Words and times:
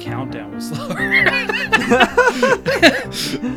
my 0.00 0.04
countdown 0.04 0.54
was 0.54 0.68
slower. 0.68 0.88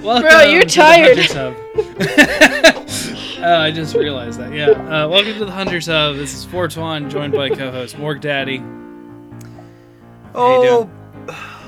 Welcome 0.04 0.30
Bro, 0.30 0.42
you're 0.44 0.66
tired. 0.66 1.18
Hunters 1.18 1.36
oh, 3.44 3.60
I 3.60 3.72
just 3.72 3.96
realized 3.96 4.40
that. 4.40 4.54
Yeah. 4.54 4.70
Uh, 4.70 5.08
welcome 5.08 5.34
to 5.34 5.46
the 5.46 5.52
Hunters 5.52 5.88
Hub. 5.88 6.16
This 6.16 6.34
is 6.34 6.46
Fortuan, 6.46 7.10
joined 7.10 7.34
by 7.34 7.50
co-host 7.50 7.98
Morg 7.98 8.22
Daddy. 8.22 8.58
How 8.58 8.66
Oh, 10.36 10.90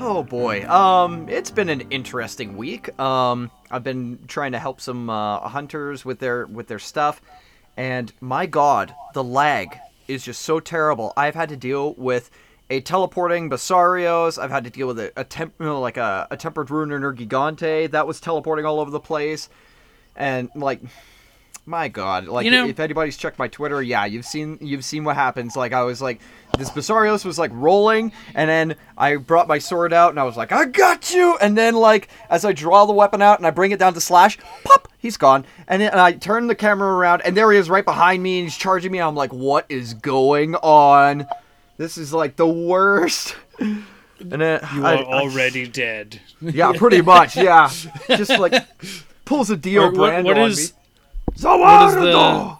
oh 0.00 0.22
boy. 0.22 0.68
Um, 0.68 1.28
it's 1.28 1.50
been 1.50 1.68
an 1.68 1.82
interesting 1.90 2.56
week. 2.56 2.98
Um, 2.98 3.50
I've 3.70 3.84
been 3.84 4.18
trying 4.26 4.52
to 4.52 4.58
help 4.58 4.80
some 4.80 5.10
uh, 5.10 5.40
hunters 5.48 6.04
with 6.04 6.18
their 6.18 6.46
with 6.46 6.68
their 6.68 6.78
stuff, 6.78 7.20
and 7.76 8.12
my 8.20 8.46
God, 8.46 8.94
the 9.14 9.24
lag 9.24 9.78
is 10.08 10.24
just 10.24 10.42
so 10.42 10.60
terrible. 10.60 11.12
I've 11.16 11.34
had 11.34 11.48
to 11.50 11.56
deal 11.56 11.94
with 11.94 12.30
a 12.70 12.80
teleporting 12.80 13.48
Basarios. 13.50 14.38
I've 14.42 14.50
had 14.50 14.64
to 14.64 14.70
deal 14.70 14.86
with 14.88 14.98
a, 14.98 15.12
a 15.16 15.24
temp, 15.24 15.54
you 15.60 15.66
know, 15.66 15.80
like 15.80 15.96
a, 15.96 16.26
a 16.30 16.36
tempered 16.36 16.70
ruiner 16.70 16.98
Nergigante 17.00 17.90
that 17.90 18.06
was 18.06 18.20
teleporting 18.20 18.64
all 18.66 18.80
over 18.80 18.90
the 18.90 19.00
place, 19.00 19.48
and 20.14 20.50
like. 20.54 20.80
My 21.68 21.88
God! 21.88 22.28
Like, 22.28 22.44
You 22.44 22.52
know- 22.52 22.68
if 22.68 22.78
anybody's 22.78 23.16
checked 23.16 23.40
my 23.40 23.48
Twitter, 23.48 23.82
yeah, 23.82 24.04
you've 24.04 24.24
seen 24.24 24.56
you've 24.60 24.84
seen 24.84 25.02
what 25.02 25.16
happens. 25.16 25.56
Like, 25.56 25.72
I 25.72 25.82
was 25.82 26.00
like, 26.00 26.20
this 26.56 26.70
Basarios 26.70 27.24
was 27.24 27.40
like 27.40 27.50
rolling, 27.52 28.12
and 28.36 28.48
then 28.48 28.76
I 28.96 29.16
brought 29.16 29.48
my 29.48 29.58
sword 29.58 29.92
out, 29.92 30.10
and 30.10 30.20
I 30.20 30.22
was 30.22 30.36
like, 30.36 30.52
I 30.52 30.66
got 30.66 31.12
you. 31.12 31.36
And 31.40 31.58
then 31.58 31.74
like, 31.74 32.06
as 32.30 32.44
I 32.44 32.52
draw 32.52 32.86
the 32.86 32.92
weapon 32.92 33.20
out 33.20 33.38
and 33.40 33.46
I 33.48 33.50
bring 33.50 33.72
it 33.72 33.80
down 33.80 33.94
to 33.94 34.00
slash, 34.00 34.38
pop, 34.62 34.86
he's 34.98 35.16
gone. 35.16 35.44
And 35.66 35.82
then 35.82 35.90
and 35.90 35.98
I 36.00 36.12
turn 36.12 36.46
the 36.46 36.54
camera 36.54 36.88
around, 36.94 37.22
and 37.22 37.36
there 37.36 37.50
he 37.50 37.58
is 37.58 37.68
right 37.68 37.84
behind 37.84 38.22
me, 38.22 38.38
and 38.38 38.44
he's 38.46 38.56
charging 38.56 38.92
me. 38.92 39.00
I'm 39.00 39.16
like, 39.16 39.32
what 39.32 39.66
is 39.68 39.92
going 39.92 40.54
on? 40.54 41.26
This 41.76 41.98
is 41.98 42.12
like 42.12 42.36
the 42.36 42.46
worst. 42.48 43.36
And 44.18 44.40
then 44.40 44.60
You 44.74 44.82
I- 44.86 44.94
are 44.94 44.98
I- 45.04 45.20
already 45.20 45.66
dead. 45.68 46.22
yeah, 46.40 46.72
pretty 46.72 47.02
much. 47.02 47.36
Yeah, 47.36 47.70
just 48.08 48.30
like 48.38 48.54
pulls 49.26 49.50
a 49.50 49.58
deal 49.58 49.82
Or 49.82 49.86
what- 49.90 49.94
brand 50.08 50.24
what 50.24 50.38
on 50.38 50.48
is- 50.52 50.72
me. 50.72 50.78
what 51.42 51.88
is 51.88 51.94
the- 51.96 52.56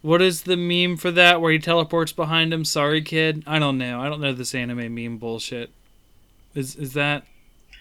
What 0.00 0.22
is 0.22 0.42
the 0.44 0.56
meme 0.56 0.96
for 0.96 1.10
that 1.10 1.42
where 1.42 1.52
he 1.52 1.58
teleports 1.58 2.12
behind 2.12 2.54
him? 2.54 2.64
Sorry, 2.64 3.02
kid. 3.02 3.44
I 3.46 3.58
don't 3.58 3.76
know. 3.76 4.00
I 4.00 4.08
don't 4.08 4.22
know 4.22 4.32
this 4.32 4.54
anime 4.54 4.94
meme 4.94 5.18
bullshit. 5.18 5.68
Is 6.54 6.76
is 6.76 6.94
that? 6.94 7.24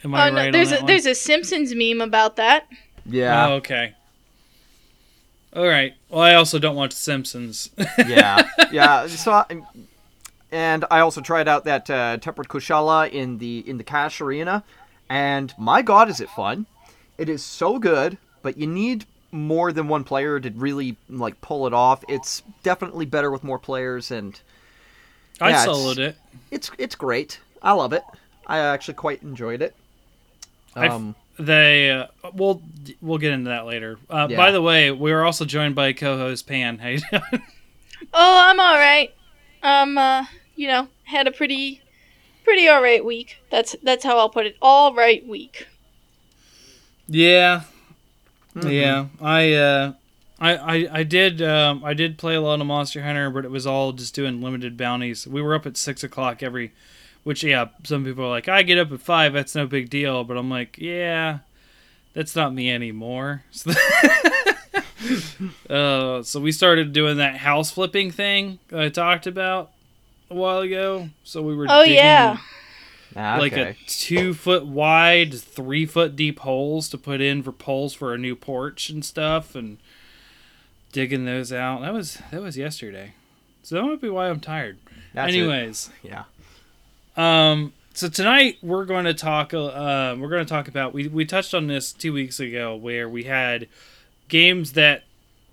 Am 0.04 0.14
I 0.14 0.28
Oh 0.30 0.34
right 0.34 0.46
no, 0.48 0.52
there's 0.52 0.72
on 0.74 0.80
a 0.80 0.82
that 0.82 0.88
there's 0.88 1.06
a 1.06 1.16
Simpsons 1.16 1.74
meme 1.74 2.02
about 2.02 2.36
that. 2.36 2.68
Yeah. 3.06 3.48
Oh, 3.48 3.54
okay. 3.54 3.94
All 5.56 5.66
right. 5.66 5.94
Well, 6.10 6.22
I 6.22 6.34
also 6.36 6.60
don't 6.60 6.76
watch 6.76 6.92
Simpsons. 6.92 7.70
yeah, 7.98 8.42
yeah. 8.74 9.08
So, 9.08 9.32
I- 9.32 9.46
and 10.52 10.86
I 10.90 11.00
also 11.00 11.22
tried 11.22 11.48
out 11.48 11.66
that 11.66 11.90
uh, 11.90 12.18
tempered 12.18 12.48
kushala 12.48 13.10
in 13.10 13.38
the 13.38 13.60
in 13.70 13.78
the 13.78 13.84
cash 13.84 14.22
arena, 14.22 14.64
and 15.10 15.54
my 15.58 15.82
god, 15.82 16.10
is 16.10 16.20
it 16.22 16.30
fun! 16.30 16.66
It 17.18 17.30
is 17.30 17.44
so 17.44 17.80
good, 17.80 18.18
but 18.42 18.58
you 18.58 18.68
need 18.68 19.06
more 19.32 19.72
than 19.72 19.88
one 19.88 20.04
player 20.04 20.40
to 20.40 20.50
really 20.52 20.96
like 21.10 21.40
pull 21.42 21.68
it 21.68 21.74
off. 21.74 22.04
It's 22.08 22.42
definitely 22.64 23.06
better 23.06 23.30
with 23.30 23.44
more 23.44 23.60
players, 23.60 24.10
and 24.12 24.40
I 25.40 25.50
Yeah, 25.50 25.62
it's- 25.64 25.68
soloed 25.78 25.98
it. 26.00 26.18
it's 26.52 26.72
it's 26.78 26.96
great. 26.96 27.40
I 27.62 27.74
love 27.74 27.94
it. 27.94 28.04
I 28.48 28.60
actually 28.60 28.96
quite 28.96 29.22
enjoyed 29.22 29.62
it. 29.62 29.76
I've- 30.76 30.94
Um, 30.94 31.16
They 31.38 31.92
uh, 31.92 32.08
we'll 32.34 32.62
we'll 33.02 33.18
get 33.20 33.32
into 33.34 33.50
that 33.50 33.66
later. 33.66 33.98
Uh, 34.10 34.28
Yeah. 34.30 34.36
By 34.38 34.52
the 34.52 34.62
way, 34.62 34.92
we 34.92 35.12
are 35.12 35.24
also 35.24 35.46
joined 35.46 35.76
by 35.76 35.94
co-host 35.94 36.48
Pan. 36.48 36.80
How 36.80 36.90
you 36.90 37.00
doing? 37.12 37.44
Oh, 38.14 38.38
I'm 38.48 38.60
all 38.60 38.76
right. 38.76 39.14
Um, 39.62 39.98
uh, 39.98 40.26
you 40.60 40.68
know, 40.68 40.90
had 41.06 41.26
a 41.26 41.32
pretty, 41.32 41.82
pretty 42.44 42.68
all 42.68 42.82
right 42.82 43.04
week. 43.06 43.38
That's 43.50 43.78
that's 43.82 44.04
how 44.04 44.18
I'll 44.18 44.30
put 44.30 44.46
it. 44.46 44.58
All 44.62 44.94
right 44.94 45.26
week. 45.26 45.68
Yeah, 47.08 47.62
Mm-hmm. 48.56 48.68
yeah. 48.70 49.06
I, 49.22 49.54
uh, 49.54 49.94
I, 50.40 50.56
I, 50.58 50.88
I 51.00 51.04
did, 51.04 51.42
um, 51.42 51.82
I 51.84 51.94
did 51.94 52.18
play 52.18 52.36
a 52.36 52.42
lot 52.42 52.60
of 52.60 52.68
Monster 52.68 53.04
Hunter, 53.04 53.30
but 53.30 53.46
it 53.46 53.52
was 53.52 53.66
all 53.66 53.94
just 53.94 54.14
doing 54.14 54.42
limited 54.42 54.76
bounties. 54.76 55.26
We 55.26 55.42
were 55.42 55.56
up 55.56 55.66
at 55.66 55.78
six 55.78 56.04
o'clock 56.04 56.44
every, 56.44 56.72
which 57.24 57.42
yeah, 57.44 57.68
some 57.84 58.04
people 58.04 58.26
are 58.26 58.30
like, 58.30 58.50
I 58.50 58.64
get 58.64 58.78
up 58.78 58.92
at 58.92 59.00
five, 59.02 59.32
that's 59.34 59.56
no 59.56 59.66
big 59.66 59.90
deal. 59.90 60.24
But 60.26 60.38
I'm 60.38 60.50
like, 60.50 60.78
yeah, 60.78 61.40
that's 62.14 62.36
not 62.36 62.54
me 62.54 62.70
anymore. 62.70 63.44
So, 63.52 63.72
uh, 65.70 66.24
so 66.24 66.40
we 66.42 66.52
started 66.52 66.92
doing 66.94 67.18
that 67.18 67.38
house 67.38 67.72
flipping 67.72 68.12
thing 68.12 68.60
I 68.74 68.90
talked 68.90 69.26
about 69.28 69.72
a 70.30 70.36
while 70.36 70.60
ago. 70.60 71.10
So 71.24 71.42
we 71.42 71.56
were, 71.56 71.68
Oh 71.70 71.82
digging- 71.84 71.96
yeah. 71.98 72.38
like 73.16 73.54
a 73.54 73.76
two 73.88 74.34
foot 74.34 74.66
wide, 74.66 75.34
three 75.34 75.86
foot 75.86 76.16
deep 76.16 76.40
holes 76.40 76.90
to 76.90 76.98
put 76.98 77.22
in 77.22 77.42
for 77.44 77.52
poles 77.52 77.94
for 77.94 78.14
a 78.14 78.18
new 78.18 78.36
porch 78.36 78.90
and 78.90 79.04
stuff, 79.04 79.56
and 79.56 79.78
digging 80.92 81.26
those 81.26 81.52
out. 81.52 81.82
That 81.82 81.94
was 81.94 82.22
that 82.32 82.42
was 82.42 82.58
yesterday, 82.58 83.14
so 83.64 83.76
that 83.76 83.84
might 83.84 84.02
be 84.02 84.10
why 84.10 84.30
I'm 84.30 84.40
tired. 84.40 84.78
That's 85.14 85.34
it. 85.34 85.38
Anyways, 85.40 85.90
yeah. 86.04 86.24
um, 87.18 87.74
so 87.94 88.08
tonight 88.10 88.58
we're 88.62 88.86
going 88.86 89.06
to 89.06 89.14
talk. 89.14 89.54
Uh, 89.54 90.16
we're 90.18 90.30
going 90.30 90.46
to 90.46 90.50
talk 90.50 90.68
about. 90.68 90.94
We 90.94 91.08
we 91.08 91.26
touched 91.26 91.54
on 91.54 91.68
this 91.68 91.92
two 91.92 92.14
weeks 92.14 92.40
ago, 92.40 92.76
where 92.76 93.10
we 93.10 93.24
had 93.24 93.68
games 94.28 94.74
that 94.74 95.04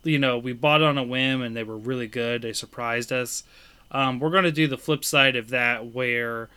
you 0.05 0.19
know 0.19 0.37
we 0.39 0.53
bought 0.53 0.83
on 0.83 0.99
a 0.99 1.03
whim 1.03 1.41
and 1.43 1.57
they 1.57 1.65
were 1.65 1.77
really 1.79 2.07
good. 2.07 2.43
They 2.43 2.53
surprised 2.53 3.13
us. 3.13 3.43
Um, 3.91 4.19
we're 4.21 4.31
going 4.31 4.45
to 4.45 4.53
do 4.53 4.67
the 4.67 4.77
flip 4.79 5.05
side 5.05 5.37
of 5.37 5.51
that, 5.51 5.87
where 5.95 6.49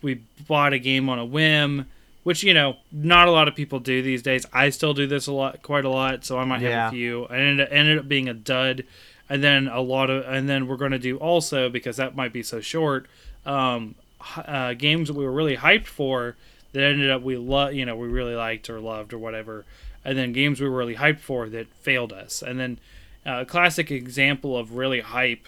we 0.00 0.22
bought 0.48 0.72
a 0.72 0.78
game 0.78 1.08
on 1.08 1.18
a 1.18 1.24
whim, 1.24 1.86
which 2.24 2.42
you 2.42 2.54
know 2.54 2.76
not 2.90 3.28
a 3.28 3.30
lot 3.30 3.48
of 3.48 3.54
people 3.54 3.78
do 3.78 4.02
these 4.02 4.22
days. 4.22 4.46
I 4.52 4.70
still 4.70 4.94
do 4.94 5.06
this 5.06 5.26
a 5.26 5.32
lot, 5.32 5.62
quite 5.62 5.84
a 5.84 5.88
lot, 5.90 6.24
so 6.24 6.38
I 6.38 6.44
might 6.44 6.60
have 6.62 6.70
Yeah. 6.70 6.88
a 6.88 6.90
few. 6.90 7.24
And 7.26 7.60
it 7.60 7.68
ended 7.70 7.98
up 7.98 8.08
being 8.08 8.28
a 8.28 8.34
dud. 8.34 8.84
And 9.28 9.42
then 9.42 9.66
a 9.68 9.80
lot 9.80 10.10
of, 10.10 10.24
and 10.26 10.46
then 10.48 10.66
we're 10.66 10.76
going 10.76 10.90
to 10.92 10.98
do 10.98 11.16
also 11.16 11.70
because 11.70 11.96
that 11.96 12.14
might 12.14 12.32
be 12.34 12.42
so 12.42 12.60
short. 12.60 13.06
Um, 13.46 13.94
uh, 14.36 14.74
games 14.74 15.08
that 15.08 15.14
we 15.14 15.24
were 15.24 15.32
really 15.32 15.56
hyped 15.56 15.86
for 15.86 16.36
that 16.72 16.82
ended 16.82 17.10
up 17.10 17.22
we 17.22 17.36
love, 17.36 17.72
you 17.72 17.86
know, 17.86 17.96
we 17.96 18.08
really 18.08 18.34
liked 18.34 18.68
or 18.68 18.78
loved 18.78 19.12
or 19.14 19.18
whatever. 19.18 19.64
And 20.04 20.18
then 20.18 20.32
games 20.32 20.60
we 20.60 20.68
were 20.68 20.76
really 20.76 20.96
hyped 20.96 21.20
for 21.20 21.48
that 21.48 21.66
failed 21.74 22.12
us. 22.12 22.42
And 22.42 22.58
then 22.60 22.78
uh, 23.24 23.40
a 23.42 23.44
classic 23.46 23.90
example 23.90 24.56
of 24.58 24.74
really 24.76 25.00
hype 25.00 25.46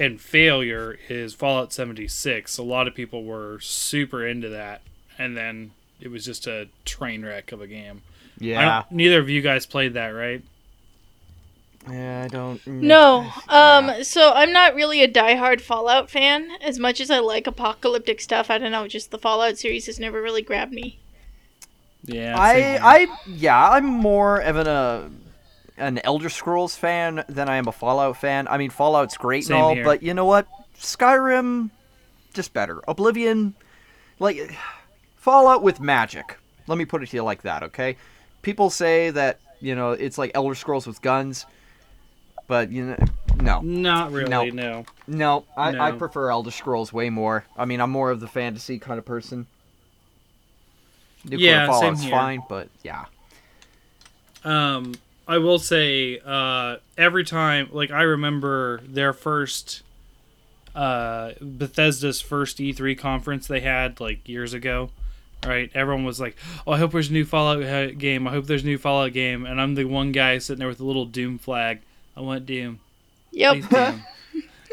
and 0.00 0.20
failure 0.20 0.98
is 1.08 1.34
Fallout 1.34 1.72
76. 1.72 2.58
A 2.58 2.62
lot 2.62 2.88
of 2.88 2.94
people 2.94 3.24
were 3.24 3.58
super 3.60 4.26
into 4.26 4.48
that, 4.50 4.82
and 5.18 5.36
then 5.36 5.72
it 6.00 6.08
was 6.10 6.24
just 6.24 6.46
a 6.46 6.68
train 6.84 7.24
wreck 7.24 7.52
of 7.52 7.60
a 7.60 7.66
game. 7.66 8.02
I 8.40 8.44
Yeah. 8.44 8.82
don't, 8.82 8.92
neither 8.92 9.18
of 9.20 9.28
you 9.30 9.40
guys 9.42 9.66
played 9.66 9.94
that, 9.94 10.08
right? 10.08 10.42
Yeah. 11.90 12.22
I 12.24 12.28
don't. 12.28 12.64
No. 12.66 13.30
Um. 13.48 14.04
So 14.04 14.32
I'm 14.32 14.52
not 14.52 14.74
really 14.74 15.02
a 15.02 15.08
diehard 15.08 15.60
Fallout 15.60 16.10
fan. 16.10 16.48
As 16.60 16.78
much 16.78 17.00
as 17.00 17.10
I 17.10 17.18
like 17.18 17.46
apocalyptic 17.46 18.20
stuff, 18.20 18.50
I 18.50 18.58
don't 18.58 18.70
know. 18.72 18.86
Just 18.86 19.10
the 19.10 19.18
Fallout 19.18 19.58
series 19.58 19.86
has 19.86 19.98
never 19.98 20.22
really 20.22 20.42
grabbed 20.42 20.72
me. 20.72 20.98
Yeah. 22.04 22.38
I, 22.38 22.54
here. 22.60 22.80
I, 22.82 23.06
yeah, 23.26 23.70
I'm 23.70 23.84
more 23.86 24.38
of 24.38 24.56
an 24.56 24.66
uh, 24.68 25.08
an 25.76 25.98
Elder 26.04 26.28
Scrolls 26.28 26.76
fan 26.76 27.24
than 27.28 27.48
I 27.48 27.56
am 27.56 27.66
a 27.68 27.72
Fallout 27.72 28.16
fan. 28.16 28.46
I 28.48 28.58
mean, 28.58 28.70
Fallout's 28.70 29.16
great 29.16 29.44
Same 29.44 29.56
and 29.56 29.64
all, 29.64 29.74
here. 29.74 29.84
but 29.84 30.02
you 30.02 30.14
know 30.14 30.24
what? 30.26 30.46
Skyrim, 30.78 31.70
just 32.34 32.52
better. 32.52 32.80
Oblivion, 32.88 33.54
like 34.18 34.54
Fallout 35.16 35.62
with 35.62 35.80
magic. 35.80 36.38
Let 36.66 36.78
me 36.78 36.84
put 36.84 37.02
it 37.02 37.08
to 37.10 37.16
you 37.16 37.22
like 37.24 37.42
that, 37.42 37.62
okay? 37.64 37.96
People 38.42 38.70
say 38.70 39.10
that 39.10 39.38
you 39.60 39.74
know 39.74 39.92
it's 39.92 40.18
like 40.18 40.30
Elder 40.34 40.54
Scrolls 40.54 40.86
with 40.86 41.00
guns, 41.02 41.46
but 42.46 42.70
you 42.70 42.84
know, 42.86 42.96
no, 43.40 43.60
Not 43.60 44.12
really. 44.12 44.28
No. 44.30 44.44
No. 44.44 44.84
no. 45.06 45.44
I, 45.56 45.88
I 45.88 45.92
prefer 45.92 46.30
Elder 46.30 46.50
Scrolls 46.50 46.92
way 46.92 47.10
more. 47.10 47.44
I 47.56 47.64
mean, 47.64 47.80
I'm 47.80 47.90
more 47.90 48.10
of 48.10 48.20
the 48.20 48.28
fantasy 48.28 48.78
kind 48.78 48.98
of 48.98 49.04
person. 49.04 49.46
Nuclear 51.24 51.50
Yeah, 51.50 51.66
same 51.66 51.80
Fallout's 51.80 52.02
here. 52.02 52.10
fine, 52.10 52.42
but 52.48 52.68
yeah. 52.82 53.04
Um, 54.44 54.94
I 55.26 55.38
will 55.38 55.58
say, 55.58 56.20
uh, 56.24 56.76
every 56.98 57.24
time, 57.24 57.68
like 57.72 57.90
I 57.90 58.02
remember 58.02 58.80
their 58.84 59.12
first, 59.12 59.82
uh, 60.74 61.32
Bethesda's 61.40 62.20
first 62.20 62.58
E3 62.58 62.98
conference 62.98 63.46
they 63.46 63.60
had 63.60 64.00
like 64.00 64.28
years 64.28 64.52
ago. 64.54 64.90
Right, 65.44 65.70
everyone 65.74 66.04
was 66.04 66.20
like, 66.20 66.36
"Oh, 66.68 66.72
I 66.72 66.78
hope 66.78 66.92
there's 66.92 67.10
a 67.10 67.12
new 67.12 67.24
Fallout 67.24 67.64
uh, 67.64 67.90
game. 67.90 68.28
I 68.28 68.30
hope 68.30 68.46
there's 68.46 68.62
a 68.62 68.66
new 68.66 68.78
Fallout 68.78 69.12
game." 69.12 69.44
And 69.44 69.60
I'm 69.60 69.74
the 69.74 69.84
one 69.86 70.12
guy 70.12 70.38
sitting 70.38 70.60
there 70.60 70.68
with 70.68 70.78
a 70.78 70.84
little 70.84 71.04
Doom 71.04 71.36
flag. 71.38 71.80
I 72.16 72.20
want 72.20 72.46
Doom. 72.46 72.78
Yep. 73.32 73.68
Doom. 73.68 74.04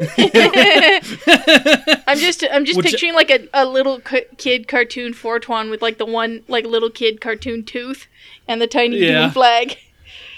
I'm 2.06 2.18
just 2.18 2.44
I'm 2.50 2.64
just 2.64 2.76
Which- 2.76 2.86
picturing 2.90 3.14
like 3.14 3.30
a, 3.30 3.48
a 3.52 3.66
little 3.66 4.00
c- 4.08 4.24
kid 4.38 4.68
cartoon 4.68 5.12
Fortwan 5.12 5.70
with 5.70 5.82
like 5.82 5.98
the 5.98 6.06
one 6.06 6.42
like 6.48 6.64
little 6.64 6.88
kid 6.90 7.20
cartoon 7.20 7.64
tooth 7.64 8.06
and 8.48 8.60
the 8.62 8.66
tiny 8.66 8.98
Yeah. 8.98 9.22
Doom 9.22 9.30
flag. 9.32 9.76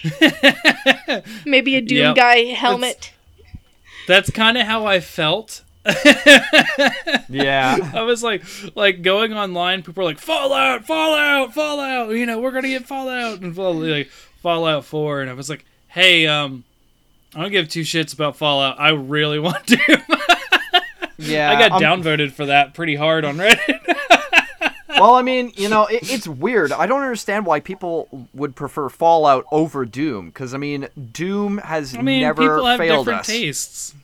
Maybe 1.44 1.76
a 1.76 1.80
Doom 1.80 1.98
Yep. 1.98 2.16
guy 2.16 2.44
helmet. 2.44 3.12
That's 4.08 4.30
kind 4.30 4.58
of 4.58 4.66
how 4.66 4.84
I 4.86 5.00
felt 5.00 5.62
Yeah. 7.28 7.90
I 7.94 8.02
was 8.02 8.22
like, 8.22 8.42
like 8.76 9.02
going 9.02 9.32
online. 9.32 9.82
People 9.82 10.02
are 10.02 10.06
like, 10.06 10.18
Fallout, 10.18 10.84
Fallout, 10.84 11.54
Fallout. 11.54 12.10
You 12.10 12.26
know, 12.26 12.40
we're 12.40 12.52
gonna 12.52 12.68
get 12.68 12.86
Fallout 12.86 13.40
and 13.40 13.54
Fall- 13.54 13.74
like 13.74 14.08
Fallout 14.42 14.84
Four. 14.84 15.20
And 15.22 15.30
I 15.30 15.34
was 15.34 15.48
like, 15.50 15.64
hey, 15.88 16.26
um, 16.26 16.64
I 17.34 17.42
don't 17.42 17.50
give 17.52 17.68
two 17.68 17.82
shits 17.82 18.12
about 18.14 18.36
Fallout. 18.36 18.78
I 18.80 18.90
really 18.90 19.38
want 19.40 19.66
to. 19.68 20.02
Yeah. 21.18 21.50
I 21.50 21.58
got 21.68 21.72
I'm- 21.82 22.02
downvoted 22.02 22.32
for 22.32 22.46
that 22.46 22.74
pretty 22.74 22.94
hard 22.96 23.24
on 23.24 23.36
Reddit. 23.36 23.80
Well, 25.02 25.14
I 25.14 25.22
mean, 25.22 25.52
you 25.56 25.68
know, 25.68 25.86
it, 25.86 26.10
it's 26.10 26.26
weird. 26.28 26.72
I 26.72 26.86
don't 26.86 27.02
understand 27.02 27.44
why 27.46 27.60
people 27.60 28.08
would 28.34 28.54
prefer 28.56 28.88
Fallout 28.88 29.44
over 29.52 29.84
Doom. 29.84 30.26
Because 30.26 30.54
I 30.54 30.58
mean, 30.58 30.88
Doom 31.12 31.58
has 31.58 31.94
I 31.96 32.02
mean, 32.02 32.20
never 32.22 32.42
people 32.42 32.64
have 32.66 32.78
failed 32.78 33.06
different 33.06 33.20
us. 33.20 33.26
tastes. 33.26 33.94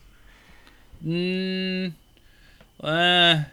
Mm, 1.05 1.93
uh, 2.83 3.43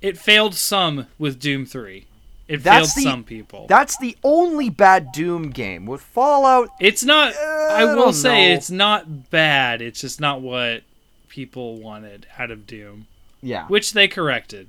it 0.00 0.18
failed 0.18 0.54
some 0.54 1.06
with 1.18 1.40
Doom 1.40 1.64
Three. 1.66 2.06
It 2.48 2.62
That's 2.62 2.92
failed 2.94 3.04
the- 3.06 3.10
some 3.10 3.24
people. 3.24 3.66
That's 3.68 3.96
the 3.98 4.16
only 4.22 4.68
bad 4.68 5.12
Doom 5.12 5.50
game. 5.50 5.86
With 5.86 6.02
Fallout, 6.02 6.68
It's 6.80 7.02
not. 7.04 7.34
I 7.36 7.82
I 7.82 7.94
will 7.94 8.12
say 8.12 8.48
know. 8.48 8.54
it's 8.54 8.70
not 8.70 9.30
bad. 9.30 9.80
It's 9.80 10.00
just 10.00 10.20
not 10.20 10.42
what 10.42 10.82
people 11.28 11.76
wanted 11.76 12.26
out 12.38 12.50
of 12.50 12.66
Doom, 12.66 13.06
yeah. 13.42 13.66
which 13.68 13.92
they 13.94 14.06
corrected 14.08 14.68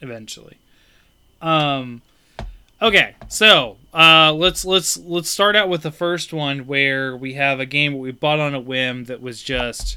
eventually. 0.00 0.58
Um. 1.40 2.02
Okay, 2.82 3.14
so 3.28 3.76
uh, 3.94 4.32
let's 4.34 4.64
let's 4.64 4.96
let's 4.98 5.28
start 5.28 5.56
out 5.56 5.68
with 5.68 5.82
the 5.82 5.90
first 5.92 6.32
one 6.32 6.66
where 6.66 7.16
we 7.16 7.34
have 7.34 7.60
a 7.60 7.66
game 7.66 7.92
that 7.92 7.98
we 7.98 8.12
bought 8.12 8.40
on 8.40 8.54
a 8.54 8.60
whim 8.60 9.04
that 9.04 9.22
was 9.22 9.42
just 9.42 9.96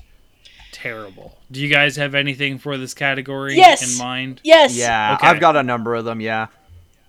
terrible. 0.71 1.37
Do 1.51 1.59
you 1.59 1.69
guys 1.69 1.95
have 1.95 2.13
anything 2.15 2.59
for 2.59 2.77
this 2.77 2.93
category 2.93 3.55
Yes. 3.55 3.91
in 3.93 3.97
mind? 3.97 4.39
Yes. 4.43 4.75
Yeah, 4.75 5.15
Okay. 5.15 5.27
I've 5.27 5.39
got 5.39 5.55
a 5.55 5.63
number 5.63 5.95
of 5.95 6.05
them. 6.05 6.21
Yeah. 6.21 6.47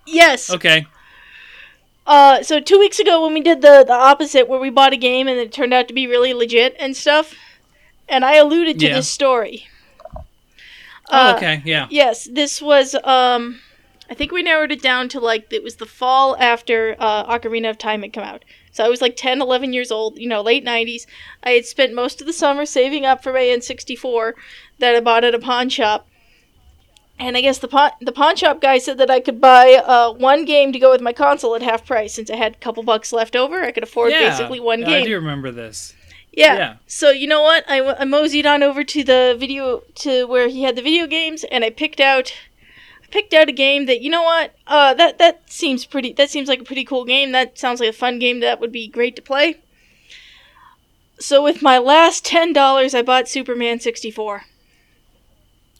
Yes. 0.05 0.49
Okay. 0.51 0.87
Uh, 2.07 2.41
so 2.41 2.59
two 2.59 2.79
weeks 2.79 2.99
ago 2.99 3.23
when 3.23 3.33
we 3.35 3.41
did 3.41 3.61
the 3.61 3.83
the 3.85 3.93
opposite, 3.93 4.49
where 4.49 4.59
we 4.59 4.69
bought 4.71 4.91
a 4.93 4.97
game 4.97 5.27
and 5.27 5.37
it 5.37 5.53
turned 5.53 5.73
out 5.73 5.87
to 5.87 5.93
be 5.93 6.07
really 6.07 6.33
legit 6.33 6.75
and 6.79 6.97
stuff, 6.97 7.35
and 8.09 8.25
I 8.25 8.35
alluded 8.35 8.79
to 8.79 8.87
Yeah. 8.87 8.95
this 8.95 9.07
story. 9.07 9.67
Oh, 11.11 11.29
Uh, 11.29 11.33
okay. 11.37 11.61
Yeah. 11.63 11.87
Yes, 11.89 12.27
this 12.31 12.61
was. 12.61 12.95
Um, 13.03 13.61
I 14.09 14.15
think 14.15 14.31
we 14.31 14.41
narrowed 14.41 14.71
it 14.71 14.81
down 14.81 15.07
to 15.09 15.19
like 15.19 15.51
it 15.51 15.63
was 15.63 15.75
the 15.75 15.85
fall 15.85 16.35
after 16.37 16.95
uh, 16.99 17.31
Ocarina 17.31 17.69
of 17.69 17.77
Time 17.77 18.01
had 18.01 18.13
come 18.13 18.23
out. 18.23 18.43
So 18.71 18.83
I 18.83 18.89
was 18.89 19.01
like 19.01 19.15
10, 19.15 19.41
11 19.41 19.73
years 19.73 19.91
old, 19.91 20.17
you 20.17 20.27
know, 20.27 20.41
late 20.41 20.65
90s. 20.65 21.05
I 21.43 21.51
had 21.51 21.65
spent 21.65 21.93
most 21.93 22.21
of 22.21 22.27
the 22.27 22.33
summer 22.33 22.65
saving 22.65 23.05
up 23.05 23.21
for 23.21 23.33
my 23.33 23.41
N64 23.41 24.33
that 24.79 24.95
I 24.95 24.99
bought 24.99 25.23
at 25.23 25.35
a 25.35 25.39
pawn 25.39 25.69
shop. 25.69 26.07
And 27.19 27.35
I 27.35 27.41
guess 27.41 27.57
the 27.57 27.67
pawn 27.67 27.91
the 27.99 28.13
pawn 28.13 28.37
shop 28.37 28.61
guy 28.61 28.77
said 28.77 28.97
that 28.97 29.11
I 29.11 29.19
could 29.19 29.41
buy 29.41 29.75
uh, 29.75 30.13
one 30.13 30.45
game 30.45 30.71
to 30.71 30.79
go 30.79 30.89
with 30.91 31.01
my 31.01 31.11
console 31.11 31.53
at 31.53 31.61
half 31.61 31.85
price 31.85 32.13
since 32.13 32.31
I 32.31 32.37
had 32.37 32.55
a 32.55 32.59
couple 32.59 32.81
bucks 32.81 33.11
left 33.11 33.35
over. 33.35 33.61
I 33.61 33.71
could 33.71 33.83
afford 33.83 34.11
yeah. 34.11 34.29
basically 34.29 34.61
one 34.61 34.79
game. 34.85 35.03
I 35.03 35.05
do 35.05 35.15
remember 35.15 35.51
this. 35.51 35.93
Yeah. 36.31 36.55
Yeah. 36.55 36.75
So 36.87 37.09
you 37.09 37.27
know 37.27 37.41
what? 37.41 37.69
I, 37.69 37.81
I 37.81 38.05
moseyed 38.05 38.45
on 38.45 38.63
over 38.63 38.85
to 38.85 39.03
the 39.03 39.35
video 39.37 39.83
to 39.95 40.25
where 40.25 40.47
he 40.47 40.63
had 40.63 40.77
the 40.77 40.81
video 40.81 41.07
games, 41.07 41.43
and 41.45 41.65
I 41.65 41.69
picked 41.69 41.99
out, 41.99 42.33
picked 43.11 43.33
out 43.33 43.49
a 43.49 43.51
game 43.53 43.85
that 43.85 44.01
you 44.01 44.09
know 44.09 44.23
what? 44.23 44.55
Uh, 44.67 44.93
that 44.95 45.17
that 45.17 45.49
seems 45.49 45.85
pretty. 45.85 46.13
That 46.13 46.29
seems 46.29 46.47
like 46.47 46.61
a 46.61 46.63
pretty 46.65 46.83
cool 46.83 47.05
game. 47.05 47.31
That 47.31 47.57
sounds 47.57 47.79
like 47.79 47.89
a 47.89 47.93
fun 47.93 48.19
game 48.19 48.39
that 48.41 48.59
would 48.59 48.71
be 48.71 48.87
great 48.87 49.15
to 49.15 49.21
play. 49.21 49.57
So 51.19 51.43
with 51.43 51.61
my 51.61 51.77
last 51.77 52.25
ten 52.25 52.53
dollars, 52.53 52.95
I 52.95 53.01
bought 53.01 53.27
Superman 53.27 53.79
sixty 53.79 54.11
four. 54.11 54.43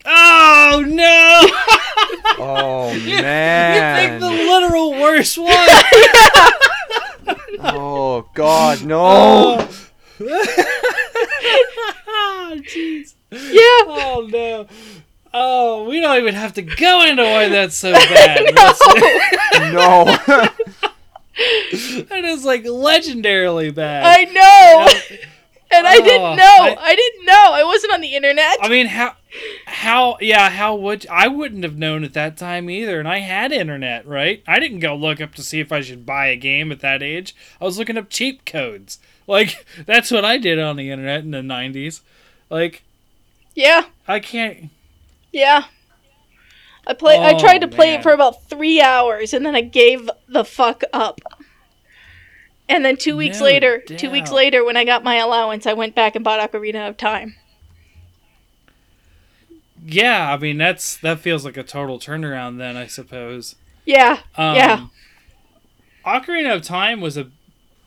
Oh 0.05 0.83
no! 0.85 1.47
Oh 2.41 2.91
man 3.05 3.75
You 3.75 4.09
picked 4.09 4.21
the 4.21 4.29
literal 4.29 4.91
worst 4.91 5.37
one. 5.37 5.51
oh 7.59 8.29
God, 8.33 8.83
no. 8.85 9.67
Oh, 12.11 12.55
jeez. 12.61 13.13
Yeah. 13.31 13.85
Oh 13.87 14.27
no. 14.31 14.67
Oh, 15.33 15.87
we 15.87 15.99
don't 15.99 16.17
even 16.17 16.35
have 16.35 16.53
to 16.53 16.61
go 16.61 17.05
into 17.05 17.23
why 17.23 17.49
that's 17.49 17.75
so 17.75 17.91
bad. 17.93 18.45
no. 19.73 20.05
that 22.09 22.21
is 22.25 22.43
like 22.45 22.63
legendarily 22.63 23.73
bad. 23.73 24.03
I 24.05 24.23
know. 24.31 24.87
And 25.71 25.85
I 25.85 25.97
Oh, 25.97 26.03
didn't 26.03 26.35
know. 26.37 26.43
I- 26.43 26.75
I, 26.79 26.95
didn't 26.95 27.25
know. 27.25 27.49
I 27.53 27.63
wasn't 27.63 27.93
on 27.93 28.01
the 28.01 28.15
internet. 28.15 28.57
I 28.59 28.69
mean, 28.69 28.87
how, 28.87 29.15
how, 29.67 30.17
yeah, 30.19 30.49
how 30.49 30.75
would 30.75 31.05
I 31.07 31.27
wouldn't 31.27 31.63
have 31.63 31.77
known 31.77 32.03
at 32.03 32.13
that 32.13 32.35
time 32.37 32.69
either, 32.71 32.97
and 32.99 33.07
I 33.07 33.19
had 33.19 33.51
internet, 33.51 34.07
right? 34.07 34.41
I 34.47 34.59
didn't 34.59 34.79
go 34.79 34.95
look 34.95 35.21
up 35.21 35.35
to 35.35 35.43
see 35.43 35.59
if 35.59 35.71
I 35.71 35.81
should 35.81 36.07
buy 36.07 36.27
a 36.27 36.35
game 36.35 36.71
at 36.71 36.79
that 36.79 37.03
age. 37.03 37.35
I 37.61 37.65
was 37.65 37.77
looking 37.77 37.97
up 37.97 38.09
cheap 38.09 38.45
codes. 38.45 38.97
Like 39.27 39.63
that's 39.85 40.09
what 40.09 40.25
I 40.25 40.39
did 40.39 40.57
on 40.59 40.75
the 40.75 40.89
internet 40.89 41.19
in 41.19 41.29
the 41.29 41.37
'90s. 41.41 42.01
Like 42.49 42.81
yeah. 43.53 43.85
I 44.07 44.19
can't. 44.19 44.71
Yeah. 45.31 45.65
I 46.87 46.93
play. 46.93 47.17
I 47.17 47.33
Oh, 47.33 47.39
tried 47.39 47.59
to 47.59 47.67
play 47.67 47.91
man. 47.91 47.99
it 47.99 48.03
for 48.03 48.11
about 48.13 48.49
three 48.49 48.81
hours, 48.81 49.33
and 49.33 49.45
then 49.45 49.55
I 49.55 49.61
gave 49.61 50.09
the 50.27 50.43
fuck 50.43 50.83
up. 50.91 51.19
And 52.67 52.83
then 52.85 52.97
two 52.97 53.15
weeks 53.17 53.39
No 53.39 53.45
later, 53.45 53.79
two 53.79 54.09
weeks 54.11 54.31
later, 54.31 54.63
when 54.63 54.77
I 54.77 54.85
got 54.85 55.03
my 55.03 55.15
allowance, 55.15 55.65
I 55.67 55.73
went 55.73 55.95
back 55.95 56.15
and 56.15 56.23
bought 56.23 56.39
Ocarina 56.51 56.87
of 56.87 56.97
Time. 56.97 57.35
Yeah, 59.85 60.31
I 60.33 60.37
mean 60.37 60.57
that's 60.57 60.97
that 60.97 61.19
feels 61.19 61.45
like 61.45 61.57
a 61.57 61.63
total 61.63 61.99
turnaround. 61.99 62.57
Then 62.57 62.75
I 62.75 62.85
suppose. 62.87 63.55
Yeah, 63.85 64.19
Um, 64.37 64.55
yeah, 64.55 64.87
Ocarina 66.05 66.53
of 66.55 66.61
Time 66.61 67.01
was 67.01 67.17
a, 67.17 67.31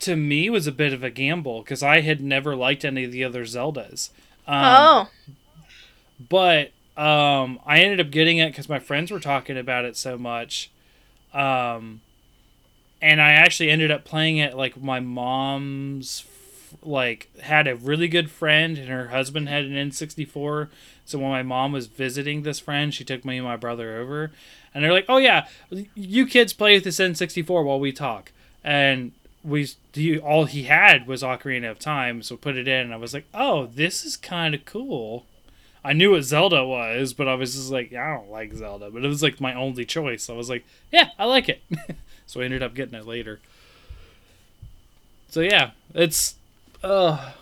to 0.00 0.16
me, 0.16 0.50
was 0.50 0.66
a 0.66 0.72
bit 0.72 0.92
of 0.92 1.04
a 1.04 1.10
gamble 1.10 1.62
because 1.62 1.80
I 1.80 2.00
had 2.00 2.20
never 2.20 2.56
liked 2.56 2.84
any 2.84 3.04
of 3.04 3.12
the 3.12 3.22
other 3.22 3.44
Zeldas. 3.44 4.10
Um, 4.48 4.64
oh, 4.64 5.08
but 6.28 6.72
um, 6.96 7.58
I 7.64 7.80
ended 7.80 8.00
up 8.00 8.10
getting 8.10 8.38
it 8.38 8.50
because 8.50 8.68
my 8.68 8.78
friends 8.78 9.10
were 9.10 9.20
talking 9.20 9.56
about 9.56 9.84
it 9.84 9.96
so 9.96 10.18
much, 10.18 10.70
um, 11.32 12.00
and 13.00 13.20
I 13.20 13.32
actually 13.32 13.70
ended 13.70 13.90
up 13.90 14.04
playing 14.04 14.36
it 14.36 14.56
like 14.56 14.80
my 14.80 15.00
mom's 15.00 16.24
like 16.82 17.28
had 17.40 17.66
a 17.66 17.76
really 17.76 18.08
good 18.08 18.30
friend 18.30 18.78
and 18.78 18.88
her 18.88 19.08
husband 19.08 19.48
had 19.48 19.64
an 19.64 19.72
N64. 19.72 20.68
So 21.04 21.18
when 21.18 21.30
my 21.30 21.42
mom 21.42 21.72
was 21.72 21.86
visiting 21.86 22.42
this 22.42 22.60
friend, 22.60 22.94
she 22.94 23.04
took 23.04 23.24
me 23.24 23.38
and 23.38 23.46
my 23.46 23.56
brother 23.56 23.96
over, 23.96 24.30
and 24.74 24.84
they're 24.84 24.92
like, 24.92 25.06
"Oh 25.08 25.18
yeah, 25.18 25.46
you 25.94 26.26
kids 26.26 26.52
play 26.52 26.74
with 26.74 26.84
this 26.84 27.00
N64 27.00 27.64
while 27.64 27.80
we 27.80 27.92
talk." 27.92 28.32
And 28.64 29.12
we 29.42 29.68
all 30.20 30.44
he 30.44 30.64
had 30.64 31.06
was 31.06 31.22
Ocarina 31.22 31.70
of 31.70 31.78
Time, 31.78 32.22
so 32.22 32.36
put 32.36 32.56
it 32.56 32.68
in, 32.68 32.80
and 32.80 32.94
I 32.94 32.96
was 32.96 33.12
like, 33.12 33.26
"Oh, 33.34 33.66
this 33.66 34.04
is 34.04 34.16
kind 34.16 34.54
of 34.54 34.64
cool." 34.64 35.26
I 35.84 35.92
knew 35.94 36.12
what 36.12 36.22
Zelda 36.22 36.64
was, 36.64 37.12
but 37.12 37.26
I 37.28 37.34
was 37.34 37.54
just 37.54 37.70
like, 37.70 37.92
I 37.92 38.14
don't 38.14 38.30
like 38.30 38.52
Zelda. 38.52 38.90
But 38.90 39.04
it 39.04 39.08
was 39.08 39.22
like 39.22 39.40
my 39.40 39.54
only 39.54 39.84
choice. 39.84 40.30
I 40.30 40.34
was 40.34 40.48
like, 40.48 40.64
yeah, 40.92 41.10
I 41.18 41.24
like 41.24 41.48
it. 41.48 41.62
so 42.26 42.40
I 42.40 42.44
ended 42.44 42.62
up 42.62 42.74
getting 42.74 42.94
it 42.94 43.06
later. 43.06 43.40
So 45.28 45.40
yeah, 45.40 45.70
it's, 45.94 46.36
uh, 46.84 47.32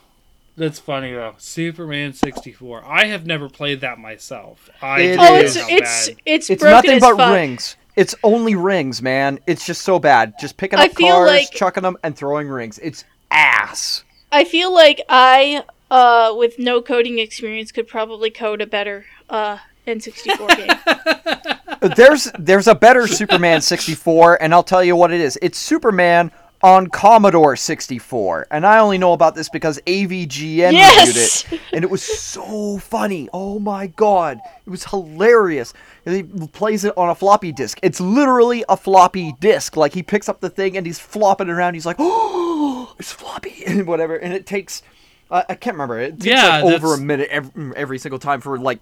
that's 0.56 0.78
funny 0.78 1.12
though. 1.12 1.34
Superman 1.38 2.12
sixty 2.12 2.52
four. 2.52 2.84
I 2.86 3.06
have 3.06 3.26
never 3.26 3.48
played 3.48 3.80
that 3.80 3.98
myself. 3.98 4.68
I 4.80 5.00
It 5.00 5.18
oh, 5.18 5.22
know 5.24 5.34
it's 5.36 5.56
it's 5.56 6.10
it's 6.24 6.50
It's 6.50 6.62
nothing 6.62 7.00
but 7.00 7.16
fuck. 7.16 7.34
rings. 7.34 7.76
It's 7.96 8.14
only 8.22 8.54
rings, 8.54 9.02
man. 9.02 9.40
It's 9.46 9.66
just 9.66 9.82
so 9.82 9.98
bad. 9.98 10.34
Just 10.40 10.56
picking 10.56 10.78
up 10.78 10.94
cars, 10.94 11.26
like- 11.28 11.50
chucking 11.50 11.82
them, 11.82 11.96
and 12.02 12.16
throwing 12.16 12.48
rings. 12.48 12.78
It's 12.78 13.04
ass. 13.30 14.04
I 14.32 14.44
feel 14.44 14.72
like 14.72 15.00
I, 15.08 15.64
uh, 15.90 16.34
with 16.36 16.58
no 16.58 16.80
coding 16.82 17.18
experience, 17.18 17.72
could 17.72 17.88
probably 17.88 18.30
code 18.30 18.60
a 18.60 18.66
better 18.66 19.04
uh 19.28 19.58
N64 19.86 20.56
game. 21.80 21.90
there's 21.96 22.30
there's 22.38 22.66
a 22.68 22.74
better 22.74 23.06
Superman 23.06 23.60
64, 23.60 24.42
and 24.42 24.52
I'll 24.54 24.62
tell 24.62 24.84
you 24.84 24.96
what 24.96 25.12
it 25.12 25.20
is. 25.20 25.38
It's 25.42 25.58
Superman 25.58 26.30
on 26.62 26.88
Commodore 26.88 27.56
64, 27.56 28.48
and 28.50 28.66
I 28.66 28.80
only 28.80 28.98
know 28.98 29.14
about 29.14 29.34
this 29.34 29.48
because 29.48 29.80
AVGN 29.86 30.72
Yes! 30.72 31.06
reviewed 31.46 31.60
it, 31.62 31.74
and 31.74 31.84
it 31.84 31.90
was 31.90 32.02
so 32.02 32.76
funny. 32.78 33.30
Oh 33.32 33.58
my 33.58 33.86
god, 33.86 34.40
it 34.66 34.70
was 34.70 34.84
hilarious. 34.84 35.72
He 36.04 36.22
plays 36.22 36.84
it 36.84 36.92
on 36.98 37.08
a 37.08 37.14
floppy 37.14 37.50
disk. 37.52 37.78
It's 37.82 38.00
literally 38.00 38.62
a 38.68 38.76
floppy 38.76 39.32
disk. 39.40 39.74
Like 39.76 39.94
he 39.94 40.02
picks 40.02 40.28
up 40.28 40.40
the 40.40 40.50
thing 40.50 40.76
and 40.76 40.84
he's 40.86 40.98
flopping 40.98 41.48
around. 41.48 41.74
He's 41.74 41.86
like, 41.86 41.96
"Oh, 41.98 42.94
it's 42.98 43.12
floppy," 43.12 43.64
and 43.66 43.86
whatever. 43.86 44.16
And 44.16 44.34
it 44.34 44.44
takes. 44.46 44.82
Uh, 45.30 45.42
I 45.48 45.54
can't 45.54 45.74
remember. 45.74 45.98
It 46.00 46.12
takes 46.20 46.26
Yeah, 46.26 46.62
like 46.62 46.74
over 46.74 46.94
a 46.94 46.98
minute 46.98 47.28
every, 47.30 47.76
every 47.76 47.98
single 47.98 48.18
time 48.18 48.40
for 48.40 48.58
like 48.58 48.80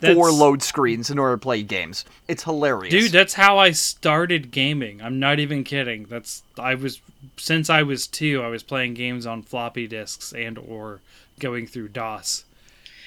four 0.00 0.30
load 0.32 0.62
screens 0.62 1.10
in 1.10 1.18
order 1.18 1.34
to 1.34 1.38
play 1.38 1.62
games. 1.62 2.04
It's 2.26 2.44
hilarious. 2.44 2.90
Dude, 2.92 3.12
that's 3.12 3.34
how 3.34 3.58
I 3.58 3.72
started 3.72 4.50
gaming. 4.50 5.02
I'm 5.02 5.18
not 5.20 5.38
even 5.38 5.62
kidding. 5.62 6.04
That's 6.04 6.42
I 6.58 6.74
was 6.74 7.00
since 7.36 7.68
I 7.68 7.82
was 7.82 8.06
2, 8.06 8.42
I 8.42 8.48
was 8.48 8.62
playing 8.62 8.94
games 8.94 9.26
on 9.26 9.42
floppy 9.42 9.86
disks 9.86 10.32
and 10.32 10.56
or 10.58 11.00
going 11.38 11.66
through 11.66 11.88
DOS. 11.88 12.44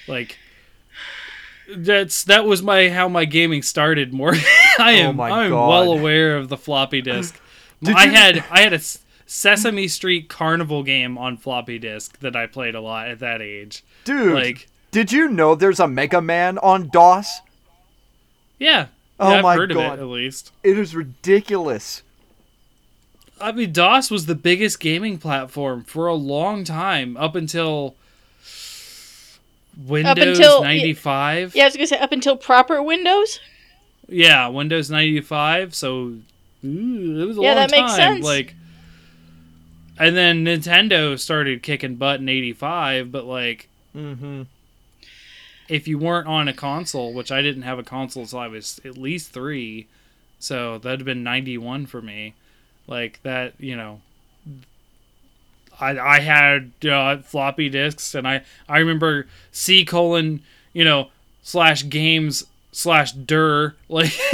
Like 0.06 0.38
that's 1.68 2.24
that 2.24 2.44
was 2.44 2.62
my 2.62 2.90
how 2.90 3.08
my 3.08 3.24
gaming 3.24 3.62
started. 3.62 4.12
More, 4.12 4.34
I 4.78 4.92
am 4.92 5.18
Oh 5.18 5.24
I'm 5.24 5.50
well 5.50 5.92
aware 5.92 6.36
of 6.36 6.48
the 6.48 6.56
floppy 6.56 7.00
disk. 7.00 7.40
Did 7.82 7.96
I 7.96 8.04
you- 8.04 8.10
had 8.12 8.44
I 8.50 8.60
had 8.60 8.72
a 8.72 8.80
Sesame 9.26 9.88
Street 9.88 10.28
Carnival 10.28 10.82
game 10.82 11.16
on 11.18 11.36
floppy 11.36 11.78
disk 11.78 12.18
that 12.20 12.36
I 12.36 12.46
played 12.46 12.74
a 12.74 12.80
lot 12.80 13.08
at 13.08 13.18
that 13.20 13.40
age. 13.40 13.82
Dude, 14.04 14.34
Like, 14.34 14.68
did 14.90 15.12
you 15.12 15.28
know 15.28 15.54
there's 15.54 15.80
a 15.80 15.88
Mega 15.88 16.20
Man 16.20 16.58
on 16.58 16.88
DOS? 16.88 17.40
yeah, 18.58 18.86
Oh 19.18 19.30
yeah, 19.30 19.36
I've 19.38 19.42
my 19.42 19.54
heard 19.56 19.70
of 19.70 19.76
God. 19.76 19.98
it 19.98 20.02
at 20.02 20.08
least. 20.08 20.52
It 20.62 20.76
is 20.78 20.94
ridiculous. 20.94 22.02
I 23.40 23.52
mean, 23.52 23.72
DOS 23.72 24.10
was 24.10 24.26
the 24.26 24.34
biggest 24.34 24.78
gaming 24.80 25.18
platform 25.18 25.84
for 25.84 26.06
a 26.06 26.14
long 26.14 26.64
time, 26.64 27.16
up 27.16 27.34
until 27.34 27.94
Windows 29.86 30.38
until- 30.38 30.62
ninety 30.62 30.94
five. 30.94 31.54
Yeah, 31.54 31.64
I 31.64 31.66
was 31.66 31.74
gonna 31.76 31.86
say 31.86 31.98
up 31.98 32.12
until 32.12 32.36
proper 32.36 32.82
Windows. 32.82 33.40
Yeah, 34.08 34.46
Windows 34.48 34.90
ninety 34.90 35.20
five. 35.20 35.74
So 35.74 36.14
ooh, 36.64 37.22
it 37.22 37.26
was 37.26 37.38
a 37.38 37.40
Yeah, 37.40 37.48
long 37.48 37.56
that 37.56 37.70
makes 37.72 37.90
time. 37.96 38.14
sense. 38.14 38.24
Like, 38.24 38.54
and 39.98 40.16
then 40.16 40.44
Nintendo 40.44 41.18
started 41.18 41.62
kicking 41.62 41.96
butt 41.96 42.20
in 42.20 42.28
eighty 42.28 42.52
five. 42.52 43.10
But 43.12 43.24
like, 43.24 43.68
Mm-hmm. 43.96 44.42
if 45.68 45.86
you 45.86 45.98
weren't 45.98 46.26
on 46.26 46.48
a 46.48 46.52
console, 46.52 47.12
which 47.12 47.30
I 47.30 47.42
didn't 47.42 47.62
have 47.62 47.78
a 47.78 47.84
console 47.84 48.24
until 48.24 48.40
I 48.40 48.48
was 48.48 48.80
at 48.84 48.98
least 48.98 49.30
three, 49.32 49.86
so 50.40 50.78
that'd 50.78 51.00
have 51.00 51.06
been 51.06 51.22
ninety 51.22 51.56
one 51.58 51.86
for 51.86 52.02
me. 52.02 52.34
Like 52.86 53.20
that, 53.22 53.54
you 53.58 53.76
know. 53.76 54.00
I 55.80 55.98
I 55.98 56.20
had 56.20 56.72
uh, 56.88 57.18
floppy 57.18 57.68
disks, 57.68 58.14
and 58.14 58.26
I 58.28 58.42
I 58.68 58.78
remember 58.78 59.26
C 59.52 59.84
colon 59.84 60.42
you 60.72 60.84
know 60.84 61.10
slash 61.42 61.88
games 61.88 62.44
slash 62.72 63.12
dir 63.12 63.74
like 63.88 64.12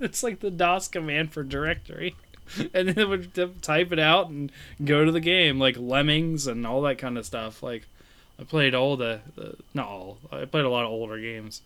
it's 0.00 0.22
like 0.22 0.40
the 0.40 0.50
DOS 0.50 0.88
command 0.88 1.32
for 1.32 1.42
directory. 1.42 2.14
And 2.74 2.88
then 2.90 3.08
would 3.08 3.62
type 3.62 3.92
it 3.92 3.98
out 3.98 4.28
and 4.28 4.50
go 4.84 5.04
to 5.04 5.12
the 5.12 5.20
game, 5.20 5.58
like 5.58 5.76
Lemmings 5.78 6.46
and 6.46 6.66
all 6.66 6.82
that 6.82 6.98
kind 6.98 7.16
of 7.18 7.24
stuff. 7.26 7.62
Like, 7.62 7.86
I 8.40 8.44
played 8.44 8.74
all 8.74 8.96
the, 8.96 9.20
the 9.36 9.56
not 9.74 9.86
all. 9.88 10.18
I 10.30 10.44
played 10.44 10.64
a 10.64 10.68
lot 10.70 10.84
of 10.84 10.90
older 10.90 11.18
games. 11.18 11.62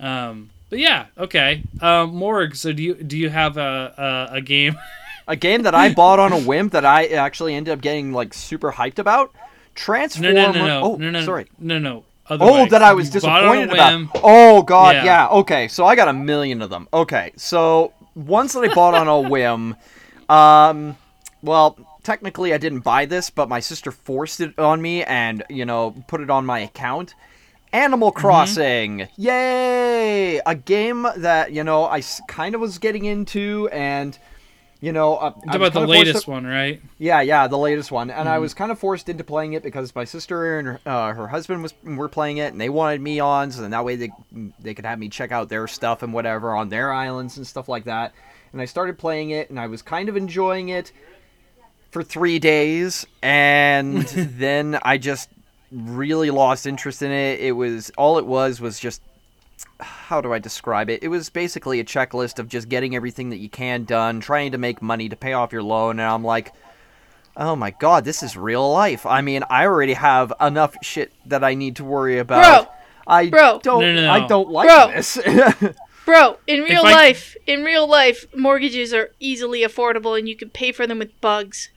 Um, 0.00 0.50
but 0.70 0.78
yeah, 0.78 1.06
okay. 1.18 1.62
Um, 1.80 2.14
Morg, 2.14 2.56
so 2.56 2.72
do 2.72 2.82
you 2.82 2.94
do 2.94 3.16
you 3.16 3.28
have 3.30 3.56
a 3.56 4.28
a, 4.32 4.36
a 4.36 4.40
game? 4.40 4.76
A 5.28 5.36
game 5.36 5.62
that 5.62 5.74
I 5.74 5.94
bought 5.94 6.18
on 6.18 6.32
a 6.32 6.40
whim 6.40 6.70
that 6.70 6.84
I 6.84 7.06
actually 7.06 7.54
ended 7.54 7.72
up 7.72 7.80
getting 7.80 8.12
like 8.12 8.34
super 8.34 8.72
hyped 8.72 8.98
about. 8.98 9.32
No, 9.32 9.40
Transformer. 9.76 10.32
no, 10.34 10.50
no, 10.52 10.66
no, 10.66 10.82
oh, 10.82 10.96
no, 10.96 11.10
no, 11.10 11.24
sorry. 11.24 11.46
no, 11.60 11.78
no. 11.78 12.02
Other 12.28 12.44
Oh, 12.44 12.64
way. 12.64 12.68
that 12.70 12.82
I 12.82 12.92
was 12.92 13.14
You 13.14 13.20
bought 13.20 13.44
it 13.44 13.46
on 13.48 13.56
a 13.56 13.66
disappointed 13.66 14.08
about. 14.10 14.20
Oh 14.24 14.62
God, 14.62 14.96
Yeah. 14.96 15.04
yeah. 15.04 15.28
Okay, 15.28 15.68
so 15.68 15.86
I 15.86 15.94
got 15.94 16.08
a 16.08 16.12
million 16.12 16.60
of 16.60 16.70
them. 16.70 16.88
Okay, 16.92 17.30
so 17.36 17.92
ones 18.16 18.52
that 18.54 18.68
I 18.68 18.74
bought 18.74 18.94
on 18.94 19.06
a 19.06 19.20
whim. 19.30 19.76
Um, 20.28 20.96
well, 21.42 21.76
technically 22.02 22.52
I 22.54 22.58
didn't 22.58 22.80
buy 22.80 23.06
this, 23.06 23.30
but 23.30 23.48
my 23.48 23.60
sister 23.60 23.90
forced 23.90 24.40
it 24.40 24.58
on 24.58 24.80
me, 24.82 25.04
and 25.04 25.42
you 25.48 25.64
know, 25.64 25.94
put 26.06 26.20
it 26.20 26.30
on 26.30 26.46
my 26.46 26.60
account. 26.60 27.14
Animal 27.72 28.12
Mm-hmm. 28.16 28.54
Crossing, 28.60 29.08
yay! 29.16 30.38
A 30.46 30.54
game 30.54 31.06
that 31.16 31.52
you 31.52 31.64
know 31.64 31.84
I 31.86 32.02
kind 32.28 32.54
of 32.54 32.60
was 32.60 32.78
getting 32.78 33.04
into, 33.04 33.68
and 33.72 34.18
you 34.80 34.92
know, 34.92 35.16
uh, 35.16 35.32
about 35.48 35.72
the 35.72 35.80
latest 35.80 36.26
one, 36.26 36.46
right? 36.46 36.82
yeah, 36.98 37.20
yeah, 37.20 37.48
the 37.48 37.58
latest 37.58 37.90
one, 37.90 38.10
and 38.10 38.28
I 38.28 38.38
Mm-hmm. 38.38 38.38
was 38.38 38.54
kind 38.54 38.70
of 38.70 38.78
forced 38.78 39.08
into 39.08 39.24
playing 39.24 39.54
it 39.54 39.62
because 39.62 39.94
my 39.94 40.04
sister 40.04 40.58
and 40.58 40.68
her, 40.68 40.80
uh, 40.86 41.12
her 41.12 41.28
husband 41.28 41.62
was 41.62 41.74
were 41.82 42.08
playing 42.08 42.36
it, 42.36 42.52
and 42.52 42.60
they 42.60 42.68
wanted 42.68 43.00
me 43.00 43.18
on, 43.18 43.50
so 43.50 43.62
then 43.62 43.72
that 43.72 43.84
way 43.84 43.96
they 43.96 44.12
they 44.60 44.74
could 44.74 44.86
have 44.86 44.98
me 44.98 45.08
check 45.08 45.32
out 45.32 45.48
their 45.48 45.66
stuff 45.66 46.02
and 46.02 46.12
whatever 46.12 46.54
on 46.54 46.68
their 46.68 46.92
islands 46.92 47.36
and 47.36 47.46
stuff 47.46 47.68
like 47.68 47.84
that. 47.84 48.12
And 48.52 48.60
I 48.60 48.66
started 48.66 48.98
playing 48.98 49.30
it, 49.30 49.50
and 49.50 49.58
I 49.58 49.66
was 49.66 49.82
kind 49.82 50.08
of 50.08 50.16
enjoying 50.16 50.68
it 50.68 50.92
for 51.90 52.02
three 52.02 52.38
days, 52.38 53.06
and 53.22 54.02
then 54.02 54.78
I 54.82 54.98
just 54.98 55.28
really 55.70 56.30
lost 56.30 56.66
interest 56.66 57.02
in 57.02 57.10
it. 57.10 57.40
It 57.40 57.52
was 57.52 57.90
all 57.96 58.18
it 58.18 58.26
was 58.26 58.60
was 58.60 58.78
just 58.78 59.00
how 59.80 60.20
do 60.20 60.32
I 60.32 60.38
describe 60.38 60.90
it? 60.90 61.02
It 61.02 61.08
was 61.08 61.30
basically 61.30 61.80
a 61.80 61.84
checklist 61.84 62.38
of 62.38 62.48
just 62.48 62.68
getting 62.68 62.94
everything 62.94 63.30
that 63.30 63.38
you 63.38 63.48
can 63.48 63.84
done, 63.84 64.20
trying 64.20 64.52
to 64.52 64.58
make 64.58 64.82
money 64.82 65.08
to 65.08 65.16
pay 65.16 65.32
off 65.32 65.52
your 65.52 65.62
loan, 65.62 65.98
and 65.98 66.08
I'm 66.08 66.24
like, 66.24 66.52
oh 67.36 67.56
my 67.56 67.70
god, 67.70 68.04
this 68.04 68.22
is 68.22 68.36
real 68.36 68.70
life. 68.70 69.06
I 69.06 69.20
mean, 69.20 69.44
I 69.48 69.66
already 69.66 69.94
have 69.94 70.32
enough 70.40 70.76
shit 70.82 71.12
that 71.26 71.42
I 71.42 71.54
need 71.54 71.76
to 71.76 71.84
worry 71.84 72.18
about. 72.18 72.64
Bro, 72.64 72.72
I 73.06 73.30
bro. 73.30 73.60
don't. 73.62 73.80
No, 73.80 73.94
no, 73.94 74.02
no. 74.02 74.10
I 74.10 74.26
don't 74.26 74.50
like 74.50 74.68
Bro. 74.68 74.92
this. 74.94 75.18
Bro, 76.12 76.38
in 76.46 76.60
real 76.64 76.82
I- 76.84 76.92
life, 76.92 77.36
in 77.46 77.64
real 77.64 77.86
life, 77.88 78.26
mortgages 78.36 78.92
are 78.92 79.10
easily 79.18 79.62
affordable, 79.62 80.18
and 80.18 80.28
you 80.28 80.36
can 80.36 80.50
pay 80.50 80.70
for 80.72 80.86
them 80.86 80.98
with 80.98 81.18
bugs. 81.22 81.70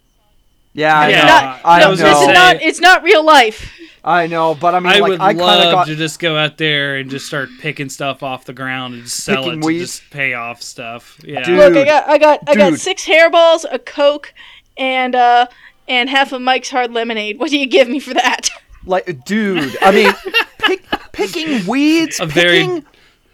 yeah, 0.74 1.00
I 1.00 1.08
Yeah, 1.10 1.22
know. 1.22 1.26
not, 1.28 1.62
I 1.64 1.80
no, 1.80 1.90
was 1.92 2.00
this 2.00 2.20
is 2.22 2.28
not. 2.28 2.62
It's 2.62 2.80
not 2.82 3.02
real 3.04 3.24
life. 3.24 3.72
I 4.04 4.28
know, 4.28 4.54
but 4.54 4.76
I 4.76 4.80
mean, 4.82 4.92
I 4.92 5.00
like, 5.00 5.10
would 5.12 5.22
I 5.22 5.34
kind 5.34 5.40
of 5.40 5.46
love 5.48 5.72
got. 5.74 5.88
to 5.88 5.96
just 5.96 6.20
go 6.20 6.36
out 6.38 6.58
there 6.58 6.98
and 6.98 7.10
just 7.10 7.26
start 7.28 7.48
picking 7.62 7.88
stuff 7.90 8.22
off 8.24 8.44
the 8.46 8.52
ground 8.54 8.94
and 8.94 9.04
just 9.04 9.24
sell 9.24 9.44
Picking 9.44 9.60
it 9.60 9.62
to 9.62 9.66
weeds. 9.68 10.00
just 10.00 10.12
pay 10.12 10.34
off 10.34 10.62
stuff. 10.62 11.18
Yeah. 11.24 11.42
Dude. 11.44 11.58
Look, 11.58 11.76
I 11.78 11.86
got, 11.86 12.08
I 12.10 12.18
got, 12.18 12.40
I 12.48 12.56
got 12.56 12.70
dude. 12.72 12.80
six 12.82 13.06
hairballs, 13.06 13.64
a 13.72 13.80
coke, 13.80 14.34
and 14.78 15.16
uh, 15.16 15.48
and 15.88 16.10
half 16.10 16.34
of 16.34 16.42
Mike's 16.42 16.70
hard 16.70 16.92
lemonade. 16.92 17.40
What 17.40 17.50
do 17.52 17.58
you 17.58 17.68
give 17.68 17.88
me 17.88 18.00
for 18.02 18.14
that? 18.16 18.50
Like, 18.86 19.24
dude, 19.26 19.76
I 19.82 19.92
mean, 19.92 20.14
pick, 20.60 20.86
picking 21.14 21.66
weeds, 21.66 22.20
A 22.20 22.26
very- 22.28 22.84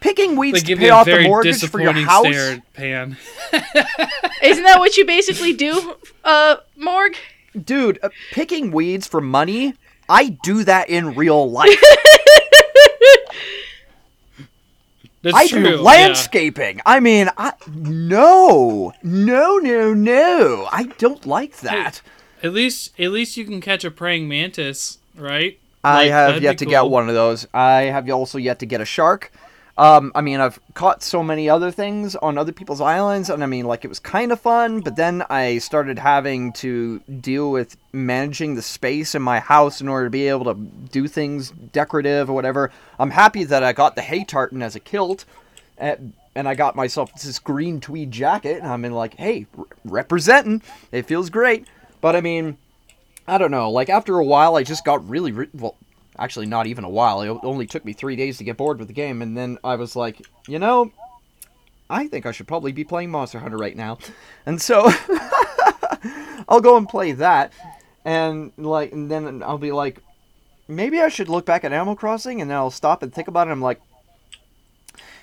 picking, 0.02 0.24
picking 0.24 0.36
weeds 0.36 0.62
They 0.62 0.74
to 0.74 0.80
pay 0.80 0.90
off 0.90 1.06
the 1.06 1.12
very 1.12 1.24
mortgage 1.28 1.66
for 1.68 1.80
your 1.80 1.92
house. 1.92 2.26
stare 2.26 2.62
Pan. 2.74 3.16
Isn't 4.42 4.64
that 4.64 4.78
what 4.78 4.96
you 4.96 5.06
basically 5.06 5.52
do, 5.52 5.94
uh, 6.24 6.56
Morg? 6.76 7.16
Dude, 7.64 7.98
uh, 8.02 8.08
picking 8.32 8.72
weeds 8.72 9.06
for 9.06 9.20
money, 9.20 9.74
I 10.08 10.36
do 10.42 10.64
that 10.64 10.88
in 10.88 11.14
real 11.14 11.50
life. 11.50 11.80
That's 15.22 15.36
I 15.36 15.46
true. 15.46 15.62
do 15.62 15.70
yeah. 15.70 15.76
landscaping. 15.76 16.80
I 16.84 16.98
mean, 16.98 17.30
I 17.38 17.52
no, 17.72 18.92
no, 19.04 19.58
no, 19.58 19.94
no. 19.94 20.68
I 20.72 20.84
don't 20.98 21.24
like 21.24 21.60
that. 21.60 22.02
At 22.42 22.52
least, 22.52 22.98
at 22.98 23.12
least 23.12 23.36
you 23.36 23.44
can 23.44 23.60
catch 23.60 23.84
a 23.84 23.90
praying 23.92 24.28
mantis, 24.28 24.98
right? 25.14 25.60
I 25.84 26.04
Like, 26.04 26.10
have 26.10 26.42
yet 26.42 26.52
be 26.52 26.56
to 26.58 26.66
get 26.66 26.86
one 26.86 27.08
of 27.08 27.14
those. 27.14 27.46
I 27.54 27.82
have 27.82 28.10
also 28.10 28.36
yet 28.38 28.58
to 28.60 28.66
get 28.66 28.80
a 28.80 28.84
shark. 28.84 29.30
Um, 29.78 30.12
I 30.14 30.20
mean, 30.20 30.38
I've 30.38 30.60
caught 30.74 31.02
so 31.02 31.22
many 31.22 31.48
other 31.48 31.70
things 31.70 32.14
on 32.16 32.36
other 32.36 32.52
people's 32.52 32.82
islands, 32.82 33.30
and 33.30 33.42
I 33.42 33.46
mean, 33.46 33.64
like, 33.64 33.84
it 33.84 33.88
was 33.88 33.98
kind 33.98 34.30
of 34.30 34.38
fun, 34.38 34.80
but 34.80 34.96
then 34.96 35.22
I 35.30 35.58
started 35.58 35.98
having 35.98 36.52
to 36.54 36.98
deal 37.00 37.50
with 37.50 37.76
managing 37.90 38.54
the 38.54 38.60
space 38.62 39.14
in 39.14 39.22
my 39.22 39.40
house 39.40 39.80
in 39.80 39.88
order 39.88 40.06
to 40.06 40.10
be 40.10 40.28
able 40.28 40.44
to 40.44 40.54
do 40.54 41.08
things 41.08 41.50
decorative 41.50 42.28
or 42.28 42.34
whatever. 42.34 42.70
I'm 42.98 43.10
happy 43.10 43.44
that 43.44 43.64
I 43.64 43.72
got 43.72 43.96
the 43.96 44.02
hay 44.02 44.24
tartan 44.24 44.60
as 44.60 44.76
a 44.76 44.80
kilt, 44.80 45.24
and, 45.78 46.12
and 46.34 46.46
I 46.46 46.54
got 46.54 46.76
myself 46.76 47.10
this 47.14 47.38
green 47.38 47.80
tweed 47.80 48.10
jacket, 48.10 48.58
and 48.58 48.66
I'm 48.66 48.84
in 48.84 48.92
like, 48.92 49.14
hey, 49.14 49.46
re- 49.56 49.64
representing. 49.84 50.60
It 50.90 51.06
feels 51.06 51.30
great. 51.30 51.66
But 52.02 52.14
I 52.14 52.20
mean, 52.20 52.58
I 53.26 53.38
don't 53.38 53.50
know. 53.50 53.70
Like 53.70 53.88
after 53.88 54.18
a 54.18 54.24
while, 54.24 54.56
I 54.56 54.64
just 54.64 54.84
got 54.84 55.08
really 55.08 55.32
re- 55.32 55.48
well. 55.54 55.76
Actually, 56.18 56.46
not 56.46 56.66
even 56.66 56.84
a 56.84 56.90
while. 56.90 57.22
It 57.22 57.38
only 57.42 57.66
took 57.66 57.84
me 57.84 57.92
three 57.92 58.16
days 58.16 58.38
to 58.38 58.44
get 58.44 58.56
bored 58.56 58.78
with 58.78 58.88
the 58.88 58.94
game, 58.94 59.22
and 59.22 59.36
then 59.36 59.58
I 59.64 59.76
was 59.76 59.96
like, 59.96 60.20
you 60.46 60.58
know, 60.58 60.92
I 61.88 62.06
think 62.08 62.26
I 62.26 62.32
should 62.32 62.46
probably 62.48 62.72
be 62.72 62.84
playing 62.84 63.10
Monster 63.10 63.38
Hunter 63.38 63.56
right 63.56 63.76
now, 63.76 63.98
and 64.46 64.60
so 64.60 64.90
I'll 66.48 66.60
go 66.60 66.76
and 66.76 66.88
play 66.88 67.12
that, 67.12 67.52
and 68.04 68.52
like, 68.58 68.92
and 68.92 69.10
then 69.10 69.42
I'll 69.42 69.58
be 69.58 69.72
like, 69.72 70.00
maybe 70.68 71.00
I 71.00 71.08
should 71.08 71.28
look 71.28 71.46
back 71.46 71.64
at 71.64 71.72
Animal 71.72 71.96
Crossing, 71.96 72.40
and 72.40 72.50
then 72.50 72.56
I'll 72.56 72.70
stop 72.70 73.02
and 73.02 73.12
think 73.12 73.28
about 73.28 73.48
it. 73.48 73.52
I'm 73.52 73.62
like. 73.62 73.80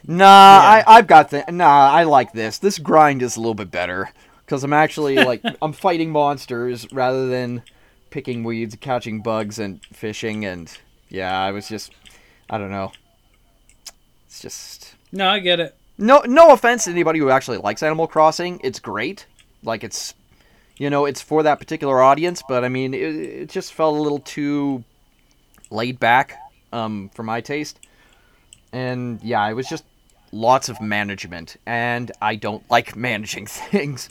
Nah, 0.08 0.26
I, 0.26 0.84
I've 0.88 1.08
got 1.08 1.30
the. 1.30 1.44
Nah, 1.50 1.92
I 1.92 2.04
like 2.04 2.32
this. 2.32 2.58
This 2.58 2.80
grind 2.80 3.22
is 3.22 3.36
a 3.36 3.42
little 3.42 3.54
bit 3.54 3.70
better 3.70 4.10
because 4.50 4.64
I'm 4.64 4.74
actually 4.74 5.16
like 5.16 5.42
I'm 5.62 5.74
fighting 5.74 6.10
monsters 6.10 6.92
rather 6.92 7.28
than 7.28 7.62
picking 8.10 8.44
weeds, 8.44 8.76
catching 8.80 9.22
bugs, 9.22 9.60
and 9.60 9.84
fishing. 9.94 10.46
And 10.46 10.72
yeah, 11.10 11.40
I 11.40 11.52
was 11.52 11.68
just, 11.68 11.92
I 12.50 12.58
don't 12.58 12.72
know. 12.72 12.92
It's 14.28 14.42
just 14.42 14.96
No, 15.12 15.28
I 15.30 15.40
get 15.40 15.60
it. 15.60 15.76
no, 15.98 16.22
no 16.28 16.52
offense 16.52 16.86
to 16.86 16.92
anybody 16.92 17.20
who 17.20 17.30
actually 17.30 17.58
likes 17.58 17.82
Animal 17.84 18.08
Crossing. 18.08 18.60
It's 18.64 18.80
great. 18.80 19.26
Like 19.64 19.84
it's, 19.84 20.14
you 20.78 20.90
know, 20.90 21.06
it's 21.06 21.22
for 21.22 21.44
that 21.44 21.60
particular 21.60 22.02
audience. 22.02 22.42
But 22.48 22.64
I 22.64 22.70
mean, 22.70 22.94
it, 22.94 23.00
it 23.02 23.50
just 23.50 23.74
felt 23.74 23.98
a 23.98 24.02
little 24.02 24.20
too 24.20 24.84
laid 25.72 26.00
back 26.00 26.38
um, 26.72 27.10
for 27.14 27.24
my 27.24 27.42
taste. 27.42 27.80
And 28.72 29.20
yeah, 29.24 29.48
it 29.50 29.54
was 29.54 29.68
just 29.68 29.84
lots 30.32 30.70
of 30.70 30.80
management, 30.80 31.58
and 31.66 32.12
I 32.22 32.36
don't 32.36 32.64
like 32.70 32.96
managing 33.10 33.48
things. 33.48 34.10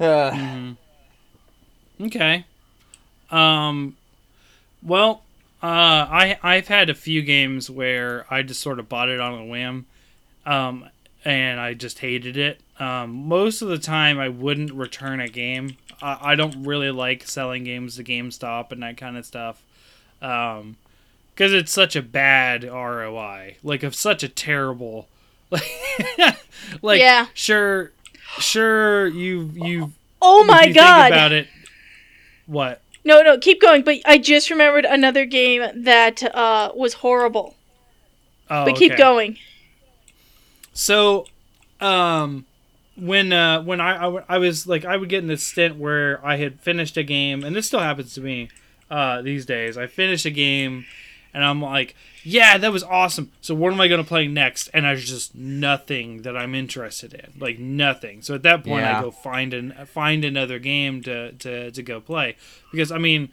Uh, 0.00 0.72
Okay. 2.00 2.44
Um, 3.30 3.96
well, 4.82 5.22
Uh, 5.62 6.06
I 6.10 6.38
I've 6.42 6.68
had 6.68 6.90
a 6.90 6.94
few 6.94 7.22
games 7.22 7.70
where 7.70 8.26
I 8.30 8.42
just 8.42 8.60
sort 8.60 8.78
of 8.78 8.88
bought 8.90 9.08
it 9.08 9.18
on 9.20 9.34
a 9.40 9.44
whim, 9.46 9.86
um, 10.44 10.84
and 11.24 11.58
I 11.58 11.72
just 11.74 11.98
hated 12.00 12.36
it. 12.36 12.60
Um, 12.78 13.10
most 13.26 13.62
of 13.62 13.68
the 13.68 13.78
time, 13.78 14.18
I 14.18 14.28
wouldn't 14.28 14.72
return 14.72 15.18
a 15.18 15.28
game. 15.28 15.76
I, 16.02 16.18
I 16.32 16.34
don't 16.34 16.64
really 16.64 16.90
like 16.90 17.26
selling 17.26 17.64
games 17.64 17.96
to 17.96 18.04
GameStop 18.04 18.70
and 18.70 18.82
that 18.82 18.98
kind 18.98 19.16
of 19.16 19.24
stuff, 19.24 19.62
um, 20.20 20.76
because 21.34 21.54
it's 21.54 21.72
such 21.72 21.96
a 21.96 22.02
bad 22.02 22.62
ROI. 22.62 23.56
Like, 23.64 23.82
of 23.82 23.94
such 23.94 24.22
a 24.22 24.28
terrible, 24.28 25.08
like, 25.50 25.64
like 26.82 27.00
Yeah. 27.00 27.26
sure, 27.32 27.92
sure 28.38 29.06
you 29.08 29.50
you. 29.54 29.92
Oh 30.20 30.44
my 30.44 30.64
you 30.64 30.74
god! 30.74 31.10
about 31.10 31.32
it. 31.32 31.48
What? 32.46 32.82
No, 33.06 33.22
no, 33.22 33.38
keep 33.38 33.60
going. 33.60 33.82
But 33.84 33.98
I 34.04 34.18
just 34.18 34.50
remembered 34.50 34.84
another 34.84 35.24
game 35.24 35.62
that 35.84 36.22
uh, 36.34 36.72
was 36.74 36.94
horrible. 36.94 37.54
Oh, 38.50 38.64
But 38.64 38.74
keep 38.76 38.92
okay. 38.92 38.96
going. 38.96 39.38
So, 40.72 41.26
um, 41.80 42.46
when 42.96 43.32
uh, 43.32 43.62
when 43.62 43.80
I, 43.80 43.96
I 43.96 44.02
w- 44.02 44.24
I 44.28 44.38
was 44.38 44.66
like 44.66 44.84
I 44.84 44.96
would 44.96 45.08
get 45.08 45.20
in 45.22 45.28
this 45.28 45.42
stint 45.44 45.76
where 45.76 46.24
I 46.26 46.36
had 46.36 46.60
finished 46.60 46.96
a 46.96 47.02
game, 47.02 47.44
and 47.44 47.54
this 47.54 47.66
still 47.66 47.80
happens 47.80 48.14
to 48.14 48.20
me 48.20 48.48
uh, 48.90 49.22
these 49.22 49.46
days. 49.46 49.78
I 49.78 49.86
finish 49.86 50.26
a 50.26 50.30
game, 50.30 50.84
and 51.36 51.44
I'm 51.44 51.60
like, 51.60 51.94
yeah, 52.24 52.56
that 52.56 52.72
was 52.72 52.82
awesome. 52.82 53.30
So 53.42 53.54
what 53.54 53.72
am 53.72 53.80
I 53.80 53.88
gonna 53.88 54.02
play 54.02 54.26
next? 54.26 54.70
And 54.72 54.86
there's 54.86 55.08
just 55.08 55.34
nothing 55.34 56.22
that 56.22 56.34
I'm 56.36 56.54
interested 56.54 57.12
in, 57.12 57.34
like 57.38 57.58
nothing. 57.58 58.22
So 58.22 58.34
at 58.34 58.42
that 58.44 58.64
point, 58.64 58.80
Yeah. 58.84 58.98
I 58.98 59.02
go 59.02 59.10
find 59.10 59.52
an 59.52 59.72
find 59.86 60.24
another 60.24 60.58
game 60.58 61.02
to 61.02 61.32
to 61.32 61.70
to 61.70 61.82
go 61.82 62.00
play 62.00 62.36
because 62.72 62.90
I 62.90 62.98
mean. 62.98 63.28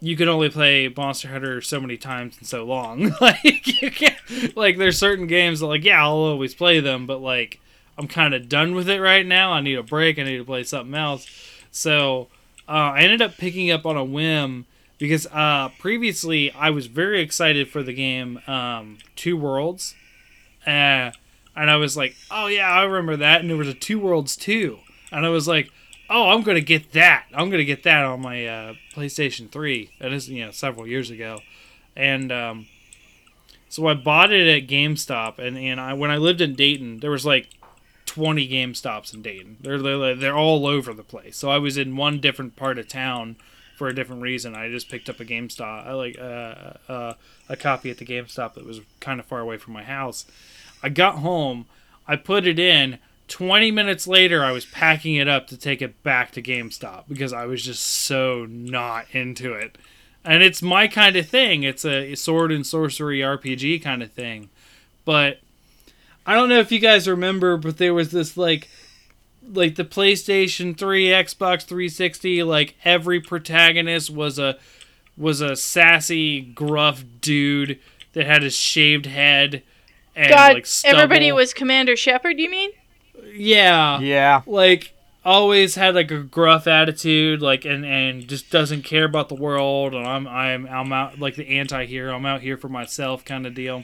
You 0.00 0.16
can 0.18 0.28
only 0.28 0.50
play 0.50 0.92
Monster 0.94 1.28
Hunter 1.28 1.62
so 1.62 1.80
many 1.80 1.96
times 1.96 2.36
and 2.36 2.46
so 2.46 2.64
long. 2.64 3.14
like 3.22 3.80
you 3.80 3.90
can't 3.90 4.54
like 4.54 4.76
there's 4.76 4.98
certain 4.98 5.26
games 5.26 5.60
that 5.60 5.66
like 5.66 5.82
yeah 5.82 6.02
I'll 6.02 6.12
always 6.12 6.54
play 6.54 6.78
them, 6.80 7.06
but 7.06 7.22
like 7.22 7.58
I'm 7.96 8.06
kind 8.06 8.34
of 8.34 8.50
done 8.50 8.74
with 8.74 8.86
it 8.90 9.00
right 9.00 9.24
now. 9.24 9.52
I 9.52 9.62
need 9.62 9.78
a 9.78 9.82
break. 9.82 10.18
I 10.18 10.24
need 10.24 10.36
to 10.36 10.44
play 10.44 10.62
something 10.64 10.94
else. 10.94 11.26
So 11.70 12.28
uh, 12.68 12.92
I 12.92 13.00
ended 13.00 13.22
up 13.22 13.38
picking 13.38 13.70
up 13.70 13.86
on 13.86 13.96
a 13.96 14.04
whim 14.04 14.66
because 14.98 15.26
uh, 15.32 15.70
previously 15.78 16.50
I 16.52 16.70
was 16.70 16.86
very 16.86 17.20
excited 17.20 17.68
for 17.68 17.82
the 17.82 17.92
game 17.92 18.40
um, 18.46 18.98
Two 19.16 19.36
Worlds, 19.36 19.94
uh, 20.66 21.10
and 21.56 21.70
I 21.70 21.76
was 21.76 21.96
like, 21.96 22.16
oh 22.30 22.46
yeah, 22.46 22.70
I 22.70 22.82
remember 22.84 23.16
that. 23.16 23.40
And 23.40 23.50
there 23.50 23.56
was 23.56 23.68
a 23.68 23.74
Two 23.74 23.98
Worlds 23.98 24.36
two, 24.36 24.78
and 25.10 25.24
I 25.26 25.28
was 25.28 25.48
like, 25.48 25.70
oh, 26.08 26.30
I'm 26.30 26.42
gonna 26.42 26.60
get 26.60 26.92
that. 26.92 27.26
I'm 27.34 27.50
gonna 27.50 27.64
get 27.64 27.82
that 27.84 28.04
on 28.04 28.20
my 28.20 28.46
uh, 28.46 28.74
PlayStation 28.94 29.50
Three. 29.50 29.90
That 30.00 30.12
is 30.12 30.28
you 30.28 30.44
know 30.44 30.50
several 30.50 30.86
years 30.86 31.10
ago, 31.10 31.40
and 31.96 32.30
um, 32.32 32.66
so 33.68 33.86
I 33.88 33.94
bought 33.94 34.32
it 34.32 34.46
at 34.46 34.68
GameStop, 34.68 35.38
and 35.38 35.58
and 35.58 35.80
I 35.80 35.94
when 35.94 36.10
I 36.10 36.16
lived 36.16 36.40
in 36.40 36.54
Dayton, 36.54 37.00
there 37.00 37.10
was 37.10 37.26
like 37.26 37.48
20 38.06 38.48
GameStops 38.48 39.12
in 39.12 39.22
Dayton. 39.22 39.56
They're, 39.60 39.82
they're 39.82 40.14
they're 40.14 40.36
all 40.36 40.66
over 40.66 40.94
the 40.94 41.02
place. 41.02 41.36
So 41.36 41.50
I 41.50 41.58
was 41.58 41.76
in 41.76 41.96
one 41.96 42.20
different 42.20 42.54
part 42.54 42.78
of 42.78 42.86
town 42.86 43.36
for 43.76 43.88
a 43.88 43.94
different 43.94 44.22
reason. 44.22 44.54
I 44.54 44.70
just 44.70 44.88
picked 44.88 45.08
up 45.08 45.20
a 45.20 45.24
GameStop, 45.24 45.86
I 45.86 45.92
like 45.92 46.18
uh, 46.18 46.92
uh, 46.92 47.14
a 47.48 47.56
copy 47.56 47.90
at 47.90 47.98
the 47.98 48.06
GameStop 48.06 48.54
that 48.54 48.64
was 48.64 48.80
kind 49.00 49.20
of 49.20 49.26
far 49.26 49.40
away 49.40 49.56
from 49.56 49.72
my 49.72 49.84
house. 49.84 50.26
I 50.82 50.88
got 50.88 51.16
home, 51.16 51.66
I 52.06 52.16
put 52.16 52.46
it 52.46 52.58
in. 52.58 52.98
20 53.26 53.70
minutes 53.70 54.06
later, 54.06 54.44
I 54.44 54.52
was 54.52 54.66
packing 54.66 55.14
it 55.14 55.28
up 55.28 55.46
to 55.46 55.56
take 55.56 55.80
it 55.80 56.02
back 56.02 56.30
to 56.32 56.42
GameStop 56.42 57.04
because 57.08 57.32
I 57.32 57.46
was 57.46 57.62
just 57.62 57.82
so 57.82 58.46
not 58.48 59.06
into 59.12 59.54
it. 59.54 59.78
And 60.24 60.42
it's 60.42 60.62
my 60.62 60.88
kind 60.88 61.16
of 61.16 61.28
thing. 61.28 61.62
It's 61.62 61.84
a 61.84 62.14
sword 62.14 62.52
and 62.52 62.66
sorcery 62.66 63.20
RPG 63.20 63.82
kind 63.82 64.02
of 64.02 64.12
thing. 64.12 64.50
But 65.04 65.40
I 66.26 66.34
don't 66.34 66.48
know 66.48 66.60
if 66.60 66.72
you 66.72 66.78
guys 66.78 67.08
remember, 67.08 67.56
but 67.56 67.78
there 67.78 67.94
was 67.94 68.10
this 68.10 68.36
like 68.36 68.68
like 69.52 69.74
the 69.76 69.84
PlayStation 69.84 70.76
3, 70.76 71.06
Xbox 71.08 71.62
360, 71.64 72.42
like 72.42 72.76
every 72.84 73.20
protagonist 73.20 74.10
was 74.10 74.38
a 74.38 74.56
was 75.16 75.40
a 75.40 75.54
sassy, 75.56 76.40
gruff 76.40 77.04
dude 77.20 77.78
that 78.14 78.26
had 78.26 78.42
a 78.42 78.50
shaved 78.50 79.06
head 79.06 79.62
and 80.16 80.30
God, 80.30 80.54
like 80.54 80.66
stubble. 80.66 80.98
everybody 80.98 81.30
was 81.32 81.52
Commander 81.54 81.96
Shepard. 81.96 82.38
You 82.38 82.50
mean? 82.50 82.70
yeah 83.32 83.98
Yeah. 84.00 84.42
like 84.46 84.92
always 85.24 85.76
had 85.76 85.94
like 85.94 86.10
a 86.10 86.18
gruff 86.18 86.66
attitude 86.66 87.40
like 87.40 87.64
and 87.64 87.84
and 87.86 88.28
just 88.28 88.50
doesn't 88.50 88.82
care 88.82 89.04
about 89.04 89.28
the 89.30 89.34
world 89.34 89.94
and 89.94 90.06
i'm 90.06 90.26
i'm 90.28 90.66
i'm 90.66 90.92
out 90.92 91.18
like 91.18 91.34
the 91.36 91.48
anti-hero 91.48 92.14
i'm 92.14 92.26
out 92.26 92.42
here 92.42 92.58
for 92.58 92.68
myself 92.68 93.24
kind 93.24 93.46
of 93.46 93.54
deal 93.54 93.82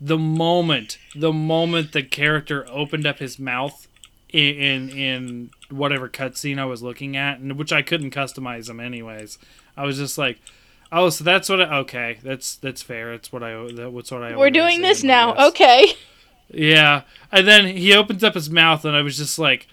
the 0.00 0.16
moment 0.18 0.98
the 1.16 1.32
moment 1.32 1.90
the 1.92 2.02
character 2.02 2.64
opened 2.70 3.04
up 3.06 3.18
his 3.18 3.38
mouth 3.40 3.88
in 4.32 4.88
in, 4.88 4.90
in 4.90 5.50
whatever 5.70 6.08
cutscene 6.08 6.58
i 6.58 6.64
was 6.64 6.82
looking 6.82 7.16
at 7.16 7.38
and 7.38 7.58
which 7.58 7.72
i 7.72 7.82
couldn't 7.82 8.14
customize 8.14 8.66
them 8.66 8.80
anyways 8.80 9.38
i 9.76 9.84
was 9.84 9.96
just 9.96 10.18
like 10.18 10.40
oh 10.92 11.08
so 11.08 11.22
that's 11.24 11.48
what 11.48 11.60
I, 11.60 11.78
okay 11.78 12.18
that's 12.22 12.56
that's 12.56 12.82
fair 12.82 13.12
that's 13.12 13.32
what 13.32 13.42
i 13.42 13.70
that's 13.72 14.10
what 14.10 14.22
i 14.22 14.36
We're 14.36 14.50
doing 14.50 14.82
this 14.82 15.02
now. 15.02 15.48
Okay. 15.48 15.92
Yeah. 16.52 17.02
And 17.30 17.46
then 17.46 17.76
he 17.76 17.94
opens 17.94 18.24
up 18.24 18.34
his 18.34 18.50
mouth, 18.50 18.84
and 18.84 18.96
I 18.96 19.02
was 19.02 19.16
just 19.16 19.38
like 19.38 19.68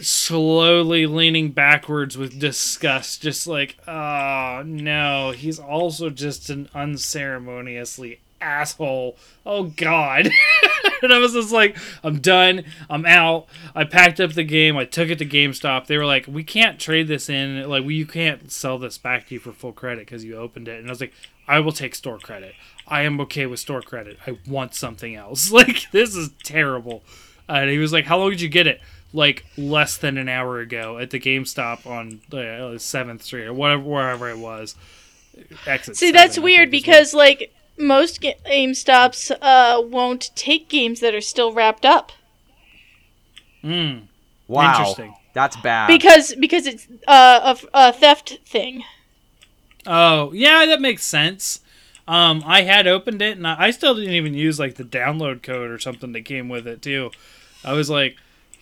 slowly 0.00 1.06
leaning 1.06 1.50
backwards 1.52 2.16
with 2.18 2.38
disgust, 2.38 3.22
just 3.22 3.46
like, 3.46 3.76
oh 3.86 4.62
no, 4.64 5.32
he's 5.32 5.58
also 5.58 6.10
just 6.10 6.50
an 6.50 6.68
unceremoniously 6.74 8.20
asshole. 8.40 9.16
Oh 9.44 9.64
god. 9.64 10.28
and 11.02 11.12
I 11.12 11.18
was 11.18 11.32
just 11.32 11.52
like, 11.52 11.76
I'm 12.02 12.18
done. 12.20 12.64
I'm 12.90 13.06
out. 13.06 13.46
I 13.74 13.84
packed 13.84 14.20
up 14.20 14.32
the 14.32 14.44
game. 14.44 14.76
I 14.76 14.84
took 14.84 15.08
it 15.08 15.18
to 15.18 15.26
GameStop. 15.26 15.86
They 15.86 15.96
were 15.98 16.06
like, 16.06 16.26
we 16.26 16.44
can't 16.44 16.78
trade 16.78 17.08
this 17.08 17.28
in. 17.28 17.68
Like, 17.68 17.84
we, 17.84 17.94
you 17.94 18.06
can't 18.06 18.50
sell 18.50 18.78
this 18.78 18.98
back 18.98 19.28
to 19.28 19.34
you 19.34 19.40
for 19.40 19.52
full 19.52 19.72
credit 19.72 20.06
because 20.06 20.24
you 20.24 20.36
opened 20.36 20.68
it. 20.68 20.78
And 20.78 20.88
I 20.88 20.90
was 20.90 21.00
like, 21.00 21.12
I 21.48 21.60
will 21.60 21.72
take 21.72 21.94
store 21.94 22.18
credit. 22.18 22.54
I 22.88 23.02
am 23.02 23.20
okay 23.22 23.46
with 23.46 23.60
store 23.60 23.82
credit. 23.82 24.18
I 24.26 24.38
want 24.48 24.74
something 24.74 25.14
else. 25.14 25.50
Like, 25.56 25.90
this 25.92 26.14
is 26.14 26.30
terrible. 26.44 27.02
Uh, 27.48 27.52
and 27.54 27.70
he 27.70 27.78
was 27.78 27.92
like, 27.92 28.04
How 28.06 28.18
long 28.18 28.30
did 28.30 28.40
you 28.40 28.48
get 28.48 28.66
it? 28.66 28.80
Like, 29.12 29.46
less 29.56 29.96
than 29.96 30.18
an 30.18 30.28
hour 30.28 30.58
ago 30.58 30.98
at 30.98 31.10
the 31.10 31.20
GameStop 31.20 31.86
on 31.86 32.20
uh, 32.32 32.76
7th 32.76 33.22
Street 33.22 33.46
or 33.46 33.54
whatever, 33.54 33.82
wherever 33.82 34.28
it 34.28 34.38
was. 34.38 34.74
Exit 35.66 35.96
See, 35.96 36.06
7, 36.06 36.12
that's 36.14 36.38
weird 36.38 36.70
think 36.70 36.86
is 36.88 36.88
what- 36.88 36.94
because 36.94 37.14
like 37.14 37.52
most 37.78 38.20
ga- 38.20 38.36
GameStops 38.46 39.30
uh, 39.42 39.80
won't 39.82 40.30
take 40.34 40.68
games 40.68 41.00
that 41.00 41.14
are 41.14 41.20
still 41.20 41.52
wrapped 41.52 41.84
up 41.84 42.12
Mm, 43.64 44.02
Wow. 44.48 44.70
Interesting. 44.78 45.14
That's 45.34 45.56
bad. 45.56 45.88
because 45.88 46.34
because 46.36 46.66
it's 46.66 46.86
uh, 47.08 47.54
a, 47.74 47.88
a 47.88 47.92
theft 47.92 48.38
thing. 48.46 48.84
Oh, 49.86 50.32
yeah, 50.32 50.64
that 50.66 50.80
makes 50.80 51.04
sense. 51.04 51.60
Um, 52.08 52.42
I 52.46 52.62
had 52.62 52.86
opened 52.86 53.20
it, 53.22 53.36
and 53.36 53.46
I, 53.46 53.56
I 53.66 53.70
still 53.70 53.94
didn't 53.94 54.14
even 54.14 54.34
use 54.34 54.58
like 54.58 54.76
the 54.76 54.84
download 54.84 55.42
code 55.42 55.70
or 55.70 55.78
something 55.78 56.12
that 56.12 56.24
came 56.24 56.48
with 56.48 56.66
it 56.66 56.80
too. 56.80 57.10
I 57.64 57.72
was 57.72 57.90
like, 57.90 58.16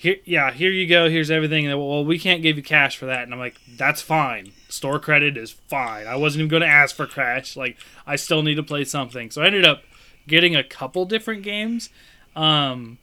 "Here, 0.05 0.17
yeah, 0.27 0.53
here 0.53 0.71
you 0.71 0.87
go. 0.87 1.09
Here's 1.09 1.31
everything." 1.31 1.67
And 1.67 1.79
well, 1.79 2.05
we 2.05 2.19
can't 2.19 2.43
give 2.43 2.59
you 2.59 2.63
cash 2.63 2.99
for 2.99 3.07
that, 3.07 3.23
and 3.23 3.33
I'm 3.33 3.39
like, 3.41 3.59
"That's 3.67 4.03
fine. 4.03 4.53
Store 4.69 4.99
credit 4.99 5.39
is 5.39 5.51
fine. 5.51 6.07
I 6.07 6.17
wasn't 6.17 6.41
even 6.41 6.51
going 6.51 6.61
to 6.61 6.67
ask 6.69 6.95
for 6.95 7.07
cash. 7.07 7.57
Like, 7.57 7.79
I 8.07 8.17
still 8.17 8.43
need 8.43 8.57
to 8.57 8.63
play 8.63 8.85
something." 8.85 9.31
So 9.31 9.41
I 9.41 9.47
ended 9.47 9.65
up 9.65 9.83
getting 10.29 10.55
a 10.55 10.63
couple 10.63 11.07
different 11.07 11.43
games, 11.43 11.89
um, 12.37 12.99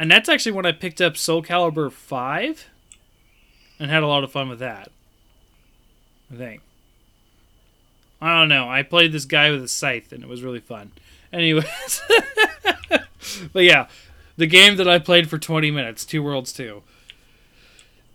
and 0.00 0.10
that's 0.10 0.28
actually 0.28 0.50
when 0.50 0.66
I 0.66 0.72
picked 0.72 1.00
up 1.00 1.16
Soul 1.16 1.44
Calibur 1.44 1.92
Five, 1.92 2.66
and 3.78 3.88
had 3.88 4.02
a 4.02 4.08
lot 4.08 4.24
of 4.24 4.32
fun 4.32 4.48
with 4.48 4.58
that. 4.58 4.90
I 6.32 6.36
think. 6.36 6.60
I 8.20 8.40
don't 8.40 8.48
know. 8.48 8.68
I 8.68 8.82
played 8.82 9.12
this 9.12 9.26
guy 9.26 9.52
with 9.52 9.62
a 9.62 9.68
scythe, 9.68 10.10
and 10.10 10.24
it 10.24 10.28
was 10.28 10.42
really 10.42 10.58
fun. 10.58 10.90
Anyways, 11.32 12.02
but 13.52 13.62
yeah, 13.62 13.86
the 14.36 14.46
game 14.46 14.76
that 14.76 14.88
I 14.88 14.98
played 14.98 15.28
for 15.30 15.38
20 15.38 15.70
minutes, 15.70 16.04
Two 16.04 16.22
Worlds 16.22 16.52
2. 16.52 16.82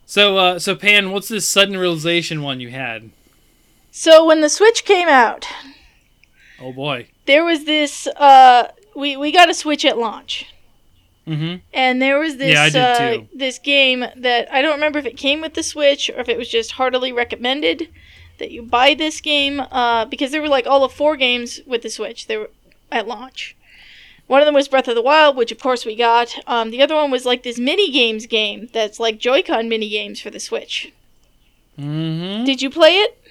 So, 0.05 0.37
uh, 0.37 0.59
so 0.59 0.75
Pan, 0.75 1.11
what's 1.11 1.29
this 1.29 1.47
sudden 1.47 1.77
realization 1.77 2.41
one 2.41 2.59
you 2.59 2.69
had? 2.69 3.11
So 3.91 4.25
when 4.25 4.41
the 4.41 4.49
Switch 4.49 4.83
came 4.85 5.07
out, 5.07 5.47
Oh 6.59 6.71
boy. 6.73 7.07
there 7.25 7.43
was 7.43 7.65
this. 7.65 8.07
Uh, 8.07 8.69
we 8.95 9.15
we 9.17 9.31
got 9.31 9.49
a 9.49 9.53
Switch 9.53 9.83
at 9.85 9.97
launch, 9.97 10.45
Mm-hmm. 11.27 11.57
and 11.73 12.01
there 12.01 12.19
was 12.19 12.37
this 12.37 12.73
Yeah, 12.73 12.81
uh, 13.21 13.23
this 13.33 13.57
game 13.59 14.05
that 14.17 14.51
I 14.51 14.61
don't 14.61 14.73
remember 14.73 14.99
if 14.99 15.05
it 15.05 15.17
came 15.17 15.39
with 15.41 15.53
the 15.53 15.63
Switch 15.63 16.09
or 16.09 16.19
if 16.19 16.27
it 16.29 16.37
was 16.37 16.49
just 16.49 16.73
heartily 16.73 17.11
recommended 17.11 17.89
that 18.39 18.51
you 18.51 18.63
buy 18.63 18.93
this 18.95 19.21
game 19.21 19.59
uh, 19.59 20.05
because 20.05 20.31
there 20.31 20.41
were 20.41 20.47
like 20.49 20.67
all 20.67 20.83
of 20.83 20.91
four 20.91 21.15
games 21.15 21.59
with 21.65 21.83
the 21.83 21.89
Switch. 21.89 22.27
They 22.27 22.37
were 22.37 22.49
at 22.91 23.07
launch. 23.07 23.55
One 24.31 24.39
of 24.39 24.45
them 24.45 24.55
was 24.55 24.69
Breath 24.69 24.87
of 24.87 24.95
the 24.95 25.01
Wild, 25.01 25.35
which 25.35 25.51
of 25.51 25.59
course 25.59 25.85
we 25.85 25.93
got. 25.93 26.33
Um, 26.47 26.71
the 26.71 26.81
other 26.81 26.95
one 26.95 27.11
was 27.11 27.25
like 27.25 27.43
this 27.43 27.59
mini 27.59 27.91
games 27.91 28.27
game 28.27 28.69
that's 28.71 28.97
like 28.97 29.17
Joy-Con 29.19 29.67
mini 29.67 29.89
games 29.89 30.21
for 30.21 30.29
the 30.29 30.39
Switch. 30.39 30.93
Mm-hmm. 31.77 32.45
Did 32.45 32.61
you 32.61 32.69
play 32.69 32.91
it? 32.99 33.21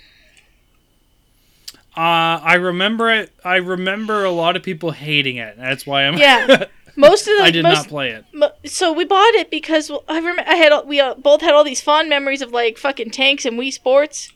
Uh, 1.96 2.36
I 2.44 2.56
remember 2.56 3.10
it. 3.10 3.32
I 3.42 3.56
remember 3.56 4.26
a 4.26 4.30
lot 4.30 4.56
of 4.56 4.62
people 4.62 4.90
hating 4.90 5.36
it. 5.36 5.56
That's 5.56 5.86
why 5.86 6.02
I'm. 6.02 6.18
Yeah. 6.18 6.66
Most 6.96 7.26
of 7.26 7.38
the 7.38 7.44
I 7.44 7.50
did 7.50 7.62
most, 7.62 7.76
not 7.76 7.88
play 7.88 8.10
it. 8.10 8.26
Mo- 8.34 8.52
so 8.66 8.92
we 8.92 9.06
bought 9.06 9.34
it 9.36 9.50
because 9.50 9.88
well, 9.88 10.04
I 10.06 10.16
remember 10.16 10.42
I 10.46 10.56
had 10.56 10.70
all- 10.70 10.84
we 10.84 11.00
uh, 11.00 11.14
both 11.14 11.40
had 11.40 11.54
all 11.54 11.64
these 11.64 11.80
fond 11.80 12.10
memories 12.10 12.42
of 12.42 12.52
like 12.52 12.76
fucking 12.76 13.10
tanks 13.12 13.46
and 13.46 13.58
Wii 13.58 13.72
Sports. 13.72 14.34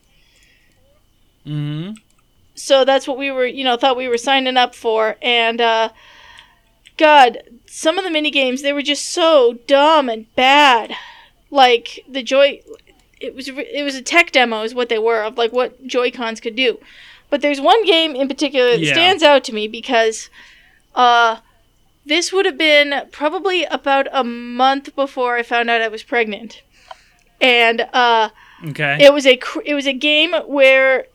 hmm 1.45 1.91
So 2.55 2.87
that's 2.87 3.07
what 3.07 3.19
we 3.19 3.31
were, 3.31 3.45
you 3.45 3.65
know, 3.65 3.77
thought 3.77 3.99
we 3.99 4.09
were 4.09 4.17
signing 4.17 4.57
up 4.57 4.75
for. 4.75 5.17
And 5.21 5.61
uh, 5.61 5.91
God, 6.97 7.39
some 7.67 7.99
of 7.99 8.05
the 8.05 8.11
mini 8.11 8.31
games 8.31 8.63
they 8.63 8.73
were 8.73 8.83
just 8.83 9.07
so 9.07 9.59
dumb 9.67 10.09
and 10.09 10.33
bad. 10.37 10.95
Like 11.51 12.05
the 12.09 12.23
Joy, 12.23 12.61
it 13.21 13.35
was 13.35 13.49
it 13.49 13.85
was 13.85 13.95
a 13.95 14.03
tech 14.03 14.33
demo 14.33 14.63
is 14.63 14.75
what 14.75 14.89
they 14.89 14.99
were 14.99 15.23
of 15.23 15.37
like 15.39 15.53
what 15.53 15.87
Joy 15.87 16.11
Cons 16.11 16.41
could 16.41 16.57
do. 16.57 16.79
But 17.31 17.41
there's 17.41 17.61
one 17.61 17.85
game 17.85 18.15
in 18.15 18.29
particular 18.29 18.73
that 18.73 18.81
Yeah. 18.81 18.93
stands 18.93 19.23
out 19.23 19.45
to 19.45 19.53
me 19.55 19.67
because 19.69 20.31
uh, 20.95 21.39
this 22.07 22.33
would 22.33 22.47
have 22.47 22.59
been 22.59 23.09
probably 23.11 23.65
about 23.65 24.07
a 24.13 24.23
month 24.25 24.95
before 24.95 25.37
I 25.37 25.43
found 25.43 25.69
out 25.71 25.81
I 25.83 25.89
was 25.89 26.03
pregnant, 26.03 26.63
and 27.41 27.83
uh, 27.93 28.31
Okay. 28.69 28.99
it 29.01 29.13
was 29.13 29.27
a 29.27 29.39
it 29.65 29.75
was 29.75 29.87
a 29.87 29.93
game 29.93 30.33
where 30.47 31.07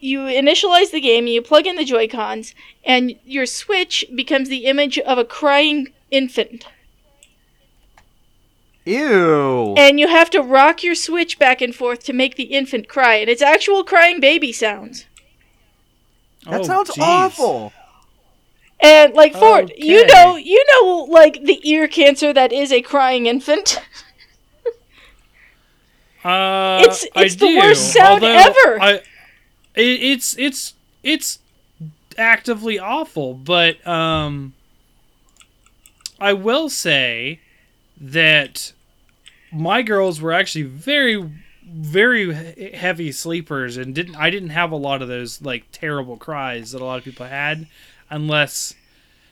you 0.00 0.20
initialize 0.20 0.90
the 0.90 1.00
game, 1.00 1.26
you 1.26 1.42
plug 1.42 1.66
in 1.66 1.76
the 1.76 1.84
Joy 1.84 2.08
Cons, 2.08 2.54
and 2.84 3.14
your 3.24 3.46
Switch 3.46 4.04
becomes 4.14 4.48
the 4.48 4.66
image 4.66 4.98
of 4.98 5.18
a 5.18 5.24
crying 5.24 5.88
infant, 6.10 6.64
Ew. 8.84 9.74
and 9.76 10.00
you 10.00 10.08
have 10.08 10.30
to 10.30 10.40
rock 10.40 10.82
your 10.82 10.94
Switch 10.94 11.38
back 11.38 11.60
and 11.60 11.74
forth 11.74 12.04
to 12.04 12.12
make 12.12 12.36
the 12.36 12.44
infant 12.44 12.88
cry, 12.88 13.16
and 13.16 13.28
it's 13.28 13.42
actual 13.42 13.84
crying 13.84 14.20
baby 14.20 14.52
sounds. 14.52 15.06
That 16.44 16.60
Oh, 16.60 16.64
sounds 16.64 16.90
jeez. 16.90 17.02
awful. 17.02 17.72
And 18.80 19.12
like 19.14 19.34
Ford, 19.34 19.72
you 19.76 20.06
know, 20.06 20.36
you 20.36 20.64
know, 20.72 21.06
like 21.10 21.42
the 21.42 21.60
ear 21.68 21.88
cancer 21.88 22.32
that 22.32 22.52
is 22.52 22.70
a 22.72 22.80
crying 22.80 23.26
infant. 23.26 23.80
Uh, 26.24 26.78
It's- 26.82 27.06
I 27.14 27.24
it's 27.24 27.36
the 27.36 27.46
do, 27.48 27.58
worst 27.58 27.92
sound 27.92 28.24
although 28.24 28.38
ever. 28.38 28.82
I, 28.82 29.00
it, 29.78 30.02
it's 30.02 30.36
it's 30.38 30.74
it's 31.02 31.38
actively 32.16 32.78
awful, 32.78 33.34
but 33.34 33.84
um, 33.86 34.54
I 36.20 36.32
will 36.32 36.68
say 36.68 37.40
that 38.00 38.72
my 39.52 39.82
girls 39.82 40.20
were 40.20 40.32
actually 40.32 40.64
very 40.64 41.30
very 41.70 42.72
heavy 42.74 43.12
sleepers 43.12 43.76
and 43.76 43.94
didn't 43.94 44.16
I 44.16 44.30
didn't 44.30 44.50
have 44.50 44.72
a 44.72 44.76
lot 44.76 45.02
of 45.02 45.08
those 45.08 45.42
like 45.42 45.64
terrible 45.70 46.16
cries 46.16 46.72
that 46.72 46.80
a 46.80 46.84
lot 46.84 46.98
of 46.98 47.04
people 47.04 47.26
had 47.26 47.66
unless 48.08 48.74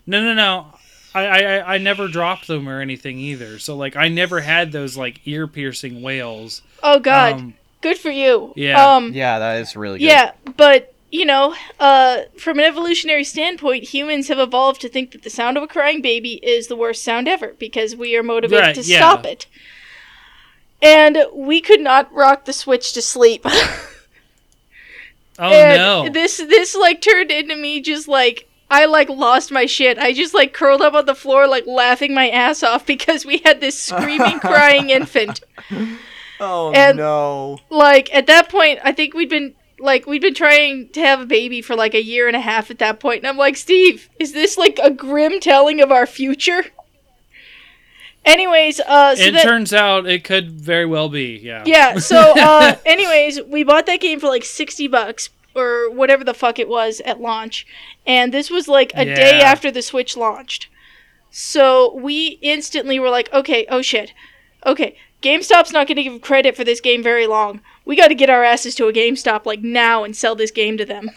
no 0.06 0.22
no 0.22 0.34
no 0.34 0.66
I, 1.14 1.26
I 1.26 1.74
I 1.74 1.78
never 1.78 2.08
dropped 2.08 2.46
them 2.46 2.68
or 2.68 2.80
anything 2.82 3.18
either. 3.18 3.58
So 3.58 3.74
like 3.74 3.96
I 3.96 4.08
never 4.08 4.40
had 4.42 4.70
those 4.72 4.98
like 4.98 5.20
ear 5.24 5.46
piercing 5.46 6.02
wails. 6.02 6.60
Oh 6.82 6.98
God, 7.00 7.36
Um, 7.36 7.54
good 7.86 7.98
for 7.98 8.10
you. 8.10 8.52
yeah. 8.56 8.94
Um, 8.94 9.12
Yeah, 9.12 9.38
that 9.38 9.60
is 9.60 9.76
really 9.76 9.98
good. 9.98 10.06
Yeah, 10.06 10.32
but 10.56 10.92
you 11.12 11.24
know, 11.24 11.54
uh, 11.78 12.22
from 12.38 12.58
an 12.58 12.64
evolutionary 12.64 13.22
standpoint, 13.24 13.84
humans 13.84 14.26
have 14.28 14.38
evolved 14.40 14.80
to 14.80 14.88
think 14.88 15.12
that 15.12 15.22
the 15.22 15.30
sound 15.30 15.56
of 15.56 15.62
a 15.62 15.68
crying 15.68 16.02
baby 16.02 16.34
is 16.42 16.66
the 16.66 16.74
worst 16.76 17.04
sound 17.04 17.28
ever 17.28 17.54
because 17.58 17.94
we 17.94 18.16
are 18.16 18.22
motivated 18.24 18.64
Right, 18.66 18.74
to 18.74 18.82
yeah. 18.82 18.98
stop 18.98 19.24
it. 19.24 19.46
And 20.82 21.16
we 21.32 21.60
could 21.60 21.80
not 21.80 22.12
rock 22.12 22.44
the 22.44 22.52
switch 22.52 22.92
to 22.94 23.02
sleep. 23.02 23.42
oh 23.46 23.80
and 25.38 25.78
no 25.78 26.08
This 26.12 26.38
this 26.38 26.74
like 26.74 27.00
turned 27.00 27.30
into 27.30 27.54
me 27.56 27.80
just 27.80 28.08
like 28.08 28.48
I 28.68 28.86
like 28.86 29.08
lost 29.08 29.52
my 29.52 29.64
shit. 29.66 29.96
I 29.98 30.12
just 30.12 30.34
like 30.34 30.52
curled 30.52 30.82
up 30.82 30.94
on 30.94 31.06
the 31.06 31.14
floor 31.14 31.46
like 31.46 31.66
laughing 31.66 32.14
my 32.14 32.28
ass 32.28 32.62
off 32.64 32.84
because 32.84 33.24
we 33.24 33.38
had 33.38 33.60
this 33.60 33.80
screaming 33.80 34.40
crying 34.40 34.90
infant. 34.90 35.40
Oh 36.40 36.72
And- 36.72 36.98
no. 36.98 37.58
like 37.70 38.14
at 38.14 38.26
that 38.26 38.48
point 38.48 38.78
i 38.84 38.92
think 38.92 39.14
we'd 39.14 39.30
been 39.30 39.54
like 39.78 40.06
we'd 40.06 40.22
been 40.22 40.34
trying 40.34 40.88
to 40.90 41.00
have 41.00 41.20
a 41.20 41.26
baby 41.26 41.60
for 41.60 41.76
like 41.76 41.94
a 41.94 42.02
year 42.02 42.26
and 42.28 42.36
a 42.36 42.40
half 42.40 42.70
at 42.70 42.78
that 42.78 42.98
point 43.00 43.18
and 43.18 43.26
i'm 43.26 43.36
like 43.36 43.56
steve 43.56 44.08
is 44.18 44.32
this 44.32 44.56
like 44.56 44.78
a 44.82 44.90
grim 44.90 45.38
telling 45.40 45.80
of 45.80 45.90
our 45.92 46.06
future? 46.06 46.64
Anyways 48.24 48.80
uh 48.80 49.14
so 49.14 49.22
it 49.22 49.32
that, 49.34 49.42
turns 49.44 49.72
out 49.72 50.06
it 50.06 50.24
could 50.24 50.50
very 50.50 50.84
well 50.86 51.08
be 51.08 51.38
yeah. 51.42 51.62
Yeah 51.64 51.98
so 51.98 52.32
uh 52.36 52.74
anyways 52.84 53.42
we 53.42 53.62
bought 53.62 53.86
that 53.86 54.00
game 54.00 54.18
for 54.18 54.26
like 54.26 54.44
60 54.44 54.88
bucks 54.88 55.30
or 55.54 55.88
whatever 55.90 56.24
the 56.24 56.34
fuck 56.34 56.58
it 56.58 56.68
was 56.68 57.00
at 57.02 57.20
launch 57.20 57.66
and 58.04 58.34
this 58.34 58.50
was 58.50 58.66
like 58.66 58.92
a 58.94 59.04
day 59.04 59.40
after 59.40 59.70
the 59.70 59.80
switch 59.82 60.16
launched. 60.16 60.68
So 61.30 61.94
we 61.94 62.38
instantly 62.42 62.98
were 62.98 63.10
like 63.10 63.32
okay 63.32 63.64
oh 63.68 63.80
shit. 63.82 64.12
Okay 64.64 64.96
GameStop's 65.26 65.72
not 65.72 65.86
going 65.86 65.96
to 65.96 66.02
give 66.02 66.20
credit 66.20 66.56
for 66.56 66.64
this 66.64 66.80
game 66.80 67.02
very 67.02 67.26
long. 67.26 67.60
We 67.84 67.96
got 67.96 68.08
to 68.08 68.14
get 68.14 68.30
our 68.30 68.44
asses 68.44 68.74
to 68.76 68.86
a 68.88 68.92
GameStop 68.92 69.46
like 69.46 69.60
now 69.62 70.04
and 70.04 70.16
sell 70.16 70.34
this 70.34 70.50
game 70.50 70.76
to 70.78 70.84
them. 70.84 71.10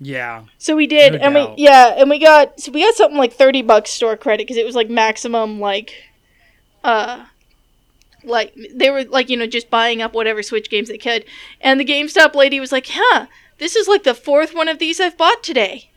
yeah 0.00 0.44
So 0.58 0.76
we 0.76 0.86
did, 0.86 1.12
No 1.14 1.18
and 1.18 1.34
doubt. 1.34 1.56
we 1.56 1.64
yeah, 1.64 1.94
and 1.98 2.08
we 2.10 2.18
got 2.18 2.58
so 2.60 2.72
we 2.72 2.82
got 2.82 2.94
something 2.94 3.18
like 3.18 3.32
thirty 3.32 3.62
bucks 3.62 3.90
store 3.90 4.16
credit 4.16 4.46
because 4.46 4.56
it 4.56 4.64
was 4.66 4.74
like 4.74 4.88
maximum 4.88 5.60
like, 5.60 5.92
uh, 6.84 7.26
like 8.24 8.54
they 8.74 8.90
were 8.90 9.04
like 9.04 9.28
you 9.28 9.36
know 9.36 9.46
just 9.46 9.70
buying 9.70 10.00
up 10.02 10.14
whatever 10.14 10.42
Switch 10.42 10.70
games 10.70 10.88
they 10.88 10.98
could, 10.98 11.24
and 11.60 11.78
the 11.78 11.84
GameStop 11.84 12.34
lady 12.34 12.60
was 12.60 12.72
like, 12.72 12.88
"Huh, 12.90 13.26
this 13.58 13.76
is 13.76 13.88
like 13.88 14.04
the 14.04 14.14
fourth 14.14 14.54
one 14.54 14.68
of 14.68 14.78
these 14.78 15.00
I've 15.00 15.18
bought 15.18 15.42
today." 15.42 15.89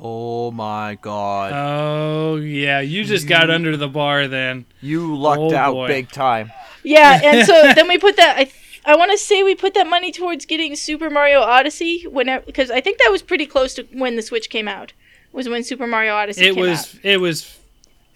Oh 0.00 0.50
my 0.50 0.96
god. 1.00 1.52
oh 1.52 2.36
yeah 2.36 2.80
you 2.80 3.04
just 3.04 3.26
got 3.26 3.50
under 3.50 3.76
the 3.76 3.88
bar 3.88 4.28
then 4.28 4.66
you 4.80 5.16
lucked 5.16 5.52
oh, 5.52 5.56
out 5.56 5.72
boy. 5.72 5.86
big 5.88 6.10
time. 6.10 6.52
Yeah, 6.84 7.20
and 7.22 7.46
so 7.46 7.52
then 7.74 7.88
we 7.88 7.98
put 7.98 8.16
that. 8.16 8.38
I 8.38 8.50
I 8.84 8.96
want 8.96 9.10
to 9.10 9.18
say 9.18 9.42
we 9.42 9.54
put 9.54 9.74
that 9.74 9.86
money 9.86 10.12
towards 10.12 10.46
getting 10.46 10.76
Super 10.76 11.10
Mario 11.10 11.40
Odyssey 11.40 12.04
when 12.04 12.42
because 12.46 12.70
I 12.70 12.80
think 12.80 12.98
that 12.98 13.10
was 13.10 13.22
pretty 13.22 13.46
close 13.46 13.74
to 13.74 13.82
when 13.92 14.16
the 14.16 14.22
Switch 14.22 14.48
came 14.48 14.68
out. 14.68 14.92
Was 15.32 15.48
when 15.48 15.62
Super 15.62 15.86
Mario 15.86 16.14
Odyssey 16.14 16.46
it 16.46 16.54
came 16.54 16.62
was 16.62 16.94
out. 16.94 17.00
it 17.02 17.16
was 17.18 17.58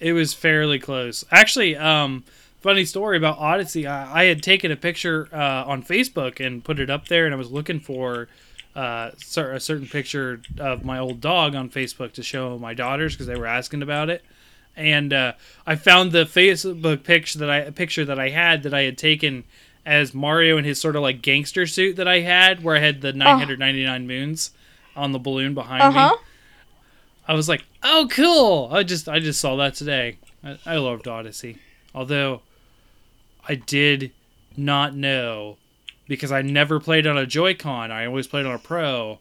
it 0.02 0.12
was 0.12 0.34
fairly 0.34 0.78
close 0.78 1.24
actually 1.30 1.76
um 1.76 2.24
funny 2.60 2.84
story 2.84 3.16
about 3.16 3.38
odyssey 3.38 3.86
i, 3.86 4.22
I 4.22 4.24
had 4.24 4.42
taken 4.42 4.70
a 4.70 4.76
picture 4.76 5.28
uh, 5.32 5.64
on 5.64 5.82
facebook 5.82 6.44
and 6.44 6.62
put 6.62 6.78
it 6.78 6.90
up 6.90 7.08
there 7.08 7.24
and 7.24 7.34
i 7.34 7.38
was 7.38 7.50
looking 7.50 7.80
for 7.80 8.28
uh, 8.74 9.10
a 9.36 9.60
certain 9.60 9.86
picture 9.86 10.40
of 10.58 10.84
my 10.84 10.98
old 10.98 11.20
dog 11.20 11.54
on 11.54 11.68
facebook 11.68 12.12
to 12.12 12.22
show 12.22 12.58
my 12.58 12.74
daughters 12.74 13.14
because 13.14 13.26
they 13.26 13.36
were 13.36 13.46
asking 13.46 13.82
about 13.82 14.08
it 14.08 14.24
and 14.76 15.12
uh, 15.12 15.32
i 15.66 15.74
found 15.74 16.12
the 16.12 16.24
facebook 16.24 17.02
picture 17.04 17.38
that 17.38 17.50
i 17.50 17.70
picture 17.70 18.04
that 18.04 18.18
i 18.18 18.30
had 18.30 18.62
that 18.62 18.72
i 18.72 18.82
had 18.82 18.96
taken 18.96 19.44
as 19.84 20.14
mario 20.14 20.56
in 20.56 20.64
his 20.64 20.80
sort 20.80 20.96
of 20.96 21.02
like 21.02 21.20
gangster 21.20 21.66
suit 21.66 21.96
that 21.96 22.08
i 22.08 22.20
had 22.20 22.62
where 22.64 22.76
i 22.76 22.80
had 22.80 23.00
the 23.02 23.12
999 23.12 24.06
moons 24.06 24.50
on 24.96 25.12
the 25.12 25.18
balloon 25.18 25.54
behind 25.54 25.82
Uh 25.82 25.90
me. 25.90 25.96
I 27.26 27.34
was 27.34 27.48
like, 27.48 27.64
"Oh, 27.82 28.08
cool!" 28.10 28.68
I 28.72 28.82
just 28.82 29.08
I 29.08 29.20
just 29.20 29.40
saw 29.40 29.56
that 29.56 29.74
today. 29.74 30.18
I, 30.44 30.58
I 30.66 30.76
loved 30.76 31.06
Odyssey, 31.06 31.58
although 31.94 32.42
I 33.48 33.54
did 33.54 34.10
not 34.56 34.94
know 34.94 35.56
because 36.08 36.32
I 36.32 36.42
never 36.42 36.80
played 36.80 37.06
on 37.06 37.16
a 37.16 37.26
Joy-Con. 37.26 37.90
I 37.90 38.06
always 38.06 38.26
played 38.26 38.46
on 38.46 38.54
a 38.54 38.58
Pro. 38.58 39.18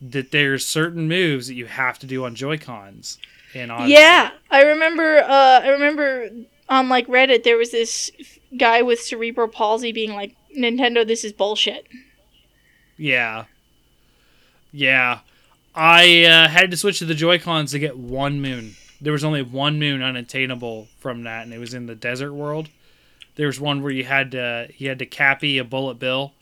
That 0.00 0.32
there's 0.32 0.66
certain 0.66 1.08
moves 1.08 1.46
that 1.46 1.54
you 1.54 1.66
have 1.66 1.98
to 2.00 2.06
do 2.06 2.24
on 2.24 2.34
Joy-Cons 2.34 3.18
in 3.54 3.70
Odyssey. 3.70 3.92
Yeah, 3.92 4.30
I 4.50 4.62
remember. 4.62 5.18
Uh, 5.18 5.60
I 5.62 5.68
remember 5.68 6.28
on 6.68 6.88
like 6.88 7.06
Reddit 7.06 7.44
there 7.44 7.56
was 7.56 7.70
this 7.70 8.10
guy 8.58 8.82
with 8.82 9.00
cerebral 9.00 9.48
palsy 9.48 9.92
being 9.92 10.12
like, 10.12 10.34
"Nintendo, 10.56 11.06
this 11.06 11.24
is 11.24 11.32
bullshit." 11.32 11.86
Yeah. 12.96 13.44
Yeah. 14.72 15.20
I 15.74 16.24
uh, 16.24 16.48
had 16.48 16.70
to 16.70 16.76
switch 16.76 17.00
to 17.00 17.04
the 17.04 17.14
Joy 17.14 17.38
Cons 17.38 17.72
to 17.72 17.78
get 17.78 17.96
one 17.96 18.40
moon. 18.40 18.76
There 19.00 19.12
was 19.12 19.24
only 19.24 19.42
one 19.42 19.78
moon 19.78 20.02
unattainable 20.02 20.88
from 20.98 21.24
that, 21.24 21.44
and 21.44 21.52
it 21.52 21.58
was 21.58 21.74
in 21.74 21.86
the 21.86 21.94
desert 21.94 22.32
world. 22.32 22.68
There 23.36 23.46
was 23.46 23.58
one 23.60 23.82
where 23.82 23.92
you 23.92 24.04
had 24.04 24.30
to 24.32 24.68
you 24.78 24.88
had 24.88 24.98
to 25.00 25.06
cappy 25.06 25.58
a 25.58 25.64
bullet 25.64 25.98
bill 25.98 26.32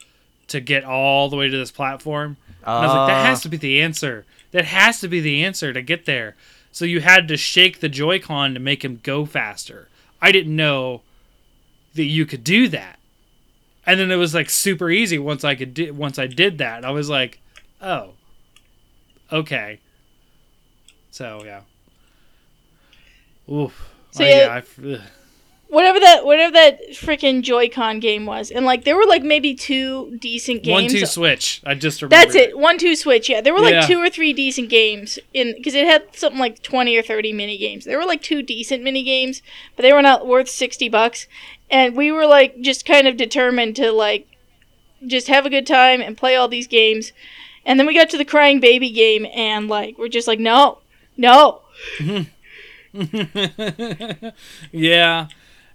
to 0.49 0.61
get 0.61 0.85
all 0.85 1.29
the 1.29 1.37
way 1.37 1.49
to 1.49 1.57
this 1.57 1.71
platform. 1.71 2.37
And 2.63 2.69
I 2.69 2.81
was 2.83 2.89
like, 2.95 3.09
that 3.09 3.21
Uh, 3.23 3.25
has 3.25 3.41
to 3.43 3.49
be 3.49 3.57
the 3.57 3.81
answer. 3.81 4.27
That 4.51 4.67
has 4.67 5.01
to 5.01 5.09
be 5.09 5.21
the 5.21 5.43
answer 5.45 5.73
to 5.73 5.81
get 5.83 6.05
there. 6.05 6.37
So 6.71 6.85
you 6.85 7.01
had 7.01 7.29
to 7.29 7.37
shake 7.37 7.81
the 7.81 7.89
Joy-Con 7.89 8.55
to 8.55 8.61
make 8.61 8.85
him 8.85 9.01
go 9.03 9.25
faster. 9.25 9.89
I 10.21 10.31
didn't 10.33 10.55
know 10.57 11.03
that 11.95 12.05
you 12.05 12.25
could 12.27 12.45
do 12.45 12.69
that. 12.69 12.99
And 13.87 13.99
then 13.99 14.11
it 14.11 14.17
was 14.17 14.35
like 14.35 14.49
super 14.51 14.91
easy 14.91 15.19
once 15.19 15.43
I 15.45 15.55
could 15.55 15.75
do, 15.75 15.93
once 15.95 16.19
I 16.19 16.27
did 16.27 16.59
that. 16.59 16.85
I 16.85 16.91
was 16.91 17.09
like, 17.09 17.41
"Oh. 17.81 18.15
Okay." 19.33 19.81
So, 21.11 21.43
yeah. 21.45 21.63
Oof. 23.53 23.91
So, 24.13 24.25
I- 24.25 24.29
yeah- 24.29 24.49
I 24.49 24.59
f- 24.59 24.79
ugh. 24.85 25.01
Whatever 25.73 25.99
that 25.99 26.27
whatever 26.27 26.53
that 26.53 26.91
freaking 26.91 27.41
Joy-Con 27.41 27.99
game 27.99 28.27
was, 28.27 28.51
and 28.51 28.67
like 28.67 28.85
there 28.85 28.95
were 28.95 29.07
like 29.07 29.23
maybe 29.23 29.55
two 29.55 30.17
decent 30.19 30.63
games. 30.63 30.83
One 30.83 30.91
two 30.91 31.07
switch. 31.07 31.63
I 31.65 31.75
just 31.75 32.03
remember. 32.03 32.15
That's 32.15 32.35
it. 32.35 32.59
One 32.59 32.77
two 32.77 32.95
switch. 32.95 33.31
Yeah, 33.31 33.41
there 33.41 33.55
were 33.55 33.61
like 33.61 33.73
Yeah. 33.73 33.87
two 33.87 33.99
or 33.99 34.11
three 34.11 34.35
decent 34.35 34.69
games 34.69 35.19
in 35.33 35.55
because 35.57 35.75
it 35.75 35.87
had 35.87 36.15
something 36.15 36.39
like 36.39 36.63
twenty 36.63 36.97
or 36.97 37.03
thirty 37.03 37.33
mini 37.33 37.57
games. 37.57 37.87
There 37.87 37.99
were 37.99 38.05
like 38.05 38.23
two 38.23 38.43
decent 38.43 38.83
mini 38.83 39.03
games, 39.03 39.41
but 39.75 39.83
they 39.83 39.93
were 39.93 40.03
not 40.03 40.27
worth 40.27 40.49
sixty 40.51 40.89
bucks. 40.91 41.27
And 41.71 41.97
we 41.97 42.13
were 42.13 42.27
like 42.27 42.61
just 42.61 42.85
kind 42.85 43.09
of 43.09 43.17
determined 43.17 43.75
to 43.77 43.91
like 43.93 44.29
just 45.07 45.29
have 45.29 45.47
a 45.47 45.51
good 45.51 45.67
time 45.67 46.03
and 46.03 46.17
play 46.19 46.37
all 46.37 46.49
these 46.49 46.67
games. 46.67 47.13
And 47.65 47.79
then 47.81 47.87
we 47.87 47.95
got 47.95 48.11
to 48.11 48.19
the 48.19 48.25
crying 48.27 48.61
baby 48.61 48.91
game, 48.91 49.27
and 49.33 49.69
like 49.69 49.97
we're 49.97 50.09
just 50.09 50.29
like 50.29 50.39
no, 50.39 50.81
no. 51.17 51.63
yeah, 54.73 55.29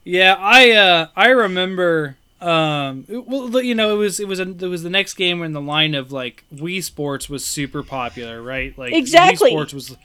yeah. 0.07 0.35
I 0.39 0.71
uh, 0.71 1.07
I 1.15 1.29
remember. 1.29 2.17
Um, 2.39 3.05
it- 3.07 3.27
well, 3.27 3.61
you 3.63 3.73
know, 3.73 3.93
it 3.95 3.97
was 3.97 4.19
it 4.19 4.27
was 4.27 4.39
a, 4.39 4.43
it 4.43 4.61
was 4.61 4.83
the 4.83 4.89
next 4.89 5.15
game 5.15 5.41
in 5.43 5.53
the 5.53 5.61
line 5.61 5.95
of 5.95 6.11
like 6.11 6.43
Wii 6.53 6.83
Sports 6.83 7.27
was 7.29 7.45
super 7.45 7.81
popular, 7.83 8.41
right? 8.41 8.77
Like 8.77 8.93
Exactly. 8.93 9.49
Wii 9.49 9.53
Sports 9.53 9.73
was 9.73 9.97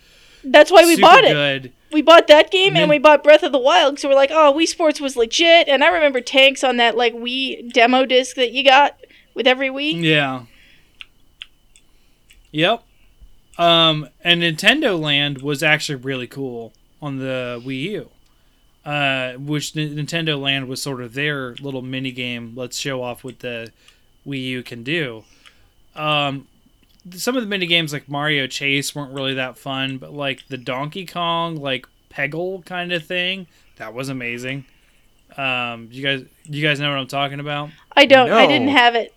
That's 0.42 0.70
why 0.70 0.84
we 0.84 0.98
bought 1.00 1.24
it. 1.24 1.32
good. 1.32 1.72
We 1.92 2.00
bought 2.00 2.26
that 2.28 2.50
game 2.50 2.72
Nin- 2.72 2.84
and 2.84 2.90
we 2.90 2.98
bought 2.98 3.22
Breath 3.22 3.42
of 3.42 3.52
the 3.52 3.58
Wild 3.58 3.94
because 3.96 4.08
we're 4.08 4.14
like, 4.14 4.30
oh, 4.32 4.54
Wii 4.56 4.66
Sports 4.66 4.98
was 4.98 5.14
legit. 5.14 5.68
And 5.68 5.84
I 5.84 5.88
remember 5.88 6.22
tanks 6.22 6.64
on 6.64 6.78
that 6.78 6.96
like 6.96 7.12
Wii 7.14 7.70
demo 7.72 8.06
disc 8.06 8.36
that 8.36 8.52
you 8.52 8.64
got 8.64 8.96
with 9.34 9.46
every 9.46 9.68
Wii. 9.68 10.02
Yeah. 10.02 10.44
Yep. 12.52 12.82
Um, 13.58 14.08
and 14.24 14.42
Nintendo 14.42 14.98
Land 14.98 15.42
was 15.42 15.62
actually 15.62 15.96
really 15.96 16.26
cool 16.26 16.72
on 17.02 17.18
the 17.18 17.60
Wii 17.64 17.82
U. 17.90 18.08
Uh, 18.84 19.34
which 19.34 19.76
N- 19.76 19.94
Nintendo 19.94 20.40
Land 20.40 20.66
was 20.66 20.82
sort 20.82 21.00
of 21.00 21.14
their 21.14 21.54
little 21.60 21.82
mini 21.82 22.10
game. 22.10 22.52
Let's 22.56 22.76
show 22.76 23.02
off 23.02 23.22
what 23.22 23.38
the 23.38 23.70
Wii 24.26 24.42
U 24.42 24.62
can 24.62 24.82
do. 24.82 25.22
Um, 25.94 26.48
some 27.14 27.36
of 27.36 27.42
the 27.42 27.48
mini 27.48 27.66
games 27.66 27.92
like 27.92 28.08
Mario 28.08 28.46
Chase 28.46 28.94
weren't 28.94 29.12
really 29.12 29.34
that 29.34 29.56
fun, 29.56 29.98
but 29.98 30.12
like 30.12 30.46
the 30.48 30.56
Donkey 30.58 31.06
Kong 31.06 31.56
like 31.56 31.86
Peggle 32.10 32.64
kind 32.64 32.92
of 32.92 33.04
thing, 33.04 33.46
that 33.76 33.94
was 33.94 34.08
amazing. 34.08 34.64
Um, 35.36 35.88
you 35.90 36.02
guys, 36.02 36.24
you 36.44 36.62
guys 36.62 36.78
know 36.80 36.90
what 36.90 36.98
I'm 36.98 37.06
talking 37.06 37.40
about? 37.40 37.70
I 37.96 38.04
don't. 38.04 38.30
I 38.30 38.46
didn't 38.46 38.68
have 38.68 38.94
it. 38.94 39.14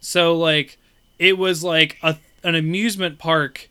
So 0.00 0.36
like 0.36 0.78
it 1.18 1.38
was 1.38 1.64
like 1.64 1.96
a 2.02 2.16
an 2.44 2.54
amusement 2.54 3.18
park 3.18 3.68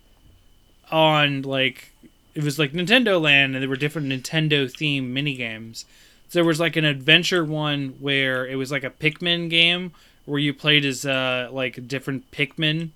on 0.92 1.42
like 1.44 1.91
it 2.34 2.44
was 2.44 2.58
like 2.58 2.74
Nintendo 2.74 3.22
Land 3.22 3.56
and 3.56 3.62
there 3.62 3.70
were 3.70 3.76
different 3.76 4.10
Nintendo 4.10 4.66
themed 4.66 5.10
mini 5.10 5.36
games. 5.36 5.86
So 6.30 6.40
there 6.40 6.46
was 6.46 6.60
like 6.60 6.76
an 6.76 6.86
adventure 6.86 7.44
one 7.44 7.96
where 8.00 8.48
it 8.48 8.56
was 8.56 8.72
like 8.72 8.84
a 8.84 8.90
Pikmin 8.90 9.50
game 9.50 9.92
where 10.26 10.40
you 10.40 10.54
played 10.54 10.86
as 10.86 11.06
uh 11.06 11.50
like 11.52 11.78
a 11.78 11.82
different 11.82 12.32
Pikmin 12.32 12.92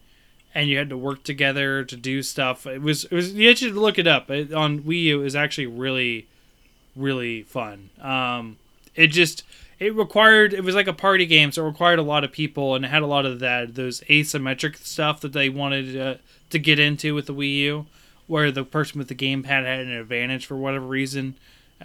and 0.54 0.70
you 0.70 0.78
had 0.78 0.90
to 0.90 0.98
work 0.98 1.24
together 1.24 1.84
to 1.84 1.96
do 1.98 2.24
stuff. 2.24 2.66
It 2.66 2.82
was 2.82 3.04
it 3.06 3.12
was 3.12 3.34
you 3.34 3.56
should 3.56 3.76
look 3.76 4.00
it 4.00 4.08
up. 4.08 4.30
It, 4.30 4.54
on 4.54 4.80
Wii 4.84 5.04
U 5.04 5.22
it 5.22 5.24
was 5.24 5.36
actually 5.36 5.68
really 5.68 6.28
really 6.96 7.44
fun. 7.44 7.90
Um 8.02 8.58
it 8.96 9.08
just 9.08 9.44
it 9.80 9.94
required 9.94 10.54
it 10.54 10.64
was 10.64 10.76
like 10.76 10.88
a 10.88 10.94
party 10.94 11.26
game 11.26 11.52
so 11.52 11.62
it 11.62 11.68
required 11.68 12.00
a 12.00 12.04
lot 12.04 12.24
of 12.24 12.32
people 12.32 12.76
and 12.76 12.86
it 12.86 12.88
had 12.88 13.02
a 13.02 13.08
lot 13.08 13.26
of 13.26 13.40
that 13.40 13.76
those 13.76 14.00
asymmetric 14.02 14.78
stuff 14.78 15.20
that 15.20 15.34
they 15.34 15.50
wanted 15.50 16.00
uh, 16.00 16.16
to 16.50 16.58
get 16.58 16.80
into 16.80 17.14
with 17.14 17.26
the 17.26 17.34
Wii 17.34 17.56
U 17.58 17.86
where 18.28 18.52
the 18.52 18.64
person 18.64 19.00
with 19.00 19.08
the 19.08 19.16
gamepad 19.16 19.66
had 19.66 19.80
an 19.80 19.92
advantage 19.92 20.46
for 20.46 20.56
whatever 20.56 20.86
reason 20.86 21.36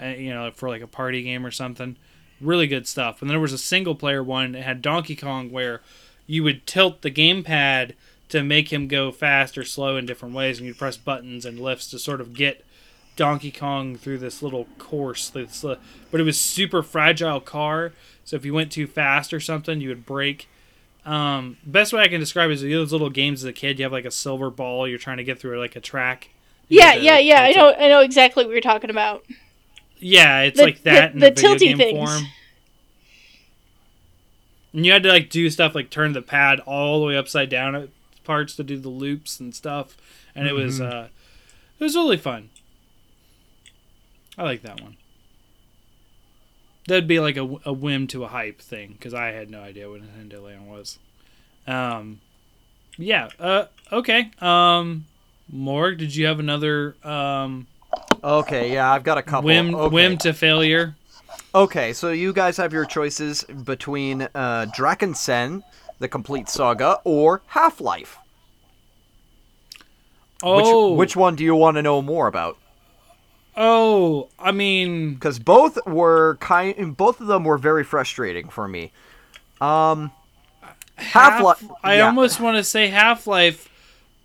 uh, 0.00 0.06
you 0.06 0.32
know 0.32 0.50
for 0.50 0.68
like 0.68 0.82
a 0.82 0.86
party 0.86 1.22
game 1.22 1.44
or 1.44 1.50
something 1.50 1.96
really 2.40 2.66
good 2.66 2.86
stuff 2.86 3.20
and 3.20 3.28
then 3.28 3.34
there 3.34 3.40
was 3.40 3.52
a 3.52 3.58
single 3.58 3.94
player 3.94 4.22
one 4.22 4.52
that 4.52 4.62
had 4.62 4.82
Donkey 4.82 5.16
Kong 5.16 5.50
where 5.50 5.80
you 6.26 6.42
would 6.42 6.66
tilt 6.66 7.02
the 7.02 7.10
gamepad 7.10 7.92
to 8.28 8.42
make 8.42 8.72
him 8.72 8.86
go 8.88 9.10
fast 9.10 9.58
or 9.58 9.64
slow 9.64 9.96
in 9.96 10.06
different 10.06 10.34
ways 10.34 10.58
and 10.58 10.66
you'd 10.66 10.78
press 10.78 10.96
buttons 10.96 11.44
and 11.44 11.58
lifts 11.58 11.88
to 11.90 11.98
sort 11.98 12.20
of 12.20 12.32
get 12.32 12.64
Donkey 13.16 13.50
Kong 13.50 13.96
through 13.96 14.18
this 14.18 14.42
little 14.42 14.66
course. 14.78 15.28
This, 15.28 15.64
uh, 15.64 15.76
but 16.10 16.20
it 16.20 16.24
was 16.24 16.38
super 16.38 16.82
fragile 16.82 17.40
car, 17.40 17.92
so 18.24 18.36
if 18.36 18.44
you 18.44 18.54
went 18.54 18.72
too 18.72 18.86
fast 18.86 19.34
or 19.34 19.40
something, 19.40 19.80
you 19.80 19.90
would 19.90 20.06
break. 20.06 20.48
Um, 21.06 21.56
best 21.64 21.92
way 21.92 22.02
I 22.02 22.08
can 22.08 22.20
describe 22.20 22.50
it 22.50 22.54
is 22.54 22.62
those 22.62 22.92
little 22.92 23.10
games 23.10 23.42
as 23.42 23.48
a 23.48 23.52
kid. 23.52 23.78
You 23.78 23.84
have 23.84 23.92
like 23.92 24.04
a 24.04 24.10
silver 24.10 24.50
ball. 24.50 24.86
You're 24.86 24.98
trying 24.98 25.16
to 25.16 25.24
get 25.24 25.38
through 25.40 25.58
like 25.58 25.74
a 25.76 25.80
track. 25.80 26.28
You 26.68 26.80
Yeah, 26.80 26.94
to- 26.94 27.00
yeah, 27.02 27.18
yeah. 27.18 27.42
I 27.42 27.52
know. 27.52 27.74
I 27.74 27.88
know 27.88 28.00
exactly 28.00 28.44
what 28.44 28.52
you're 28.52 28.60
talking 28.60 28.90
about. 28.90 29.24
Yeah, 29.98 30.42
it's 30.42 30.58
The- 30.58 30.64
like 30.64 30.82
that 30.82 31.12
the- 31.12 31.14
in 31.14 31.18
the 31.20 31.30
the, 31.30 31.34
video 31.34 31.50
tilty 31.54 31.58
game 31.68 31.76
things. 31.78 32.10
form. 32.10 32.24
And 34.72 34.86
you 34.86 34.92
had 34.92 35.02
to 35.02 35.08
like 35.08 35.30
do 35.30 35.50
stuff 35.50 35.74
like 35.74 35.90
turn 35.90 36.12
the 36.12 36.22
pad 36.22 36.60
all 36.60 37.00
the 37.00 37.06
way 37.06 37.16
upside 37.16 37.48
down 37.48 37.74
at 37.74 37.88
parts 38.24 38.54
to 38.56 38.62
do 38.62 38.76
the 38.78 38.88
loops 38.88 39.40
and 39.40 39.54
stuff, 39.54 39.96
and 40.34 40.46
it 40.46 40.52
was 40.52 40.80
uh, 40.80 41.08
it 41.78 41.82
was 41.84 41.96
really 41.96 42.16
fun. 42.18 42.50
I 44.38 44.44
like 44.44 44.62
that 44.62 44.80
one. 44.80 44.96
That'd 46.90 47.06
be 47.06 47.20
like 47.20 47.36
a, 47.36 47.48
a 47.64 47.72
whim 47.72 48.08
to 48.08 48.24
a 48.24 48.26
hype 48.26 48.60
thing 48.60 48.94
because 48.94 49.14
I 49.14 49.28
had 49.28 49.48
no 49.48 49.60
idea 49.60 49.88
what 49.88 50.00
Nintendo 50.02 50.42
Land 50.42 50.68
was. 50.68 50.98
Um, 51.64 52.20
yeah. 52.98 53.28
Uh, 53.38 53.66
okay. 53.92 54.32
Um, 54.40 55.06
Morg, 55.48 55.98
did 55.98 56.16
you 56.16 56.26
have 56.26 56.40
another 56.40 56.96
um 57.04 57.68
Okay, 58.24 58.72
yeah, 58.72 58.90
I've 58.92 59.04
got 59.04 59.18
a 59.18 59.22
couple. 59.22 59.46
whim 59.46 59.72
okay. 59.72 59.94
whim 59.94 60.18
to 60.18 60.32
failure? 60.32 60.96
Okay, 61.54 61.92
so 61.92 62.10
you 62.10 62.32
guys 62.32 62.56
have 62.56 62.72
your 62.72 62.84
choices 62.84 63.44
between 63.44 64.22
uh, 64.34 64.66
the 64.66 66.08
complete 66.08 66.48
saga, 66.48 66.98
or 67.04 67.42
Half 67.46 67.80
Life. 67.80 68.18
Oh, 70.42 70.90
Which, 70.90 70.98
which 70.98 71.16
one 71.16 71.36
do 71.36 71.44
you 71.44 71.54
want 71.54 71.76
to 71.76 71.82
know 71.82 72.02
more 72.02 72.26
about? 72.26 72.58
Oh, 73.56 74.28
I 74.38 74.52
mean, 74.52 75.14
Because 75.14 75.38
both 75.38 75.78
were 75.86 76.36
kind, 76.40 76.96
both 76.96 77.20
of 77.20 77.26
them 77.26 77.44
were 77.44 77.58
very 77.58 77.84
frustrating 77.84 78.48
for 78.48 78.68
me. 78.68 78.92
Um, 79.60 80.12
Half-Life- 80.96 81.64
I 81.82 81.96
yeah. 81.96 82.06
almost 82.06 82.40
want 82.40 82.56
to 82.56 82.64
say 82.64 82.88
Half 82.88 83.26
Life, 83.26 83.68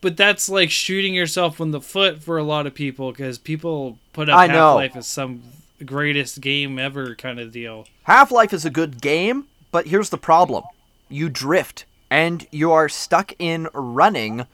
but 0.01 0.17
that's 0.17 0.49
like 0.49 0.69
shooting 0.69 1.13
yourself 1.13 1.59
in 1.59 1.71
the 1.71 1.81
foot 1.81 2.21
for 2.21 2.37
a 2.37 2.43
lot 2.43 2.67
of 2.67 2.73
people 2.73 3.11
because 3.11 3.37
people 3.37 3.97
put 4.13 4.29
up. 4.29 4.49
Half 4.49 4.75
Life 4.75 4.95
as 4.95 5.07
some 5.07 5.41
greatest 5.83 6.41
game 6.41 6.77
ever 6.79 7.15
kind 7.15 7.39
of 7.39 7.51
deal. 7.51 7.87
Half 8.03 8.31
Life 8.31 8.53
is 8.53 8.65
a 8.65 8.69
good 8.69 9.01
game, 9.01 9.45
but 9.71 9.87
here's 9.87 10.09
the 10.09 10.17
problem: 10.17 10.63
you 11.09 11.29
drift, 11.29 11.85
and 12.09 12.45
you 12.51 12.71
are 12.71 12.89
stuck 12.89 13.33
in 13.39 13.67
running 13.73 14.45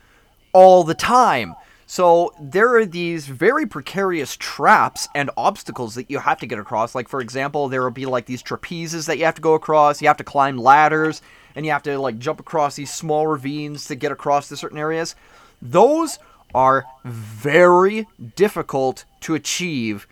all 0.52 0.84
the 0.84 0.94
time. 0.94 1.54
So 1.86 2.32
there 2.40 2.74
are 2.76 2.86
these 2.86 3.26
very 3.26 3.66
precarious 3.66 4.36
traps 4.36 5.08
and 5.14 5.30
obstacles 5.36 5.94
that 5.96 6.10
you 6.10 6.18
have 6.20 6.38
to 6.40 6.46
get 6.46 6.58
across. 6.58 6.94
Like 6.94 7.08
for 7.08 7.20
example, 7.20 7.68
there 7.68 7.82
will 7.82 7.90
be 7.90 8.06
like 8.06 8.26
these 8.26 8.42
trapezes 8.42 9.06
that 9.06 9.18
you 9.18 9.24
have 9.24 9.34
to 9.34 9.42
go 9.42 9.54
across. 9.54 10.00
You 10.00 10.08
have 10.08 10.16
to 10.18 10.24
climb 10.24 10.56
ladders, 10.56 11.20
and 11.54 11.66
you 11.66 11.72
have 11.72 11.82
to 11.84 11.98
like 11.98 12.18
jump 12.18 12.40
across 12.40 12.76
these 12.76 12.92
small 12.92 13.26
ravines 13.26 13.86
to 13.86 13.94
get 13.94 14.12
across 14.12 14.48
to 14.48 14.56
certain 14.56 14.78
areas. 14.78 15.14
Those 15.60 16.18
are 16.54 16.84
very 17.04 18.06
difficult 18.36 19.04
to 19.20 19.34
achieve 19.34 20.06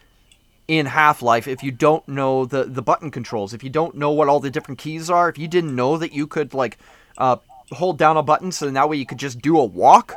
in 0.69 0.87
Half-Life 0.87 1.49
if 1.49 1.65
you 1.65 1.73
don't 1.73 2.07
know 2.07 2.45
the 2.45 2.65
the 2.65 2.83
button 2.83 3.11
controls, 3.11 3.53
if 3.53 3.65
you 3.65 3.71
don't 3.71 3.97
know 3.97 4.13
what 4.13 4.29
all 4.29 4.39
the 4.39 4.51
different 4.51 4.79
keys 4.79 5.11
are, 5.11 5.29
if 5.29 5.37
you 5.37 5.49
didn't 5.49 5.75
know 5.75 5.97
that 5.99 6.13
you 6.13 6.27
could 6.27 6.55
like 6.55 6.79
uh, 7.19 7.37
hold 7.73 7.99
down 7.99 8.17
a 8.17 8.23
button 8.23 8.53
so 8.53 8.71
that 8.71 8.89
way 8.89 8.97
you 8.97 9.07
could 9.07 9.19
just 9.19 9.41
do 9.41 9.59
a 9.59 9.65
walk, 9.65 10.15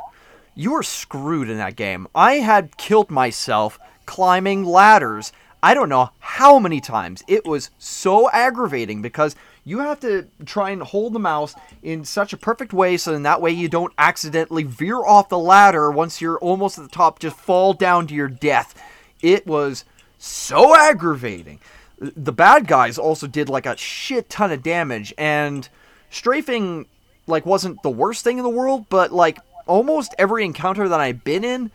you 0.54 0.72
were 0.72 0.82
screwed 0.82 1.50
in 1.50 1.58
that 1.58 1.76
game. 1.76 2.06
I 2.14 2.34
had 2.34 2.76
killed 2.76 3.10
myself 3.10 3.78
climbing 4.06 4.64
ladders. 4.64 5.32
I 5.62 5.74
don't 5.74 5.88
know 5.88 6.10
how 6.20 6.58
many 6.58 6.80
times. 6.80 7.22
It 7.26 7.44
was 7.44 7.70
so 7.78 8.30
aggravating 8.30 9.02
because 9.02 9.34
you 9.64 9.78
have 9.78 9.98
to 10.00 10.26
try 10.44 10.70
and 10.70 10.82
hold 10.82 11.14
the 11.14 11.18
mouse 11.18 11.54
in 11.82 12.04
such 12.04 12.32
a 12.32 12.36
perfect 12.36 12.72
way 12.72 12.98
so 12.98 13.14
in 13.14 13.22
that 13.22 13.40
way 13.40 13.50
you 13.50 13.68
don't 13.68 13.94
accidentally 13.96 14.62
veer 14.62 14.98
off 14.98 15.30
the 15.30 15.38
ladder 15.38 15.90
once 15.90 16.20
you're 16.20 16.38
almost 16.38 16.78
at 16.78 16.84
the 16.84 16.90
top, 16.90 17.18
just 17.18 17.36
fall 17.36 17.72
down 17.72 18.06
to 18.06 18.14
your 18.14 18.28
death. 18.28 18.74
It 19.22 19.46
was 19.46 19.84
so 20.18 20.76
aggravating. 20.76 21.60
The 21.98 22.32
bad 22.32 22.66
guys 22.66 22.98
also 22.98 23.26
did 23.26 23.48
like 23.48 23.66
a 23.66 23.76
shit 23.76 24.28
ton 24.28 24.52
of 24.52 24.62
damage, 24.62 25.14
and 25.16 25.66
strafing 26.10 26.86
like 27.26 27.46
wasn't 27.46 27.82
the 27.82 27.90
worst 27.90 28.24
thing 28.24 28.36
in 28.36 28.44
the 28.44 28.50
world, 28.50 28.86
but 28.90 29.12
like 29.12 29.38
almost 29.66 30.14
every 30.18 30.44
encounter 30.44 30.88
that 30.88 31.00
I've 31.00 31.24
been 31.24 31.44
in, 31.44 31.70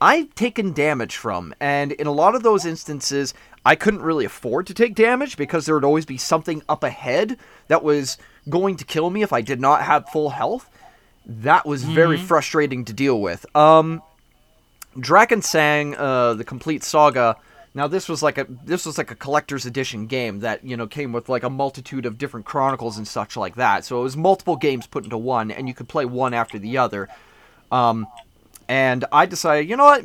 I've 0.00 0.34
taken 0.34 0.72
damage 0.72 1.16
from, 1.16 1.54
and 1.58 1.92
in 1.92 2.06
a 2.06 2.12
lot 2.12 2.34
of 2.34 2.42
those 2.42 2.66
instances, 2.66 3.32
I 3.64 3.74
couldn't 3.74 4.02
really 4.02 4.24
afford 4.24 4.66
to 4.66 4.74
take 4.74 4.94
damage 4.94 5.36
because 5.36 5.64
there 5.66 5.74
would 5.74 5.84
always 5.84 6.06
be 6.06 6.18
something 6.18 6.62
up 6.68 6.84
ahead 6.84 7.38
that 7.68 7.82
was 7.82 8.18
going 8.48 8.76
to 8.76 8.84
kill 8.84 9.10
me 9.10 9.22
if 9.22 9.32
I 9.32 9.40
did 9.40 9.60
not 9.60 9.82
have 9.82 10.08
full 10.10 10.30
health. 10.30 10.68
That 11.24 11.66
was 11.66 11.82
very 11.82 12.16
frustrating 12.18 12.84
to 12.84 12.92
deal 12.92 13.20
with. 13.20 13.44
Um, 13.56 14.02
Drakensang, 14.96 15.96
uh, 15.98 16.34
the 16.34 16.44
complete 16.44 16.84
saga, 16.84 17.36
Now 17.74 17.88
this 17.88 18.08
was 18.08 18.22
like 18.22 18.38
a 18.38 18.46
this 18.64 18.86
was 18.86 18.96
like 18.96 19.10
a 19.10 19.14
collector's 19.14 19.66
edition 19.66 20.06
game 20.06 20.40
that 20.40 20.64
you 20.64 20.76
know 20.78 20.86
came 20.86 21.12
with 21.12 21.28
like 21.28 21.42
a 21.42 21.50
multitude 21.50 22.06
of 22.06 22.16
different 22.16 22.46
chronicles 22.46 22.96
and 22.96 23.06
such 23.06 23.36
like 23.36 23.56
that. 23.56 23.84
So 23.84 24.00
it 24.00 24.02
was 24.02 24.16
multiple 24.16 24.56
games 24.56 24.86
put 24.86 25.04
into 25.04 25.18
one, 25.18 25.50
and 25.50 25.68
you 25.68 25.74
could 25.74 25.88
play 25.88 26.06
one 26.06 26.32
after 26.32 26.58
the 26.58 26.78
other. 26.78 27.08
Um, 27.70 28.06
and 28.68 29.04
I 29.12 29.26
decided, 29.26 29.68
you 29.68 29.76
know 29.76 29.84
what, 29.84 30.04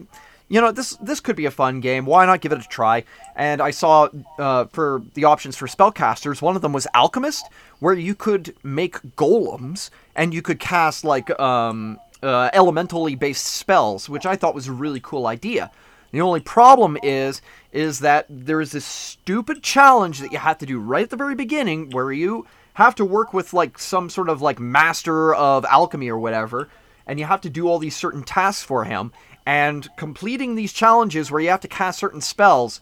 you 0.51 0.59
know 0.59 0.71
this 0.73 0.97
this 0.97 1.21
could 1.21 1.37
be 1.37 1.45
a 1.45 1.51
fun 1.51 1.79
game. 1.79 2.05
Why 2.05 2.25
not 2.25 2.41
give 2.41 2.51
it 2.51 2.63
a 2.63 2.67
try? 2.67 3.05
And 3.37 3.61
I 3.61 3.71
saw 3.71 4.09
uh, 4.37 4.65
for 4.65 5.01
the 5.13 5.23
options 5.23 5.55
for 5.55 5.65
spellcasters, 5.65 6.41
one 6.41 6.57
of 6.57 6.61
them 6.61 6.73
was 6.73 6.87
Alchemist, 6.93 7.45
where 7.79 7.93
you 7.93 8.13
could 8.13 8.53
make 8.61 9.01
golems 9.15 9.89
and 10.13 10.33
you 10.33 10.41
could 10.41 10.59
cast 10.59 11.05
like 11.05 11.29
um, 11.39 11.99
uh, 12.21 12.49
elementally 12.51 13.15
based 13.15 13.45
spells, 13.45 14.09
which 14.09 14.25
I 14.25 14.35
thought 14.35 14.53
was 14.53 14.67
a 14.67 14.73
really 14.73 14.99
cool 14.99 15.25
idea. 15.25 15.71
The 16.11 16.19
only 16.19 16.41
problem 16.41 16.97
is 17.01 17.41
is 17.71 17.99
that 17.99 18.25
there 18.29 18.59
is 18.59 18.73
this 18.73 18.83
stupid 18.83 19.63
challenge 19.63 20.19
that 20.19 20.33
you 20.33 20.37
have 20.37 20.57
to 20.57 20.65
do 20.65 20.79
right 20.79 21.03
at 21.03 21.09
the 21.09 21.15
very 21.15 21.35
beginning 21.35 21.91
where 21.91 22.11
you 22.11 22.45
have 22.73 22.95
to 22.95 23.05
work 23.05 23.33
with 23.33 23.53
like 23.53 23.79
some 23.79 24.09
sort 24.09 24.27
of 24.27 24.41
like 24.41 24.59
master 24.59 25.33
of 25.33 25.63
alchemy 25.65 26.09
or 26.09 26.19
whatever 26.19 26.67
and 27.07 27.19
you 27.19 27.25
have 27.25 27.41
to 27.41 27.49
do 27.49 27.67
all 27.67 27.79
these 27.79 27.95
certain 27.95 28.23
tasks 28.23 28.63
for 28.63 28.83
him 28.85 29.11
and 29.45 29.87
completing 29.97 30.55
these 30.55 30.73
challenges 30.73 31.31
where 31.31 31.41
you 31.41 31.49
have 31.49 31.61
to 31.61 31.67
cast 31.67 31.99
certain 31.99 32.21
spells 32.21 32.79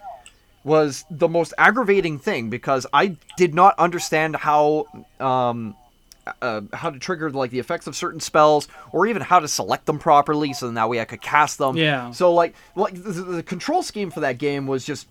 was 0.63 1.05
the 1.09 1.27
most 1.27 1.53
aggravating 1.57 2.19
thing 2.19 2.49
because 2.49 2.85
I 2.93 3.15
did 3.37 3.53
not 3.53 3.79
understand 3.79 4.35
how 4.35 4.85
um, 5.19 5.75
uh, 6.41 6.61
how 6.73 6.89
to 6.89 6.99
trigger 6.99 7.31
like 7.31 7.51
the 7.51 7.59
effects 7.59 7.87
of 7.87 7.95
certain 7.95 8.19
spells 8.19 8.67
or 8.91 9.07
even 9.07 9.21
how 9.21 9.39
to 9.39 9.47
select 9.47 9.85
them 9.85 9.99
properly 9.99 10.53
so 10.53 10.69
that 10.69 10.89
way 10.89 10.99
I 10.99 11.05
could 11.05 11.21
cast 11.21 11.57
them. 11.57 11.77
Yeah. 11.77 12.11
So 12.11 12.33
like 12.33 12.55
like 12.75 12.93
the, 12.93 13.11
the 13.11 13.43
control 13.43 13.83
scheme 13.83 14.11
for 14.11 14.19
that 14.19 14.37
game 14.37 14.67
was 14.67 14.85
just 14.85 15.07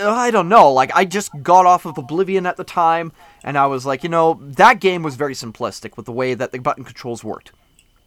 I 0.00 0.30
don't 0.30 0.48
know. 0.48 0.72
Like 0.72 0.90
I 0.94 1.04
just 1.04 1.30
got 1.42 1.66
off 1.66 1.86
of 1.86 1.98
Oblivion 1.98 2.46
at 2.46 2.56
the 2.56 2.64
time 2.64 3.12
and 3.44 3.56
I 3.56 3.66
was 3.66 3.86
like, 3.86 4.02
you 4.02 4.08
know, 4.08 4.40
that 4.42 4.80
game 4.80 5.02
was 5.02 5.16
very 5.16 5.34
simplistic 5.34 5.96
with 5.96 6.06
the 6.06 6.12
way 6.12 6.34
that 6.34 6.52
the 6.52 6.58
button 6.58 6.84
controls 6.84 7.22
worked. 7.22 7.52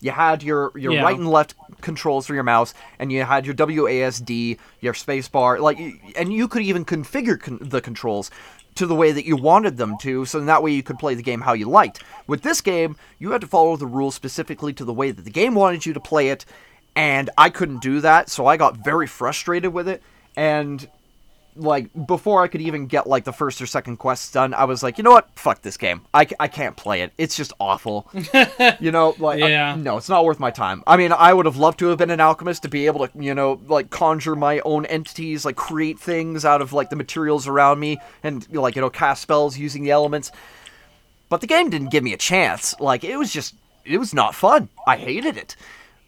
You 0.05 0.11
had 0.11 0.43
your 0.43 0.71
your 0.75 0.93
Yeah. 0.93 1.01
right 1.01 1.17
and 1.17 1.27
left 1.27 1.55
controls 1.81 2.27
for 2.27 2.35
your 2.35 2.43
mouse, 2.43 2.75
and 2.99 3.11
you 3.11 3.23
had 3.23 3.45
your 3.47 3.55
WASD, 3.55 4.59
your 4.79 4.93
spacebar, 4.93 5.59
like, 5.59 5.79
and 6.15 6.31
you 6.31 6.47
could 6.47 6.61
even 6.61 6.85
configure 6.85 7.39
con- 7.41 7.57
the 7.59 7.81
controls 7.81 8.29
to 8.75 8.85
the 8.85 8.93
way 8.93 9.11
that 9.11 9.25
you 9.25 9.35
wanted 9.35 9.77
them 9.77 9.95
to, 10.01 10.25
so 10.25 10.39
that 10.41 10.61
way 10.61 10.71
you 10.71 10.83
could 10.83 10.99
play 10.99 11.15
the 11.15 11.23
game 11.23 11.41
how 11.41 11.53
you 11.53 11.67
liked. 11.67 12.03
With 12.27 12.43
this 12.43 12.61
game, 12.61 12.95
you 13.17 13.31
had 13.31 13.41
to 13.41 13.47
follow 13.47 13.77
the 13.77 13.87
rules 13.87 14.13
specifically 14.13 14.73
to 14.73 14.85
the 14.85 14.93
way 14.93 15.09
that 15.09 15.23
the 15.25 15.31
game 15.31 15.55
wanted 15.55 15.87
you 15.87 15.93
to 15.93 15.99
play 15.99 16.29
it, 16.29 16.45
and 16.95 17.31
I 17.35 17.49
couldn't 17.49 17.81
do 17.81 17.99
that, 18.01 18.29
so 18.29 18.45
I 18.45 18.57
got 18.57 18.77
very 18.77 19.07
frustrated 19.07 19.73
with 19.73 19.87
it, 19.87 20.03
and 20.35 20.87
like 21.57 21.89
before 22.07 22.43
I 22.43 22.47
could 22.47 22.61
even 22.61 22.87
get 22.87 23.07
like 23.07 23.23
the 23.23 23.31
first 23.31 23.61
or 23.61 23.65
second 23.65 23.97
quests 23.97 24.31
done, 24.31 24.53
I 24.53 24.65
was 24.65 24.83
like, 24.83 24.97
you 24.97 25.03
know 25.03 25.11
what, 25.11 25.29
fuck 25.39 25.61
this 25.61 25.77
game. 25.77 26.01
I, 26.13 26.27
I 26.39 26.47
can't 26.49 26.75
play 26.75 27.01
it. 27.01 27.13
It's 27.17 27.35
just 27.37 27.53
awful. 27.59 28.09
you 28.79 28.91
know, 28.91 29.15
like 29.19 29.41
I- 29.41 29.49
Yeah. 29.49 29.75
no, 29.75 29.97
it's 29.97 30.09
not 30.09 30.25
worth 30.25 30.39
my 30.39 30.51
time. 30.51 30.83
I 30.85 30.97
mean, 30.97 31.11
I 31.13 31.33
would 31.33 31.45
have 31.45 31.57
loved 31.57 31.79
to 31.79 31.87
have 31.87 31.97
been 31.97 32.09
an 32.11 32.19
alchemist 32.19 32.63
to 32.63 32.69
be 32.69 32.85
able 32.87 33.07
to, 33.07 33.23
you 33.23 33.33
know, 33.33 33.61
like 33.67 33.89
conjure 33.89 34.35
my 34.35 34.59
own 34.65 34.85
entities, 34.87 35.45
like 35.45 35.55
create 35.55 35.97
things 35.99 36.43
out 36.43 36.61
of 36.61 36.73
like 36.73 36.89
the 36.89 36.95
materials 36.97 37.47
around 37.47 37.79
me, 37.79 37.99
and 38.23 38.45
like 38.53 38.75
you 38.75 38.81
know, 38.81 38.89
cast 38.89 39.21
spells 39.21 39.57
using 39.57 39.83
the 39.83 39.91
elements. 39.91 40.31
But 41.29 41.41
the 41.41 41.47
game 41.47 41.69
didn't 41.69 41.89
give 41.89 42.03
me 42.03 42.13
a 42.13 42.17
chance. 42.17 42.75
Like 42.79 43.03
it 43.03 43.17
was 43.17 43.31
just, 43.31 43.55
it 43.85 43.97
was 43.97 44.13
not 44.13 44.35
fun. 44.35 44.69
I 44.85 44.97
hated 44.97 45.37
it. 45.37 45.55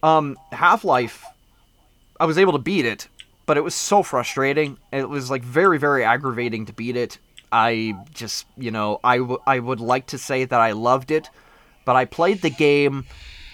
Um, 0.04 0.38
Half 0.52 0.84
Life, 0.84 1.24
I 2.20 2.26
was 2.26 2.38
able 2.38 2.52
to 2.54 2.60
beat 2.60 2.86
it, 2.86 3.08
but 3.48 3.58
it 3.58 3.64
was 3.64 3.74
so 3.74 4.04
frustrating. 4.04 4.78
It 4.92 5.10
was 5.10 5.32
like 5.32 5.44
very, 5.44 5.80
very 5.80 6.04
aggravating 6.04 6.68
to 6.68 6.74
beat 6.74 6.96
it. 6.96 7.18
I 7.52 7.96
just, 8.14 8.46
you 8.58 8.70
know, 8.72 9.00
I, 9.04 9.18
w- 9.18 9.42
I 9.48 9.58
would 9.60 9.80
like 9.80 10.06
to 10.08 10.18
say 10.20 10.46
that 10.46 10.60
I 10.60 10.74
loved 10.74 11.10
it, 11.12 11.30
but 11.86 11.96
I 11.96 12.06
played 12.06 12.42
the 12.44 12.50
game 12.52 13.06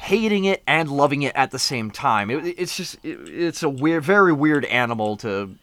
hating 0.01 0.43
it 0.45 0.62
and 0.67 0.89
loving 0.91 1.21
it 1.21 1.34
at 1.36 1.51
the 1.51 1.60
same 1.60 1.91
time. 1.91 2.29
It, 2.32 2.56
it's 2.58 2.75
just, 2.75 2.95
it, 3.03 3.19
it's 3.29 3.63
a 3.63 3.69
weird, 3.69 4.03
very 4.03 4.34
weird 4.34 4.65
animal 4.65 5.15
to 5.17 5.56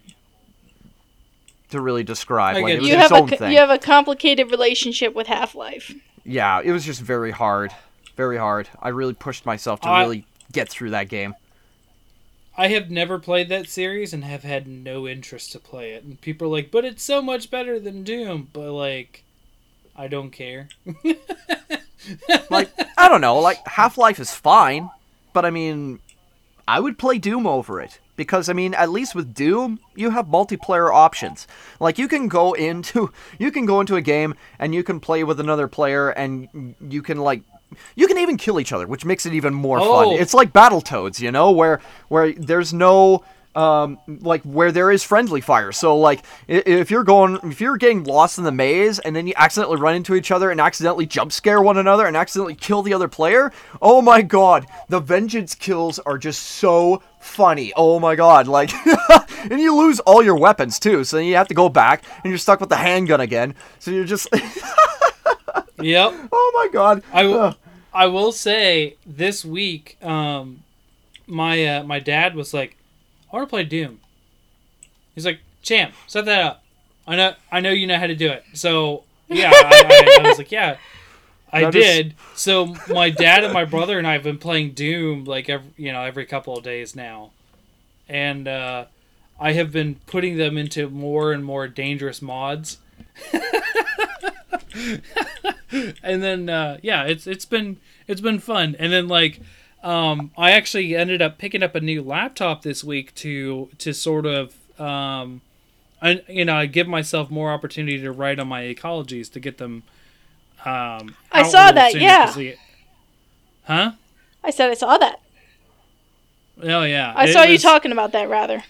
to 1.70 1.80
really 1.80 2.02
describe. 2.02 2.56
Like 2.56 2.74
it 2.74 2.80
was 2.80 2.88
You 2.88 2.94
its 2.94 3.02
have 3.02 3.12
a 3.12 3.16
own 3.22 3.28
co- 3.28 3.36
thing. 3.36 3.52
you 3.52 3.58
have 3.58 3.70
a 3.70 3.78
complicated 3.78 4.50
relationship 4.50 5.14
with 5.14 5.26
Half 5.26 5.54
Life. 5.54 5.92
Yeah, 6.24 6.60
it 6.64 6.72
was 6.72 6.84
just 6.84 7.00
very 7.00 7.30
hard, 7.30 7.72
very 8.16 8.36
hard. 8.36 8.68
I 8.80 8.88
really 8.88 9.14
pushed 9.14 9.46
myself 9.46 9.80
to 9.82 9.88
oh, 9.88 9.92
I- 9.92 10.02
really 10.02 10.26
get 10.52 10.68
through 10.68 10.90
that 10.90 11.08
game. 11.08 11.34
I 12.56 12.68
have 12.68 12.90
never 12.90 13.18
played 13.18 13.48
that 13.48 13.68
series 13.68 14.12
and 14.12 14.24
have 14.24 14.42
had 14.42 14.66
no 14.66 15.06
interest 15.06 15.52
to 15.52 15.58
play 15.58 15.92
it. 15.92 16.04
And 16.04 16.20
people 16.20 16.48
are 16.48 16.50
like, 16.50 16.70
but 16.70 16.84
it's 16.84 17.02
so 17.02 17.22
much 17.22 17.50
better 17.50 17.78
than 17.78 18.02
Doom. 18.02 18.48
But, 18.52 18.72
like, 18.72 19.24
I 19.96 20.08
don't 20.08 20.30
care. 20.30 20.68
like 22.50 22.70
I 22.96 23.08
don't 23.08 23.20
know, 23.20 23.38
like 23.38 23.66
Half 23.66 23.98
Life 23.98 24.18
is 24.18 24.34
fine, 24.34 24.90
but 25.32 25.44
I 25.44 25.50
mean, 25.50 26.00
I 26.66 26.80
would 26.80 26.98
play 26.98 27.18
Doom 27.18 27.46
over 27.46 27.80
it 27.80 27.98
because 28.16 28.48
I 28.48 28.52
mean, 28.52 28.74
at 28.74 28.90
least 28.90 29.14
with 29.14 29.34
Doom, 29.34 29.80
you 29.94 30.10
have 30.10 30.26
multiplayer 30.26 30.92
options. 30.92 31.46
Like 31.78 31.98
you 31.98 32.08
can 32.08 32.28
go 32.28 32.52
into 32.68 33.12
you 33.38 33.50
can 33.50 33.66
go 33.66 33.80
into 33.80 33.96
a 33.96 34.02
game 34.02 34.34
and 34.58 34.74
you 34.74 34.82
can 34.82 35.00
play 35.00 35.24
with 35.24 35.40
another 35.40 35.68
player 35.68 36.10
and 36.10 36.74
you 36.80 37.02
can 37.02 37.18
like 37.18 37.42
you 37.94 38.06
can 38.06 38.18
even 38.18 38.36
kill 38.36 38.58
each 38.60 38.72
other, 38.72 38.86
which 38.86 39.04
makes 39.04 39.26
it 39.26 39.34
even 39.34 39.54
more 39.54 39.78
Oh. 39.80 40.10
fun. 40.10 40.20
It's 40.20 40.34
like 40.34 40.52
Battletoads, 40.52 41.20
you 41.20 41.30
know, 41.32 41.50
where 41.50 41.80
where 42.08 42.32
there's 42.32 42.72
no 42.72 43.24
um 43.56 43.98
like 44.06 44.42
where 44.42 44.70
there 44.70 44.92
is 44.92 45.02
friendly 45.02 45.40
fire. 45.40 45.72
So 45.72 45.96
like 45.98 46.20
if 46.46 46.88
you're 46.88 47.02
going 47.02 47.38
if 47.42 47.60
you're 47.60 47.76
getting 47.76 48.04
lost 48.04 48.38
in 48.38 48.44
the 48.44 48.52
maze 48.52 49.00
and 49.00 49.14
then 49.16 49.26
you 49.26 49.32
accidentally 49.36 49.80
run 49.80 49.96
into 49.96 50.14
each 50.14 50.30
other 50.30 50.52
and 50.52 50.60
accidentally 50.60 51.04
jump 51.04 51.32
scare 51.32 51.60
one 51.60 51.76
another 51.76 52.06
and 52.06 52.16
accidentally 52.16 52.54
kill 52.54 52.82
the 52.82 52.94
other 52.94 53.08
player, 53.08 53.50
oh 53.82 54.00
my 54.02 54.22
god, 54.22 54.66
the 54.88 55.00
vengeance 55.00 55.56
kills 55.56 55.98
are 56.00 56.16
just 56.16 56.42
so 56.42 57.02
funny. 57.18 57.72
Oh 57.74 57.98
my 57.98 58.14
god, 58.14 58.46
like 58.46 58.70
and 59.50 59.60
you 59.60 59.74
lose 59.76 59.98
all 60.00 60.22
your 60.22 60.36
weapons 60.38 60.78
too. 60.78 61.02
So 61.02 61.16
then 61.16 61.26
you 61.26 61.34
have 61.34 61.48
to 61.48 61.54
go 61.54 61.68
back 61.68 62.04
and 62.22 62.30
you're 62.30 62.38
stuck 62.38 62.60
with 62.60 62.68
the 62.68 62.76
handgun 62.76 63.20
again. 63.20 63.56
So 63.80 63.90
you're 63.90 64.04
just 64.04 64.28
yep. 65.80 66.12
oh 66.32 66.52
my 66.54 66.68
god. 66.72 67.02
I, 67.12 67.22
w- 67.22 67.40
Ugh. 67.40 67.56
I 67.92 68.06
will 68.06 68.32
say 68.32 68.96
this 69.06 69.44
week, 69.44 69.96
um, 70.02 70.62
my 71.26 71.64
uh, 71.66 71.82
my 71.84 71.98
dad 71.98 72.34
was 72.34 72.52
like, 72.54 72.76
"I 73.32 73.36
want 73.36 73.48
to 73.48 73.50
play 73.50 73.64
Doom." 73.64 74.00
He's 75.14 75.24
like, 75.26 75.40
"Champ, 75.62 75.94
set 76.06 76.24
that 76.26 76.42
up. 76.42 76.62
I 77.06 77.16
know 77.16 77.34
I 77.50 77.60
know 77.60 77.70
you 77.70 77.86
know 77.86 77.98
how 77.98 78.06
to 78.06 78.14
do 78.14 78.28
it." 78.30 78.44
So 78.54 79.04
yeah, 79.28 79.50
I, 79.52 80.16
I, 80.20 80.24
I 80.24 80.28
was 80.28 80.38
like, 80.38 80.52
"Yeah." 80.52 80.76
I 81.52 81.62
That 81.62 81.74
is- 81.74 81.84
did. 81.84 82.14
So 82.36 82.76
my 82.88 83.10
dad 83.10 83.42
and 83.42 83.52
my 83.52 83.64
brother 83.64 83.98
and 83.98 84.06
I 84.06 84.12
have 84.12 84.22
been 84.22 84.38
playing 84.38 84.70
Doom 84.74 85.24
like 85.24 85.48
every 85.48 85.70
you 85.76 85.92
know 85.92 86.02
every 86.02 86.24
couple 86.24 86.56
of 86.56 86.62
days 86.62 86.94
now, 86.94 87.32
and 88.08 88.46
uh, 88.46 88.84
I 89.40 89.52
have 89.54 89.72
been 89.72 89.96
putting 90.06 90.36
them 90.36 90.56
into 90.56 90.88
more 90.88 91.32
and 91.32 91.44
more 91.44 91.66
dangerous 91.66 92.22
mods. 92.22 92.78
and 96.02 96.22
then 96.22 96.48
uh, 96.48 96.78
yeah, 96.82 97.04
it's 97.04 97.26
it's 97.26 97.44
been 97.44 97.78
it's 98.06 98.20
been 98.20 98.38
fun. 98.38 98.76
And 98.78 98.92
then 98.92 99.08
like 99.08 99.40
um, 99.82 100.30
I 100.36 100.50
actually 100.52 100.94
ended 100.96 101.22
up 101.22 101.38
picking 101.38 101.62
up 101.62 101.74
a 101.74 101.80
new 101.80 102.02
laptop 102.02 102.62
this 102.62 102.82
week 102.84 103.14
to 103.16 103.68
to 103.78 103.92
sort 103.94 104.26
of 104.26 104.54
um, 104.80 105.40
I, 106.02 106.22
you 106.28 106.44
know 106.44 106.56
I 106.56 106.66
give 106.66 106.88
myself 106.88 107.30
more 107.30 107.50
opportunity 107.52 107.98
to 108.00 108.10
write 108.12 108.38
on 108.38 108.48
my 108.48 108.62
ecologies 108.62 109.30
to 109.32 109.40
get 109.40 109.58
them. 109.58 109.82
Um, 110.64 111.14
I 111.32 111.42
saw 111.42 111.60
little 111.66 111.74
that, 111.74 111.92
sooner, 111.92 112.04
yeah. 112.04 112.24
'cause 112.26 112.34
they- 112.36 112.56
Huh? 113.64 113.92
I 114.44 114.50
said 114.50 114.70
I 114.70 114.74
saw 114.74 114.98
that. 114.98 115.20
Oh 116.62 116.82
yeah. 116.82 117.12
I 117.16 117.24
It 117.26 117.32
saw 117.32 117.42
you 117.44 117.56
talking 117.58 117.92
about 117.92 118.12
that 118.12 118.28
rather. 118.28 118.64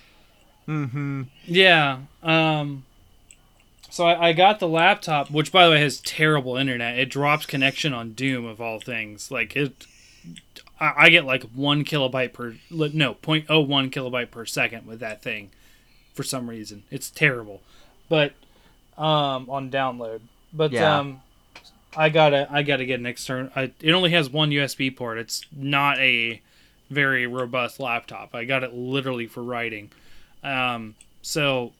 Mm-hmm. 0.68 1.22
Yeah. 1.46 1.98
Um, 2.22 2.84
so 4.00 4.06
I, 4.06 4.28
I 4.28 4.32
got 4.32 4.60
the 4.60 4.66
laptop, 4.68 5.30
which 5.30 5.52
by 5.52 5.66
the 5.66 5.72
way 5.72 5.80
has 5.80 6.00
terrible 6.00 6.56
internet. 6.56 6.98
It 6.98 7.10
drops 7.10 7.44
connection 7.44 7.92
on 7.92 8.12
Doom 8.12 8.46
of 8.46 8.58
all 8.58 8.80
things. 8.80 9.30
Like 9.30 9.54
it, 9.54 9.86
I, 10.80 10.92
I 10.96 11.10
get 11.10 11.26
like 11.26 11.42
one 11.54 11.84
kilobyte 11.84 12.32
per 12.32 12.54
no 12.70 13.14
0.01 13.14 13.46
kilobyte 13.90 14.30
per 14.30 14.46
second 14.46 14.86
with 14.86 15.00
that 15.00 15.22
thing, 15.22 15.50
for 16.14 16.22
some 16.22 16.48
reason. 16.48 16.84
It's 16.90 17.10
terrible, 17.10 17.60
but 18.08 18.32
um, 18.96 19.50
on 19.50 19.70
download. 19.70 20.20
But 20.50 20.72
Yeah. 20.72 20.98
um, 20.98 21.20
I 21.94 22.08
gotta 22.08 22.48
I 22.50 22.62
gotta 22.62 22.86
get 22.86 23.00
an 23.00 23.06
external. 23.06 23.50
I, 23.54 23.72
it 23.82 23.92
only 23.92 24.10
has 24.12 24.30
one 24.30 24.50
USB 24.50 24.96
port. 24.96 25.18
It's 25.18 25.44
not 25.54 25.98
a 25.98 26.40
very 26.88 27.26
robust 27.26 27.78
laptop. 27.80 28.34
I 28.34 28.44
got 28.44 28.64
it 28.64 28.72
literally 28.72 29.26
for 29.26 29.42
writing. 29.42 29.90
Um, 30.42 30.94
so, 31.22 31.72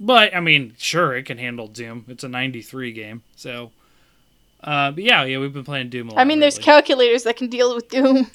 but 0.00 0.34
I 0.34 0.40
mean, 0.40 0.74
sure, 0.78 1.14
it 1.16 1.24
can 1.24 1.38
handle 1.38 1.68
Doom. 1.68 2.04
It's 2.08 2.24
a 2.24 2.28
'93 2.28 2.92
game, 2.92 3.22
so. 3.36 3.70
Uh, 4.62 4.90
but 4.92 5.04
yeah, 5.04 5.24
yeah, 5.24 5.38
we've 5.38 5.52
been 5.52 5.64
playing 5.64 5.90
Doom 5.90 6.08
a 6.08 6.14
lot. 6.14 6.20
I 6.20 6.24
mean, 6.24 6.40
there's 6.40 6.56
lately. 6.56 6.64
calculators 6.64 7.24
that 7.24 7.36
can 7.36 7.48
deal 7.48 7.74
with 7.74 7.88
Doom. 7.90 8.30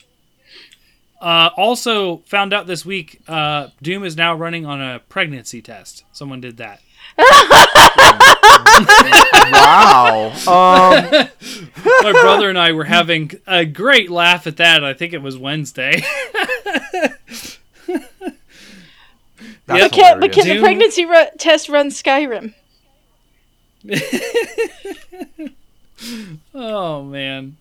Uh, 1.20 1.50
also 1.58 2.18
found 2.28 2.54
out 2.54 2.68
this 2.68 2.86
week, 2.86 3.20
uh, 3.28 3.70
Doom 3.82 4.04
is 4.04 4.16
now 4.16 4.36
running 4.36 4.66
on 4.66 4.80
a 4.80 5.00
pregnancy 5.10 5.62
test. 5.62 6.04
Someone 6.12 6.40
did 6.40 6.58
that. 6.58 6.82
Wow. 9.52 10.32
Um, 10.48 11.12
My 12.02 12.12
brother 12.12 12.50
and 12.50 12.58
I 12.58 12.72
were 12.72 12.86
having 12.86 13.32
a 13.48 13.66
great 13.66 14.10
laugh 14.10 14.48
at 14.48 14.58
that. 14.58 14.84
I 14.84 14.94
think 14.94 15.14
it 15.14 15.22
was 15.22 15.38
Wednesday. 15.38 16.02
that's 19.70 19.84
But 19.84 19.92
can, 19.94 20.20
but 20.20 20.36
hilarious. 20.36 20.36
can 20.36 20.56
the 20.56 20.62
pregnancy 20.62 21.06
ru- 21.06 21.38
test 21.38 21.70
run 21.70 21.88
Skyrim? 21.90 22.54
oh 26.54 27.04
man. 27.04 27.58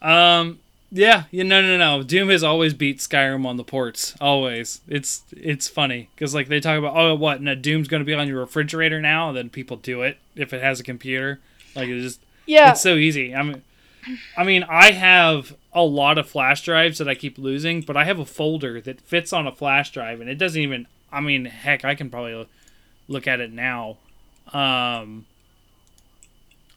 Um. 0.00 0.58
Yeah. 0.90 1.24
You 1.30 1.44
no 1.44 1.62
no 1.62 1.76
no. 1.78 2.02
Doom 2.02 2.28
has 2.28 2.42
always 2.44 2.74
beat 2.74 2.98
Skyrim 2.98 3.46
on 3.46 3.56
the 3.56 3.64
ports. 3.64 4.14
Always. 4.20 4.80
It's 4.88 5.22
it's 5.32 5.68
funny 5.68 6.08
because 6.14 6.34
like 6.34 6.48
they 6.48 6.60
talk 6.60 6.78
about 6.78 6.96
oh 6.96 7.14
what 7.14 7.40
now 7.40 7.54
Doom's 7.54 7.88
going 7.88 8.00
to 8.02 8.04
be 8.06 8.14
on 8.14 8.28
your 8.28 8.40
refrigerator 8.40 9.00
now 9.00 9.28
and 9.28 9.36
then 9.36 9.48
people 9.50 9.76
do 9.76 10.02
it 10.02 10.18
if 10.36 10.52
it 10.52 10.62
has 10.62 10.80
a 10.80 10.84
computer. 10.84 11.40
Like 11.74 11.88
it 11.88 12.00
just 12.00 12.20
Yeah. 12.46 12.72
it's 12.72 12.82
so 12.82 12.96
easy. 12.96 13.34
I 13.34 13.42
mean, 13.42 13.62
I 14.36 14.44
mean, 14.44 14.64
I 14.64 14.90
have 14.92 15.56
a 15.72 15.82
lot 15.82 16.18
of 16.18 16.28
flash 16.28 16.62
drives 16.62 16.98
that 16.98 17.08
I 17.08 17.14
keep 17.14 17.38
losing, 17.38 17.80
but 17.80 17.96
I 17.96 18.04
have 18.04 18.18
a 18.18 18.26
folder 18.26 18.80
that 18.82 19.00
fits 19.00 19.32
on 19.32 19.46
a 19.46 19.52
flash 19.52 19.92
drive, 19.92 20.20
and 20.20 20.28
it 20.28 20.34
doesn't 20.36 20.60
even. 20.60 20.86
I 21.12 21.20
mean, 21.20 21.44
heck, 21.44 21.84
I 21.84 21.94
can 21.94 22.10
probably 22.10 22.48
look 23.06 23.26
at 23.26 23.40
it 23.40 23.52
now. 23.52 23.98
Um, 24.52 25.26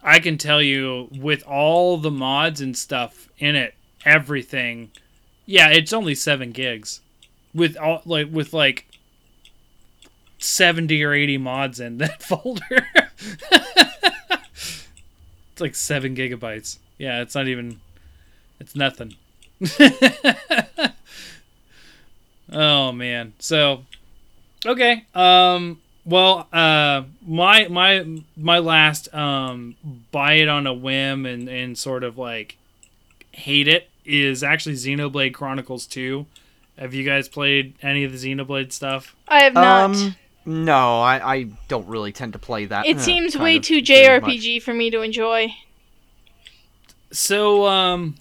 I 0.04 0.20
can 0.20 0.38
tell 0.38 0.62
you 0.62 1.08
with 1.12 1.44
all 1.44 1.98
the 1.98 2.12
mods 2.12 2.62
and 2.62 2.78
stuff 2.78 3.30
in 3.40 3.56
it, 3.56 3.74
everything. 4.04 4.92
Yeah, 5.46 5.70
it's 5.70 5.94
only 5.94 6.16
seven 6.16 6.52
gigs, 6.52 7.02
with 7.54 7.78
all 7.78 8.02
like 8.06 8.28
with 8.32 8.54
like 8.54 8.86
seventy 10.38 11.04
or 11.04 11.14
eighty 11.14 11.38
mods 11.38 11.80
in 11.80 11.98
that 12.00 12.22
folder. 12.24 12.88
It's 15.56 15.62
like 15.62 15.76
seven 15.76 16.18
gigabytes. 16.18 16.80
Yeah, 16.98 17.22
it's 17.22 17.34
not 17.34 17.48
even. 17.48 17.80
It's 18.60 18.76
nothing. 18.76 19.16
oh 22.52 22.92
man. 22.92 23.32
So, 23.40 23.86
okay. 24.66 25.06
Um. 25.14 25.82
Well. 26.06 26.48
Uh. 26.52 27.04
My 27.28 27.68
my 27.68 28.22
my 28.38 28.60
last 28.60 29.14
um 29.14 29.76
buy 30.12 30.34
it 30.34 30.48
on 30.48 30.68
a 30.68 30.74
whim 30.74 31.26
and 31.26 31.50
and 31.50 31.78
sort 31.78 32.04
of 32.04 32.18
like 32.18 32.58
hate 33.32 33.68
it 33.68 33.90
is 34.06 34.44
actually 34.44 34.76
Xenoblade 34.76 35.34
Chronicles 35.34 35.86
Two. 35.86 36.26
Have 36.78 36.94
you 36.94 37.04
guys 37.04 37.28
played 37.28 37.74
any 37.82 38.04
of 38.04 38.12
the 38.12 38.18
Xenoblade 38.18 38.72
stuff? 38.72 39.16
I 39.28 39.44
have 39.44 39.54
not. 39.54 39.96
Um, 39.96 40.16
no, 40.46 41.02
I, 41.02 41.36
I 41.36 41.44
don't 41.68 41.88
really 41.88 42.12
tend 42.12 42.34
to 42.34 42.40
play 42.40 42.66
that. 42.66 42.86
it 42.86 42.98
uh, 42.98 43.00
seems 43.00 43.36
way 43.36 43.60
too 43.60 43.82
very 43.82 44.20
much. 44.20 44.30
JRPG 44.30 44.62
for 44.62 44.74
me 44.74 44.92
to 44.92 45.02
enjoy. 45.02 45.56
So, 47.12 47.66
um, 47.66 48.16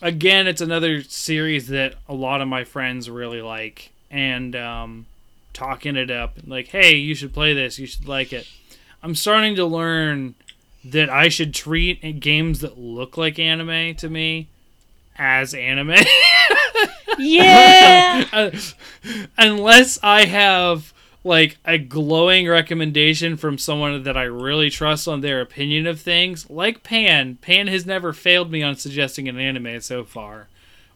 again, 0.00 0.46
it's 0.46 0.60
another 0.60 1.02
series 1.02 1.68
that 1.68 1.94
a 2.08 2.14
lot 2.14 2.40
of 2.40 2.48
my 2.48 2.64
friends 2.64 3.10
really 3.10 3.42
like, 3.42 3.90
and 4.10 4.56
um, 4.56 5.06
talking 5.56 5.96
it 5.96 6.10
up, 6.10 6.38
like, 6.46 6.68
hey, 6.68 6.94
you 6.94 7.14
should 7.14 7.32
play 7.32 7.54
this, 7.54 7.78
you 7.78 7.86
should 7.86 8.06
like 8.06 8.32
it. 8.32 8.46
I'm 9.02 9.14
starting 9.14 9.56
to 9.56 9.64
learn 9.64 10.34
that 10.84 11.08
I 11.10 11.28
should 11.28 11.54
treat 11.54 12.20
games 12.20 12.60
that 12.60 12.78
look 12.78 13.16
like 13.16 13.38
anime 13.38 13.94
to 13.96 14.08
me 14.08 14.48
as 15.16 15.54
anime. 15.54 15.96
Yeah. 17.18 18.24
Uh, 18.32 18.50
unless 19.38 19.98
I 20.02 20.26
have 20.26 20.92
like 21.24 21.58
a 21.64 21.78
glowing 21.78 22.46
recommendation 22.46 23.36
from 23.36 23.58
someone 23.58 24.02
that 24.04 24.16
I 24.16 24.24
really 24.24 24.70
trust 24.70 25.08
on 25.08 25.22
their 25.22 25.40
opinion 25.40 25.86
of 25.86 26.00
things, 26.00 26.48
like 26.48 26.82
Pan. 26.82 27.36
Pan 27.36 27.66
has 27.66 27.84
never 27.84 28.12
failed 28.12 28.50
me 28.50 28.62
on 28.62 28.76
suggesting 28.76 29.28
an 29.28 29.38
anime 29.38 29.80
so 29.80 30.04
far. 30.04 30.48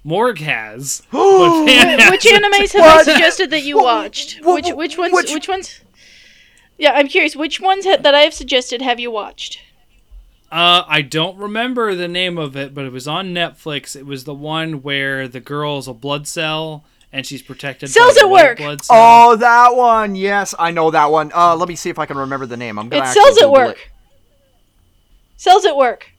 Morg 0.05 0.39
has. 0.39 1.03
but 1.13 1.67
Pan 1.67 2.11
which 2.11 2.25
hasn't. 2.25 2.45
animes 2.45 2.73
have 2.73 2.83
I 2.85 3.03
suggested 3.03 3.51
that 3.51 3.63
you 3.63 3.77
Wha- 3.77 3.83
watched? 3.85 4.41
wha- 4.43 4.55
Which 4.55 4.71
which 4.73 4.99
ones? 4.99 5.13
which- 5.13 5.33
Which, 5.33 5.49
ones? 5.49 5.81
Yeah, 6.79 6.93
I'm 6.93 7.09
curious. 7.09 7.37
Which 7.37 7.61
ones 7.61 7.85
ha- 7.85 7.99
that 8.01 8.15
I 8.15 8.21
have 8.21 8.33
suggested 8.35 8.81
have 8.81 8.99
you 8.99 9.11
watched? 9.11 9.61
Uh, 10.51 10.83
I 10.89 11.03
don't 11.03 11.37
remember 11.37 11.95
the 11.95 12.09
name 12.09 12.37
of 12.39 12.57
it, 12.57 12.75
but 12.75 12.85
it 12.85 12.93
was 12.93 13.07
on 13.07 13.33
Netflix. 13.35 13.95
It 13.95 14.05
was 14.07 14.25
the 14.25 14.35
one 14.35 14.83
where 14.83 15.29
the 15.29 15.39
girl's 15.41 15.87
a 15.87 15.93
blood 15.95 16.27
cell 16.27 16.85
and 17.13 17.25
she's 17.27 17.43
protected 17.43 17.91
Cells 17.91 18.15
by 18.15 18.21
at 18.23 18.31
Work. 18.31 18.59
blood 18.59 18.85
cell. 18.85 18.97
Oh, 18.99 19.37
that 19.37 19.77
one. 19.77 20.15
Yes, 20.17 20.55
I 20.59 20.71
know 20.71 20.91
that 20.91 21.11
one. 21.11 21.31
Uh, 21.35 21.55
let 21.55 21.69
me 21.69 21.77
see 21.77 21.91
if 21.91 21.99
I 21.99 22.07
can 22.07 22.17
remember 22.17 22.47
the 22.47 22.57
name. 22.57 22.79
I'm 22.79 22.89
gonna. 22.89 23.03
It 23.03 23.07
actually 23.09 23.23
sells 23.23 23.37
at 23.39 23.41
Google 23.43 23.53
work. 23.53 23.77
it. 23.77 23.89
Cells 25.37 25.65
at 25.67 25.77
work. 25.77 26.10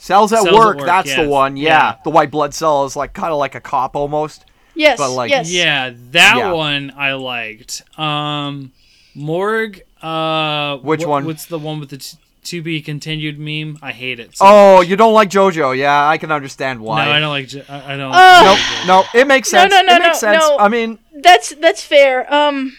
Cells 0.00 0.32
at 0.32 0.36
Cells 0.42 0.48
at 0.48 0.54
work. 0.54 0.76
Work, 0.78 0.86
That's 0.86 1.08
yes. 1.08 1.18
the 1.18 1.28
one. 1.28 1.56
Yeah. 1.56 1.68
Yeah. 1.68 1.94
the 2.04 2.10
white 2.10 2.30
blood 2.30 2.54
cell 2.54 2.84
is 2.84 2.96
like 2.96 3.12
kind 3.12 3.32
of 3.32 3.38
like 3.38 3.54
a 3.54 3.60
cop 3.60 3.96
almost. 3.96 4.44
Yes. 4.74 4.98
But, 4.98 5.10
like, 5.10 5.30
yes. 5.30 5.50
Yeah, 5.50 5.92
that 6.12 6.36
Yeah. 6.36 6.52
one 6.52 6.92
I 6.96 7.14
liked. 7.14 7.82
Um, 7.98 8.72
Morg. 9.14 9.82
Uh, 10.00 10.76
Which 10.78 11.00
what- 11.00 11.08
one? 11.08 11.24
What's 11.26 11.46
the 11.46 11.58
one 11.58 11.80
with 11.80 11.90
the 11.90 11.96
t- 11.98 12.16
to 12.44 12.62
be 12.62 12.80
continued 12.80 13.38
meme? 13.38 13.78
I 13.82 13.90
hate 13.90 14.20
it. 14.20 14.36
So 14.36 14.44
Oh, 14.46 14.80
you 14.80 14.94
don't 14.94 15.12
like 15.12 15.28
JoJo? 15.30 15.76
Yeah, 15.76 16.08
I 16.08 16.16
can 16.18 16.30
understand 16.30 16.80
why. 16.80 17.04
no. 17.04 17.10
I 17.10 17.18
don't 17.18 17.30
like. 17.30 17.48
I 17.68 17.96
don't. 17.96 18.12
Uh, 18.14 18.42
Nope, 18.44 18.86
no, 18.86 19.04
it 19.20 19.26
makes 19.26 19.50
sense. 19.50 19.70
No, 19.72 19.78
sense. 19.78 19.86
no, 19.88 19.92
no, 19.92 19.96
it 19.96 20.06
makes 20.06 20.22
no, 20.22 20.32
sense. 20.32 20.44
no. 20.48 20.58
I 20.58 20.68
mean, 20.68 20.98
That's 21.12 21.48
that's 21.56 21.82
fair. 21.82 22.32
Um, 22.32 22.76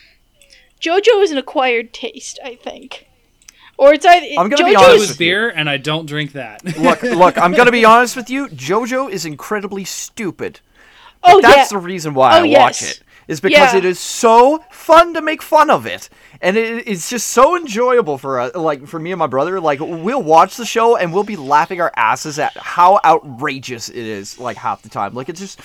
JoJo 0.82 1.22
is 1.22 1.32
an 1.32 1.38
acquired 1.38 1.92
taste, 1.92 2.40
I 2.44 2.56
think, 2.56 3.06
or 3.80 3.94
it's 3.94 4.06
either 4.06 4.28
I'm 4.38 4.50
gonna 4.50 4.66
be 4.66 4.76
JoJo 4.76 4.80
honest 4.90 5.10
with 5.10 5.22
you. 5.22 5.26
beer, 5.28 5.50
and 5.50 5.70
I 5.70 5.78
don't 5.78 6.06
drink 6.06 6.34
that. 6.34 6.64
look, 6.78 7.02
look. 7.02 7.38
I'm 7.38 7.54
gonna 7.54 7.72
be 7.72 7.86
honest 7.94 8.16
with 8.16 8.30
you. 8.30 8.48
JoJo 8.48 9.10
is 9.10 9.26
incredibly 9.26 9.86
stupid. 9.86 10.60
Oh 11.24 11.42
That's 11.42 11.72
yeah. 11.72 11.78
the 11.80 11.84
reason 11.84 12.14
why 12.14 12.38
Oh, 12.40 12.44
I 12.44 12.46
yes. 12.46 12.60
watch 12.60 12.82
it. 12.92 13.04
Is 13.28 13.42
because 13.42 13.74
Yeah. 13.74 13.78
it 13.80 13.86
is 13.86 14.00
so 14.00 14.64
fun 14.72 15.14
to 15.14 15.22
make 15.22 15.42
fun 15.44 15.70
of 15.70 15.86
it, 15.86 16.10
and 16.42 16.58
it, 16.58 16.88
it's 16.88 17.10
just 17.12 17.28
so 17.28 17.56
enjoyable 17.56 18.18
for 18.18 18.40
us. 18.40 18.56
Like 18.56 18.88
for 18.88 19.00
me 19.00 19.12
and 19.12 19.20
my 19.20 19.28
brother, 19.28 19.60
like 19.60 19.80
we'll 19.82 20.24
watch 20.24 20.58
the 20.58 20.66
show 20.66 20.96
and 20.98 21.14
we'll 21.14 21.24
be 21.24 21.36
laughing 21.36 21.80
our 21.80 21.92
asses 21.96 22.40
at 22.40 22.58
how 22.58 23.00
outrageous 23.06 23.88
it 23.90 23.96
is. 23.98 24.40
Like 24.40 24.58
half 24.58 24.82
the 24.82 24.90
time, 24.90 25.14
like 25.14 25.30
it's 25.30 25.40
just 25.40 25.60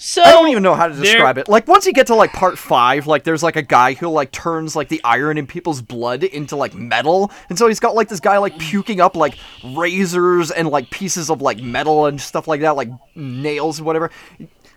so 0.00 0.22
I 0.22 0.30
don't 0.30 0.48
even 0.48 0.62
know 0.62 0.74
how 0.74 0.86
to 0.86 0.94
describe 0.94 1.36
it. 1.38 1.48
Like 1.48 1.66
once 1.66 1.84
you 1.84 1.92
get 1.92 2.06
to 2.06 2.14
like 2.14 2.32
part 2.32 2.56
five, 2.56 3.06
like 3.08 3.24
there's 3.24 3.42
like 3.42 3.56
a 3.56 3.62
guy 3.62 3.94
who 3.94 4.08
like 4.08 4.30
turns 4.30 4.74
like 4.76 4.88
the 4.88 5.00
iron 5.04 5.36
in 5.38 5.46
people's 5.46 5.82
blood 5.82 6.22
into 6.24 6.54
like 6.56 6.72
metal, 6.74 7.30
and 7.48 7.58
so 7.58 7.66
he's 7.66 7.80
got 7.80 7.94
like 7.94 8.08
this 8.08 8.20
guy 8.20 8.38
like 8.38 8.56
puking 8.58 9.00
up 9.00 9.16
like 9.16 9.36
razors 9.74 10.50
and 10.52 10.68
like 10.68 10.88
pieces 10.90 11.30
of 11.30 11.42
like 11.42 11.60
metal 11.60 12.06
and 12.06 12.20
stuff 12.20 12.46
like 12.48 12.60
that, 12.60 12.76
like 12.76 12.88
nails 13.16 13.78
and 13.78 13.86
whatever. 13.86 14.10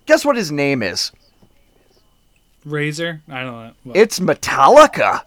Guess 0.07 0.25
what 0.25 0.35
his 0.35 0.51
name 0.51 0.81
is? 0.83 1.11
Razor. 2.65 3.21
I 3.29 3.43
don't 3.43 3.51
know. 3.53 3.71
What- 3.83 3.97
It's 3.97 4.19
Metallica. 4.19 5.21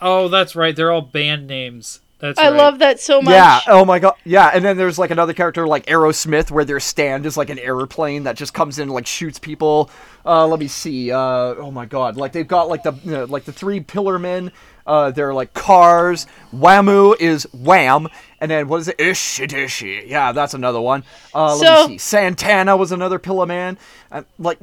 oh, 0.00 0.28
that's 0.28 0.54
right. 0.54 0.74
They're 0.76 0.90
all 0.92 1.00
band 1.02 1.46
names. 1.46 2.00
That's 2.22 2.38
I 2.38 2.50
right. 2.50 2.56
love 2.56 2.78
that 2.78 3.00
so 3.00 3.20
much. 3.20 3.32
Yeah. 3.32 3.58
Oh 3.66 3.84
my 3.84 3.98
god. 3.98 4.14
Yeah. 4.24 4.48
And 4.54 4.64
then 4.64 4.76
there's 4.76 4.96
like 4.96 5.10
another 5.10 5.32
character 5.34 5.66
like 5.66 5.86
Aerosmith, 5.86 6.52
where 6.52 6.64
their 6.64 6.78
stand 6.78 7.26
is 7.26 7.36
like 7.36 7.50
an 7.50 7.58
airplane 7.58 8.22
that 8.24 8.36
just 8.36 8.54
comes 8.54 8.78
in 8.78 8.84
and 8.84 8.92
like 8.92 9.08
shoots 9.08 9.40
people. 9.40 9.90
Uh, 10.24 10.46
let 10.46 10.60
me 10.60 10.68
see. 10.68 11.10
Uh, 11.10 11.18
oh 11.18 11.72
my 11.72 11.84
god. 11.84 12.16
Like 12.16 12.30
they've 12.30 12.46
got 12.46 12.68
like 12.68 12.84
the 12.84 12.92
you 13.04 13.10
know, 13.10 13.24
like 13.24 13.44
the 13.44 13.52
three 13.52 13.80
pillar 13.80 14.20
men. 14.20 14.52
Uh, 14.86 15.10
they're 15.10 15.34
like 15.34 15.52
cars. 15.52 16.28
Wamuu 16.54 17.20
is 17.20 17.42
wham. 17.52 18.06
And 18.40 18.48
then 18.50 18.68
what 18.68 18.80
is 18.82 18.88
it? 18.88 18.98
Esidisi. 18.98 20.08
Yeah, 20.08 20.30
that's 20.30 20.54
another 20.54 20.80
one. 20.80 21.02
Uh, 21.34 21.56
let 21.56 21.66
So- 21.66 21.88
me 21.88 21.94
see. 21.94 21.98
Santana 21.98 22.76
was 22.76 22.92
another 22.92 23.18
pillar 23.18 23.46
man. 23.46 23.78
Uh, 24.12 24.22
like, 24.38 24.60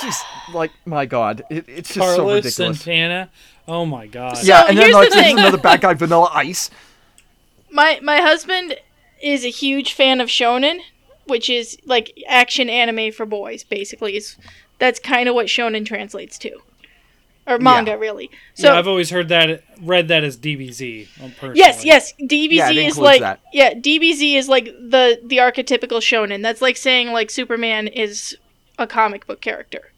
just 0.00 0.24
like 0.54 0.70
my 0.86 1.04
god, 1.06 1.42
it, 1.50 1.68
it's 1.68 1.92
just 1.92 2.08
so 2.08 2.16
Carlos 2.16 2.44
ridiculous. 2.44 2.80
Santana. 2.80 3.30
Oh 3.68 3.84
my 3.84 4.06
god. 4.06 4.38
yeah, 4.42 4.62
So 4.62 4.68
and 4.68 4.78
then 4.78 4.92
like 4.92 5.10
the 5.10 5.16
there's 5.16 5.32
another 5.34 5.58
bad 5.58 5.82
guy, 5.82 5.92
Vanilla 5.94 6.30
Ice. 6.34 6.70
My 7.72 7.98
my 8.02 8.18
husband 8.20 8.76
is 9.22 9.44
a 9.44 9.48
huge 9.50 9.92
fan 9.94 10.20
of 10.20 10.28
shonen, 10.28 10.80
which 11.26 11.48
is 11.48 11.78
like 11.84 12.12
action 12.28 12.68
anime 12.68 13.12
for 13.12 13.26
boys. 13.26 13.64
Basically, 13.64 14.16
is 14.16 14.36
that's 14.78 14.98
kind 15.00 15.28
of 15.28 15.34
what 15.34 15.46
shonen 15.46 15.86
translates 15.86 16.36
to, 16.38 16.60
or 17.46 17.58
manga 17.58 17.96
really. 17.96 18.30
So 18.54 18.70
yeah, 18.72 18.78
I've 18.78 18.88
always 18.88 19.10
heard 19.10 19.28
that, 19.28 19.62
read 19.80 20.08
that 20.08 20.22
as 20.24 20.36
DBZ. 20.36 21.08
um, 21.22 21.30
Personally. 21.32 21.58
Yes, 21.58 21.84
yes. 21.84 22.12
DBZ 22.20 22.52
Yeah, 22.52 22.70
it 22.70 22.76
is 22.76 22.84
includes 22.96 22.98
like 22.98 23.20
that. 23.20 23.40
yeah, 23.52 23.74
DBZ 23.74 24.34
is 24.36 24.48
like 24.48 24.66
the 24.66 25.20
the 25.24 25.38
archetypical 25.38 25.98
shonen. 26.00 26.42
That's 26.42 26.60
like 26.60 26.76
saying 26.76 27.12
like 27.12 27.30
Superman 27.30 27.86
is 27.88 28.36
a 28.78 28.86
comic 28.86 29.26
book 29.26 29.40
character. 29.40 29.92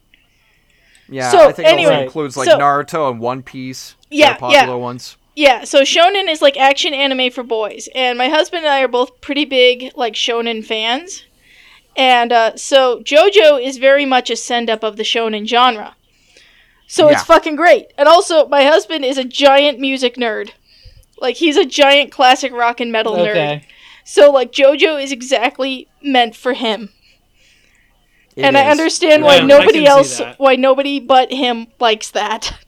Yeah, 1.09 1.31
So, 1.31 1.49
I 1.49 1.53
think 1.53 1.69
it 1.69 1.79
also 1.87 2.01
includes 2.03 2.37
like 2.37 2.49
so- 2.49 2.59
Naruto 2.59 3.11
and 3.11 3.21
One 3.21 3.43
Piece. 3.43 3.95
Yeah, 4.11 4.39
they're 4.39 4.51
yeah. 4.51 4.61
popular 4.61 4.79
ones. 4.79 5.17
Yeah, 5.35 5.65
so 5.65 5.83
shonen 5.83 6.29
is 6.29 6.41
like 6.41 6.57
action 6.57 6.95
anime 6.95 7.31
for 7.31 7.43
boys, 7.43 7.89
and 7.95 8.17
my 8.17 8.29
husband 8.29 8.65
and 8.65 8.73
I 8.73 8.83
are 8.83 8.89
both 8.89 9.21
pretty 9.21 9.45
big 9.45 9.93
like 9.97 10.15
shonen 10.15 10.65
fans. 10.65 11.25
And 11.97 12.33
uh, 12.33 12.57
so 12.57 13.01
JoJo 13.01 13.63
is 13.65 13.79
very 13.79 14.05
much 14.05 14.31
a 14.31 14.37
send 14.37 14.69
up 14.69 14.83
of 14.83 14.97
the 14.97 15.03
shonen 15.03 15.47
genre. 15.47 15.97
So 16.87 17.09
it's 17.09 17.23
fucking 17.23 17.57
great. 17.57 17.93
And 17.97 18.09
also, 18.09 18.47
my 18.49 18.65
husband 18.65 19.05
is 19.05 19.19
a 19.19 19.25
giant 19.25 19.81
music 19.81 20.17
nerd. 20.17 20.51
Like, 21.19 21.37
he's 21.37 21.57
a 21.57 21.65
giant 21.65 22.13
classic 22.13 22.53
rock 22.53 22.81
and 22.81 22.93
metal 22.93 23.15
nerd. 23.15 23.31
Okay. 23.31 23.67
So, 24.05 24.31
like, 24.31 24.53
JoJo 24.53 25.03
is 25.03 25.11
exactly 25.11 25.89
meant 26.03 26.37
for 26.37 26.53
him. 26.53 26.91
It 28.37 28.45
and 28.45 28.57
I 28.59 28.71
understand 28.71 29.23
Yeah, 29.23 29.27
why 29.27 29.37
I 29.37 29.41
nobody 29.41 29.87
else, 29.87 30.21
why 30.37 30.57
nobody 30.57 31.01
but 31.01 31.33
him 31.33 31.69
likes 31.81 32.11
that. 32.11 32.59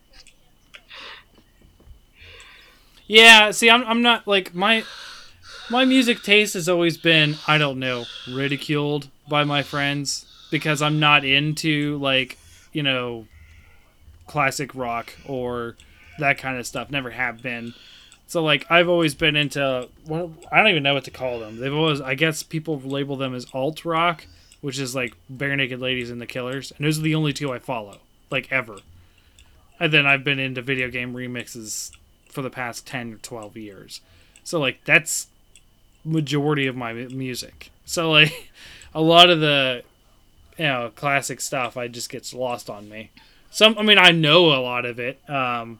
Yeah, 3.07 3.53
see, 3.53 3.71
I'm, 3.71 3.85
I'm 3.85 4.03
not 4.03 4.27
like 4.27 4.55
my 4.55 4.85
my 5.71 5.85
music 5.85 6.23
taste 6.23 6.55
has 6.55 6.69
always 6.69 6.97
been 6.97 7.37
I 7.47 7.59
don't 7.59 7.79
know 7.79 8.05
ridiculed 8.29 9.09
by 9.29 9.45
my 9.45 9.63
friends 9.63 10.27
because 10.51 10.83
I'm 10.83 11.01
not 11.01 11.25
into 11.25 11.99
like 11.99 12.39
you 12.73 12.83
know 12.83 13.27
classic 14.27 14.75
rock 14.75 15.13
or 15.27 15.77
that 16.19 16.39
kind 16.39 16.59
of 16.59 16.67
stuff. 16.67 16.91
Never 16.91 17.11
have 17.11 17.43
been. 17.43 17.75
So 18.27 18.43
like 18.43 18.67
I've 18.71 18.89
always 18.89 19.15
been 19.15 19.37
into 19.37 19.89
well 20.07 20.33
I 20.51 20.59
don't 20.59 20.69
even 20.69 20.83
know 20.83 20.95
what 20.95 21.05
to 21.05 21.11
call 21.11 21.39
them. 21.39 21.61
They've 21.61 21.75
always 21.75 22.01
I 22.01 22.15
guess 22.15 22.43
people 22.43 22.81
label 22.81 23.17
them 23.17 23.35
as 23.35 23.47
alt 23.53 23.85
rock, 23.85 24.27
which 24.61 24.79
is 24.79 24.95
like 24.95 25.15
Barenaked 25.33 25.81
Ladies 25.81 26.11
and 26.11 26.21
the 26.21 26.27
Killers, 26.27 26.73
and 26.77 26.87
those 26.87 26.99
are 26.99 27.03
the 27.03 27.15
only 27.15 27.33
two 27.33 27.53
I 27.53 27.59
follow 27.61 27.99
like 28.31 28.51
ever. 28.51 28.79
And 29.79 29.93
then 29.93 30.07
I've 30.07 30.25
been 30.25 30.39
into 30.39 30.63
video 30.63 30.91
game 30.91 31.15
remixes 31.15 31.93
for 32.37 32.43
the 32.43 32.51
past 32.51 32.87
10 32.87 33.15
or 33.15 33.17
12 33.17 33.57
years. 33.57 34.03
So 34.45 34.61
like 34.61 34.85
that's 34.85 35.29
majority 36.05 36.67
of 36.67 36.77
my 36.77 36.93
music. 36.93 37.71
So 37.87 38.11
like 38.11 38.51
a 38.95 39.01
lot 39.01 39.31
of 39.31 39.41
the 39.41 39.85
you 40.59 40.67
know 40.67 40.93
classic 40.95 41.41
stuff 41.41 41.79
I 41.79 41.89
just 41.89 42.11
gets 42.11 42.35
lost 42.35 42.69
on 42.69 42.91
me. 42.91 43.11
Some 43.51 43.79
I 43.79 43.83
mean 43.83 43.97
I 43.97 44.11
know 44.11 44.49
a 44.53 44.61
lot 44.61 44.85
of 44.85 44.99
it 44.99 45.19
um 45.31 45.79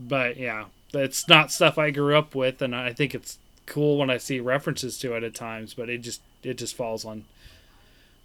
but 0.00 0.38
yeah, 0.38 0.64
it's 0.94 1.28
not 1.28 1.52
stuff 1.52 1.76
I 1.76 1.90
grew 1.90 2.16
up 2.16 2.34
with 2.34 2.62
and 2.62 2.74
I 2.74 2.94
think 2.94 3.14
it's 3.14 3.36
cool 3.66 3.98
when 3.98 4.08
I 4.08 4.16
see 4.16 4.40
references 4.40 4.96
to 5.00 5.14
it 5.14 5.22
at 5.22 5.34
times, 5.34 5.74
but 5.74 5.90
it 5.90 5.98
just 5.98 6.22
it 6.42 6.54
just 6.54 6.74
falls 6.74 7.04
on 7.04 7.26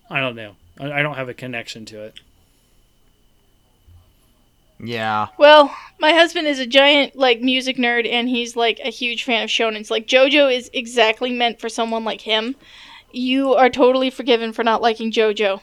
I 0.10 0.22
don't 0.22 0.38
know. 0.38 0.56
I, 0.80 0.94
I 0.94 1.02
don't 1.02 1.16
have 1.16 1.28
a 1.28 1.34
connection 1.34 1.84
to 1.88 2.04
it. 2.04 2.22
Yeah. 4.82 5.28
Well, 5.38 5.76
my 6.00 6.14
husband 6.14 6.48
is 6.48 6.60
a 6.60 6.66
giant 6.66 7.16
like 7.16 7.42
music 7.42 7.78
nerd 7.78 8.10
and 8.10 8.30
he's 8.30 8.56
like 8.56 8.80
a 8.84 8.90
huge 8.90 9.24
fan 9.24 9.44
of 9.44 9.50
shonens. 9.50 9.90
Like 9.92 10.08
JoJo 10.08 10.56
is 10.56 10.70
exactly 10.74 11.32
meant 11.32 11.60
for 11.60 11.68
someone 11.70 12.06
like 12.06 12.22
him. 12.22 12.56
You 13.12 13.54
are 13.56 13.70
totally 13.70 14.10
forgiven 14.10 14.54
for 14.54 14.64
not 14.64 14.82
liking 14.82 15.12
JoJo. 15.12 15.62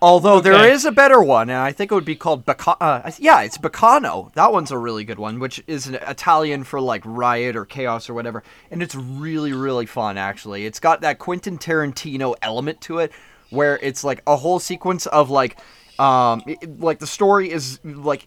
Although 0.00 0.40
there 0.40 0.54
Okay. 0.54 0.72
is 0.72 0.84
a 0.84 0.90
better 0.90 1.22
one, 1.22 1.48
and 1.48 1.58
I 1.60 1.70
think 1.70 1.92
it 1.92 1.94
would 1.94 2.04
be 2.04 2.16
called 2.16 2.44
Baccano. 2.44 2.76
Uh, 2.80 3.10
yeah, 3.20 3.42
it's 3.42 3.56
Baccano. 3.56 4.32
That 4.34 4.52
one's 4.52 4.72
a 4.72 4.78
really 4.78 5.04
good 5.04 5.20
one, 5.20 5.38
which 5.38 5.62
is 5.68 5.86
an 5.86 5.94
Italian 5.94 6.64
for 6.64 6.80
like 6.80 7.02
riot 7.04 7.54
or 7.54 7.64
chaos 7.64 8.10
or 8.10 8.14
whatever, 8.14 8.42
and 8.72 8.82
it's 8.82 8.96
really 8.96 9.52
really 9.52 9.86
fun 9.86 10.18
actually. 10.18 10.66
It's 10.66 10.80
got 10.80 11.02
that 11.02 11.20
Quentin 11.20 11.56
Tarantino 11.56 12.34
element 12.42 12.80
to 12.80 12.98
it, 12.98 13.12
where 13.50 13.78
it's 13.80 14.02
like 14.02 14.22
a 14.26 14.34
whole 14.34 14.58
sequence 14.58 15.06
of 15.06 15.30
like, 15.30 15.56
um, 15.98 16.42
it- 16.46 16.80
like 16.80 16.98
the 16.98 17.06
story 17.06 17.50
is 17.50 17.78
like, 17.84 18.26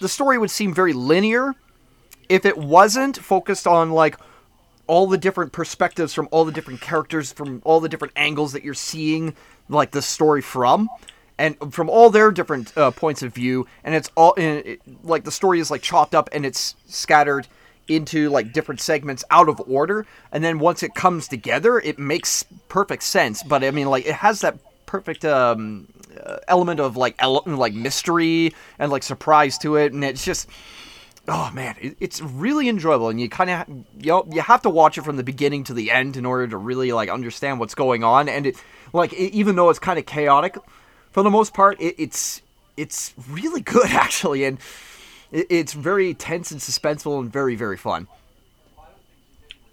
the 0.00 0.08
story 0.08 0.38
would 0.38 0.50
seem 0.50 0.74
very 0.74 0.92
linear 0.92 1.54
if 2.28 2.44
it 2.46 2.56
wasn't 2.56 3.16
focused 3.18 3.66
on 3.66 3.90
like 3.90 4.16
all 4.86 5.06
the 5.06 5.18
different 5.18 5.52
perspectives 5.52 6.12
from 6.12 6.28
all 6.30 6.44
the 6.44 6.52
different 6.52 6.80
characters 6.80 7.32
from 7.32 7.62
all 7.64 7.80
the 7.80 7.88
different 7.88 8.12
angles 8.16 8.52
that 8.52 8.64
you're 8.64 8.74
seeing 8.74 9.34
like 9.68 9.92
the 9.92 10.02
story 10.02 10.42
from 10.42 10.88
and 11.38 11.56
from 11.72 11.88
all 11.88 12.10
their 12.10 12.30
different 12.32 12.76
uh, 12.76 12.90
points 12.90 13.22
of 13.22 13.32
view 13.32 13.66
and 13.84 13.94
it's 13.94 14.10
all 14.16 14.34
and 14.36 14.66
it, 14.66 14.80
like 15.04 15.24
the 15.24 15.30
story 15.30 15.60
is 15.60 15.70
like 15.70 15.82
chopped 15.82 16.14
up 16.14 16.28
and 16.32 16.44
it's 16.44 16.74
scattered 16.86 17.46
into 17.88 18.28
like 18.28 18.52
different 18.52 18.80
segments 18.80 19.24
out 19.30 19.48
of 19.48 19.60
order 19.68 20.04
and 20.32 20.42
then 20.42 20.58
once 20.58 20.82
it 20.82 20.94
comes 20.94 21.28
together 21.28 21.78
it 21.78 21.98
makes 21.98 22.44
perfect 22.68 23.02
sense 23.04 23.42
but 23.42 23.62
i 23.62 23.70
mean 23.70 23.88
like 23.88 24.04
it 24.06 24.14
has 24.14 24.40
that 24.40 24.56
perfect 24.92 25.24
um 25.24 25.88
uh, 26.22 26.36
element 26.48 26.78
of 26.78 26.96
like 26.98 27.14
ele- 27.18 27.42
like 27.46 27.72
mystery 27.72 28.52
and 28.78 28.92
like 28.92 29.02
surprise 29.02 29.56
to 29.56 29.76
it 29.76 29.94
and 29.94 30.04
it's 30.04 30.24
just 30.24 30.46
oh 31.28 31.50
man, 31.52 31.74
it, 31.80 31.96
it's 32.00 32.20
really 32.20 32.68
enjoyable, 32.68 33.08
and 33.08 33.20
you 33.20 33.28
kind 33.28 33.50
of 33.50 33.68
you 33.68 34.12
know, 34.12 34.26
you 34.30 34.42
have 34.42 34.62
to 34.62 34.70
watch 34.70 34.98
it 34.98 35.02
from 35.02 35.16
the 35.16 35.22
beginning 35.22 35.64
to 35.64 35.74
the 35.74 35.90
end 35.90 36.16
in 36.16 36.26
order 36.26 36.46
to 36.48 36.56
really 36.56 36.92
like 36.92 37.08
understand 37.08 37.60
what's 37.60 37.74
going 37.74 38.04
on. 38.04 38.28
And 38.28 38.46
it 38.46 38.56
like 38.92 39.12
it, 39.12 39.32
even 39.32 39.56
though 39.56 39.70
it's 39.70 39.78
kind 39.78 39.98
of 39.98 40.06
chaotic 40.06 40.56
for 41.12 41.22
the 41.22 41.30
most 41.30 41.54
part, 41.54 41.80
it, 41.80 41.94
it's 41.98 42.42
it's 42.76 43.14
really 43.28 43.60
good 43.76 43.90
actually, 43.90 44.44
and 44.44 44.58
it, 45.30 45.46
it's 45.50 45.72
very 45.72 46.14
tense 46.14 46.50
and 46.50 46.60
suspenseful 46.60 47.20
and 47.20 47.32
very 47.32 47.54
very 47.54 47.76
fun. 47.76 48.08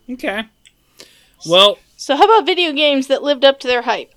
Okay. 0.09 0.45
Well, 1.45 1.77
So 1.97 2.15
how 2.15 2.25
about 2.25 2.45
video 2.45 2.71
games 2.73 3.07
that 3.07 3.23
lived 3.23 3.45
up 3.45 3.59
to 3.61 3.67
their 3.67 3.83
hype? 3.83 4.13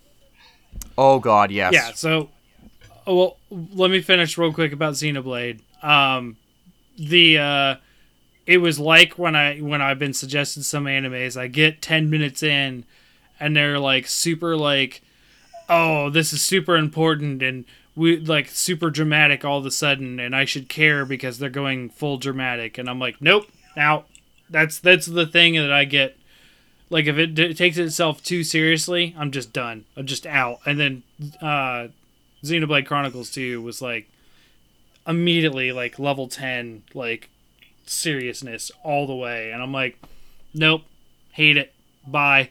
Oh 0.97 1.19
god, 1.19 1.51
yes. 1.51 1.73
Yeah, 1.73 1.93
so 1.93 2.31
oh, 3.07 3.15
well, 3.15 3.37
let 3.51 3.91
me 3.91 4.01
finish 4.01 4.37
real 4.39 4.53
quick 4.53 4.73
about 4.73 4.95
Xenoblade. 4.95 5.61
Um, 5.83 6.37
the 6.99 7.39
uh, 7.39 7.77
it 8.47 8.59
was 8.59 8.79
like 8.79 9.19
when 9.19 9.35
I 9.35 9.59
when 9.59 9.83
I've 9.83 9.99
been 9.99 10.15
suggested 10.15 10.65
some 10.65 10.85
animes, 10.85 11.37
I 11.37 11.49
get 11.49 11.83
ten 11.83 12.11
minutes 12.11 12.43
in, 12.43 12.85
and 13.41 13.57
they're 13.57 13.79
like 13.79 14.07
super 14.07 14.57
like, 14.57 15.03
oh, 15.69 16.11
this 16.11 16.33
is 16.33 16.43
super 16.43 16.77
important 16.77 17.43
and 17.43 17.65
we 17.95 18.19
like 18.19 18.49
super 18.49 18.91
dramatic 18.91 19.45
all 19.45 19.59
of 19.59 19.67
a 19.67 19.71
sudden, 19.71 20.19
and 20.19 20.35
I 20.35 20.45
should 20.45 20.69
care 20.69 21.05
because 21.05 21.39
they're 21.39 21.51
going 21.51 21.91
full 21.91 22.17
dramatic, 22.19 22.79
and 22.79 22.89
I'm 22.89 22.99
like, 22.99 23.21
nope, 23.21 23.49
out. 23.77 24.07
That's 24.49 24.79
that's 24.79 25.07
the 25.07 25.27
thing 25.27 25.55
that 25.55 25.73
I 25.73 25.85
get 25.85 26.17
like 26.93 27.07
if 27.07 27.17
it 27.17 27.35
d- 27.35 27.55
takes 27.55 27.79
itself 27.79 28.23
too 28.23 28.45
seriously, 28.45 29.15
I'm 29.19 29.31
just 29.31 29.53
done. 29.53 29.87
I'm 29.97 30.07
just 30.07 30.27
out. 30.27 30.61
And 30.67 30.79
then 30.79 31.03
uh 31.41 31.89
Xenoblade 32.45 32.87
Chronicles 32.87 33.31
2 33.31 33.63
was 33.63 33.81
like 33.81 34.09
immediately 35.07 35.73
like 35.73 35.99
level 35.99 36.29
10 36.29 36.83
like 36.95 37.31
seriousness 37.87 38.71
all 38.85 39.07
the 39.07 39.15
way 39.15 39.51
and 39.51 39.63
I'm 39.63 39.73
like 39.73 39.99
nope, 40.55 40.83
hate 41.33 41.57
it. 41.57 41.73
Bye. 42.07 42.51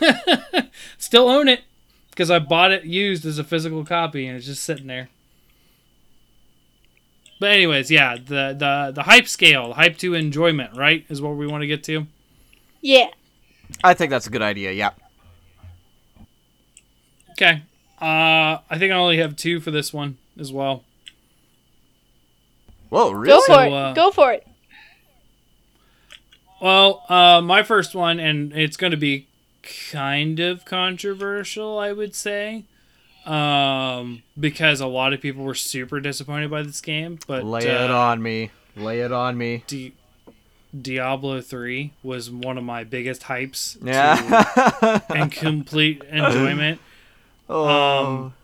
Still 0.98 1.28
own 1.28 1.48
it 1.48 1.62
because 2.10 2.30
I 2.30 2.38
bought 2.38 2.70
it 2.70 2.84
used 2.84 3.26
as 3.26 3.38
a 3.38 3.44
physical 3.44 3.84
copy 3.84 4.26
and 4.26 4.36
it's 4.36 4.46
just 4.46 4.62
sitting 4.62 4.86
there. 4.86 5.08
But 7.40 7.50
anyways, 7.50 7.90
yeah, 7.90 8.14
the 8.14 8.54
the 8.56 8.92
the 8.94 9.02
hype 9.02 9.26
scale, 9.26 9.72
hype 9.72 9.98
to 9.98 10.14
enjoyment, 10.14 10.76
right, 10.76 11.04
is 11.08 11.20
what 11.20 11.30
we 11.30 11.48
want 11.48 11.62
to 11.62 11.66
get 11.66 11.82
to. 11.84 12.06
Yeah. 12.82 13.08
I 13.82 13.94
think 13.94 14.10
that's 14.10 14.26
a 14.26 14.30
good 14.30 14.42
idea. 14.42 14.72
Yeah. 14.72 14.90
Okay. 17.32 17.62
Uh, 18.00 18.58
I 18.68 18.78
think 18.78 18.92
I 18.92 18.96
only 18.96 19.18
have 19.18 19.36
two 19.36 19.60
for 19.60 19.70
this 19.70 19.92
one 19.92 20.18
as 20.38 20.52
well. 20.52 20.84
Whoa, 22.90 23.10
Go 23.12 23.16
really? 23.18 23.40
for 23.46 23.52
So, 23.54 23.60
it. 23.62 23.72
uh, 23.72 23.92
Go 23.94 24.10
for 24.10 24.32
it. 24.32 24.46
Well, 26.60 27.04
uh, 27.08 27.40
my 27.40 27.62
first 27.62 27.94
one, 27.94 28.20
and 28.20 28.52
it's 28.52 28.76
going 28.76 28.90
to 28.92 28.96
be 28.96 29.26
kind 29.90 30.38
of 30.40 30.64
controversial, 30.64 31.78
I 31.78 31.92
would 31.92 32.14
say, 32.14 32.64
um, 33.24 34.22
because 34.38 34.80
a 34.80 34.86
lot 34.86 35.12
of 35.12 35.20
people 35.20 35.42
were 35.44 35.54
super 35.54 35.98
disappointed 36.00 36.50
by 36.50 36.62
this 36.62 36.80
game. 36.80 37.18
But 37.26 37.44
Lay 37.44 37.68
uh, 37.68 37.84
it 37.84 37.90
on 37.90 38.22
me. 38.22 38.50
Lay 38.76 39.00
it 39.00 39.10
on 39.12 39.36
me. 39.38 39.64
Di- 39.66 39.94
Diablo 40.78 41.40
three 41.40 41.92
was 42.02 42.30
one 42.30 42.56
of 42.58 42.64
my 42.64 42.84
biggest 42.84 43.22
hypes 43.22 43.78
to- 43.80 43.86
Yeah. 43.86 45.00
and 45.14 45.30
complete 45.30 46.02
enjoyment. 46.10 46.80
oh. 47.48 48.14
Um, 48.24 48.34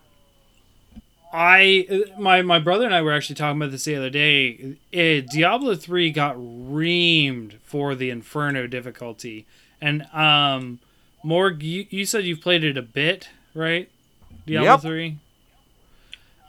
I 1.33 2.05
my 2.19 2.41
my 2.43 2.59
brother 2.59 2.87
and 2.87 2.95
I 2.95 3.03
were 3.03 3.13
actually 3.13 3.35
talking 3.35 3.61
about 3.61 3.71
this 3.71 3.85
the 3.85 3.97
other 3.97 4.09
day. 4.11 4.77
Eh, 4.93 5.21
Diablo 5.21 5.75
three 5.75 6.11
got 6.11 6.37
reamed 6.37 7.59
for 7.65 7.95
the 7.95 8.09
Inferno 8.09 8.67
difficulty, 8.67 9.45
and 9.81 10.03
um, 10.15 10.79
Morg, 11.23 11.63
you, 11.63 11.87
you 11.91 12.07
said 12.07 12.25
you've 12.25 12.41
played 12.41 12.65
it 12.65 12.79
a 12.79 12.83
bit, 12.83 13.29
right? 13.55 13.91
Diablo 14.47 14.71
Yep. 14.71 14.81
three. 14.81 15.17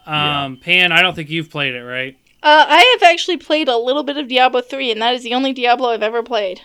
Yeah. 0.07 0.43
Um, 0.45 0.57
Pan, 0.57 0.91
I 0.93 1.01
don't 1.01 1.13
think 1.13 1.29
you've 1.29 1.49
played 1.51 1.73
it, 1.75 1.83
right? 1.83 2.17
Uh, 2.41 2.65
I 2.69 2.97
have 2.99 3.11
actually 3.11 3.37
played 3.37 3.67
a 3.67 3.77
little 3.77 4.03
bit 4.03 4.17
of 4.17 4.27
Diablo 4.27 4.61
3, 4.61 4.91
and 4.91 5.01
that 5.01 5.13
is 5.13 5.23
the 5.23 5.33
only 5.33 5.51
Diablo 5.51 5.89
I've 5.89 6.03
ever 6.03 6.23
played. 6.23 6.61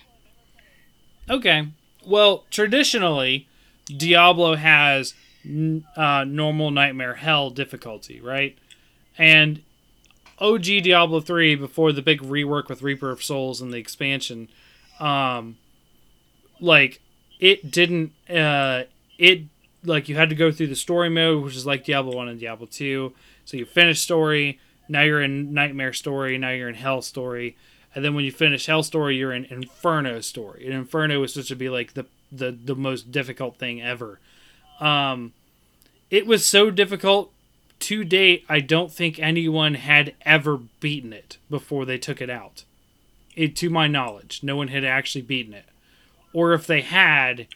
Okay. 1.29 1.68
Well, 2.07 2.45
traditionally, 2.51 3.49
Diablo 3.87 4.55
has 4.55 5.14
uh, 5.97 6.25
normal 6.25 6.70
Nightmare 6.70 7.14
Hell 7.14 7.51
difficulty, 7.51 8.20
right? 8.20 8.57
And 9.18 9.62
OG 10.39 10.62
Diablo 10.62 11.20
3, 11.20 11.57
before 11.57 11.93
the 11.93 12.03
big 12.03 12.20
rework 12.20 12.68
with 12.68 12.83
Reaper 12.83 13.11
of 13.11 13.25
Souls 13.25 13.61
and 13.61 13.72
the 13.72 13.79
expansion, 13.79 14.49
um, 15.01 15.57
like, 16.61 17.01
it 17.41 17.70
didn't, 17.72 18.12
uh, 18.31 18.85
it 19.18 19.43
like 19.85 20.09
you 20.09 20.16
had 20.16 20.31
to 20.31 20.35
go 20.35 20.51
through 20.51 20.68
the 20.68 20.77
story 20.77 21.11
mode, 21.11 21.45
which 21.45 21.57
is 21.57 21.66
like 21.66 21.85
Diablo 21.85 22.16
one 22.16 22.29
and 22.29 22.41
Diablo 22.41 22.66
two. 22.66 23.12
So 23.45 23.57
you 23.57 23.66
finish 23.66 24.01
story, 24.01 24.59
now 24.89 25.03
you're 25.03 25.22
in 25.22 25.55
Nightmare 25.55 25.93
story, 25.93 26.39
now 26.39 26.51
you're 26.51 26.68
in 26.68 26.74
Hell 26.74 27.03
story, 27.03 27.57
and 27.95 28.05
then 28.05 28.14
when 28.14 28.24
you 28.24 28.32
finish 28.32 28.66
Hell 28.66 28.82
story, 28.82 29.16
you're 29.16 29.32
in 29.32 29.45
Inferno 29.47 30.20
story. 30.20 30.64
And 30.64 30.74
Inferno 30.74 31.22
is 31.22 31.32
supposed 31.32 31.49
to 31.49 31.57
be 31.57 31.68
like 31.68 31.95
the 31.95 32.07
the 32.32 32.51
the 32.51 32.74
most 32.74 33.12
difficult 33.12 33.59
thing 33.59 33.80
ever. 33.80 34.18
Um, 34.80 35.32
it 36.11 36.26
was 36.26 36.45
so 36.45 36.70
difficult 36.70 37.32
to 37.80 38.05
date. 38.05 38.45
I 38.49 38.61
don't 38.61 38.93
think 38.93 39.18
anyone 39.18 39.74
had 39.74 40.14
ever 40.22 40.59
beaten 40.80 41.12
it 41.12 41.39
before 41.49 41.85
they 41.85 41.99
took 41.99 42.20
it 42.20 42.30
out. 42.30 42.64
It, 43.37 43.57
to 43.57 43.70
my 43.70 43.89
knowledge, 43.89 44.41
no 44.43 44.57
one 44.57 44.68
had 44.68 44.85
actually 44.85 45.22
beaten 45.22 45.55
it, 45.55 45.66
or 46.32 46.53
if 46.53 46.66
they 46.66 46.82
had, 46.82 47.49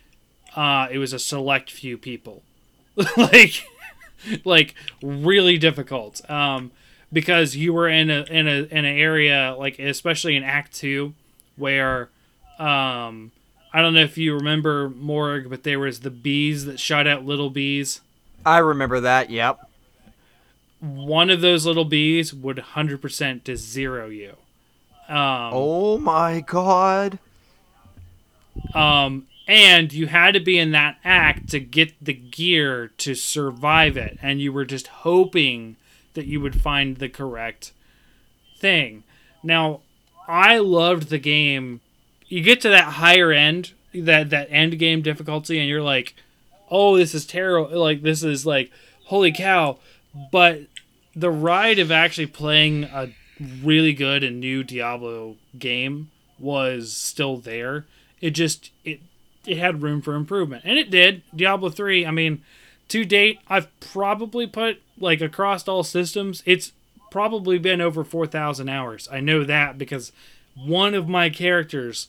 uh, 0.56 0.88
it 0.90 0.98
was 0.98 1.12
a 1.12 1.20
select 1.20 1.70
few 1.70 1.96
people, 1.96 2.42
like, 3.16 3.64
like 4.44 4.74
really 5.02 5.56
difficult. 5.56 6.28
Um, 6.28 6.72
because 7.12 7.56
you 7.56 7.72
were 7.72 7.88
in 7.88 8.10
a 8.10 8.22
in 8.24 8.46
a 8.46 8.62
in 8.70 8.84
an 8.84 8.96
area 8.98 9.54
like 9.58 9.78
especially 9.78 10.36
in 10.36 10.42
Act 10.44 10.74
Two, 10.74 11.14
where, 11.56 12.08
um, 12.58 13.32
I 13.72 13.80
don't 13.82 13.94
know 13.94 14.00
if 14.02 14.18
you 14.18 14.34
remember 14.34 14.88
Morg, 14.90 15.48
but 15.50 15.62
there 15.62 15.78
was 15.78 16.00
the 16.00 16.10
bees 16.10 16.64
that 16.66 16.78
shot 16.80 17.06
out 17.06 17.24
little 17.24 17.50
bees. 17.50 18.00
I 18.46 18.58
remember 18.58 19.00
that. 19.00 19.30
Yep. 19.30 19.60
One 20.80 21.28
of 21.28 21.40
those 21.40 21.66
little 21.66 21.84
bees 21.84 22.32
would 22.32 22.56
100% 22.56 23.42
to 23.44 23.56
zero 23.56 24.08
you. 24.08 24.36
Um, 25.08 25.50
Oh 25.52 25.98
my 25.98 26.40
god. 26.40 27.18
um, 28.74 29.26
and 29.46 29.92
you 29.92 30.06
had 30.06 30.34
to 30.34 30.40
be 30.40 30.58
in 30.58 30.70
that 30.72 30.98
act 31.04 31.48
to 31.50 31.60
get 31.60 31.92
the 32.04 32.12
gear 32.12 32.88
to 32.98 33.14
survive 33.14 33.96
it, 33.96 34.18
and 34.22 34.40
you 34.40 34.52
were 34.52 34.64
just 34.66 34.86
hoping 34.88 35.76
that 36.18 36.26
you 36.26 36.40
would 36.40 36.60
find 36.60 36.96
the 36.96 37.08
correct 37.08 37.72
thing. 38.58 39.04
Now, 39.42 39.80
I 40.26 40.58
loved 40.58 41.08
the 41.08 41.18
game. 41.18 41.80
You 42.26 42.42
get 42.42 42.60
to 42.62 42.68
that 42.68 42.94
higher 42.94 43.30
end, 43.32 43.72
that 43.94 44.30
that 44.30 44.48
end 44.50 44.78
game 44.78 45.00
difficulty, 45.00 45.58
and 45.58 45.68
you're 45.68 45.82
like, 45.82 46.14
"Oh, 46.70 46.96
this 46.96 47.14
is 47.14 47.24
terrible! 47.24 47.78
Like 47.78 48.02
this 48.02 48.22
is 48.22 48.44
like, 48.44 48.70
holy 49.04 49.32
cow!" 49.32 49.78
But 50.32 50.62
the 51.14 51.30
ride 51.30 51.78
of 51.78 51.90
actually 51.90 52.26
playing 52.26 52.84
a 52.84 53.14
really 53.62 53.92
good 53.92 54.24
and 54.24 54.40
new 54.40 54.64
Diablo 54.64 55.36
game 55.58 56.10
was 56.38 56.92
still 56.92 57.38
there. 57.38 57.86
It 58.20 58.30
just 58.30 58.70
it 58.84 59.00
it 59.46 59.56
had 59.56 59.82
room 59.82 60.02
for 60.02 60.14
improvement, 60.14 60.64
and 60.64 60.78
it 60.78 60.90
did. 60.90 61.22
Diablo 61.34 61.70
three. 61.70 62.04
I 62.04 62.10
mean, 62.10 62.42
to 62.88 63.04
date, 63.04 63.38
I've 63.48 63.68
probably 63.80 64.46
put 64.46 64.82
like 65.00 65.20
across 65.20 65.66
all 65.68 65.82
systems, 65.82 66.42
it's 66.46 66.72
probably 67.10 67.58
been 67.58 67.80
over 67.80 68.04
four 68.04 68.26
thousand 68.26 68.68
hours. 68.68 69.08
I 69.10 69.20
know 69.20 69.44
that 69.44 69.78
because 69.78 70.12
one 70.54 70.94
of 70.94 71.08
my 71.08 71.30
characters, 71.30 72.08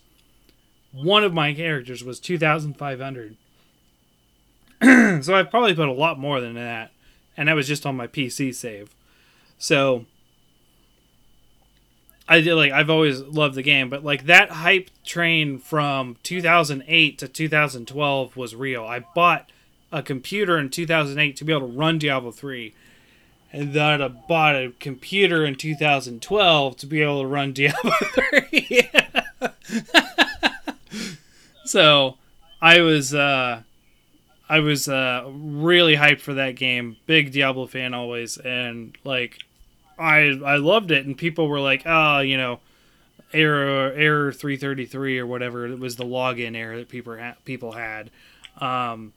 one 0.92 1.24
of 1.24 1.34
my 1.34 1.54
characters 1.54 2.04
was 2.04 2.20
two 2.20 2.38
thousand 2.38 2.76
five 2.76 3.00
hundred. 3.00 3.38
so 4.82 5.36
I've 5.36 5.52
probably 5.52 5.76
put 5.76 5.90
a 5.90 5.94
lot 5.94 6.20
more 6.20 6.40
than 6.40 6.56
that, 6.56 6.92
and 7.36 7.48
that 7.48 7.56
was 7.56 7.68
just 7.68 7.86
on 7.86 7.96
my 7.96 8.08
PC 8.08 8.54
save. 8.54 8.96
So 9.58 10.06
I 12.30 12.42
did 12.42 12.56
like 12.56 12.72
I've 12.72 12.90
always 12.90 13.22
loved 13.22 13.56
the 13.56 13.64
game, 13.64 13.90
but 13.90 14.04
like 14.04 14.26
that 14.26 14.52
hype 14.52 14.90
train 15.04 15.58
from 15.58 16.18
2008 16.24 17.18
to 17.18 17.28
2012 17.28 18.38
was 18.38 18.56
real. 18.56 18.86
I 18.86 19.00
bought 19.00 19.52
a 19.92 20.04
computer 20.04 20.58
in 20.58 20.70
2008 20.70 21.36
to 21.38 21.44
be 21.44 21.54
able 21.54 21.68
to 21.68 21.78
run 21.78 21.98
Diablo 21.98 22.32
3, 22.32 22.74
and 23.52 23.74
then 23.74 24.02
I 24.02 24.08
bought 24.08 24.56
a 24.56 24.74
computer 24.80 25.46
in 25.46 25.56
2012 25.56 26.78
to 26.78 26.86
be 26.86 27.02
able 27.02 27.22
to 27.22 27.28
run 27.28 27.54
Diablo 27.54 27.92
3. 27.92 28.90
so 31.66 32.18
I 32.62 32.82
was 32.82 33.14
uh, 33.14 33.64
I 34.50 34.60
was 34.60 34.90
uh, 34.90 35.30
really 35.32 35.96
hyped 35.96 36.22
for 36.22 36.34
that 36.34 36.56
game. 36.56 36.98
Big 37.06 37.32
Diablo 37.32 37.68
fan 37.68 37.94
always, 37.94 38.38
and 38.38 38.98
like 39.04 39.40
I 39.98 40.40
I 40.46 40.58
loved 40.58 40.92
it, 40.92 41.06
and 41.06 41.18
people 41.18 41.48
were 41.48 41.60
like, 41.60 41.84
"Oh, 41.86 42.20
you 42.20 42.38
know, 42.38 42.60
error 43.32 43.92
error 43.94 44.32
three 44.32 44.58
thirty 44.58 44.86
three 44.86 45.20
or 45.20 45.28
whatever." 45.28 45.68
It 45.68 45.80
was 45.80 45.96
the 45.96 46.06
login 46.06 46.56
error 46.56 46.78
that 46.78 46.90
people 46.90 47.18
ha- 47.18 47.36
people 47.46 47.74
had. 47.74 48.10
Um, 48.60 49.14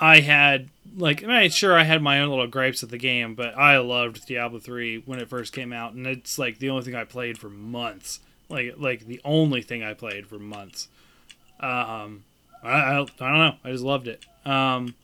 I 0.00 0.20
had 0.20 0.68
like, 0.96 1.22
I 1.24 1.48
sure, 1.48 1.78
I 1.78 1.84
had 1.84 2.02
my 2.02 2.20
own 2.20 2.30
little 2.30 2.46
gripes 2.46 2.82
of 2.82 2.88
the 2.88 2.98
game, 2.98 3.34
but 3.34 3.56
I 3.56 3.78
loved 3.78 4.26
Diablo 4.26 4.58
three 4.58 5.02
when 5.04 5.18
it 5.18 5.28
first 5.28 5.52
came 5.52 5.72
out, 5.72 5.92
and 5.92 6.06
it's 6.06 6.38
like 6.38 6.58
the 6.58 6.70
only 6.70 6.82
thing 6.84 6.94
I 6.94 7.04
played 7.04 7.38
for 7.38 7.50
months. 7.50 8.20
Like 8.48 8.74
like 8.78 9.06
the 9.06 9.20
only 9.24 9.62
thing 9.62 9.82
I 9.82 9.94
played 9.94 10.26
for 10.26 10.38
months. 10.38 10.88
Um, 11.60 12.24
I, 12.62 12.70
I, 12.70 13.00
I 13.02 13.04
don't 13.04 13.38
know. 13.38 13.54
I 13.62 13.70
just 13.70 13.84
loved 13.84 14.08
it. 14.08 14.24
Um, 14.44 14.94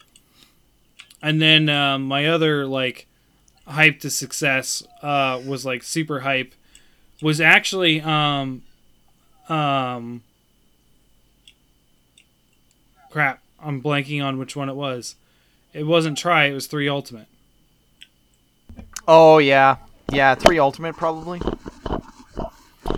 and 1.22 1.40
then 1.40 1.68
um, 1.68 2.02
my 2.04 2.26
other 2.26 2.66
like 2.66 3.06
hype 3.66 4.00
to 4.00 4.10
success 4.10 4.82
uh, 5.02 5.40
was 5.44 5.66
like 5.66 5.82
super 5.82 6.20
hype 6.20 6.54
was 7.22 7.40
actually 7.40 8.00
um 8.02 8.62
um 9.48 10.22
crap 13.10 13.40
i'm 13.62 13.82
blanking 13.82 14.24
on 14.24 14.38
which 14.38 14.56
one 14.56 14.68
it 14.68 14.76
was. 14.76 15.16
It 15.72 15.84
wasn't 15.84 16.16
Tri 16.18 16.46
it 16.46 16.54
was 16.54 16.66
three 16.66 16.88
ultimate. 16.88 17.26
Oh 19.06 19.38
yeah. 19.38 19.76
Yeah, 20.12 20.34
3 20.36 20.58
ultimate 20.60 20.96
probably. 20.96 21.40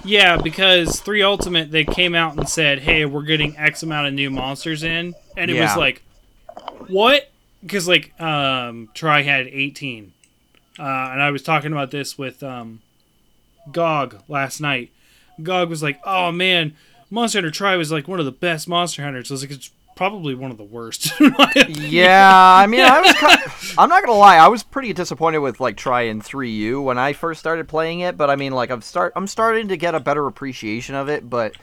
yeah 0.04 0.36
because 0.36 1.00
three 1.00 1.22
ultimate 1.22 1.70
they 1.70 1.84
came 1.84 2.14
out 2.14 2.36
and 2.36 2.48
said 2.48 2.78
hey 2.80 3.04
we're 3.06 3.22
getting 3.22 3.56
x 3.56 3.82
amount 3.82 4.06
of 4.06 4.14
new 4.14 4.30
monsters 4.30 4.82
in. 4.82 5.14
And 5.36 5.50
it 5.50 5.58
was 5.60 5.76
like 5.76 6.02
what? 6.88 7.30
Because 7.62 7.88
like 7.88 8.18
um 8.20 8.88
Tri 8.94 9.22
had 9.22 9.46
18 9.46 10.12
uh, 10.78 10.82
and 10.82 11.20
i 11.22 11.30
was 11.30 11.42
talking 11.42 11.72
about 11.72 11.90
this 11.90 12.16
with 12.16 12.42
um 12.42 12.80
gog 13.72 14.22
last 14.28 14.60
night. 14.60 14.90
Gog 15.42 15.68
was 15.70 15.82
like 15.82 15.98
oh 16.04 16.30
man 16.30 16.74
monster 17.10 17.38
hunter 17.38 17.50
Tri 17.50 17.76
was 17.76 17.90
like 17.90 18.06
one 18.06 18.20
of 18.20 18.26
the 18.26 18.32
best 18.32 18.68
monster 18.68 19.02
hunters. 19.02 19.30
I 19.30 19.34
was 19.34 19.42
like 19.42 19.50
it's 19.50 19.70
probably 19.98 20.32
one 20.36 20.52
of 20.52 20.56
the 20.56 20.64
worst 20.64 21.12
in 21.20 21.34
my 21.36 21.52
opinion. 21.56 21.90
Yeah, 21.92 22.32
I 22.32 22.66
mean, 22.68 22.80
I 22.80 23.00
was. 23.00 23.12
Kind 23.14 23.40
I'm 23.78 23.88
not 23.88 24.04
gonna 24.04 24.16
lie, 24.16 24.36
I 24.36 24.46
was 24.48 24.62
pretty 24.62 24.92
disappointed 24.92 25.38
with 25.38 25.60
like 25.60 25.76
Tri 25.76 26.02
and 26.02 26.22
3U 26.22 26.82
when 26.82 26.98
I 26.98 27.12
first 27.12 27.40
started 27.40 27.68
playing 27.68 28.00
it. 28.00 28.16
But 28.16 28.30
I 28.30 28.36
mean, 28.36 28.52
like, 28.52 28.70
I'm 28.70 28.80
start. 28.80 29.12
I'm 29.16 29.26
starting 29.26 29.68
to 29.68 29.76
get 29.76 29.94
a 29.94 30.00
better 30.00 30.26
appreciation 30.26 30.94
of 30.94 31.08
it. 31.08 31.28
But, 31.28 31.56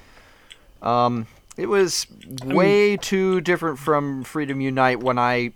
um, 0.81 1.27
it 1.57 1.67
was 1.67 2.05
way 2.43 2.97
too 2.97 3.39
different 3.39 3.79
from 3.79 4.25
Freedom 4.25 4.59
Unite 4.59 4.99
when 4.99 5.17
I 5.17 5.53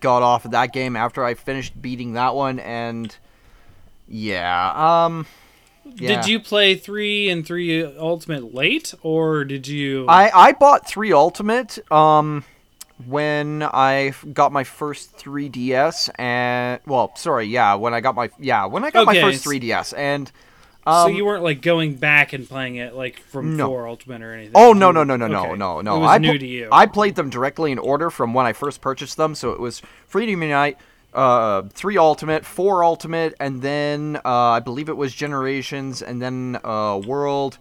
got 0.00 0.22
off 0.22 0.44
of 0.44 0.50
that 0.50 0.72
game 0.72 0.96
after 0.96 1.24
I 1.24 1.34
finished 1.34 1.80
beating 1.80 2.14
that 2.14 2.34
one. 2.34 2.58
And 2.58 3.14
yeah, 4.08 5.04
um, 5.04 5.26
yeah. 5.96 6.16
did 6.20 6.26
you 6.28 6.40
play 6.40 6.74
three 6.74 7.28
and 7.30 7.46
three 7.46 7.84
ultimate 7.84 8.54
late 8.54 8.94
or 9.02 9.44
did 9.44 9.66
you 9.66 10.06
I 10.08 10.30
I 10.32 10.52
bought 10.52 10.86
three 10.88 11.12
Ultimate 11.12 11.78
um 11.92 12.44
when 13.06 13.62
I 13.62 14.12
got 14.32 14.50
my 14.52 14.64
first 14.64 15.16
3DS 15.18 16.10
and 16.18 16.80
well 16.86 17.12
sorry 17.16 17.46
yeah 17.46 17.74
when 17.74 17.94
I 17.94 18.00
got 18.00 18.14
my 18.14 18.30
yeah 18.38 18.66
when 18.66 18.84
I 18.84 18.90
got 18.90 19.06
Okay, 19.08 19.20
my 19.22 19.30
first 19.30 19.44
3DS 19.44 19.94
and 19.96 20.30
so 20.84 20.92
um, 20.92 21.14
you 21.14 21.26
weren't 21.26 21.42
like 21.44 21.60
going 21.60 21.96
back 21.96 22.32
and 22.32 22.48
playing 22.48 22.76
it 22.76 22.94
like 22.94 23.20
from 23.20 23.56
No. 23.56 23.66
four 23.66 23.86
ultimate 23.86 24.22
or 24.22 24.32
anything 24.32 24.52
Oh 24.54 24.72
no 24.72 24.90
no 24.90 25.04
no 25.04 25.16
no 25.16 25.26
no 25.26 25.54
no 25.54 25.80
no! 25.82 25.96
it 25.96 26.00
was 26.00 26.10
I 26.10 26.18
new 26.18 26.30
pl- 26.30 26.38
to 26.38 26.46
you 26.46 26.68
I 26.72 26.86
played 26.86 27.14
them 27.14 27.28
directly 27.28 27.72
in 27.72 27.78
order 27.78 28.08
from 28.10 28.32
when 28.32 28.46
I 28.46 28.52
first 28.54 28.80
purchased 28.80 29.16
them. 29.18 29.34
So 29.34 29.50
it 29.50 29.60
was 29.60 29.82
Freedom 30.06 30.42
Unite, 30.42 30.78
uh, 31.18 31.62
three 31.72 31.98
Ultimate, 31.98 32.44
four 32.46 32.84
Ultimate, 32.84 33.34
and 33.40 33.60
then 33.60 34.20
uh, 34.24 34.28
I 34.28 34.60
believe 34.60 34.88
it 34.88 34.96
was 34.96 35.12
Generations, 35.12 36.00
and 36.00 36.22
then 36.22 36.58
uh, 36.62 37.00
World, 37.04 37.58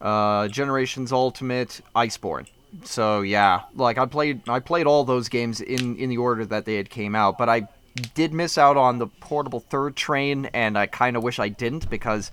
uh, 0.00 0.48
Generations 0.48 1.10
Ultimate, 1.10 1.80
Iceborne. 1.96 2.46
So 2.84 3.22
yeah, 3.22 3.62
like 3.74 3.96
I 3.96 4.04
played 4.04 4.46
I 4.46 4.60
played 4.60 4.86
all 4.86 5.04
those 5.04 5.30
games 5.30 5.62
in 5.62 5.96
in 5.96 6.10
the 6.10 6.18
order 6.18 6.44
that 6.44 6.66
they 6.66 6.74
had 6.76 6.90
came 6.90 7.14
out, 7.14 7.38
but 7.38 7.48
I 7.48 7.66
did 8.14 8.34
miss 8.34 8.58
out 8.58 8.76
on 8.76 8.98
the 8.98 9.06
portable 9.06 9.60
third 9.60 9.96
train, 9.96 10.46
and 10.52 10.76
I 10.76 10.86
kind 10.86 11.16
of 11.16 11.22
wish 11.22 11.38
I 11.38 11.48
didn't 11.48 11.88
because 11.88 12.30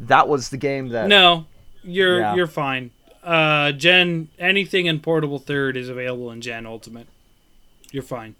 that 0.00 0.26
was 0.26 0.48
the 0.48 0.56
game 0.56 0.88
that 0.88 1.06
No, 1.06 1.46
you're 1.84 2.18
Yeah. 2.18 2.34
you're 2.34 2.48
fine. 2.48 2.90
Uh, 3.22 3.70
Gen 3.70 4.28
anything 4.40 4.86
in 4.86 4.98
portable 4.98 5.38
third 5.38 5.76
is 5.76 5.88
available 5.88 6.32
in 6.32 6.40
Gen 6.40 6.66
Ultimate. 6.66 7.06
You're 7.92 8.02
fine. 8.02 8.34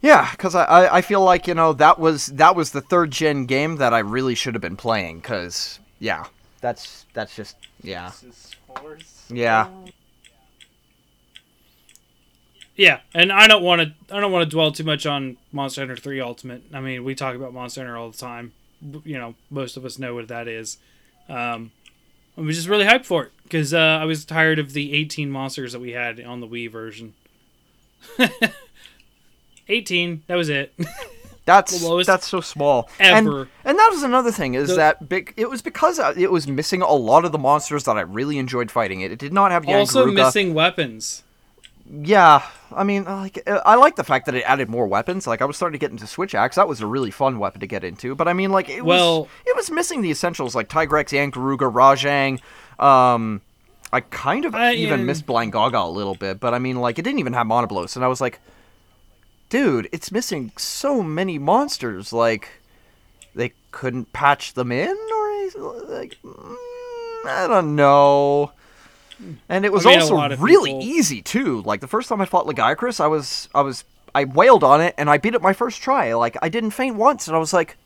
Yeah, 0.00 0.30
because 0.30 0.54
I, 0.54 0.96
I 0.96 1.00
feel 1.02 1.22
like 1.22 1.46
you 1.48 1.54
know 1.54 1.72
that 1.72 1.98
was 1.98 2.26
that 2.26 2.54
was 2.54 2.70
the 2.70 2.80
third 2.80 3.10
gen 3.10 3.46
game 3.46 3.76
that 3.76 3.92
I 3.92 3.98
really 3.98 4.34
should 4.34 4.54
have 4.54 4.62
been 4.62 4.76
playing. 4.76 5.18
Because 5.18 5.80
yeah, 5.98 6.26
that's 6.60 7.04
that's 7.14 7.34
just 7.34 7.56
yeah 7.82 8.12
yeah. 9.30 9.68
yeah, 12.76 13.00
and 13.14 13.32
I 13.32 13.46
don't 13.46 13.62
want 13.62 13.82
to. 13.82 14.14
I 14.14 14.20
don't 14.20 14.32
want 14.32 14.48
to 14.48 14.54
dwell 14.54 14.72
too 14.72 14.84
much 14.84 15.06
on 15.06 15.36
Monster 15.52 15.82
Hunter 15.82 15.96
Three 15.96 16.20
Ultimate. 16.20 16.62
I 16.72 16.80
mean, 16.80 17.04
we 17.04 17.14
talk 17.14 17.34
about 17.34 17.52
Monster 17.52 17.80
Hunter 17.80 17.96
all 17.96 18.10
the 18.10 18.18
time. 18.18 18.52
You 19.04 19.18
know, 19.18 19.34
most 19.50 19.76
of 19.76 19.84
us 19.84 19.98
know 19.98 20.14
what 20.14 20.28
that 20.28 20.48
is. 20.48 20.78
Um, 21.28 21.72
I 22.36 22.42
was 22.42 22.56
just 22.56 22.68
really 22.68 22.84
hyped 22.84 23.04
for 23.04 23.24
it 23.24 23.32
because 23.42 23.74
uh, 23.74 23.78
I 23.78 24.04
was 24.04 24.24
tired 24.24 24.58
of 24.60 24.72
the 24.72 24.94
18 24.94 25.30
monsters 25.30 25.72
that 25.72 25.80
we 25.80 25.92
had 25.92 26.20
on 26.20 26.40
the 26.40 26.46
Wii 26.46 26.70
version. 26.70 27.14
18. 29.68 30.22
That 30.26 30.36
was 30.36 30.48
it. 30.48 30.72
That's 31.44 31.80
that's 32.04 32.26
so 32.28 32.42
small. 32.42 32.90
ever. 33.00 33.40
And, 33.40 33.48
and 33.64 33.78
that 33.78 33.88
was 33.90 34.02
another 34.02 34.30
thing 34.30 34.52
is 34.52 34.68
The- 34.68 34.74
that 34.76 35.08
big, 35.08 35.32
it 35.38 35.48
was 35.48 35.62
because 35.62 35.98
uh, 35.98 36.12
it 36.14 36.30
was 36.30 36.46
missing 36.46 36.82
a 36.82 36.92
lot 36.92 37.24
of 37.24 37.32
the 37.32 37.38
monsters 37.38 37.84
that 37.84 37.96
I 37.96 38.02
really 38.02 38.36
enjoyed 38.36 38.70
fighting. 38.70 39.00
It, 39.00 39.12
it 39.12 39.18
did 39.18 39.32
not 39.32 39.50
have 39.50 39.66
also 39.66 40.04
missing 40.10 40.52
weapons. 40.52 41.22
Yeah, 41.90 42.42
I 42.70 42.84
mean, 42.84 43.04
like 43.04 43.42
uh, 43.46 43.62
I 43.64 43.76
like 43.76 43.96
the 43.96 44.04
fact 44.04 44.26
that 44.26 44.34
it 44.34 44.42
added 44.42 44.68
more 44.68 44.86
weapons. 44.86 45.26
Like 45.26 45.40
I 45.40 45.46
was 45.46 45.56
starting 45.56 45.72
to 45.72 45.82
get 45.82 45.90
into 45.90 46.06
Switch 46.06 46.34
Axe. 46.34 46.56
That 46.56 46.68
was 46.68 46.82
a 46.82 46.86
really 46.86 47.10
fun 47.10 47.38
weapon 47.38 47.60
to 47.62 47.66
get 47.66 47.82
into. 47.82 48.14
But 48.14 48.28
I 48.28 48.34
mean, 48.34 48.50
like 48.50 48.68
it 48.68 48.84
Well- 48.84 49.20
was 49.22 49.28
it 49.46 49.56
was 49.56 49.70
missing 49.70 50.02
the 50.02 50.10
essentials 50.10 50.54
like 50.54 50.68
Tigrex, 50.68 51.16
Yian 51.16 51.30
Garuga, 51.30 51.72
Rajang. 51.72 52.40
Um, 52.84 53.40
I 53.90 54.00
kind 54.00 54.44
of 54.44 54.54
I, 54.54 54.74
even 54.74 55.00
uh, 55.00 55.04
missed 55.04 55.24
Blind 55.24 55.52
Gaga 55.52 55.78
a 55.78 55.88
little 55.88 56.14
bit. 56.14 56.40
But 56.40 56.52
I 56.52 56.58
mean, 56.58 56.76
like 56.76 56.98
it 56.98 57.02
didn't 57.02 57.20
even 57.20 57.32
have 57.32 57.46
Monoblos, 57.46 57.96
and 57.96 58.04
I 58.04 58.08
was 58.08 58.20
like, 58.20 58.38
dude, 59.48 59.88
it's 59.92 60.12
missing 60.12 60.52
so 60.56 61.02
many 61.02 61.38
monsters. 61.38 62.12
Like 62.12 62.48
they 63.34 63.52
couldn't 63.70 64.12
patch 64.12 64.54
them 64.54 64.72
in, 64.72 64.96
or 65.14 65.30
anything? 65.30 65.62
like 65.88 66.16
mm, 66.24 66.56
I 67.26 67.46
don't 67.48 67.76
know. 67.76 68.52
And 69.48 69.64
it 69.64 69.72
was 69.72 69.84
mean, 69.84 70.00
also 70.00 70.36
really 70.36 70.70
people- 70.70 70.82
easy 70.82 71.22
too. 71.22 71.62
Like 71.62 71.80
the 71.80 71.88
first 71.88 72.08
time 72.08 72.20
I 72.20 72.24
fought 72.24 72.46
Lagiacrus, 72.46 73.00
I 73.00 73.08
was 73.08 73.48
I 73.54 73.62
was 73.62 73.84
I 74.14 74.24
wailed 74.24 74.64
on 74.64 74.80
it 74.80 74.94
and 74.96 75.10
I 75.10 75.18
beat 75.18 75.34
it 75.34 75.42
my 75.42 75.52
first 75.52 75.82
try. 75.82 76.14
Like 76.14 76.36
I 76.40 76.48
didn't 76.48 76.70
faint 76.70 76.96
once, 76.96 77.26
and 77.26 77.36
I 77.36 77.40
was 77.40 77.52
like, 77.52 77.76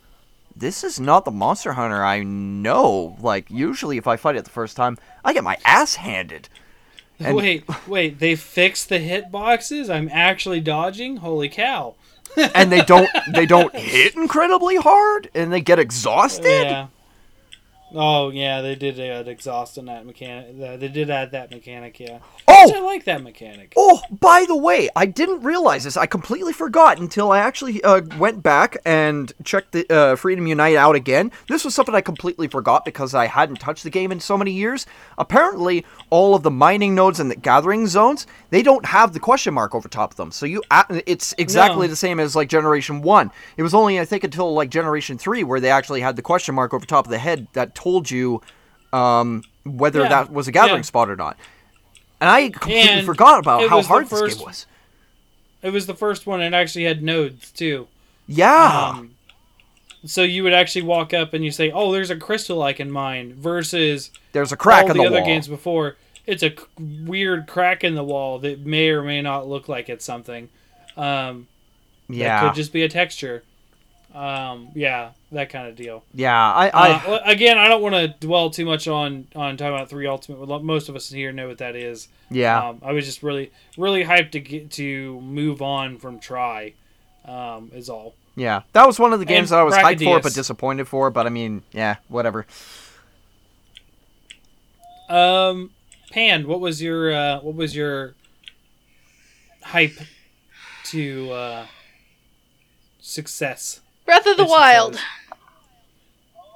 "This 0.55 0.85
is 0.85 1.01
not 1.01 1.25
the 1.25 1.31
Monster 1.31 1.73
Hunter 1.73 2.05
I 2.05 2.23
know." 2.23 3.17
Like 3.21 3.51
usually, 3.51 3.97
if 3.97 4.07
I 4.07 4.17
fight 4.17 4.37
it 4.37 4.45
the 4.45 4.51
first 4.51 4.77
time, 4.77 4.99
I 5.25 5.33
get 5.33 5.45
my 5.45 5.57
ass 5.65 5.95
handed. 5.95 6.49
And- 7.25 7.37
wait, 7.37 7.64
wait. 7.87 8.18
They 8.18 8.35
fixed 8.37 8.89
the 8.89 8.99
hitboxes. 8.99 9.93
I'm 9.93 10.09
actually 10.12 10.61
dodging. 10.61 11.18
Holy 11.18 11.49
cow! 11.49 11.95
and 12.55 12.73
they 12.73 12.83
don't 12.83 13.11
they 13.35 13.45
don't 13.47 13.75
hit 13.77 14.14
incredibly 14.14 14.77
hard, 14.77 15.29
and 15.35 15.53
they 15.53 15.61
get 15.61 15.79
exhausted. 15.79 16.64
Yeah. 16.64 16.87
Oh 17.95 18.30
yeah, 18.30 18.61
they 18.62 18.74
did 18.74 18.99
add 18.99 19.28
exhaust 19.28 19.78
in 19.78 19.86
that 19.86 20.07
mechanic. 20.07 20.59
They 20.80 20.88
did 20.88 21.11
add 21.11 21.32
that 21.32 21.51
mechanic. 21.51 21.99
Yeah. 22.01 22.18
Oh, 22.49 22.72
I 22.74 22.80
like 22.80 23.05
that 23.05 23.22
mechanic. 23.22 23.72
Oh, 23.76 24.01
by 24.11 24.45
the 24.47 24.57
way, 24.57 24.88
I 24.95 25.07
didn't 25.07 25.43
realize 25.43 25.84
this. 25.84 25.97
I 25.97 26.07
completely 26.07 26.53
forgot 26.53 26.99
until 26.99 27.32
I 27.32 27.38
actually 27.38 27.82
uh, 27.82 28.03
went 28.18 28.43
back 28.43 28.76
and 28.84 29.32
checked 29.45 29.72
the 29.72 29.90
uh, 29.93 30.16
Freedom 30.16 30.47
Unite 30.47 30.76
out 30.76 30.95
again. 30.95 31.32
This 31.49 31.64
was 31.64 31.74
something 31.74 31.95
I 31.95 32.01
completely 32.01 32.49
forgot 32.49 32.84
because 32.84 33.14
I 33.14 33.26
hadn't 33.26 33.57
touched 33.57 33.84
the 33.84 33.90
game 33.90 34.12
in 34.12 34.20
so 34.20 34.36
many 34.38 34.53
years. 34.53 34.86
Apparently, 35.18 35.84
all 36.11 36.34
of 36.34 36.43
the 36.43 36.51
mining 36.51 36.95
nodes 36.95 37.20
and 37.20 37.30
the 37.30 37.36
gathering 37.36 37.86
zones 37.86 38.26
they 38.51 38.62
don't 38.62 38.84
have 38.84 39.12
the 39.14 39.20
question 39.20 39.55
mark 39.55 39.74
over 39.74 39.88
top 39.88 40.11
of 40.12 40.16
them. 40.16 40.30
So 40.30 40.45
you, 40.47 40.62
it's 41.07 41.34
exactly 41.38 41.86
No. 41.86 41.90
the 41.90 41.97
same 41.97 42.20
as 42.20 42.36
like 42.36 42.49
Generation 42.49 43.01
One. 43.01 43.30
It 43.57 43.62
was 43.62 43.72
only 43.74 43.99
I 43.99 44.05
think 44.05 44.24
until 44.24 44.53
like 44.53 44.68
Generation 44.70 45.16
Three 45.16 45.43
where 45.43 45.59
they 45.59 45.70
actually 45.70 46.01
had 46.03 46.16
the 46.16 46.22
question 46.22 46.55
mark 46.55 46.74
over 46.74 46.84
top 46.84 47.07
of 47.07 47.11
the 47.11 47.18
head 47.18 47.47
that 47.55 47.74
told 47.83 48.11
you 48.11 48.41
um, 48.93 49.43
whether 49.64 50.03
Yeah. 50.03 50.09
that 50.09 50.33
was 50.33 50.49
a 50.49 50.53
gathering 50.53 50.78
Yeah. 50.78 50.83
spot 50.83 51.09
or 51.11 51.16
not. 51.16 51.37
And 52.20 52.28
I 52.30 52.51
completely 52.51 52.83
And 52.89 53.07
forgot 53.07 53.39
about 53.39 53.68
how 53.68 53.83
hard 53.83 54.09
this 54.09 54.35
game 54.35 54.47
was. 54.47 54.66
It 55.62 55.70
was 55.72 55.87
the 55.87 55.95
first 55.95 56.26
one 56.26 56.41
and 56.41 56.55
actually 56.55 56.85
had 56.85 57.03
nodes 57.03 57.51
too. 57.51 57.89
Yeah. 58.26 58.91
Um, 58.97 59.14
so 60.05 60.22
you 60.22 60.43
would 60.43 60.53
actually 60.53 60.83
walk 60.83 61.14
up 61.14 61.33
and 61.35 61.45
you 61.45 61.51
say, 61.51 61.70
"Oh, 61.70 61.93
there's 61.93 62.11
a 62.11 62.16
crystal 62.16 62.62
I 62.62 62.72
can 62.72 62.91
mine," 62.91 63.35
versus 63.37 64.11
There's 64.33 64.53
a 64.53 64.57
crack 64.57 64.85
all 64.85 64.91
in 64.91 64.97
the, 64.97 65.03
the, 65.05 65.09
other 65.09 65.16
wall. 65.18 65.26
games 65.26 65.49
before. 65.49 65.97
It's 66.26 66.43
a 66.43 66.51
c- 66.51 66.57
weird 67.05 67.47
crack 67.47 67.83
in 67.85 67.95
the 67.95 68.05
wall 68.05 68.39
that 68.41 68.61
may 68.66 68.91
or 68.91 69.03
may 69.03 69.22
not 69.22 69.49
look 69.49 69.68
like 69.68 69.89
it's 69.89 70.05
something. 70.05 70.49
Um, 70.97 71.49
yeah. 72.09 72.41
could 72.41 72.55
just 72.55 72.72
be 72.72 72.83
a 72.83 72.89
texture. 72.89 73.43
Um, 74.15 74.69
yeah, 74.75 75.13
that 75.31 75.49
kind 75.49 75.69
of 75.69 75.77
deal. 75.77 76.05
yeah. 76.13 76.37
I. 76.53 76.69
I 76.69 76.91
Uh, 77.07 77.21
again, 77.25 77.57
I 77.57 77.69
don't 77.69 77.81
want 77.81 77.95
to 77.95 78.09
dwell 78.21 78.51
too 78.51 78.67
much 78.67 78.87
on 78.87 79.27
on 79.35 79.57
talking 79.57 79.75
about 79.75 79.89
three 79.89 80.07
ultimate. 80.07 80.63
Most 80.63 80.89
of 80.91 80.97
us 80.97 81.09
here 81.09 81.33
know 81.33 81.49
what 81.49 81.59
that 81.59 81.77
is. 81.77 82.09
yeah. 82.31 82.69
Um, 82.69 82.83
I 82.85 82.93
was 82.93 83.07
just 83.07 83.23
really 83.23 83.51
really 83.79 84.05
hyped 84.05 84.33
to 84.33 84.41
get 84.41 84.71
to 84.73 85.21
move 85.21 85.63
on 85.63 85.99
from 85.99 86.19
Tri. 86.21 86.75
Um, 87.25 87.71
is 87.73 87.89
all. 87.89 88.15
yeah. 88.35 88.63
That 88.73 88.87
was 88.87 88.99
one 88.99 89.13
of 89.13 89.21
the 89.21 89.25
games 89.25 89.51
and 89.53 89.57
that 89.57 89.61
I 89.61 89.63
was 89.63 89.75
hyped 89.75 90.03
for, 90.05 90.21
but 90.21 90.35
disappointed 90.35 90.89
for. 90.89 91.11
But 91.11 91.27
I 91.27 91.31
mean, 91.31 91.63
yeah, 91.73 91.97
whatever. 92.09 92.47
Um, 95.09 95.71
Pan, 96.11 96.47
what 96.49 96.61
was 96.61 96.83
your 96.83 97.13
uh, 97.15 97.41
what 97.41 97.55
was 97.55 97.77
your 97.77 98.15
hype 99.63 99.99
to 100.87 101.31
uh, 101.31 101.67
success? 103.01 103.81
Breath 104.05 104.27
of 104.27 104.37
the 104.37 104.45
Wild. 104.45 104.99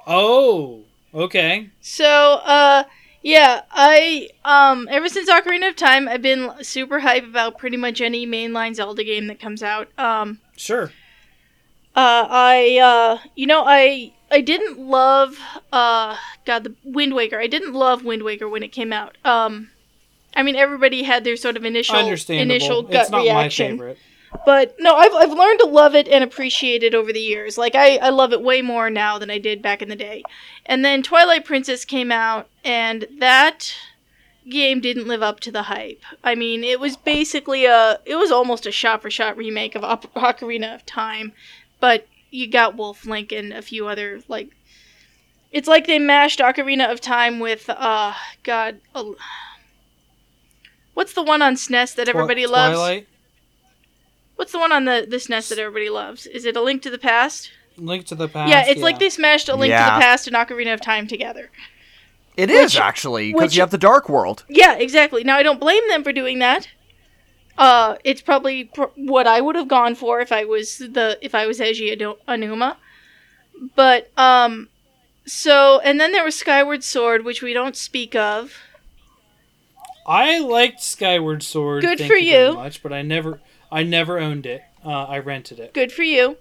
Oh, 0.07 0.85
okay. 1.15 1.71
So, 1.81 2.05
uh, 2.45 2.85
yeah, 3.23 3.63
I 3.73 4.29
um 4.45 4.87
ever 4.91 5.09
since 5.09 5.29
Ocarina 5.29 5.69
of 5.71 5.77
Time, 5.77 6.09
I've 6.09 6.23
been 6.23 6.53
super 6.63 7.01
hype 7.01 7.25
about 7.25 7.59
pretty 7.59 7.77
much 7.77 8.01
any 8.01 8.27
mainline 8.27 8.75
Zelda 8.75 9.03
game 9.03 9.27
that 9.27 9.41
comes 9.41 9.63
out. 9.63 9.89
Um, 9.99 10.41
Sure. 10.57 10.93
uh, 11.97 12.27
I 12.29 12.79
uh, 12.79 13.19
you 13.35 13.47
know, 13.47 13.65
I 13.67 14.13
I 14.31 14.41
didn't 14.41 14.79
love 14.79 15.39
uh, 15.73 16.17
God, 16.45 16.65
the 16.65 16.75
Wind 16.85 17.15
Waker. 17.15 17.41
I 17.41 17.47
didn't 17.49 17.73
love 17.73 18.05
Wind 18.05 18.23
Waker 18.23 18.49
when 18.49 18.63
it 18.63 18.71
came 18.73 18.93
out. 18.93 19.17
Um, 19.25 19.71
I 20.37 20.43
mean, 20.43 20.55
everybody 20.55 21.03
had 21.03 21.25
their 21.25 21.37
sort 21.37 21.57
of 21.57 21.65
initial 21.65 21.97
initial 22.29 22.83
gut 22.83 23.03
it's 23.03 23.11
not 23.11 23.23
reaction. 23.23 23.73
my 23.73 23.79
favorite. 23.79 23.99
But 24.45 24.77
no, 24.79 24.95
I've, 24.95 25.15
I've 25.15 25.33
learned 25.33 25.61
to 25.61 25.67
love 25.67 25.95
it 25.95 26.09
and 26.09 26.23
appreciate 26.23 26.83
it 26.83 26.95
over 26.95 27.13
the 27.13 27.21
years. 27.21 27.57
Like, 27.57 27.75
I, 27.75 27.97
I 27.97 28.11
love 28.11 28.33
it 28.33 28.43
way 28.43 28.63
more 28.63 28.91
now 28.91 29.19
than 29.19 29.31
I 29.31 29.39
did 29.39 29.63
back 29.63 29.83
in 29.83 29.89
the 29.89 29.97
day. 29.97 30.23
And 30.65 30.85
then 30.85 31.03
Twilight 31.03 31.45
Princess 31.45 31.85
came 31.85 32.13
out, 32.13 32.49
and 32.65 33.07
that 33.19 33.75
game 34.49 34.81
didn't 34.81 35.09
live 35.09 35.23
up 35.23 35.41
to 35.41 35.51
the 35.51 35.63
hype. 35.63 36.03
I 36.23 36.35
mean, 36.35 36.63
it 36.63 36.79
was 36.79 36.97
basically 36.97 37.65
a, 37.65 37.99
it 38.05 38.17
was 38.17 38.31
almost 38.31 38.67
a 38.67 38.73
shot 38.73 39.03
for 39.03 39.11
shot 39.11 39.37
remake 39.37 39.75
of 39.75 39.83
Op- 39.83 40.13
Ocarina 40.15 40.75
of 40.75 40.87
Time, 40.87 41.33
but 41.81 42.07
you 42.31 42.49
got 42.49 42.77
Wolf 42.77 43.07
Link 43.07 43.33
and 43.33 43.53
a 43.53 43.63
few 43.63 43.89
other, 43.89 44.21
like, 44.29 44.51
it's 45.51 45.69
like 45.69 45.87
they 45.87 45.99
mashed 45.99 46.39
Ocarina 46.41 46.91
of 46.93 47.01
Time 47.01 47.41
with, 47.41 47.69
uh, 47.69 48.15
God, 48.43 48.81
uh, 48.95 49.05
what's 50.95 51.15
the 51.15 51.23
one 51.23 51.43
on 51.43 51.55
SNES 51.55 51.95
that 51.97 52.09
everybody 52.09 52.47
loves? 52.47 52.79
Twilight, 54.37 54.39
What's 54.39 54.53
the 54.53 54.59
one 54.59 54.73
on 54.73 54.85
the 54.85 55.07
the 55.09 55.17
SNES 55.17 55.49
that 55.51 55.59
everybody 55.59 55.89
loves? 55.91 56.27
Is 56.27 56.45
it 56.45 56.57
A 56.57 56.63
Link 56.63 56.83
to 56.83 56.91
the 56.91 56.99
Past? 56.99 57.51
Link 57.79 58.07
to 58.07 58.15
the 58.15 58.29
Past. 58.29 58.51
yeah, 58.51 58.65
it's 58.67 58.81
like 58.81 58.99
they 58.99 59.11
smashed 59.11 59.49
A 59.49 59.57
Link 59.57 59.73
to 59.73 59.77
the 59.79 60.01
Past 60.01 60.27
and 60.27 60.37
Ocarina 60.37 60.73
of 60.75 60.81
Time 60.81 61.07
together. 61.07 61.51
It 62.37 62.51
is 62.51 62.75
Which- 62.75 62.81
actually 62.81 63.33
because 63.33 63.57
you 63.57 63.63
have 63.63 63.71
the 63.71 63.79
Dark 63.79 64.09
World. 64.09 64.45
Yeah, 64.49 64.75
exactly. 64.75 65.25
Now 65.25 65.37
I 65.37 65.43
don't 65.43 65.61
blame 65.61 65.87
them 65.89 66.05
for 66.05 66.13
doing 66.13 66.39
that. 66.41 66.69
Uh, 67.59 67.97
it's 68.05 68.21
probably 68.21 68.65
pr- 68.65 68.85
what 68.97 69.27
I 69.27 69.41
would 69.41 69.57
have 69.57 69.69
gone 69.69 69.95
for 69.95 70.21
if 70.21 70.31
I 70.31 70.45
was 70.45 70.77
the 70.79 71.19
if 71.23 71.35
I 71.35 71.47
was 71.47 71.59
Eiji 71.61 71.91
Ado- 71.93 72.19
Aonuma. 72.29 72.77
But 73.75 74.11
um, 74.19 74.69
so 75.25 75.81
and 75.81 75.99
then 75.99 76.13
there 76.13 76.25
was 76.25 76.35
Skyward 76.39 76.85
Sword, 76.85 77.25
which 77.25 77.41
we 77.43 77.55
don't 77.55 77.75
speak 77.75 78.15
of. 78.15 78.53
I 80.07 80.39
liked 80.39 80.83
Skyward 80.83 81.43
Sword. 81.43 81.81
Good 81.83 81.99
thank 81.99 82.11
for 82.11 82.17
you. 82.17 82.33
very 82.33 82.47
you. 82.49 82.55
much, 82.55 82.83
but 82.83 82.93
I 82.93 83.01
never, 83.03 83.41
I 83.71 83.83
never 83.83 84.19
owned 84.19 84.47
it. 84.47 84.63
Uh, 84.85 85.05
I 85.05 85.19
rented 85.19 85.59
it. 85.59 85.75
Good 85.75 85.93
for 85.93 86.03
you. 86.03 86.37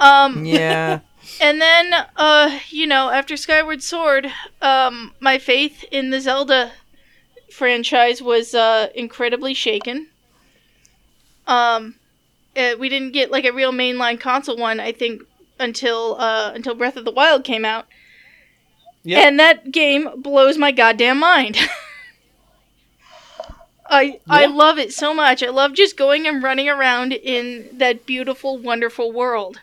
Um, 0.00 0.44
Yeah. 0.44 1.00
And 1.40 1.60
then, 1.60 1.92
uh, 2.16 2.60
you 2.70 2.86
know, 2.86 3.10
after 3.10 3.36
Skyward 3.36 3.82
Sword, 3.82 4.30
um, 4.62 5.12
my 5.18 5.38
faith 5.38 5.84
in 5.90 6.10
the 6.10 6.20
Zelda 6.20 6.70
franchise 7.50 8.22
was 8.22 8.54
uh, 8.54 8.90
incredibly 8.94 9.52
shaken. 9.52 10.06
Um, 11.48 11.96
uh, 12.56 12.74
we 12.78 12.88
didn't 12.88 13.10
get 13.12 13.32
like 13.32 13.44
a 13.44 13.52
real 13.52 13.72
mainline 13.72 14.20
console 14.20 14.56
one, 14.56 14.78
I 14.78 14.92
think, 14.92 15.22
until 15.58 16.14
uh, 16.20 16.52
until 16.54 16.76
Breath 16.76 16.96
of 16.96 17.04
the 17.04 17.10
Wild 17.10 17.42
came 17.42 17.64
out, 17.64 17.86
Yep. 19.02 19.24
and 19.24 19.40
that 19.40 19.72
game 19.72 20.08
blows 20.22 20.56
my 20.58 20.70
goddamn 20.70 21.18
mind. 21.18 21.58
I 23.88 24.20
I 24.28 24.46
love 24.46 24.78
it 24.78 24.92
so 24.92 25.14
much. 25.14 25.42
I 25.42 25.48
love 25.50 25.72
just 25.74 25.96
going 25.96 26.26
and 26.26 26.42
running 26.42 26.68
around 26.68 27.12
in 27.12 27.68
that 27.78 28.06
beautiful, 28.06 28.58
wonderful 28.58 29.12
world. 29.12 29.60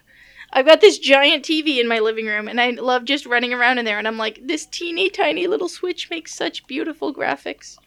I've 0.56 0.66
got 0.68 0.82
this 0.82 1.00
giant 1.00 1.44
TV 1.44 1.80
in 1.80 1.88
my 1.88 2.00
living 2.00 2.28
room, 2.28 2.48
and 2.48 2.62
I 2.62 2.70
love 2.72 3.06
just 3.06 3.26
running 3.26 3.54
around 3.54 3.80
in 3.80 3.86
there. 3.86 3.98
And 3.98 4.08
I'm 4.08 4.18
like, 4.20 4.40
this 4.46 4.66
teeny 4.68 5.10
tiny 5.10 5.48
little 5.48 5.68
Switch 5.68 6.10
makes 6.12 6.34
such 6.34 6.68
beautiful 6.68 7.14
graphics. 7.14 7.78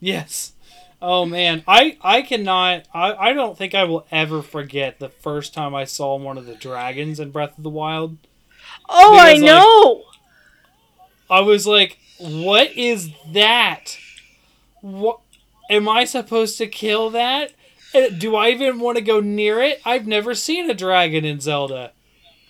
Yes. 0.00 0.52
Oh 1.02 1.24
man, 1.24 1.62
I 1.66 1.96
I 2.02 2.22
cannot. 2.22 2.86
I 2.92 3.12
I 3.14 3.32
don't 3.32 3.56
think 3.56 3.74
I 3.74 3.84
will 3.84 4.06
ever 4.10 4.42
forget 4.42 4.98
the 4.98 5.08
first 5.08 5.54
time 5.54 5.74
I 5.74 5.84
saw 5.84 6.16
one 6.16 6.36
of 6.36 6.44
the 6.46 6.54
dragons 6.54 7.18
in 7.18 7.30
Breath 7.30 7.56
of 7.56 7.64
the 7.64 7.70
Wild. 7.70 8.18
Oh, 8.88 9.16
I 9.16 9.34
Because, 9.34 9.42
like- 9.42 9.46
know. 9.46 10.02
I 11.30 11.40
was 11.40 11.66
like, 11.66 11.96
"What 12.18 12.72
is 12.72 13.10
that? 13.32 13.96
What 14.80 15.20
am 15.68 15.88
I 15.88 16.04
supposed 16.04 16.58
to 16.58 16.66
kill 16.66 17.10
that? 17.10 17.52
Uh, 17.94 18.08
Do 18.08 18.36
I 18.36 18.50
even 18.50 18.78
want 18.80 18.98
to 18.98 19.02
go 19.02 19.20
near 19.20 19.60
it? 19.60 19.80
I've 19.84 20.06
never 20.06 20.34
seen 20.34 20.70
a 20.70 20.74
dragon 20.74 21.24
in 21.24 21.40
Zelda." 21.40 21.92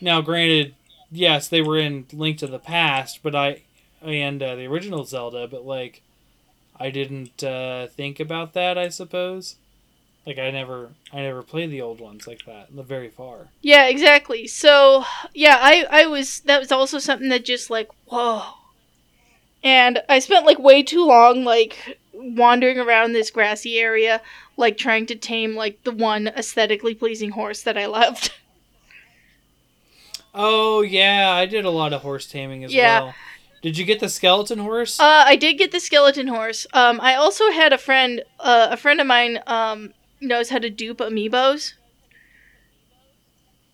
Now, 0.00 0.20
granted, 0.20 0.74
yes, 1.10 1.48
they 1.48 1.60
were 1.62 1.78
in 1.78 2.06
Link 2.12 2.38
to 2.38 2.46
the 2.46 2.58
Past, 2.58 3.20
but 3.22 3.34
I 3.34 3.62
and 4.02 4.42
uh, 4.42 4.54
the 4.54 4.66
original 4.66 5.04
Zelda, 5.04 5.46
but 5.46 5.64
like, 5.66 6.02
I 6.78 6.90
didn't 6.90 7.44
uh, 7.44 7.88
think 7.88 8.20
about 8.20 8.54
that. 8.54 8.78
I 8.78 8.88
suppose. 8.88 9.56
Like 10.26 10.38
I 10.38 10.50
never, 10.50 10.90
I 11.12 11.22
never 11.22 11.42
played 11.42 11.70
the 11.70 11.80
old 11.80 12.00
ones 12.00 12.26
like 12.26 12.44
that. 12.46 12.74
The 12.74 12.82
very 12.82 13.08
far. 13.08 13.48
Yeah, 13.62 13.86
exactly. 13.86 14.46
So, 14.46 15.04
yeah, 15.34 15.56
I 15.58 15.86
I 15.90 16.06
was 16.06 16.40
that 16.40 16.60
was 16.60 16.70
also 16.70 16.98
something 16.98 17.30
that 17.30 17.44
just 17.44 17.70
like 17.70 17.88
whoa. 18.06 18.42
And 19.62 20.02
I 20.08 20.18
spent 20.18 20.46
like 20.46 20.58
way 20.58 20.82
too 20.82 21.04
long 21.04 21.44
like 21.44 21.98
wandering 22.20 22.78
around 22.78 23.12
this 23.12 23.30
grassy 23.30 23.78
area 23.78 24.20
like 24.56 24.76
trying 24.76 25.06
to 25.06 25.14
tame 25.14 25.54
like 25.54 25.82
the 25.84 25.92
one 25.92 26.28
aesthetically 26.28 26.94
pleasing 26.94 27.30
horse 27.30 27.62
that 27.62 27.76
I 27.78 27.86
loved. 27.86 28.32
Oh 30.32 30.82
yeah, 30.82 31.32
I 31.32 31.46
did 31.46 31.64
a 31.64 31.70
lot 31.70 31.92
of 31.92 32.02
horse 32.02 32.26
taming 32.26 32.62
as 32.62 32.72
Yeah. 32.72 33.00
well. 33.00 33.14
Did 33.62 33.76
you 33.76 33.84
get 33.84 33.98
the 34.00 34.08
skeleton 34.08 34.60
horse? 34.60 35.00
Uh, 35.00 35.24
I 35.26 35.34
did 35.36 35.58
get 35.58 35.72
the 35.72 35.80
skeleton 35.80 36.28
horse. 36.28 36.66
Um, 36.72 37.00
I 37.02 37.16
also 37.16 37.50
had 37.50 37.72
a 37.72 37.78
friend, 37.78 38.22
uh, 38.38 38.68
a 38.70 38.76
friend 38.76 39.00
of 39.00 39.06
mine, 39.08 39.40
um, 39.48 39.92
knows 40.20 40.50
how 40.50 40.58
to 40.58 40.70
dupe 40.70 40.98
amiibos. 40.98 41.74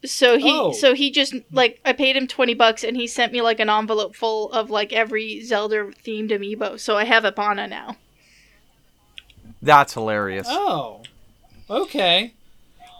So 0.04 0.38
he, 0.38 0.50
Oh. 0.50 0.72
so 0.72 0.94
he 0.94 1.10
just 1.10 1.34
like 1.52 1.80
I 1.84 1.92
paid 1.92 2.16
him 2.16 2.26
twenty 2.26 2.54
bucks, 2.54 2.84
and 2.84 2.96
he 2.96 3.06
sent 3.06 3.32
me 3.32 3.42
like 3.42 3.60
an 3.60 3.68
envelope 3.68 4.14
full 4.16 4.50
of 4.52 4.70
like 4.70 4.92
every 4.92 5.42
Zelda 5.42 5.90
themed 6.04 6.30
amiibo. 6.30 6.78
So 6.80 6.96
I 6.96 7.04
have 7.04 7.24
Epona 7.24 7.68
now. 7.68 7.96
That's 9.66 9.94
hilarious. 9.94 10.46
Oh, 10.48 11.02
okay. 11.68 12.32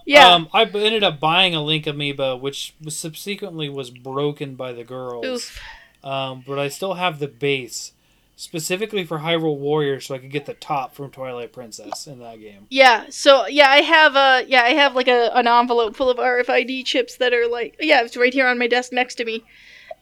Yeah. 0.05 0.35
Um, 0.35 0.49
I 0.53 0.65
b- 0.65 0.85
ended 0.85 1.03
up 1.03 1.19
buying 1.19 1.55
a 1.55 1.63
Link 1.63 1.85
amiibo, 1.85 2.41
which 2.41 2.75
was 2.83 2.97
subsequently 2.97 3.69
was 3.69 3.91
broken 3.91 4.55
by 4.55 4.73
the 4.73 4.85
girls. 4.85 5.27
Oof. 5.27 5.61
Um, 6.05 6.45
but 6.47 6.59
I 6.59 6.69
still 6.69 6.95
have 6.95 7.19
the 7.19 7.27
base, 7.27 7.93
specifically 8.37 9.05
for 9.05 9.19
Hyrule 9.19 9.59
Warriors, 9.59 10.07
so 10.07 10.15
I 10.15 10.19
could 10.19 10.31
get 10.31 10.47
the 10.47 10.55
top 10.55 10.95
from 10.95 11.11
Twilight 11.11 11.53
Princess 11.53 12.07
in 12.07 12.21
that 12.21 12.39
game. 12.39 12.67
Yeah. 12.71 13.07
So 13.11 13.49
yeah, 13.49 13.69
I 13.69 13.81
have 13.81 14.15
a 14.15 14.45
yeah, 14.49 14.63
I 14.63 14.71
have 14.71 14.95
like 14.95 15.09
a 15.09 15.37
an 15.37 15.49
envelope 15.49 15.97
full 15.97 16.09
of 16.09 16.19
RFID 16.19 16.85
chips 16.85 17.17
that 17.17 17.35
are 17.35 17.49
like 17.49 17.77
yeah, 17.81 18.03
it's 18.03 18.17
right 18.17 18.33
here 18.33 18.47
on 18.47 18.59
my 18.59 18.69
desk 18.69 18.93
next 18.93 19.17
to 19.17 19.25
me. 19.25 19.45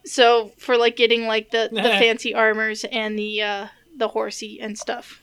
So 0.05 0.53
for 0.59 0.77
like 0.77 0.97
getting 0.97 1.27
like 1.27 1.51
the 1.51 1.71
the 1.73 1.83
fancy 1.83 2.35
armors 2.35 2.85
and 2.85 3.19
the 3.19 3.41
uh 3.41 3.67
the 3.97 4.09
horsey 4.09 4.61
and 4.61 4.79
stuff. 4.79 5.23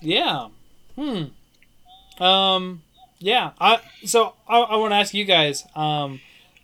Yeah. 0.00 0.48
Hmm. 0.96 2.22
Um. 2.22 2.82
Yeah. 3.18 3.52
I. 3.60 3.80
So 4.04 4.34
I, 4.48 4.58
I 4.60 4.76
want 4.76 4.92
to 4.92 4.96
ask 4.96 5.14
you 5.14 5.24
guys. 5.24 5.64
Um. 5.74 6.20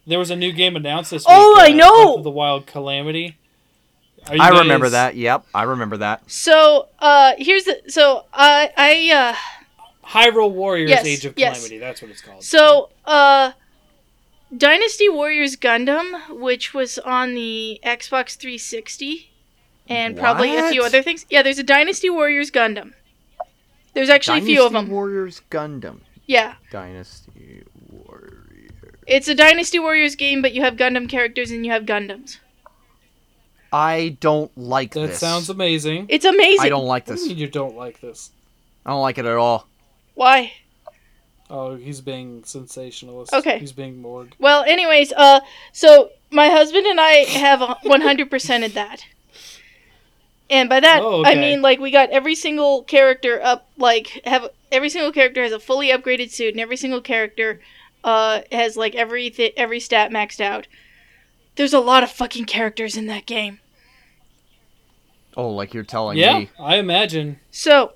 There 0.09 0.21
was 0.21 0.31
a 0.31 0.37
new 0.37 0.53
game 0.53 0.77
announced 0.77 1.11
this 1.11 1.23
week. 1.23 1.35
Oh, 1.37 1.57
I 1.59 1.73
uh, 1.73 1.75
know! 1.75 2.05
Breath 2.05 2.19
of 2.19 2.25
the 2.25 2.31
Wild 2.31 2.67
Calamity. 2.67 3.37
Are 4.29 4.37
you 4.37 4.43
I 4.43 4.49
remember 4.61 4.89
that. 4.89 5.17
Yep, 5.17 5.47
I 5.55 5.65
remember 5.65 5.99
that. 5.99 6.29
So 6.31 6.89
uh 6.99 7.35
here's 7.39 7.65
the 7.65 7.83
so 7.89 8.27
I 8.33 8.71
I 8.77 9.13
uh 9.15 10.09
Hyrule 10.09 10.51
Warriors: 10.51 10.91
Yes, 10.91 11.07
Age 11.07 11.25
of 11.27 11.35
yes. 11.37 11.57
Calamity. 11.59 11.79
That's 11.79 12.03
what 12.03 12.11
it's 12.11 12.23
called. 12.23 12.43
so 12.43 12.91
uh 13.05 13.53
Dynasty 14.57 15.09
Warriors 15.09 15.57
Gundam, 15.57 16.41
which 16.41 16.73
was 16.73 16.99
on 16.99 17.35
the 17.35 17.81
Xbox 17.85 18.37
360 18.37 19.31
and 19.89 20.17
probably 20.17 20.57
a 20.57 20.71
few 20.71 20.83
other 20.83 21.03
things. 21.03 21.27
Yeah, 21.29 21.43
there's 21.43 21.59
a 21.59 21.65
Dynasty 21.65 22.11
Warriors 22.11 22.51
Gundam. 22.51 22.95
There's 23.97 24.11
actually 24.11 24.41
a 24.41 24.43
few 24.43 24.67
of 24.67 24.73
them. 24.73 24.91
Warriors 24.91 25.41
Gundam. 25.51 26.01
Yeah. 26.27 26.57
Dynasty 26.71 27.63
Warriors. 27.91 28.95
It's 29.07 29.27
a 29.29 29.35
Dynasty 29.35 29.79
Warriors 29.79 30.15
game, 30.17 30.43
but 30.43 30.53
you 30.53 30.61
have 30.61 30.75
Gundam 30.77 31.09
characters 31.09 31.51
and 31.51 31.65
you 31.65 31.73
have 31.73 31.85
Gundams. 31.85 32.37
I 33.73 34.19
don't 34.21 34.57
like 34.57 34.93
That 34.93 35.07
this. 35.09 35.19
sounds 35.19 35.49
amazing. 35.49 36.07
It's 36.11 36.27
amazing. 36.27 36.67
I 36.67 36.69
don't 36.69 36.85
like 36.85 37.07
What 37.07 37.15
do 37.17 37.21
this. 37.21 37.23
you 37.23 37.29
mean 37.31 37.39
You 37.39 37.49
don't 37.49 37.75
like 37.75 38.03
this. 38.03 38.31
I 38.85 38.91
don't 38.91 39.01
like 39.01 39.17
it 39.17 39.25
at 39.25 39.37
all. 39.37 39.67
Why? 40.15 40.53
Oh, 41.49 41.77
he's 41.77 42.03
being 42.03 42.45
sensationalist. 42.45 43.33
Okay. 43.33 43.59
He's 43.59 43.73
being 43.73 44.03
Morg. 44.03 44.35
Well, 44.39 44.63
anyways, 44.65 45.13
uh, 45.15 45.41
so 45.73 46.11
my 46.31 46.49
husband 46.49 46.87
and 46.87 47.01
I 47.01 47.13
have 47.25 47.79
one 47.83 48.03
hundred 48.03 48.31
percented 48.31 48.75
that, 48.75 49.07
and 50.51 50.69
by 50.69 50.81
that 50.81 51.01
Oh, 51.03 51.25
I 51.25 51.35
mean 51.35 51.63
like 51.63 51.79
we 51.81 51.91
got 51.91 52.11
every 52.11 52.35
single 52.35 52.83
character 52.85 53.41
up, 53.43 53.69
like 53.77 54.21
have 54.25 54.49
every 54.73 54.89
single 54.89 55.13
character 55.13 55.43
has 55.43 55.53
a 55.53 55.61
fully 55.61 55.89
upgraded 55.89 56.31
suit, 56.31 56.55
and 56.55 56.61
every 56.61 56.77
single 56.77 57.01
character, 57.01 57.61
uh, 58.05 58.43
has 58.53 58.77
like 58.77 58.95
every 58.95 59.31
th- 59.31 59.55
every 59.57 59.81
stat 59.81 60.11
maxed 60.11 60.41
out. 60.41 60.67
There's 61.57 61.75
a 61.75 61.81
lot 61.81 62.03
of 62.05 62.11
fucking 62.13 62.47
characters 62.47 62.97
in 62.97 63.07
that 63.07 63.27
game, 63.27 63.61
Oh, 65.37 65.51
like 65.51 65.75
you're 65.75 65.85
telling 65.85 66.19
Yeah, 66.19 66.39
me. 66.39 66.51
I 66.59 66.77
imagine. 66.77 67.41
so, 67.51 67.93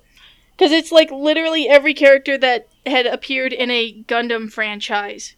because 0.57 0.71
it's 0.71 0.91
like 0.91 1.11
literally 1.11 1.67
every 1.69 1.93
character 1.93 2.37
that 2.37 2.67
had 2.85 3.05
appeared 3.07 3.53
in 3.53 3.71
a 3.71 4.03
Gundam 4.03 4.51
franchise. 4.51 5.35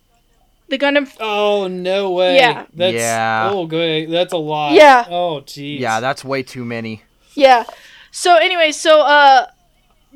The 0.69 0.77
Gundam 0.77 1.11
Oh 1.19 1.67
no 1.67 2.11
way. 2.11 2.37
Yeah. 2.37 2.65
That's 2.73 2.95
Yeah. 2.95 3.49
oh 3.51 3.65
good. 3.67 4.09
That's 4.09 4.33
a 4.33 4.37
lot. 4.37 4.73
Yeah. 4.73 5.05
Oh 5.09 5.41
jeez. 5.45 5.79
Yeah, 5.79 5.99
that's 5.99 6.23
way 6.23 6.41
too 6.43 6.65
many. 6.65 7.03
Yeah. 7.35 7.65
So 8.11 8.35
anyway, 8.37 8.71
so 8.71 9.01
uh 9.01 9.47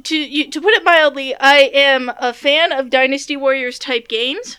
to 0.04 0.18
you, 0.18 0.50
to 0.52 0.62
put 0.62 0.74
it 0.74 0.84
mildly, 0.84 1.36
I 1.36 1.72
am 1.74 2.12
a 2.20 2.32
fan 2.34 2.72
of 2.72 2.90
Dynasty 2.90 3.36
Warriors 3.36 3.78
type 3.80 4.08
games. 4.08 4.58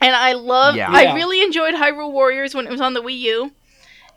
And 0.00 0.14
I 0.16 0.32
love 0.32 0.76
Yeah. 0.76 0.90
I 0.90 1.02
Yeah. 1.02 1.14
really 1.14 1.42
enjoyed 1.42 1.74
Hyrule 1.74 2.12
Warriors 2.12 2.54
when 2.54 2.66
it 2.66 2.70
was 2.70 2.80
on 2.80 2.94
the 2.94 3.02
Wii 3.02 3.18
U. 3.18 3.52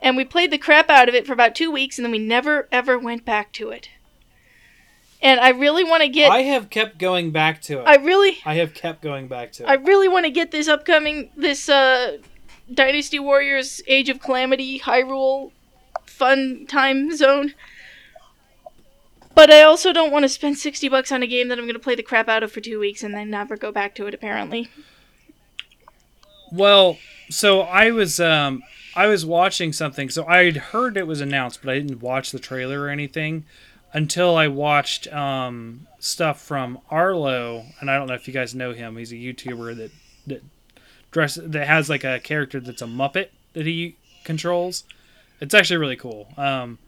And 0.01 0.15
we 0.17 0.25
played 0.25 0.51
the 0.51 0.57
crap 0.57 0.89
out 0.89 1.07
of 1.09 1.15
it 1.15 1.25
for 1.27 1.33
about 1.33 1.55
2 1.55 1.71
weeks 1.71 1.97
and 1.97 2.05
then 2.05 2.11
we 2.11 2.19
never 2.19 2.67
ever 2.71 2.97
went 2.97 3.25
back 3.25 3.51
to 3.53 3.69
it. 3.69 3.89
And 5.23 5.39
I 5.39 5.49
really 5.49 5.85
want 5.85 6.03
to 6.03 6.09
get 6.09 6.29
I 6.29 6.41
have 6.41 6.69
kept 6.69 6.97
going 6.97 7.31
back 7.31 7.61
to 7.63 7.79
it. 7.79 7.83
I 7.83 7.95
really 7.95 8.39
I 8.45 8.55
have 8.55 8.73
kept 8.73 9.01
going 9.01 9.29
back 9.29 9.53
to 9.53 9.63
it. 9.63 9.67
I 9.67 9.75
really 9.75 10.09
want 10.09 10.25
to 10.25 10.31
get 10.31 10.51
this 10.51 10.67
upcoming 10.67 11.31
this 11.37 11.69
uh 11.69 12.17
Dynasty 12.71 13.19
Warriors 13.19 13.81
Age 13.87 14.09
of 14.09 14.19
Calamity 14.19 14.79
Hyrule 14.79 15.51
fun 16.05 16.65
time 16.67 17.15
zone. 17.15 17.53
But 19.33 19.49
I 19.49 19.63
also 19.63 19.93
don't 19.93 20.11
want 20.11 20.23
to 20.23 20.29
spend 20.29 20.59
60 20.59 20.89
bucks 20.89 21.11
on 21.11 21.23
a 21.23 21.27
game 21.27 21.47
that 21.47 21.57
I'm 21.57 21.63
going 21.63 21.73
to 21.73 21.79
play 21.79 21.95
the 21.95 22.03
crap 22.03 22.29
out 22.29 22.43
of 22.43 22.51
for 22.51 22.61
2 22.61 22.79
weeks 22.79 23.01
and 23.01 23.15
then 23.15 23.31
never 23.31 23.57
go 23.57 23.71
back 23.71 23.95
to 23.95 24.05
it 24.05 24.13
apparently. 24.13 24.69
Well, 26.51 26.97
so 27.29 27.61
I 27.61 27.91
was 27.91 28.19
um 28.19 28.61
I 28.93 29.07
was 29.07 29.25
watching 29.25 29.71
something. 29.71 30.09
So 30.09 30.25
I'd 30.27 30.57
heard 30.57 30.97
it 30.97 31.07
was 31.07 31.21
announced, 31.21 31.61
but 31.63 31.71
I 31.71 31.79
didn't 31.79 32.01
watch 32.01 32.31
the 32.31 32.39
trailer 32.39 32.81
or 32.81 32.89
anything 32.89 33.45
until 33.93 34.35
I 34.35 34.47
watched 34.47 35.07
um 35.13 35.87
stuff 35.99 36.41
from 36.41 36.79
Arlo, 36.89 37.65
and 37.79 37.89
I 37.89 37.97
don't 37.97 38.07
know 38.07 38.15
if 38.15 38.27
you 38.27 38.33
guys 38.33 38.53
know 38.55 38.73
him. 38.73 38.97
He's 38.97 39.11
a 39.11 39.15
YouTuber 39.15 39.77
that 39.77 39.91
that 40.27 40.43
dress 41.11 41.37
that 41.41 41.67
has 41.67 41.89
like 41.89 42.03
a 42.03 42.19
character 42.19 42.59
that's 42.59 42.81
a 42.81 42.87
Muppet 42.87 43.29
that 43.53 43.65
he 43.65 43.95
controls. 44.23 44.83
It's 45.39 45.53
actually 45.53 45.77
really 45.77 45.95
cool. 45.95 46.27
Um, 46.37 46.79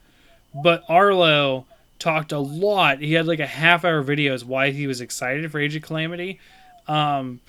but 0.54 0.84
Arlo 0.88 1.66
talked 2.00 2.32
a 2.32 2.40
lot. 2.40 3.00
He 3.00 3.14
had 3.14 3.28
like 3.28 3.40
a 3.40 3.48
half 3.48 3.86
hour 3.86 4.04
videos 4.04 4.44
why 4.44 4.72
he 4.72 4.88
was 4.88 5.02
excited 5.02 5.52
for 5.52 5.60
Age 5.60 5.76
of 5.76 5.82
Calamity. 5.84 6.40
Um, 6.88 7.42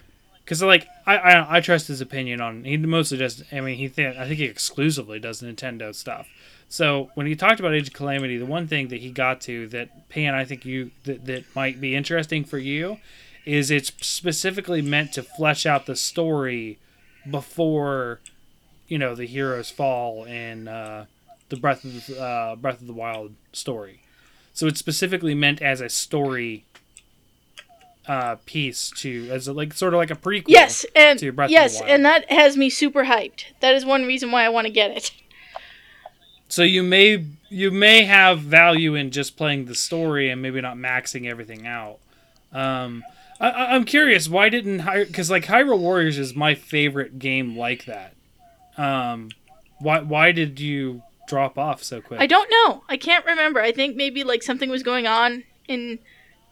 because 0.45 0.63
like 0.63 0.87
I, 1.07 1.17
I 1.17 1.57
I 1.57 1.61
trust 1.61 1.89
his 1.89 2.01
opinion 2.01 2.41
on 2.41 2.65
he 2.65 2.77
mostly 2.77 3.19
just 3.19 3.43
I 3.53 3.61
mean 3.61 3.77
he 3.77 3.89
th- 3.89 4.17
I 4.17 4.27
think 4.27 4.39
he 4.39 4.45
exclusively 4.45 5.19
does 5.19 5.43
Nintendo 5.43 5.93
stuff. 5.95 6.29
So 6.69 7.11
when 7.15 7.27
he 7.27 7.37
talked 7.37 7.61
about 7.61 7.75
Age 7.75 7.89
of 7.89 7.95
Calamity, 7.95 8.39
the 8.39 8.47
one 8.47 8.67
thing 8.67 8.89
that 8.89 9.01
he 9.01 9.11
got 9.11 9.41
to 9.43 9.69
that 9.69 10.09
Pan 10.09 10.35
I 10.35 10.45
think 10.45 10.65
you 10.65 10.91
that, 11.05 11.27
that 11.27 11.45
might 11.55 11.81
be 11.81 11.95
interesting 11.95 12.45
for 12.45 12.59
you 12.59 12.99
is 13.45 13.71
it's 13.71 13.93
specifically 14.01 14.83
meant 14.83 15.13
to 15.13 15.23
flesh 15.23 15.65
out 15.65 15.87
the 15.87 15.97
story 15.97 16.79
before 17.31 18.21
you 18.89 18.99
know 18.99 19.15
the 19.15 19.27
heroes 19.27 19.71
fall 19.71 20.25
in 20.25 20.69
uh, 20.69 21.07
the 21.49 21.57
Breath 21.57 21.85
of 21.85 22.07
the, 22.07 22.21
uh, 22.21 22.57
Breath 22.57 22.81
of 22.81 22.87
the 22.87 22.93
Wild 22.93 23.35
story. 23.53 24.01
So 24.53 24.67
it's 24.67 24.81
specifically 24.81 25.35
meant 25.35 25.63
as 25.63 25.81
a 25.81 25.89
story 25.89 26.65
uh, 28.09 28.37
piece 28.47 28.91
to 28.97 29.29
as 29.31 29.47
a, 29.47 29.53
like 29.53 29.73
sort 29.75 29.95
of 29.95 29.99
like 29.99 30.11
a 30.11 30.17
prequel. 30.17 30.47
Yes, 30.49 30.85
and 30.95 31.19
to 31.19 31.33
Breath 31.33 31.47
of 31.47 31.51
the 31.51 31.55
yes, 31.55 31.81
and 31.81 32.05
that 32.05 32.31
has 32.31 32.57
me 32.57 32.71
super 32.71 33.05
hyped. 33.05 33.45
That 33.61 33.75
is 33.75 33.85
one 33.85 34.05
reason 34.05 34.31
why 34.31 34.45
I 34.45 34.49
want 34.49 34.67
to 34.67 34.73
get 34.73 34.91
it. 34.91 35.13
So 36.49 36.63
you 36.63 36.83
may 36.83 37.25
you 37.49 37.71
may 37.71 38.05
have 38.05 38.41
value 38.41 38.95
in 38.95 39.11
just 39.11 39.37
playing 39.37 39.67
the 39.67 39.75
story 39.75 40.31
and 40.31 40.43
maybe 40.43 40.61
not 40.61 40.77
maxing 40.77 41.29
everything 41.29 41.67
out. 41.67 41.99
Um, 42.53 43.05
I, 43.41 43.51
I'm 43.51 43.85
curious 43.85 44.29
why 44.29 44.49
didn't 44.49 44.85
because 45.07 45.31
like 45.31 45.45
Hyrule 45.47 45.79
Warriors 45.79 46.19
is 46.19 46.35
my 46.35 46.55
favorite 46.55 47.19
game 47.19 47.57
like 47.57 47.85
that. 47.87 48.15
Um, 48.77 49.31
why 49.79 50.01
why 50.01 50.33
did 50.33 50.61
you 50.61 51.03
drop 51.29 51.59
off 51.59 51.83
so 51.83 52.01
quick? 52.01 52.21
I 52.21 52.27
don't 52.27 52.51
know. 52.51 52.85
I 52.89 52.97
can't 52.97 53.27
remember. 53.27 53.61
I 53.61 53.73
think 53.73 53.97
maybe 53.97 54.25
like 54.25 54.43
something 54.43 54.71
was 54.71 54.83
going 54.83 55.07
on 55.07 55.45
in 55.69 55.99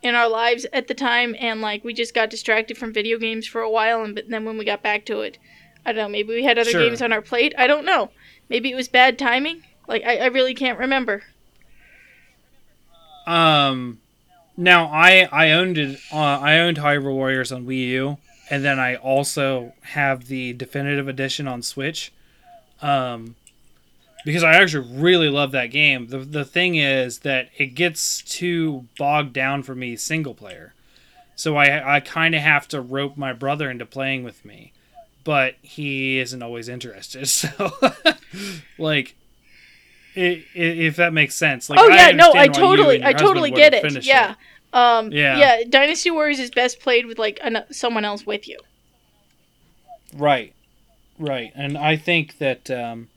in 0.02 0.14
our 0.14 0.28
lives 0.28 0.66
at 0.72 0.88
the 0.88 0.94
time, 0.94 1.34
and 1.38 1.62
like 1.62 1.84
we 1.84 1.94
just 1.94 2.14
got 2.14 2.28
distracted 2.28 2.76
from 2.76 2.92
video 2.92 3.18
games 3.18 3.46
for 3.46 3.60
a 3.62 3.70
while, 3.70 4.02
and 4.02 4.14
but 4.14 4.28
then 4.28 4.44
when 4.44 4.58
we 4.58 4.64
got 4.64 4.82
back 4.82 5.06
to 5.06 5.20
it, 5.20 5.38
I 5.86 5.92
don't 5.92 6.02
know. 6.04 6.08
Maybe 6.10 6.34
we 6.34 6.44
had 6.44 6.58
other 6.58 6.70
Sure. 6.70 6.84
games 6.84 7.00
on 7.00 7.12
our 7.12 7.22
plate. 7.22 7.54
I 7.56 7.66
don't 7.66 7.86
know. 7.86 8.10
Maybe 8.50 8.70
it 8.70 8.74
was 8.74 8.88
bad 8.88 9.18
timing. 9.18 9.62
Like 9.86 10.04
I, 10.04 10.16
I 10.18 10.26
really 10.26 10.54
can't 10.54 10.78
remember. 10.78 11.22
Um, 13.26 14.00
now 14.56 14.86
I 14.86 15.28
I 15.32 15.50
owned 15.52 15.78
it. 15.78 15.98
Uh, 16.12 16.16
I 16.18 16.58
owned 16.58 16.78
Hyrule 16.78 17.14
Warriors 17.14 17.52
on 17.52 17.66
Wii 17.66 17.88
U, 17.88 18.18
and 18.50 18.64
then 18.64 18.78
I 18.78 18.96
also 18.96 19.72
have 19.82 20.26
the 20.26 20.52
definitive 20.52 21.08
edition 21.08 21.48
on 21.48 21.62
Switch. 21.62 22.12
Um, 22.82 23.36
because 24.24 24.42
I 24.42 24.54
actually 24.54 24.88
really 24.98 25.28
love 25.28 25.52
that 25.52 25.66
game. 25.66 26.08
The 26.08 26.18
the 26.18 26.44
thing 26.44 26.76
is 26.76 27.20
that 27.20 27.48
it 27.56 27.74
gets 27.74 28.22
too 28.22 28.86
bogged 28.98 29.32
down 29.32 29.62
for 29.62 29.74
me 29.74 29.96
single 29.96 30.34
player, 30.34 30.74
so 31.36 31.56
I 31.56 31.96
I 31.96 32.00
kind 32.00 32.34
of 32.34 32.40
have 32.40 32.68
to 32.68 32.80
rope 32.80 33.16
my 33.16 33.32
brother 33.32 33.70
into 33.70 33.86
playing 33.86 34.24
with 34.24 34.44
me, 34.44 34.72
but 35.24 35.56
he 35.62 36.18
isn't 36.18 36.42
always 36.42 36.68
interested. 36.68 37.28
So, 37.28 37.72
like. 38.78 39.14
I- 40.16 40.44
i- 40.54 40.58
If 40.58 40.96
that 40.96 41.12
makes 41.12 41.34
sense, 41.34 41.68
like 41.70 41.78
oh 41.80 41.88
yeah, 41.88 42.10
no, 42.12 42.30
I 42.30 42.34
why 42.34 42.44
you 42.44 42.52
totally, 42.52 43.04
I 43.04 43.12
totally 43.12 43.50
get 43.50 43.74
it. 43.74 44.04
Yeah. 44.04 44.34
Um, 44.72 45.12
Yeah. 45.12 45.38
yeah. 45.38 45.62
Dynasty 45.68 46.10
Warriors 46.10 46.40
is 46.40 46.50
best 46.50 46.80
played 46.80 47.06
with 47.06 47.18
like 47.18 47.38
an- 47.42 47.64
someone 47.70 48.04
else 48.04 48.26
with 48.26 48.48
you. 48.48 48.58
Right, 50.16 50.52
right, 51.18 51.52
and 51.56 51.76
I 51.76 51.96
think 51.96 52.38
that 52.38 52.70
um, 52.70 53.08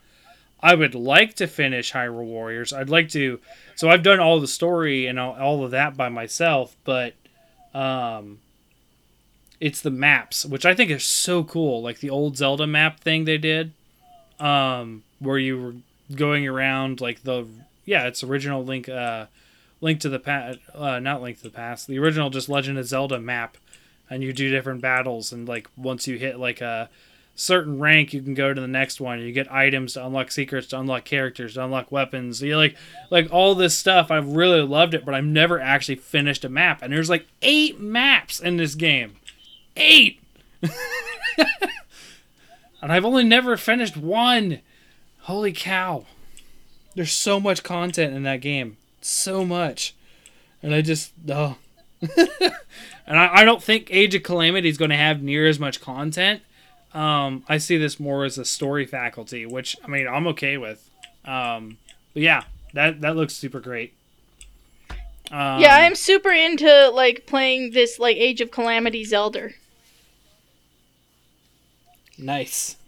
I 0.62 0.74
would 0.74 0.96
like 0.96 1.36
to 1.36 1.48
finish 1.48 1.92
Hyrule 1.94 2.26
Warriors. 2.26 2.74
I'd 2.74 2.90
like 2.90 3.10
to. 3.10 3.40
So 3.76 3.90
I've 3.90 4.02
done 4.02 4.20
all 4.20 4.40
the 4.40 4.48
story 4.48 5.06
and 5.06 5.20
all, 5.20 5.34
all 5.36 5.64
of 5.64 5.70
that 5.72 5.96
by 5.96 6.10
myself, 6.10 6.76
but 6.84 7.14
um, 7.76 8.40
it's 9.60 9.82
the 9.82 9.92
maps, 9.92 10.46
which 10.46 10.66
I 10.66 10.74
think 10.74 10.90
is 10.90 11.04
so 11.06 11.44
cool. 11.44 11.84
Like 11.84 12.00
the 12.00 12.10
old 12.10 12.38
Zelda 12.38 12.66
map 12.66 13.00
thing 13.00 13.26
they 13.26 13.38
did, 13.38 13.74
um, 14.40 15.04
where 15.20 15.38
you 15.38 15.62
were 15.62 15.76
going 16.16 16.48
around 16.48 17.02
like 17.02 17.24
the 17.24 17.48
yeah, 17.86 18.06
it's 18.06 18.24
original 18.24 18.64
Link, 18.64 18.90
uh, 18.90 19.28
Link 19.80 20.02
to 20.02 20.10
the 20.10 20.20
past, 20.20 20.60
uh, 20.76 21.00
not 21.00 21.22
Link 21.22 21.38
to 21.38 21.44
the 21.44 21.50
past, 21.50 21.88
the 21.88 21.98
original 21.98 22.30
just 22.30 22.50
Legend 22.50 22.78
of 22.78 22.86
Zelda 22.86 23.20
map, 23.20 23.58
and 24.10 24.22
you 24.22 24.34
do 24.34 24.52
different 24.52 24.82
battles, 24.82 25.32
and 25.32 25.48
like 25.48 25.70
once 25.78 26.06
you 26.08 26.18
hit 26.18 26.38
like 26.38 26.62
a 26.62 26.90
certain 27.36 27.80
rank, 27.80 28.14
you 28.14 28.22
can 28.22 28.34
go 28.34 28.54
to 28.54 28.60
the 28.60 28.68
next 28.68 29.00
one. 29.00 29.22
You 29.22 29.32
get 29.32 29.50
items 29.52 29.94
to 29.94 30.06
unlock 30.06 30.32
secrets, 30.32 30.68
to 30.68 30.80
unlock 30.80 31.06
characters, 31.06 31.54
to 31.54 31.64
unlock 31.64 31.92
weapons. 31.92 32.42
You 32.42 32.58
like 32.58 32.76
like 33.10 33.32
all 33.32 33.56
this 33.56 33.78
stuff. 33.78 34.12
I've 34.12 34.28
really 34.28 34.62
loved 34.62 34.94
it, 34.94 35.06
but 35.06 35.16
I've 35.16 35.24
never 35.24 35.60
actually 35.60 35.96
finished 35.96 36.44
a 36.44 36.50
map, 36.50 36.82
and 36.82 36.92
there's 36.92 37.10
like 37.10 37.26
eight 37.42 37.80
maps 37.80 38.42
in 38.42 38.58
this 38.58 38.76
game, 38.76 39.16
eight. 39.78 40.22
and 42.82 42.92
I've 42.92 43.06
only 43.06 43.24
never 43.24 43.56
finished 43.56 43.96
one. 43.96 44.60
Holy 45.28 45.52
cow. 45.52 46.06
There's 46.96 47.12
so 47.12 47.38
much 47.38 47.62
content 47.62 48.16
in 48.16 48.24
that 48.24 48.40
game. 48.40 48.78
So 49.02 49.44
much. 49.44 49.94
And 50.64 50.74
I 50.74 50.82
just, 50.82 51.12
oh. 51.28 51.58
and 52.02 53.20
I, 53.20 53.42
I 53.42 53.44
don't 53.44 53.62
think 53.62 53.90
Age 53.92 54.16
of 54.16 54.24
Calamity 54.24 54.70
is 54.70 54.78
going 54.78 54.92
to 54.92 54.96
have 54.96 55.22
near 55.22 55.46
as 55.46 55.60
much 55.60 55.82
content. 55.82 56.44
Um, 56.94 57.44
I 57.50 57.58
see 57.58 57.76
this 57.78 58.00
more 58.00 58.24
as 58.24 58.38
a 58.38 58.46
story 58.46 58.86
faculty, 58.86 59.46
which, 59.46 59.76
I 59.84 59.90
mean, 59.90 60.08
I'm 60.08 60.28
okay 60.28 60.56
with. 60.58 60.90
Um, 61.26 61.78
but 62.14 62.24
yeah, 62.24 62.44
that, 62.74 63.02
that 63.02 63.18
looks 63.18 63.34
super 63.34 63.60
great. 63.60 63.94
Um, 65.30 65.60
yeah, 65.60 65.76
I'm 65.76 65.96
super 65.96 66.32
into 66.32 66.90
like 66.92 67.26
playing 67.28 67.72
this 67.72 68.00
like 68.00 68.16
Age 68.16 68.40
of 68.40 68.50
Calamity 68.52 69.04
Zelda. 69.04 69.50
Nice. 72.18 72.78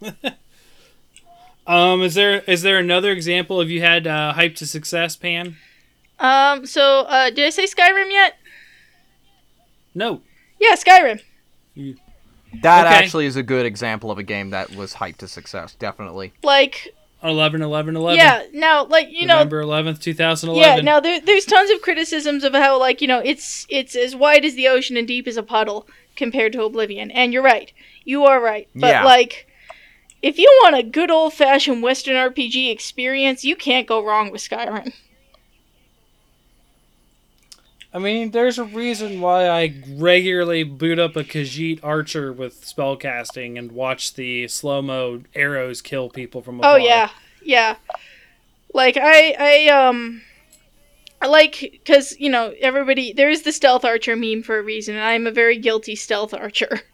um, 1.70 2.02
is 2.02 2.14
there 2.14 2.40
is 2.40 2.62
there 2.62 2.78
another 2.78 3.10
example 3.12 3.60
of 3.60 3.70
you 3.70 3.80
had 3.80 4.06
uh, 4.06 4.32
hype 4.32 4.56
to 4.56 4.66
success, 4.66 5.16
Pan? 5.16 5.56
Um, 6.18 6.66
so 6.66 7.00
uh, 7.02 7.30
did 7.30 7.46
I 7.46 7.50
say 7.50 7.64
Skyrim 7.64 8.10
yet? 8.10 8.36
No. 9.94 10.22
Yeah, 10.60 10.74
Skyrim. 10.74 11.20
That 12.62 12.86
Okay. 12.86 12.94
actually 12.96 13.26
is 13.26 13.36
a 13.36 13.42
good 13.42 13.64
example 13.64 14.10
of 14.10 14.18
a 14.18 14.22
game 14.22 14.50
that 14.50 14.74
was 14.74 14.94
hyped 14.94 15.18
to 15.18 15.28
success. 15.28 15.74
Definitely. 15.74 16.32
Like, 16.42 16.88
11 17.22 17.62
11 17.62 17.96
11. 17.96 18.18
yeah, 18.18 18.42
now 18.52 18.84
like 18.84 19.08
you 19.10 19.26
know, 19.26 19.34
November 19.34 19.62
11th, 19.62 20.00
2011. 20.00 20.60
yeah, 20.62 20.82
now 20.82 21.00
there, 21.00 21.20
there's 21.20 21.44
tons 21.44 21.70
of 21.70 21.80
criticisms 21.82 22.44
of 22.44 22.52
how 22.54 22.78
like 22.78 23.00
you 23.00 23.06
know 23.08 23.20
it's 23.20 23.66
it's 23.68 23.94
as 23.94 24.16
wide 24.16 24.44
as 24.44 24.54
the 24.54 24.66
ocean 24.68 24.96
and 24.96 25.06
deep 25.06 25.28
as 25.28 25.36
a 25.36 25.42
puddle 25.42 25.86
compared 26.16 26.52
to 26.54 26.62
Oblivion, 26.64 27.10
and 27.10 27.32
you're 27.32 27.42
right, 27.42 27.72
you 28.04 28.24
are 28.24 28.40
right, 28.42 28.68
but 28.74 28.88
Yeah. 28.88 29.04
like. 29.04 29.46
If 30.22 30.38
you 30.38 30.50
want 30.62 30.76
a 30.76 30.82
good 30.82 31.10
old 31.10 31.32
fashioned 31.32 31.82
Western 31.82 32.14
RPG 32.14 32.70
experience, 32.70 33.44
you 33.44 33.56
can't 33.56 33.86
go 33.86 34.04
wrong 34.04 34.30
with 34.30 34.42
Skyrim. 34.42 34.92
I 37.92 37.98
mean, 37.98 38.30
there's 38.30 38.58
a 38.58 38.64
reason 38.64 39.20
why 39.20 39.48
I 39.48 39.74
regularly 39.88 40.62
boot 40.62 40.98
up 40.98 41.16
a 41.16 41.24
Khajiit 41.24 41.80
archer 41.82 42.32
with 42.32 42.64
spellcasting 42.64 43.58
and 43.58 43.72
watch 43.72 44.14
the 44.14 44.46
slow 44.46 44.80
mo 44.80 45.22
arrows 45.34 45.82
kill 45.82 46.08
people 46.08 46.40
from 46.40 46.60
afar. 46.60 46.74
Oh 46.74 46.76
yeah, 46.76 47.10
yeah. 47.42 47.76
Like 48.72 48.96
I, 48.96 49.34
I 49.38 49.68
um, 49.68 50.22
I 51.20 51.26
like 51.26 51.58
because 51.60 52.14
you 52.20 52.30
know 52.30 52.54
everybody. 52.60 53.12
There 53.12 53.28
is 53.28 53.42
the 53.42 53.52
stealth 53.52 53.84
archer 53.84 54.14
meme 54.14 54.44
for 54.44 54.58
a 54.58 54.62
reason, 54.62 54.94
and 54.94 55.04
I'm 55.04 55.26
a 55.26 55.32
very 55.32 55.58
guilty 55.58 55.96
stealth 55.96 56.32
archer. 56.32 56.82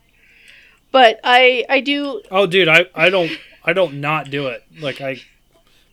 But 0.97 1.21
I, 1.23 1.67
I 1.69 1.81
do. 1.81 2.23
Oh, 2.31 2.47
dude, 2.47 2.69
I, 2.69 2.87
I 2.95 3.11
don't 3.11 3.31
I 3.63 3.75
don't 3.75 4.01
not 4.01 4.31
do 4.31 4.47
it. 4.47 4.65
Like 4.81 5.03
I, 5.03 5.21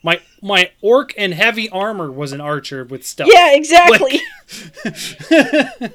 my 0.01 0.21
my 0.41 0.71
orc 0.81 1.13
and 1.17 1.33
heavy 1.33 1.67
armor 1.69 2.09
was 2.09 2.31
an 2.31 2.39
archer 2.39 2.85
with 2.85 3.05
stuff. 3.05 3.27
Yeah, 3.29 3.53
exactly. 3.53 4.21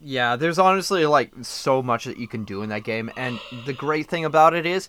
Yeah, 0.00 0.36
there's 0.36 0.60
honestly 0.60 1.06
like 1.06 1.32
so 1.42 1.82
much 1.82 2.04
that 2.04 2.18
you 2.18 2.28
can 2.28 2.44
do 2.44 2.62
in 2.62 2.68
that 2.68 2.84
game, 2.84 3.10
and 3.16 3.40
the 3.66 3.72
great 3.72 4.06
thing 4.06 4.24
about 4.24 4.54
it 4.54 4.64
is, 4.64 4.88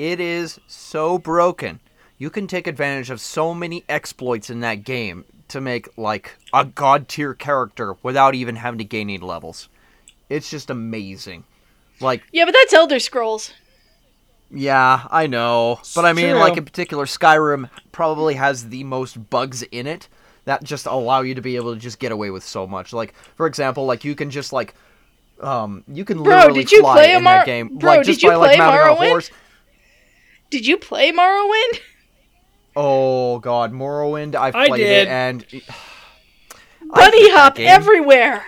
it 0.00 0.18
is 0.18 0.58
so 0.66 1.16
broken. 1.16 1.78
You 2.18 2.30
can 2.30 2.48
take 2.48 2.66
advantage 2.66 3.08
of 3.08 3.20
so 3.20 3.54
many 3.54 3.84
exploits 3.88 4.50
in 4.50 4.58
that 4.60 4.82
game 4.82 5.24
to 5.46 5.60
make 5.60 5.96
like 5.96 6.36
a 6.52 6.64
god 6.64 7.06
tier 7.06 7.34
character 7.34 7.94
without 8.02 8.34
even 8.34 8.56
having 8.56 8.78
to 8.78 8.84
gain 8.84 9.08
any 9.08 9.18
levels. 9.18 9.68
It's 10.30 10.48
just 10.48 10.70
amazing. 10.70 11.44
Like, 12.00 12.22
yeah, 12.32 12.46
but 12.46 12.52
that's 12.54 12.72
Elder 12.72 12.98
Scrolls. 12.98 13.52
yeah, 14.50 15.06
I 15.10 15.26
know, 15.26 15.80
but 15.94 16.04
I 16.06 16.12
mean, 16.14 16.30
True. 16.30 16.38
like 16.38 16.56
in 16.56 16.64
particular, 16.64 17.04
Skyrim 17.04 17.68
probably 17.92 18.34
has 18.36 18.70
the 18.70 18.84
most 18.84 19.28
bugs 19.28 19.62
in 19.64 19.86
it 19.86 20.08
that 20.46 20.64
just 20.64 20.86
allow 20.86 21.20
you 21.20 21.34
to 21.34 21.42
be 21.42 21.56
able 21.56 21.74
to 21.74 21.78
just 21.80 21.98
get 21.98 22.10
away 22.12 22.30
with 22.30 22.42
so 22.42 22.66
much. 22.66 22.92
Like, 22.94 23.12
for 23.36 23.46
example, 23.46 23.84
like 23.84 24.02
you 24.04 24.14
can 24.14 24.30
just 24.30 24.52
like, 24.52 24.74
um, 25.40 25.84
you 25.86 26.04
can 26.06 26.22
Bro, 26.22 26.36
literally 26.36 26.60
did 26.60 26.72
you 26.72 26.80
fly 26.80 26.94
play 26.94 27.14
in 27.14 27.22
Mar- 27.24 27.38
that 27.40 27.46
game, 27.46 27.76
Bro, 27.76 27.90
like 27.90 28.06
just 28.06 28.20
did 28.20 28.22
you 28.24 28.30
by 28.30 28.36
like 28.36 28.48
play 28.56 28.58
mounting 28.58 28.80
Morrowind? 28.96 29.06
a 29.06 29.10
horse. 29.10 29.30
Did 30.48 30.66
you 30.66 30.76
play 30.78 31.12
Morrowind? 31.12 31.80
Oh 32.76 33.40
God, 33.40 33.72
Morrowind! 33.72 34.36
I've 34.36 34.54
I 34.54 34.68
played 34.68 34.78
did. 34.78 35.08
it, 35.08 35.08
and 35.08 35.44
I 36.94 37.00
Bunny 37.10 37.30
hop 37.32 37.58
everywhere. 37.58 38.46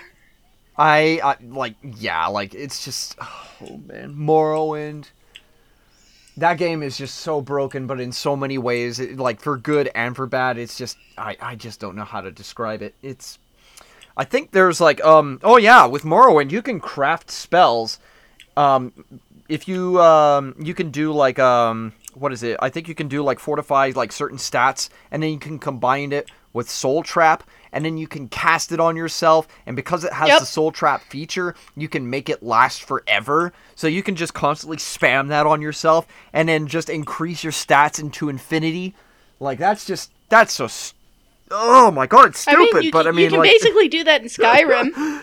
I, 0.76 1.20
I 1.22 1.36
like 1.42 1.74
yeah, 1.82 2.26
like 2.26 2.54
it's 2.54 2.84
just 2.84 3.16
oh 3.62 3.80
man, 3.86 4.14
Morrowind. 4.14 5.10
That 6.36 6.56
game 6.56 6.82
is 6.82 6.96
just 6.96 7.16
so 7.16 7.42
broken, 7.42 7.86
but 7.86 8.00
in 8.00 8.10
so 8.10 8.34
many 8.36 8.56
ways, 8.56 8.98
it, 8.98 9.18
like 9.18 9.40
for 9.40 9.58
good 9.58 9.90
and 9.94 10.16
for 10.16 10.26
bad. 10.26 10.56
It's 10.56 10.78
just 10.78 10.96
I, 11.18 11.36
I 11.40 11.54
just 11.56 11.78
don't 11.78 11.94
know 11.94 12.04
how 12.04 12.22
to 12.22 12.30
describe 12.30 12.80
it. 12.80 12.94
It's 13.02 13.38
I 14.16 14.24
think 14.24 14.52
there's 14.52 14.80
like 14.80 15.04
um 15.04 15.40
oh 15.42 15.58
yeah, 15.58 15.86
with 15.86 16.04
Morrowind 16.04 16.50
you 16.50 16.62
can 16.62 16.80
craft 16.80 17.30
spells. 17.30 17.98
Um, 18.56 18.92
if 19.48 19.68
you 19.68 20.00
um 20.00 20.54
you 20.58 20.72
can 20.72 20.90
do 20.90 21.12
like 21.12 21.38
um 21.38 21.92
what 22.14 22.32
is 22.32 22.42
it? 22.42 22.56
I 22.60 22.70
think 22.70 22.88
you 22.88 22.94
can 22.94 23.08
do 23.08 23.22
like 23.22 23.38
fortify 23.38 23.92
like 23.94 24.12
certain 24.12 24.38
stats, 24.38 24.88
and 25.10 25.22
then 25.22 25.30
you 25.30 25.38
can 25.38 25.58
combine 25.58 26.12
it 26.12 26.30
with 26.52 26.68
Soul 26.70 27.02
Trap, 27.02 27.42
and 27.72 27.84
then 27.84 27.96
you 27.98 28.06
can 28.06 28.28
cast 28.28 28.72
it 28.72 28.80
on 28.80 28.96
yourself. 28.96 29.48
And 29.66 29.74
because 29.76 30.04
it 30.04 30.12
has 30.12 30.28
Yep. 30.28 30.40
the 30.40 30.46
Soul 30.46 30.72
Trap 30.72 31.02
feature, 31.02 31.54
you 31.76 31.88
can 31.88 32.08
make 32.10 32.28
it 32.28 32.42
last 32.42 32.82
forever. 32.84 33.52
So 33.74 33.86
you 33.86 34.02
can 34.02 34.14
just 34.16 34.34
constantly 34.34 34.76
spam 34.76 35.28
that 35.28 35.46
on 35.46 35.62
yourself, 35.62 36.06
and 36.32 36.48
then 36.48 36.66
just 36.66 36.88
increase 36.90 37.42
your 37.42 37.52
stats 37.52 37.98
into 38.00 38.28
infinity. 38.28 38.94
Like 39.40 39.58
that's 39.58 39.84
just 39.86 40.10
that's 40.28 40.52
so. 40.52 40.66
St- 40.66 40.94
oh 41.50 41.90
my 41.90 42.06
god, 42.06 42.28
it's 42.28 42.46
I 42.48 42.52
stupid. 42.52 42.74
mean, 42.74 42.82
you, 42.84 42.92
but 42.92 43.02
can, 43.04 43.08
I 43.08 43.10
mean, 43.12 43.24
you 43.24 43.30
can 43.30 43.38
like, 43.40 43.50
basically 43.50 43.88
do 43.88 44.04
that 44.04 44.22
in 44.22 44.28
Skyrim. 44.28 45.22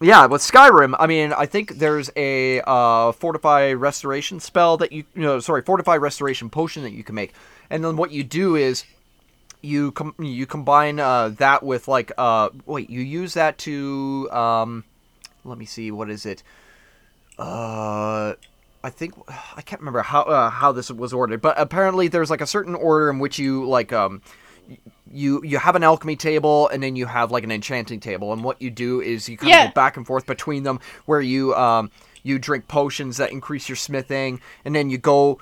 yeah, 0.00 0.26
with 0.26 0.42
Skyrim, 0.42 0.94
I 0.98 1.06
mean, 1.06 1.32
I 1.32 1.46
think 1.46 1.78
there's 1.78 2.10
a 2.16 2.60
uh, 2.66 3.12
fortify 3.12 3.72
restoration 3.72 4.40
spell 4.40 4.76
that 4.78 4.92
you, 4.92 5.04
you 5.14 5.22
know, 5.22 5.38
sorry, 5.40 5.62
fortify 5.62 5.96
restoration 5.96 6.50
potion 6.50 6.82
that 6.82 6.92
you 6.92 7.04
can 7.04 7.14
make, 7.14 7.32
and 7.70 7.84
then 7.84 7.96
what 7.96 8.10
you 8.10 8.24
do 8.24 8.56
is 8.56 8.84
you 9.64 9.92
com- 9.92 10.14
you 10.18 10.46
combine 10.46 11.00
uh, 11.00 11.30
that 11.30 11.62
with 11.62 11.88
like 11.88 12.12
uh 12.18 12.50
wait 12.66 12.88
you 12.90 13.00
use 13.00 13.34
that 13.34 13.58
to 13.58 14.28
um 14.30 14.84
let 15.44 15.58
me 15.58 15.64
see 15.64 15.90
what 15.90 16.10
is 16.10 16.26
it 16.26 16.42
uh 17.38 18.34
I 18.82 18.90
think 18.90 19.14
I 19.56 19.62
can't 19.62 19.80
remember 19.80 20.02
how 20.02 20.22
uh, 20.24 20.50
how 20.50 20.70
this 20.72 20.90
was 20.90 21.14
ordered, 21.14 21.40
but 21.40 21.58
apparently 21.58 22.08
there's 22.08 22.28
like 22.30 22.42
a 22.42 22.46
certain 22.46 22.74
order 22.74 23.08
in 23.08 23.18
which 23.18 23.38
you 23.38 23.64
like 23.66 23.94
um 23.94 24.20
you 25.10 25.42
you 25.42 25.56
have 25.58 25.74
an 25.74 25.82
alchemy 25.82 26.16
table 26.16 26.68
and 26.68 26.82
then 26.82 26.94
you 26.94 27.06
have 27.06 27.30
like 27.30 27.44
an 27.44 27.50
enchanting 27.50 27.98
table, 27.98 28.32
and 28.34 28.44
what 28.44 28.60
you 28.60 28.70
do 28.70 29.00
is 29.00 29.26
you 29.26 29.38
kind 29.38 29.48
Yeah. 29.48 29.64
of 29.64 29.70
go 29.70 29.74
back 29.74 29.96
and 29.96 30.06
forth 30.06 30.26
between 30.26 30.64
them, 30.64 30.80
where 31.06 31.22
you 31.22 31.54
um 31.54 31.90
you 32.22 32.38
drink 32.38 32.68
potions 32.68 33.16
that 33.16 33.32
increase 33.32 33.70
your 33.70 33.76
smithing, 33.76 34.40
and 34.66 34.74
then 34.74 34.90
you 34.90 34.98
go 34.98 35.38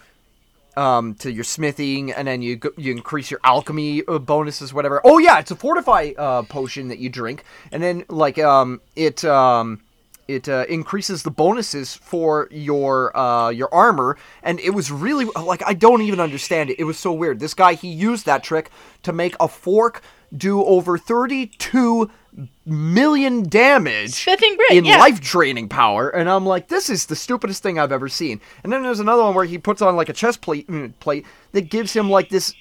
um, 0.76 1.14
to 1.16 1.30
your 1.30 1.44
smithing, 1.44 2.12
and 2.12 2.26
then 2.28 2.42
you 2.42 2.60
you 2.76 2.92
increase 2.92 3.30
your 3.30 3.40
alchemy 3.44 4.02
uh, 4.06 4.18
bonuses, 4.18 4.72
whatever. 4.72 5.00
Oh 5.04 5.18
yeah, 5.18 5.38
it's 5.38 5.50
a 5.50 5.56
fortify 5.56 6.12
uh, 6.16 6.42
potion 6.42 6.88
that 6.88 6.98
you 6.98 7.08
drink, 7.08 7.44
and 7.70 7.82
then 7.82 8.04
like 8.08 8.38
um, 8.38 8.80
it 8.96 9.24
um, 9.24 9.82
it 10.28 10.48
uh, 10.48 10.64
increases 10.68 11.22
the 11.22 11.30
bonuses 11.30 11.94
for 11.94 12.48
your 12.50 13.16
uh, 13.16 13.50
your 13.50 13.72
armor, 13.72 14.16
and 14.42 14.60
it 14.60 14.70
was 14.70 14.90
really 14.90 15.24
like 15.24 15.62
I 15.66 15.74
don't 15.74 16.02
even 16.02 16.20
understand 16.20 16.70
it. 16.70 16.78
It 16.78 16.84
was 16.84 16.98
so 16.98 17.12
weird. 17.12 17.40
This 17.40 17.54
guy 17.54 17.74
he 17.74 17.88
used 17.88 18.26
that 18.26 18.42
trick 18.42 18.70
to 19.02 19.12
make 19.12 19.36
a 19.40 19.48
fork 19.48 20.02
do 20.34 20.64
over 20.64 20.96
thirty 20.96 21.46
two 21.46 22.10
million 22.64 23.48
damage 23.48 24.24
Brit, 24.24 24.70
in 24.70 24.84
yeah. 24.84 24.98
life 24.98 25.20
draining 25.20 25.68
power, 25.68 26.08
and 26.08 26.28
I'm 26.30 26.46
like, 26.46 26.68
this 26.68 26.88
is 26.88 27.06
the 27.06 27.16
stupidest 27.16 27.62
thing 27.62 27.78
I've 27.78 27.92
ever 27.92 28.08
seen. 28.08 28.40
And 28.62 28.72
then 28.72 28.82
there's 28.82 29.00
another 29.00 29.22
one 29.22 29.34
where 29.34 29.44
he 29.44 29.58
puts 29.58 29.82
on 29.82 29.96
like 29.96 30.08
a 30.08 30.14
chest 30.14 30.40
plate 30.40 30.66
mm, 30.66 30.92
plate 31.00 31.26
that 31.52 31.70
gives 31.70 31.92
him 31.92 32.08
like 32.08 32.30
this 32.30 32.54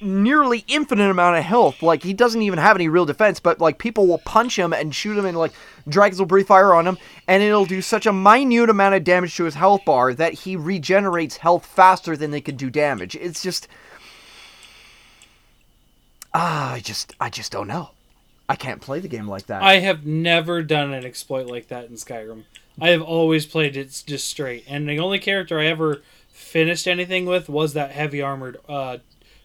nearly 0.00 0.64
infinite 0.68 1.10
amount 1.10 1.38
of 1.38 1.44
health. 1.44 1.82
Like 1.82 2.02
he 2.02 2.12
doesn't 2.12 2.42
even 2.42 2.58
have 2.58 2.76
any 2.76 2.88
real 2.88 3.06
defense, 3.06 3.40
but 3.40 3.60
like 3.60 3.78
people 3.78 4.06
will 4.06 4.18
punch 4.18 4.58
him 4.58 4.72
and 4.72 4.94
shoot 4.94 5.18
him, 5.18 5.26
and 5.26 5.36
like 5.36 5.52
dragons 5.88 6.20
will 6.20 6.26
breathe 6.26 6.46
fire 6.46 6.74
on 6.74 6.86
him, 6.86 6.98
and 7.26 7.42
it'll 7.42 7.66
do 7.66 7.82
such 7.82 8.06
a 8.06 8.12
minute 8.12 8.70
amount 8.70 8.94
of 8.94 9.04
damage 9.04 9.36
to 9.36 9.44
his 9.44 9.54
health 9.54 9.84
bar 9.84 10.14
that 10.14 10.34
he 10.34 10.54
regenerates 10.54 11.38
health 11.38 11.66
faster 11.66 12.16
than 12.16 12.30
they 12.30 12.40
can 12.40 12.56
do 12.56 12.70
damage. 12.70 13.16
It's 13.16 13.42
just. 13.42 13.68
Ah, 16.38 16.74
I 16.74 16.80
just, 16.80 17.14
I 17.18 17.30
just 17.30 17.50
don't 17.50 17.66
know. 17.66 17.90
I 18.48 18.56
can't 18.56 18.80
play 18.80 19.00
the 19.00 19.08
game 19.08 19.28
like 19.28 19.46
that. 19.46 19.62
I 19.62 19.78
have 19.80 20.06
never 20.06 20.62
done 20.62 20.92
an 20.92 21.04
exploit 21.04 21.46
like 21.46 21.68
that 21.68 21.86
in 21.86 21.94
Skyrim. 21.94 22.44
I 22.80 22.90
have 22.90 23.02
always 23.02 23.46
played 23.46 23.76
it 23.76 24.02
just 24.06 24.28
straight, 24.28 24.64
and 24.68 24.88
the 24.88 24.98
only 24.98 25.18
character 25.18 25.58
I 25.58 25.66
ever 25.66 26.02
finished 26.30 26.86
anything 26.86 27.24
with 27.24 27.48
was 27.48 27.72
that 27.72 27.92
heavy 27.92 28.20
armored, 28.20 28.58
uh, 28.68 28.98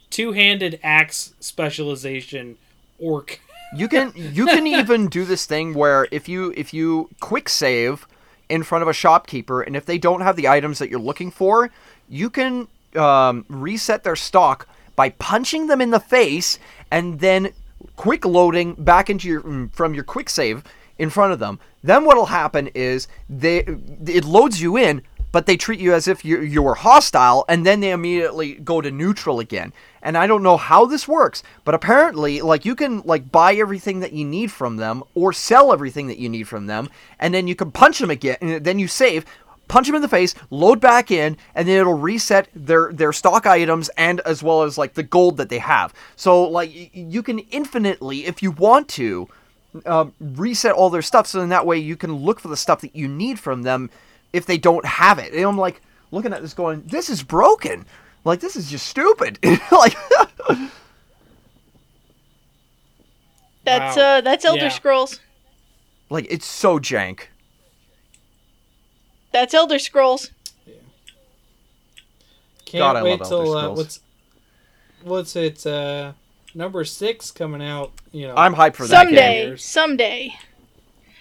two 0.09 0.33
handed 0.33 0.79
axe 0.83 1.33
specialization 1.39 2.57
orc. 2.99 3.39
You 3.75 3.87
can 3.87 4.11
you 4.15 4.45
can 4.45 4.67
even 4.67 5.07
do 5.07 5.25
this 5.25 5.45
thing 5.45 5.73
where 5.73 6.07
if 6.11 6.29
you 6.29 6.53
if 6.55 6.73
you 6.73 7.09
quick 7.19 7.49
save 7.49 8.05
in 8.49 8.63
front 8.63 8.81
of 8.81 8.89
a 8.89 8.93
shopkeeper 8.93 9.61
and 9.61 9.75
if 9.75 9.85
they 9.85 9.97
don't 9.97 10.21
have 10.21 10.35
the 10.35 10.47
items 10.47 10.79
that 10.79 10.89
you're 10.89 10.99
looking 10.99 11.31
for, 11.31 11.71
you 12.09 12.29
can 12.29 12.67
um, 12.95 13.45
reset 13.47 14.03
their 14.03 14.17
stock 14.17 14.67
by 14.95 15.09
punching 15.09 15.67
them 15.67 15.79
in 15.79 15.89
the 15.91 15.99
face 15.99 16.59
and 16.91 17.21
then 17.21 17.53
quick 17.95 18.25
loading 18.25 18.73
back 18.73 19.09
into 19.09 19.27
your 19.27 19.41
mm, 19.41 19.73
from 19.73 19.93
your 19.93 20.03
quick 20.03 20.29
save 20.29 20.63
in 20.97 21.09
front 21.09 21.33
of 21.33 21.39
them. 21.39 21.59
Then 21.83 22.05
what'll 22.05 22.27
happen 22.27 22.67
is 22.75 23.07
they 23.29 23.59
it 24.05 24.25
loads 24.25 24.61
you 24.61 24.77
in, 24.77 25.01
but 25.31 25.45
they 25.45 25.57
treat 25.57 25.79
you 25.79 25.93
as 25.93 26.07
if 26.07 26.23
you 26.25 26.41
you 26.41 26.61
were 26.61 26.75
hostile, 26.75 27.45
and 27.47 27.65
then 27.65 27.79
they 27.79 27.91
immediately 27.91 28.55
go 28.55 28.81
to 28.81 28.91
neutral 28.91 29.39
again. 29.39 29.73
And 30.01 30.17
I 30.17 30.27
don't 30.27 30.43
know 30.43 30.57
how 30.57 30.85
this 30.85 31.07
works, 31.07 31.43
but 31.63 31.75
apparently, 31.75 32.41
like 32.41 32.65
you 32.65 32.75
can 32.75 33.01
like 33.01 33.31
buy 33.31 33.55
everything 33.55 33.99
that 34.01 34.13
you 34.13 34.25
need 34.25 34.51
from 34.51 34.77
them, 34.77 35.03
or 35.15 35.33
sell 35.33 35.71
everything 35.71 36.07
that 36.07 36.19
you 36.19 36.29
need 36.29 36.47
from 36.47 36.67
them, 36.67 36.89
and 37.19 37.33
then 37.33 37.47
you 37.47 37.55
can 37.55 37.71
punch 37.71 37.99
them 37.99 38.11
again, 38.11 38.37
and 38.41 38.63
then 38.63 38.79
you 38.79 38.87
save. 38.87 39.25
Punch 39.71 39.87
them 39.87 39.95
in 39.95 40.01
the 40.01 40.09
face, 40.09 40.35
load 40.49 40.81
back 40.81 41.11
in, 41.11 41.37
and 41.55 41.65
then 41.65 41.79
it'll 41.79 41.93
reset 41.93 42.49
their 42.53 42.91
their 42.91 43.13
stock 43.13 43.45
items 43.45 43.87
and 43.95 44.19
as 44.21 44.43
well 44.43 44.63
as 44.63 44.77
like 44.77 44.95
the 44.95 45.03
gold 45.03 45.37
that 45.37 45.47
they 45.47 45.59
have. 45.59 45.93
So 46.17 46.43
like 46.43 46.69
you 46.93 47.23
can 47.23 47.39
infinitely, 47.39 48.25
if 48.25 48.43
you 48.43 48.51
want 48.51 48.89
to, 48.89 49.29
um, 49.85 50.13
reset 50.19 50.73
all 50.73 50.89
their 50.89 51.01
stuff 51.01 51.25
so 51.25 51.39
then 51.39 51.47
that 51.49 51.65
way 51.65 51.77
you 51.77 51.95
can 51.95 52.11
look 52.13 52.41
for 52.41 52.49
the 52.49 52.57
stuff 52.57 52.81
that 52.81 52.93
you 52.97 53.07
need 53.07 53.39
from 53.39 53.61
them 53.61 53.89
if 54.33 54.45
they 54.45 54.57
don't 54.57 54.85
have 54.85 55.17
it. 55.19 55.33
And 55.33 55.45
I'm 55.45 55.57
like 55.57 55.79
looking 56.11 56.33
at 56.33 56.41
this 56.41 56.53
going, 56.53 56.83
this 56.85 57.09
is 57.09 57.23
broken. 57.23 57.85
Like 58.25 58.41
this 58.41 58.57
is 58.57 58.69
just 58.69 58.85
stupid. 58.87 59.39
like 59.71 59.95
That's 63.63 63.95
Wow. 63.95 64.17
uh, 64.17 64.21
that's 64.21 64.43
Elder 64.43 64.63
Yeah. 64.63 64.69
Scrolls. 64.69 65.19
like 66.09 66.27
it's 66.29 66.45
so 66.45 66.77
jank. 66.77 67.27
That's 69.31 69.53
Elder 69.53 69.79
Scrolls. 69.79 70.31
Can't 72.65 72.81
God, 72.81 72.95
I 72.95 73.03
wait 73.03 73.19
love 73.19 73.27
till 73.29 73.57
Elder 73.57 73.67
uh, 73.67 73.75
what's 73.75 73.99
what's 75.03 75.35
it 75.35 75.65
uh, 75.65 76.13
number 76.55 76.83
six 76.85 77.31
coming 77.31 77.61
out? 77.61 77.91
You 78.11 78.27
know, 78.27 78.35
I'm 78.35 78.55
hyped 78.55 78.75
for 78.75 78.87
that 78.87 79.05
game. 79.05 79.15
Someday, 79.15 79.45
Years. 79.45 79.63
someday. 79.65 80.35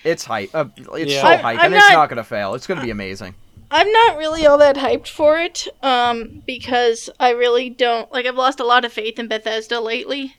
It's 0.05 0.25
hype. 0.25 0.51
Uh, 0.55 0.67
it's 0.95 1.13
Yeah. 1.13 1.23
so 1.23 1.29
I'm- 1.29 1.41
hype, 1.41 1.59
I'm 1.59 1.65
and 1.67 1.75
it's 1.75 1.89
not- 1.91 1.95
not 1.97 2.09
gonna 2.09 2.25
fail. 2.25 2.55
It's 2.55 2.67
gonna 2.67 2.83
be 2.83 2.91
amazing. 2.91 3.35
I'm 3.73 3.91
not 3.93 4.17
really 4.17 4.47
all 4.47 4.59
that 4.59 4.75
hyped 4.77 5.07
for 5.07 5.39
it, 5.39 5.69
um, 5.83 6.43
because 6.45 7.09
I 7.21 7.31
really 7.31 7.71
don't 7.71 8.11
like. 8.13 8.27
I've 8.27 8.35
lost 8.35 8.59
a 8.59 8.65
lot 8.65 8.85
of 8.85 8.93
faith 8.93 9.19
in 9.19 9.29
Bethesda 9.29 9.81
lately. 9.81 10.37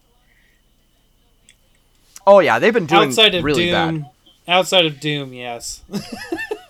Oh 2.28 2.40
yeah, 2.40 2.60
they've 2.60 2.74
been 2.74 2.86
doing 2.88 3.10
outside 3.10 3.34
of 3.36 3.44
really 3.44 3.66
Doom. 3.66 4.00
bad. 4.02 4.10
Outside 4.48 4.86
of 4.86 5.00
Doom, 5.00 5.34
yes. 5.34 5.82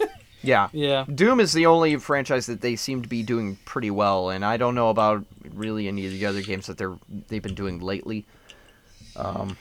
Yeah. 0.44 0.70
yeah. 0.72 1.06
Doom 1.14 1.40
is 1.40 1.54
the 1.54 1.66
only 1.66 1.96
franchise 1.98 2.46
that 2.48 2.62
they 2.62 2.76
seem 2.76 3.02
to 3.02 3.10
be 3.10 3.24
doing 3.24 3.58
pretty 3.66 3.92
well, 3.92 4.30
and 4.30 4.44
I 4.44 4.58
don't 4.58 4.76
know 4.76 4.90
about 4.90 5.26
really 5.54 5.88
any 5.88 6.06
of 6.06 6.12
the 6.12 6.26
other 6.26 6.42
games 6.42 6.68
that 6.68 6.78
they're 6.78 6.98
they've 7.28 7.42
been 7.42 7.56
doing 7.56 7.80
lately. 7.80 8.26
Um, 9.16 9.58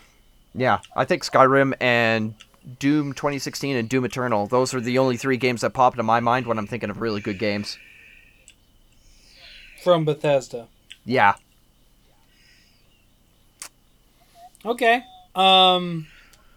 yeah, 0.54 0.80
I 0.96 1.04
think 1.04 1.24
Skyrim 1.24 1.74
and 1.80 2.34
Doom 2.78 3.12
2016 3.12 3.76
and 3.76 3.88
Doom 3.88 4.04
Eternal. 4.04 4.46
Those 4.46 4.74
are 4.74 4.80
the 4.80 4.98
only 4.98 5.16
three 5.16 5.36
games 5.36 5.60
that 5.60 5.70
pop 5.70 5.94
into 5.94 6.02
my 6.02 6.20
mind 6.20 6.46
when 6.46 6.58
I'm 6.58 6.66
thinking 6.66 6.90
of 6.90 7.00
really 7.00 7.20
good 7.20 7.38
games. 7.38 7.78
From 9.82 10.04
Bethesda. 10.04 10.68
Yeah, 11.04 11.34
Okay. 14.64 15.02
Um, 15.34 16.06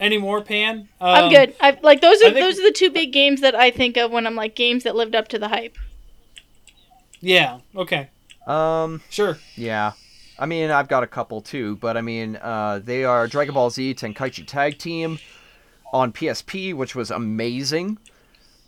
any 0.04 0.18
more 0.18 0.42
Pan? 0.42 0.90
Um, 1.02 1.10
I'm 1.10 1.30
good. 1.32 1.56
I 1.62 1.78
like 1.82 2.02
those 2.02 2.18
are 2.22 2.26
think- 2.32 2.36
those 2.36 2.60
are 2.60 2.64
the 2.64 2.72
two 2.72 2.92
big 2.92 3.12
games 3.14 3.42
that 3.42 3.56
I 3.56 3.72
think 3.72 3.98
of 3.98 4.12
when 4.12 4.28
I'm 4.28 4.36
like 4.36 4.56
games 4.56 4.84
that 4.84 4.96
lived 4.96 5.16
up 5.16 5.28
to 5.30 5.40
the 5.40 5.48
hype. 5.48 5.78
Yeah. 7.22 7.60
Okay. 7.76 8.10
um, 8.46 9.02
Sure. 9.10 9.38
yeah. 9.56 9.94
I 10.38 10.46
mean, 10.46 10.72
I've 10.72 10.88
got 10.90 11.04
a 11.04 11.08
couple 11.08 11.42
too, 11.42 11.78
but 11.78 11.96
I 11.96 12.02
mean, 12.02 12.36
uh, 12.42 12.80
they 12.84 13.06
are 13.06 13.28
Dragon 13.28 13.54
Ball 13.54 13.70
Z 13.70 13.96
Tenkaichi 13.96 14.46
Tag 14.46 14.78
Team 14.78 15.20
on 15.94 16.12
PSP, 16.12 16.74
which 16.74 16.96
was 16.96 17.12
amazing. 17.12 17.98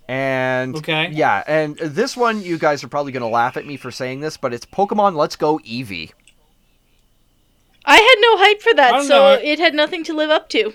And 0.08 0.76
Okay. 0.78 1.10
yeah, 1.12 1.44
and 1.48 1.76
this 1.80 2.16
one, 2.16 2.44
you 2.44 2.58
guys 2.60 2.84
are 2.84 2.88
probably 2.88 3.12
gonna 3.12 3.28
laugh 3.28 3.58
at 3.58 3.66
me 3.66 3.76
for 3.76 3.90
saying 3.92 4.20
this, 4.22 4.38
but 4.38 4.54
it's 4.54 4.66
Pokemon 4.66 5.16
Let's 5.16 5.36
Go 5.36 5.58
Eevee. 5.60 6.12
I 7.84 7.96
had 7.98 8.16
no 8.20 8.38
hype 8.38 8.62
for 8.62 8.74
that, 8.76 9.04
so 9.04 9.16
know. 9.20 9.34
it 9.44 9.60
had 9.60 9.74
nothing 9.74 10.04
to 10.06 10.14
live 10.14 10.30
up 10.30 10.48
to. 10.50 10.74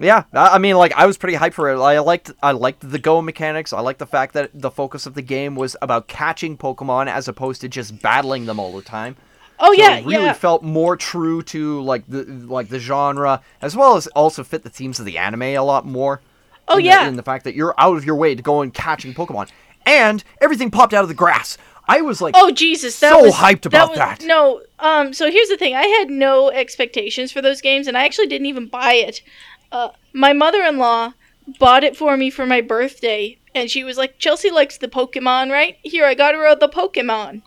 Yeah, 0.00 0.24
I 0.32 0.58
mean, 0.58 0.76
like 0.76 0.92
I 0.92 1.06
was 1.06 1.16
pretty 1.16 1.36
hyped 1.36 1.52
for 1.52 1.70
it. 1.70 1.78
I 1.78 2.00
liked, 2.00 2.32
I 2.42 2.50
liked 2.50 2.88
the 2.90 2.98
Go 2.98 3.22
mechanics. 3.22 3.72
I 3.72 3.80
liked 3.80 4.00
the 4.00 4.06
fact 4.06 4.34
that 4.34 4.50
the 4.52 4.70
focus 4.70 5.06
of 5.06 5.14
the 5.14 5.22
game 5.22 5.54
was 5.54 5.76
about 5.80 6.08
catching 6.08 6.58
Pokemon 6.58 7.06
as 7.06 7.28
opposed 7.28 7.60
to 7.60 7.68
just 7.68 8.02
battling 8.02 8.46
them 8.46 8.58
all 8.58 8.72
the 8.72 8.82
time. 8.82 9.16
Oh 9.60 9.72
So 9.72 9.80
yeah, 9.80 9.96
it 9.98 10.04
really 10.04 10.24
yeah. 10.24 10.32
felt 10.32 10.64
more 10.64 10.96
true 10.96 11.42
to 11.42 11.80
like 11.82 12.02
the 12.08 12.24
like 12.24 12.68
the 12.70 12.80
genre, 12.80 13.40
as 13.62 13.76
well 13.76 13.94
as 13.94 14.08
also 14.08 14.42
fit 14.42 14.64
the 14.64 14.68
themes 14.70 14.98
of 14.98 15.06
the 15.06 15.16
anime 15.16 15.42
a 15.42 15.58
lot 15.60 15.86
more. 15.86 16.20
Oh 16.66 16.78
in 16.78 16.82
the- 16.82 16.88
yeah. 16.88 17.06
in 17.06 17.14
the 17.14 17.22
fact 17.22 17.44
that 17.44 17.54
you're 17.54 17.74
out 17.78 17.96
of 17.96 18.04
your 18.04 18.16
way 18.16 18.34
to 18.34 18.42
go 18.42 18.62
and 18.62 18.74
catching 18.74 19.14
Pokemon, 19.14 19.48
and 19.86 20.24
everything 20.40 20.72
popped 20.72 20.92
out 20.92 21.02
of 21.02 21.08
the 21.08 21.14
grass. 21.14 21.56
I 21.86 22.00
was 22.00 22.20
like, 22.20 22.34
Oh 22.36 22.50
Jesus, 22.50 22.98
that 23.00 23.10
so 23.12 23.22
was 23.24 23.34
hyped 23.34 23.66
about 23.66 23.90
was, 23.90 23.98
that. 23.98 24.24
No, 24.24 24.62
um, 24.80 25.12
so 25.12 25.30
here's 25.30 25.50
the 25.50 25.56
thing: 25.56 25.74
I 25.76 25.84
had 25.86 26.10
no 26.10 26.50
expectations 26.50 27.30
for 27.30 27.40
those 27.42 27.60
games, 27.60 27.86
and 27.86 27.96
I 27.96 28.04
actually 28.06 28.26
didn't 28.26 28.46
even 28.46 28.66
buy 28.66 28.94
it. 28.94 29.20
Uh, 29.74 29.90
my 30.12 30.32
mother-in-law 30.32 31.12
bought 31.58 31.82
it 31.82 31.96
for 31.96 32.16
me 32.16 32.30
for 32.30 32.46
my 32.46 32.60
birthday, 32.60 33.36
and 33.56 33.68
she 33.68 33.82
was 33.82 33.98
like, 33.98 34.18
"Chelsea 34.20 34.50
likes 34.50 34.78
the 34.78 34.86
Pokemon, 34.86 35.50
right? 35.50 35.78
Here, 35.82 36.04
I 36.06 36.14
got 36.14 36.34
her 36.36 36.54
the 36.54 36.68
Pokemon." 36.68 37.42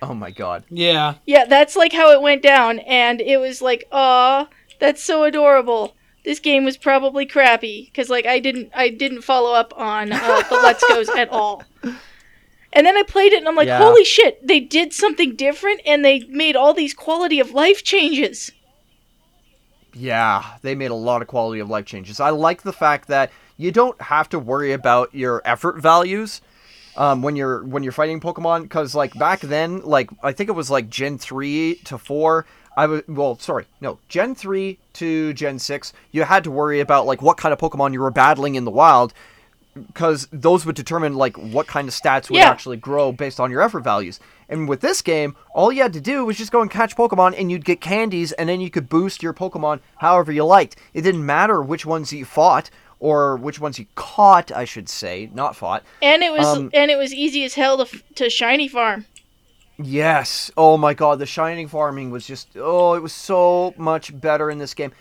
Oh 0.00 0.14
my 0.14 0.30
god. 0.30 0.64
Yeah. 0.70 1.16
Yeah, 1.26 1.44
that's 1.44 1.76
like 1.76 1.92
how 1.92 2.12
it 2.12 2.22
went 2.22 2.42
down, 2.42 2.78
and 2.78 3.20
it 3.20 3.38
was 3.38 3.60
like, 3.60 3.86
aw, 3.92 4.48
that's 4.78 5.04
so 5.04 5.24
adorable. 5.24 5.94
This 6.24 6.40
game 6.40 6.64
was 6.64 6.78
probably 6.78 7.26
crappy 7.26 7.84
because 7.86 8.08
like 8.08 8.24
I 8.24 8.38
didn't 8.38 8.70
I 8.74 8.88
didn't 8.88 9.22
follow 9.22 9.52
up 9.52 9.74
on 9.76 10.12
uh, 10.12 10.42
the 10.48 10.60
Let's 10.62 10.84
Goes 10.88 11.10
at 11.10 11.28
all. 11.28 11.62
And 12.72 12.86
then 12.86 12.96
I 12.96 13.02
played 13.02 13.32
it 13.32 13.38
and 13.38 13.48
I'm 13.48 13.54
like, 13.54 13.66
Yeah. 13.68 13.78
holy 13.78 14.04
shit, 14.04 14.46
they 14.46 14.60
did 14.60 14.92
something 14.92 15.36
different 15.36 15.80
and 15.86 16.04
they 16.04 16.20
made 16.28 16.54
all 16.56 16.74
these 16.74 16.94
quality 16.94 17.38
of 17.40 17.52
life 17.52 17.82
changes. 17.82 18.50
Yeah, 19.98 20.44
they 20.62 20.76
made 20.76 20.92
a 20.92 20.94
lot 20.94 21.22
of 21.22 21.28
quality 21.28 21.60
of 21.60 21.68
life 21.68 21.84
changes. 21.84 22.20
I 22.20 22.30
like 22.30 22.62
the 22.62 22.72
fact 22.72 23.08
that 23.08 23.32
you 23.56 23.72
don't 23.72 24.00
have 24.00 24.28
to 24.28 24.38
worry 24.38 24.72
about 24.72 25.12
your 25.12 25.42
effort 25.44 25.80
values 25.80 26.40
um, 26.96 27.20
when 27.20 27.34
you're 27.34 27.64
when 27.64 27.82
you're 27.82 27.92
fighting 27.92 28.20
Pokemon 28.20 28.62
because 28.62 28.94
like 28.94 29.12
back 29.18 29.40
then, 29.40 29.80
like 29.82 30.10
I 30.22 30.32
think 30.32 30.48
it 30.48 30.54
was 30.54 30.70
like 30.70 30.88
Gen 30.88 31.18
three 31.18 31.76
to 31.84 31.98
four. 31.98 32.46
I 32.76 32.86
was 32.86 33.02
well, 33.08 33.38
sorry, 33.40 33.66
no, 33.80 33.98
Gen 34.08 34.36
three 34.36 34.78
to 34.94 35.32
Gen 35.32 35.58
six. 35.58 35.92
You 36.12 36.22
had 36.22 36.44
to 36.44 36.50
worry 36.52 36.78
about 36.78 37.06
like 37.06 37.20
what 37.20 37.36
kind 37.36 37.52
of 37.52 37.58
Pokemon 37.58 37.92
you 37.92 38.00
were 38.00 38.12
battling 38.12 38.54
in 38.54 38.64
the 38.64 38.70
wild 38.70 39.12
because 39.86 40.28
those 40.32 40.66
would 40.66 40.76
determine 40.76 41.14
like 41.14 41.36
what 41.36 41.66
kind 41.66 41.88
of 41.88 41.94
stats 41.94 42.28
would 42.30 42.38
Yeah. 42.38 42.48
actually 42.50 42.76
grow 42.76 43.12
based 43.12 43.38
on 43.40 43.50
your 43.50 43.60
effort 43.62 43.80
values. 43.84 44.20
And 44.48 44.68
with 44.68 44.80
this 44.80 45.02
game, 45.02 45.36
all 45.54 45.70
you 45.70 45.82
had 45.82 45.92
to 45.92 46.00
do 46.00 46.24
was 46.24 46.38
just 46.38 46.50
go 46.52 46.62
and 46.62 46.70
catch 46.70 46.96
Pokemon, 46.96 47.34
and 47.38 47.50
you'd 47.50 47.64
get 47.64 47.80
candies, 47.80 48.32
and 48.32 48.48
then 48.48 48.60
you 48.60 48.70
could 48.70 48.88
boost 48.88 49.22
your 49.22 49.34
Pokemon 49.34 49.80
however 49.98 50.32
you 50.32 50.44
liked. 50.44 50.76
It 50.94 51.02
didn't 51.02 51.24
matter 51.24 51.62
which 51.62 51.84
ones 51.84 52.12
you 52.12 52.24
fought 52.24 52.70
or 53.00 53.36
which 53.36 53.60
ones 53.60 53.78
you 53.78 53.86
caught, 53.94 54.50
I 54.50 54.64
should 54.64 54.88
say, 54.88 55.30
not 55.32 55.54
fought. 55.54 55.84
And 56.02 56.22
it 56.22 56.32
was 56.32 56.46
Um, 56.46 56.70
and 56.74 56.90
it 56.90 56.96
was 56.96 57.12
easy 57.14 57.44
as 57.44 57.54
hell 57.54 57.84
to, 57.84 58.02
to 58.16 58.28
shiny 58.30 58.68
farm. 58.68 59.04
Yes. 59.80 60.50
Oh 60.56 60.76
my 60.76 60.94
god, 60.94 61.18
the 61.20 61.26
shining 61.26 61.68
farming 61.68 62.10
was 62.10 62.26
just 62.26 62.48
oh, 62.56 62.94
it 62.94 63.02
was 63.02 63.12
so 63.12 63.74
much 63.76 64.18
better 64.20 64.50
in 64.50 64.58
this 64.58 64.74
game. 64.74 64.92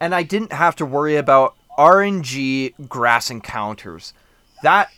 And 0.00 0.14
I 0.14 0.22
didn't 0.24 0.52
have 0.52 0.76
to 0.76 0.84
worry 0.84 1.16
about 1.16 1.54
RNG 1.78 2.74
grass 2.88 3.30
encounters. 3.30 4.12
That 4.66 4.90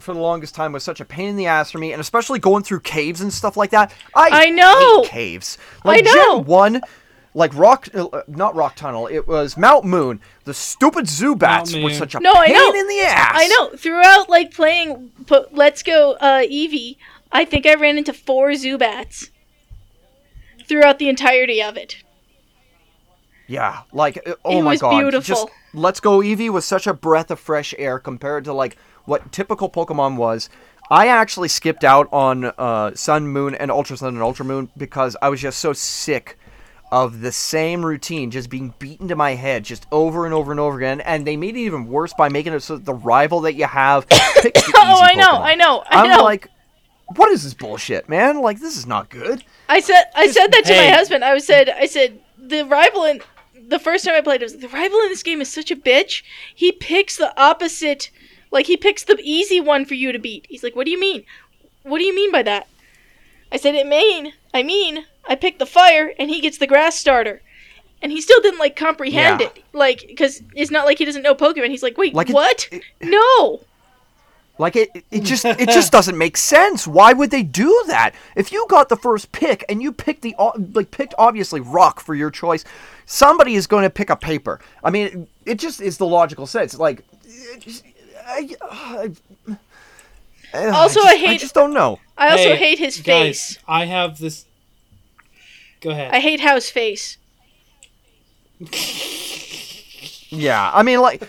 for 0.00 0.12
the 0.12 0.20
longest 0.20 0.54
time 0.54 0.72
was 0.72 0.84
such 0.84 1.00
a 1.00 1.04
pain 1.06 1.30
in 1.30 1.36
the 1.36 1.46
ass 1.46 1.70
for 1.70 1.78
me, 1.78 1.92
and 1.92 2.00
especially 2.00 2.38
going 2.38 2.62
through 2.62 2.80
caves 2.80 3.22
and 3.22 3.32
stuff 3.32 3.56
like 3.56 3.70
that. 3.70 3.90
I, 4.14 4.46
I 4.46 4.50
know! 4.50 5.02
hate 5.02 5.10
caves. 5.10 5.56
Like 5.82 6.04
know! 6.04 6.36
Gen 6.40 6.44
1 6.44 6.80
like 7.32 7.52
rock 7.54 7.88
uh, 7.94 8.22
not 8.28 8.54
rock 8.54 8.76
tunnel, 8.76 9.06
it 9.06 9.26
was 9.26 9.56
Mount 9.56 9.84
Moon. 9.86 10.20
The 10.44 10.52
stupid 10.54 11.06
Zubats 11.06 11.72
Mount 11.72 11.84
were 11.84 11.90
such 11.90 12.14
a 12.14 12.20
No, 12.20 12.32
I 12.32 12.46
pain 12.48 12.54
know. 12.54 12.74
in 12.74 12.86
the 12.86 13.00
ass. 13.00 13.32
I 13.34 13.48
know. 13.48 13.70
Throughout 13.70 14.28
like 14.28 14.52
playing 14.52 15.10
po- 15.26 15.46
Let's 15.52 15.82
Go 15.82 16.12
uh, 16.20 16.42
Eevee, 16.42 16.96
I 17.32 17.44
think 17.46 17.64
I 17.66 17.74
ran 17.74 17.96
into 17.98 18.12
four 18.12 18.50
Zubats 18.50 19.30
throughout 20.68 20.98
the 20.98 21.08
entirety 21.08 21.62
of 21.62 21.76
it. 21.76 21.96
Yeah, 23.46 23.82
like 23.92 24.18
uh, 24.28 24.34
oh 24.44 24.58
It 24.58 24.62
my 24.62 24.70
was 24.72 24.80
god, 24.80 24.98
beautiful. 25.00 25.20
just 25.22 25.48
Let's 25.72 26.00
Go 26.00 26.18
Eevee 26.20 26.50
was 26.50 26.64
such 26.64 26.86
a 26.86 26.94
breath 26.94 27.30
of 27.30 27.40
fresh 27.40 27.74
air 27.78 27.98
compared 27.98 28.44
to 28.44 28.52
like 28.52 28.76
what 29.04 29.32
typical 29.32 29.70
Pokemon 29.70 30.16
was. 30.16 30.48
I 30.90 31.08
actually 31.08 31.48
skipped 31.48 31.82
out 31.84 32.08
on 32.12 32.44
uh, 32.44 32.94
Sun, 32.94 33.28
Moon, 33.28 33.54
and 33.54 33.70
Ultra 33.70 33.96
Sun 33.96 34.14
and 34.14 34.22
Ultra 34.22 34.44
Moon 34.44 34.70
because 34.76 35.16
I 35.22 35.30
was 35.30 35.40
just 35.40 35.58
so 35.58 35.72
sick 35.72 36.38
of 36.92 37.22
the 37.22 37.32
same 37.32 37.84
routine 37.84 38.30
just 38.30 38.50
being 38.50 38.74
beaten 38.78 39.08
to 39.08 39.16
my 39.16 39.34
head 39.34 39.64
just 39.64 39.86
over 39.90 40.26
and 40.26 40.34
over 40.34 40.50
and 40.50 40.60
over 40.60 40.76
again. 40.76 41.00
And 41.00 41.26
they 41.26 41.36
made 41.36 41.56
it 41.56 41.60
even 41.60 41.88
worse 41.88 42.12
by 42.12 42.28
making 42.28 42.52
it 42.52 42.60
so 42.60 42.76
that 42.76 42.84
the 42.84 42.94
rival 42.94 43.40
that 43.42 43.54
you 43.54 43.64
have 43.64 44.06
picks 44.08 44.64
the 44.66 44.72
Oh, 44.76 45.00
I 45.02 45.14
know, 45.14 45.42
I 45.42 45.54
know, 45.54 45.82
I 45.88 46.02
I'm 46.02 46.10
know. 46.10 46.22
like, 46.22 46.48
what 47.16 47.30
is 47.32 47.44
this 47.44 47.54
bullshit, 47.54 48.08
man? 48.08 48.40
Like, 48.40 48.60
this 48.60 48.76
is 48.76 48.86
not 48.86 49.10
good. 49.10 49.42
I 49.68 49.80
said 49.80 50.04
I 50.14 50.26
said 50.28 50.48
that 50.48 50.64
to 50.66 50.72
hey. 50.72 50.90
my 50.90 50.96
husband. 50.96 51.24
I 51.24 51.38
said 51.38 51.68
I 51.68 51.86
said 51.86 52.20
the 52.38 52.62
rival 52.62 53.04
in 53.04 53.22
the 53.68 53.78
first 53.78 54.04
time 54.04 54.14
I 54.14 54.20
played 54.20 54.42
it 54.42 54.44
was 54.44 54.58
the 54.58 54.68
rival 54.68 55.00
in 55.00 55.08
this 55.08 55.22
game 55.22 55.40
is 55.40 55.52
such 55.52 55.70
a 55.70 55.76
bitch. 55.76 56.22
He 56.54 56.70
picks 56.70 57.16
the 57.16 57.38
opposite 57.40 58.10
like 58.54 58.66
he 58.66 58.76
picks 58.78 59.04
the 59.04 59.18
easy 59.22 59.60
one 59.60 59.84
for 59.84 59.92
you 59.94 60.12
to 60.12 60.18
beat. 60.18 60.46
He's 60.48 60.62
like, 60.62 60.74
"What 60.74 60.86
do 60.86 60.90
you 60.90 60.98
mean? 60.98 61.24
What 61.82 61.98
do 61.98 62.04
you 62.04 62.14
mean 62.14 62.32
by 62.32 62.42
that?" 62.44 62.66
I 63.52 63.58
said, 63.58 63.74
"It 63.74 63.86
mean, 63.86 64.32
I 64.54 64.62
mean, 64.62 65.04
I 65.28 65.34
picked 65.34 65.58
the 65.58 65.66
fire 65.66 66.12
and 66.18 66.30
he 66.30 66.40
gets 66.40 66.56
the 66.58 66.66
grass 66.66 66.96
starter." 66.96 67.42
And 68.00 68.12
he 68.12 68.20
still 68.20 68.40
didn't 68.40 68.58
like 68.60 68.76
comprehend 68.76 69.40
Yeah. 69.40 69.46
it. 69.48 69.64
Like 69.72 70.14
cuz 70.16 70.42
it's 70.54 70.70
not 70.70 70.86
like 70.86 70.98
he 70.98 71.04
doesn't 71.04 71.22
know 71.22 71.34
Pokemon. 71.34 71.68
He's 71.70 71.82
like, 71.82 71.98
"Wait, 71.98 72.14
Like 72.14 72.28
what?" 72.30 72.68
it- 72.72 72.82
no. 73.02 73.60
Like 74.56 74.76
it, 74.76 74.90
it 75.10 75.24
just 75.24 75.44
it 75.44 75.68
just 75.70 75.90
doesn't 75.90 76.16
make 76.16 76.36
sense. 76.36 76.86
Why 76.86 77.12
would 77.12 77.32
they 77.32 77.42
do 77.42 77.70
that? 77.88 78.12
If 78.36 78.52
you 78.52 78.66
got 78.68 78.88
the 78.88 78.96
first 78.96 79.32
pick 79.32 79.64
and 79.68 79.82
you 79.82 79.90
picked 79.90 80.22
the 80.22 80.34
like 80.74 80.92
picked 80.92 81.12
obviously 81.18 81.60
rock 81.60 81.98
for 81.98 82.14
your 82.14 82.30
choice, 82.30 82.64
somebody 83.04 83.56
is 83.56 83.66
going 83.66 83.82
to 83.82 83.90
pick 83.90 84.10
a 84.10 84.16
paper. 84.16 84.60
I 84.84 84.90
mean, 84.90 85.26
it 85.44 85.56
just 85.58 85.80
is 85.80 85.98
the 85.98 86.06
logical 86.06 86.46
sense. 86.46 86.78
Like, 86.78 87.02
it 87.26 87.60
just- 87.60 87.84
I, 88.26 88.56
I, 88.62 89.10
I 90.54 90.68
Also, 90.70 91.00
just, 91.00 91.12
I 91.12 91.16
hate- 91.16 91.40
just 91.40 91.54
don't 91.54 91.74
know. 91.74 91.98
I 92.16 92.30
also 92.30 92.50
Hey, 92.50 92.56
hate 92.56 92.78
his 92.78 92.96
face. 92.96 93.04
guys, 93.06 93.46
face. 93.56 93.58
I 93.66 93.84
have 93.86 94.18
this. 94.18 94.44
Go 95.80 95.90
ahead. 95.90 96.12
I 96.12 96.20
hate 96.20 96.40
House 96.40 96.68
face. 96.70 97.18
Yeah, 100.30 100.70
I 100.74 100.82
mean, 100.82 101.00
like, 101.00 101.28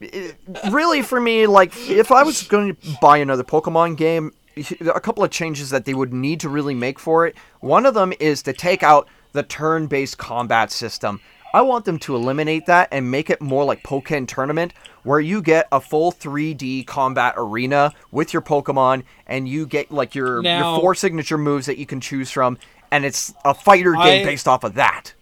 it- 0.00 0.36
really 0.70 1.02
for 1.02 1.20
me, 1.20 1.46
like, 1.46 1.72
if 1.88 2.10
I 2.12 2.22
was 2.22 2.42
going 2.42 2.74
to 2.76 2.96
buy 3.00 3.18
another 3.18 3.44
Pokemon 3.44 3.96
game, 3.96 4.32
a 4.80 5.00
couple 5.00 5.22
of 5.24 5.30
changes 5.30 5.70
that 5.70 5.84
they 5.84 5.94
would 5.94 6.12
need 6.12 6.40
to 6.40 6.48
really 6.48 6.74
make 6.74 6.98
for 6.98 7.26
it. 7.26 7.34
One 7.60 7.86
of 7.86 7.94
them 7.94 8.12
is 8.20 8.42
to 8.42 8.52
take 8.52 8.82
out 8.82 9.08
the 9.32 9.42
turn-based 9.42 10.18
combat 10.18 10.70
system. 10.72 11.20
I 11.52 11.62
want 11.62 11.84
them 11.84 11.98
to 12.00 12.14
eliminate 12.14 12.66
that 12.66 12.88
and 12.92 13.10
make 13.10 13.28
it 13.30 13.40
more 13.40 13.64
like 13.64 13.82
Pokken 13.82 14.28
Tournament, 14.28 14.72
where 15.02 15.20
you 15.20 15.42
get 15.42 15.66
a 15.72 15.80
full 15.80 16.12
3D 16.12 16.86
combat 16.86 17.34
arena 17.36 17.92
with 18.12 18.32
your 18.32 18.42
Pokemon, 18.42 19.02
and 19.26 19.48
you 19.48 19.66
get 19.66 19.90
like 19.90 20.14
your 20.14 20.42
Now- 20.42 20.72
your 20.72 20.80
four 20.80 20.94
signature 20.94 21.38
moves 21.38 21.66
that 21.66 21.78
you 21.78 21.86
can 21.86 22.00
choose 22.00 22.30
from, 22.30 22.58
and 22.90 23.04
it's 23.04 23.34
a 23.44 23.54
fighter 23.54 23.92
game 23.92 24.22
I- 24.22 24.24
based 24.24 24.46
off 24.46 24.62
of 24.64 24.74
that. 24.74 25.12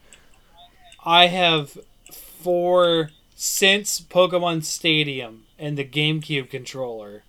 I 1.05 1.27
have 1.29 1.79
four 2.13 3.11
since 3.35 4.01
Pokemon 4.01 4.65
Stadium 4.65 5.45
and 5.59 5.79
the 5.79 5.85
GameCube 5.85 6.51
controller, 6.51 7.23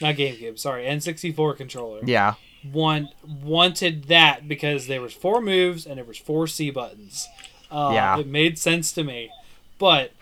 not 0.00 0.14
GameCube, 0.14 0.58
sorry, 0.58 0.84
N64 0.86 1.56
controller. 1.56 2.00
Yeah. 2.04 2.34
Want 2.72 3.08
wanted 3.26 4.04
that 4.04 4.46
because 4.46 4.86
there 4.86 5.00
was 5.00 5.12
four 5.12 5.40
moves 5.40 5.84
and 5.84 5.98
there 5.98 6.04
was 6.04 6.16
four 6.16 6.46
C 6.46 6.70
buttons. 6.70 7.28
Uh, 7.72 7.90
Yeah. 7.94 8.18
it 8.18 8.26
made 8.26 8.58
sense 8.58 8.92
to 8.92 9.02
me, 9.02 9.30
but 9.78 10.12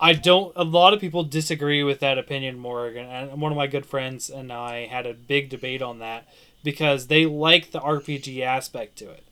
I 0.00 0.12
don't. 0.12 0.52
A 0.56 0.64
lot 0.64 0.92
of 0.92 1.00
people 1.00 1.22
disagree 1.22 1.82
with 1.84 2.00
that 2.00 2.18
opinion, 2.18 2.58
Morgan. 2.58 3.06
And 3.06 3.40
one 3.40 3.52
of 3.52 3.56
my 3.56 3.66
good 3.68 3.86
friends 3.86 4.28
and 4.28 4.52
I 4.52 4.86
had 4.86 5.06
a 5.06 5.14
big 5.14 5.48
debate 5.48 5.80
on 5.82 6.00
that 6.00 6.26
because 6.64 7.06
they 7.06 7.24
like 7.26 7.70
the 7.70 7.78
RPG 7.80 8.42
aspect 8.42 8.96
to 8.98 9.10
it. 9.10 9.22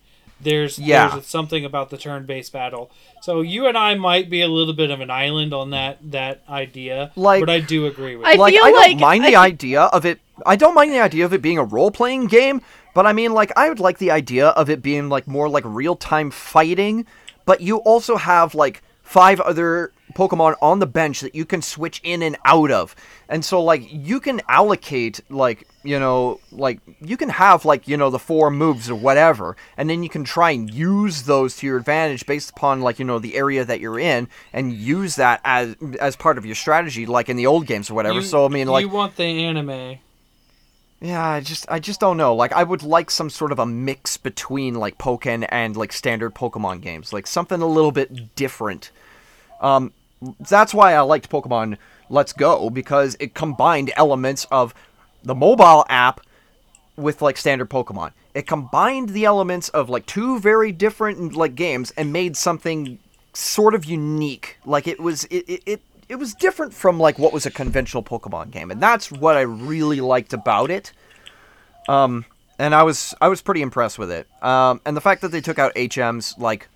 There's 0.40 0.78
Yeah. 0.78 1.09
there's 1.10 1.27
something 1.27 1.64
about 1.64 1.90
the 1.90 1.97
turn-based 1.98 2.52
battle. 2.52 2.90
So 3.20 3.40
you 3.43 3.66
and 3.66 3.77
I 3.77 3.94
might 3.94 4.28
be 4.31 4.40
a 4.40 4.48
little 4.48 4.73
bit 4.74 4.90
of 4.90 5.01
an 5.01 5.10
island 5.10 5.52
on 5.52 5.70
that 5.70 5.98
that 6.10 6.43
idea, 6.48 7.10
Like- 7.16 7.40
but 7.40 7.51
I 7.51 7.60
do 7.60 7.86
agree 7.86 8.16
with. 8.16 8.27
I 8.27 8.32
it. 8.32 8.39
like 8.39 8.55
feel 8.55 8.64
I 8.64 8.70
don't 8.70 8.81
like- 8.81 8.98
mind 9.01 9.24
I 9.24 9.31
the 9.31 9.36
idea 9.36 9.82
of 9.82 10.05
it. 10.06 10.20
I 10.47 10.56
don't 10.56 10.74
mind 10.74 10.93
the 10.93 11.01
idea 11.01 11.24
of 11.24 11.32
it 11.32 11.43
being 11.43 11.59
a 11.59 11.64
role 11.64 11.90
playing 11.90 12.27
game, 12.27 12.60
but 12.94 13.06
I 13.06 13.12
mean, 13.12 13.32
like, 13.35 13.52
I 13.56 13.69
would 13.69 13.78
like 13.81 13.98
the 13.98 14.10
idea 14.10 14.48
of 14.48 14.69
it 14.70 14.82
being 14.82 15.09
like 15.09 15.27
more 15.28 15.48
like 15.48 15.64
real 15.66 15.94
time 15.97 16.31
fighting. 16.31 17.06
But 17.44 17.60
you 17.60 17.78
also 17.78 18.16
have 18.16 18.55
like 18.55 18.82
five 19.02 19.40
other 19.40 19.93
Pokemon 20.14 20.55
on 20.60 20.78
the 20.78 20.86
bench 20.86 21.20
that 21.20 21.35
you 21.35 21.44
can 21.44 21.62
switch 21.62 22.01
in 22.05 22.23
and 22.23 22.36
out 22.44 22.70
of, 22.70 22.94
and 23.31 23.43
so 23.44 23.62
like 23.62 23.82
you 23.90 24.20
can 24.20 24.43
allocate 24.48 25.20
like 25.31 25.66
you 25.85 25.98
know 25.98 26.39
like 26.52 26.81
you 27.01 27.16
can 27.16 27.31
have 27.31 27.64
like 27.64 27.89
you 27.89 27.97
know 27.97 28.10
the 28.10 28.19
four 28.19 28.51
moves 28.51 28.90
or 28.90 28.94
whatever, 28.94 29.56
and 29.78 29.89
then 29.89 30.02
you 30.02 30.10
can 30.10 30.23
try 30.23 30.51
and 30.51 30.73
use 30.73 31.23
those 31.23 31.56
to 31.56 31.66
your 31.66 31.78
advantage 31.78 32.27
based 32.27 32.51
upon 32.51 32.82
like 32.82 32.98
you 32.98 33.06
know 33.06 33.19
the 33.19 33.35
area 33.36 33.64
that 33.64 33.81
you're 33.81 33.98
in, 33.98 34.28
and 34.52 34.74
use 34.74 35.16
that 35.16 35.40
as 35.44 35.74
as 35.98 36.14
part 36.14 36.36
of 36.36 36.44
your 36.44 36.55
strategy, 36.55 37.06
like 37.06 37.31
in 37.31 37.36
the 37.36 37.47
old 37.47 37.66
games 37.66 37.90
or 37.90 37.94
whatever. 37.94 38.16
You- 38.20 38.27
so 38.27 38.44
I 38.44 38.48
mean, 38.48 38.69
like 38.69 38.82
you 38.85 38.90
want 38.90 39.16
the 39.16 39.24
anime. 39.24 39.98
Yeah, 41.03 41.27
I 41.27 41.41
just 41.41 41.66
I 41.69 41.81
just 41.81 41.99
don't 41.99 42.16
know. 42.16 42.33
Like 42.33 42.53
I 42.53 42.62
would 42.62 42.85
like 42.85 43.11
some 43.11 43.29
sort 43.29 43.51
of 43.51 43.59
a 43.59 43.66
mix 43.66 44.16
between 44.16 44.77
like 44.77 44.99
Pokken 44.99 45.45
and 45.49 45.77
like 45.77 45.93
standard 45.93 46.33
Pokemon 46.33 46.81
games. 46.81 47.12
Like 47.12 47.27
something 47.27 47.61
a 47.61 47.66
little 47.66 47.91
bit 47.91 48.37
different. 48.37 48.93
Um 49.61 49.93
that's 50.39 50.73
why 50.73 50.95
I 50.95 51.01
liked 51.01 51.29
Pokemon 51.29 51.77
Let's 52.09 52.33
Go 52.33 52.70
because 52.70 53.16
it 53.19 53.35
combined 53.35 53.93
elements 53.97 54.47
of 54.53 54.74
the 55.24 55.35
mobile 55.35 55.85
app 55.89 56.20
with 56.97 57.20
like 57.20 57.37
standard 57.37 57.69
Pokemon. 57.69 58.12
It 58.33 58.47
combined 58.47 59.09
the 59.09 59.24
elements 59.24 59.70
of 59.70 59.91
like 59.91 60.07
two 60.07 60.39
very 60.39 60.70
different 60.70 61.35
like 61.35 61.57
games 61.57 61.91
and 61.97 62.12
made 62.12 62.37
something 62.37 63.01
sort 63.33 63.74
of 63.74 63.85
unique. 63.85 64.59
Like 64.65 64.87
it 64.87 65.01
was 65.01 65.24
it 65.24 65.45
it, 65.49 65.62
it 65.66 65.83
it 66.09 66.16
was 66.16 66.35
different 66.35 66.74
from 66.74 66.99
like 66.99 67.19
what 67.19 67.33
was 67.33 67.47
a 67.47 67.51
conventional 67.51 68.03
Pokemon 68.03 68.51
game, 68.51 68.70
and 68.70 68.81
that's 68.83 69.11
what 69.11 69.37
I 69.37 69.43
really 69.43 70.01
liked 70.01 70.33
about 70.33 70.70
it. 70.70 70.93
Um, 71.89 72.24
and 72.59 72.74
I 72.74 72.83
was 72.83 73.15
I 73.20 73.29
was 73.29 73.43
pretty 73.43 73.62
impressed 73.62 73.99
with 73.99 74.11
it. 74.11 74.27
Um, 74.43 74.81
and 74.85 74.97
the 74.97 75.01
fact 75.01 75.20
that 75.23 75.29
they 75.33 75.41
took 75.41 75.59
out 75.59 75.74
HMs, 75.74 76.39
like, 76.39 76.69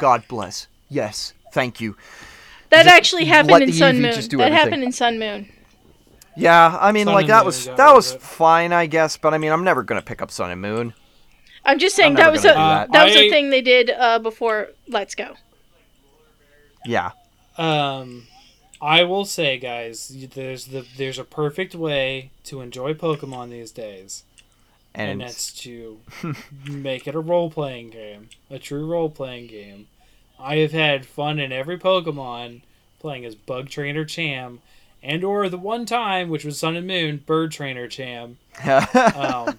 God 0.00 0.24
bless. 0.28 0.66
Yes, 0.88 1.34
thank 1.52 1.80
you. 1.80 1.96
That 2.70 2.84
Just 2.84 2.96
actually 2.96 3.24
happened 3.24 3.64
in 3.64 3.72
Sun 3.72 3.96
Eevee 3.96 4.00
Moon. 4.00 4.10
that 4.12 4.16
everything. 4.32 4.52
happened 4.52 4.82
in 4.84 4.92
Sun 4.92 5.18
Moon. 5.18 5.48
Yeah, 6.36 6.78
I 6.80 6.92
mean, 6.92 7.06
Sun 7.06 7.14
like 7.14 7.26
that 7.26 7.44
was 7.44 7.66
got 7.66 7.76
that 7.76 7.94
was 7.94 8.12
it. 8.12 8.22
fine, 8.22 8.72
I 8.72 8.86
guess. 8.86 9.16
But 9.16 9.34
I 9.34 9.38
mean, 9.38 9.50
I'm 9.52 9.64
never 9.64 9.82
gonna 9.82 10.00
pick 10.02 10.22
up 10.22 10.30
Sun 10.30 10.50
and 10.52 10.60
Moon. 10.60 10.94
I'm 11.64 11.78
just 11.78 11.94
saying 11.96 12.12
I'm 12.12 12.16
that 12.16 12.32
was 12.32 12.44
a 12.44 12.48
gonna 12.54 12.58
that, 12.58 12.92
that. 12.92 13.04
was 13.04 13.16
I- 13.16 13.20
a 13.20 13.30
thing 13.30 13.50
they 13.50 13.60
did 13.60 13.90
uh, 13.90 14.18
before 14.20 14.68
Let's 14.88 15.14
Go. 15.14 15.34
Yeah, 16.86 17.10
Um, 17.58 18.26
I 18.82 19.04
will 19.04 19.24
say, 19.24 19.58
guys, 19.58 20.08
there's 20.34 20.66
the 20.66 20.86
there's 20.96 21.18
a 21.18 21.24
perfect 21.24 21.74
way 21.74 22.30
to 22.44 22.60
enjoy 22.60 22.94
Pokemon 22.94 23.50
these 23.50 23.70
days, 23.70 24.24
and, 24.94 25.10
and 25.10 25.20
that's 25.20 25.52
to 25.60 26.00
make 26.64 27.06
it 27.06 27.14
a 27.14 27.20
role 27.20 27.50
playing 27.50 27.90
game, 27.90 28.30
a 28.50 28.58
true 28.58 28.86
role 28.86 29.10
playing 29.10 29.48
game. 29.48 29.88
I 30.38 30.56
have 30.56 30.72
had 30.72 31.04
fun 31.04 31.38
in 31.38 31.52
every 31.52 31.78
Pokemon 31.78 32.62
playing 33.00 33.26
as 33.26 33.34
Bug 33.34 33.68
Trainer 33.68 34.06
Cham, 34.06 34.60
and 35.02 35.22
or 35.24 35.48
the 35.48 35.58
one 35.58 35.84
time 35.84 36.30
which 36.30 36.44
was 36.44 36.58
Sun 36.58 36.76
and 36.76 36.86
Moon 36.86 37.22
Bird 37.26 37.52
Trainer 37.52 37.86
Cham. 37.86 38.38
um, 39.14 39.58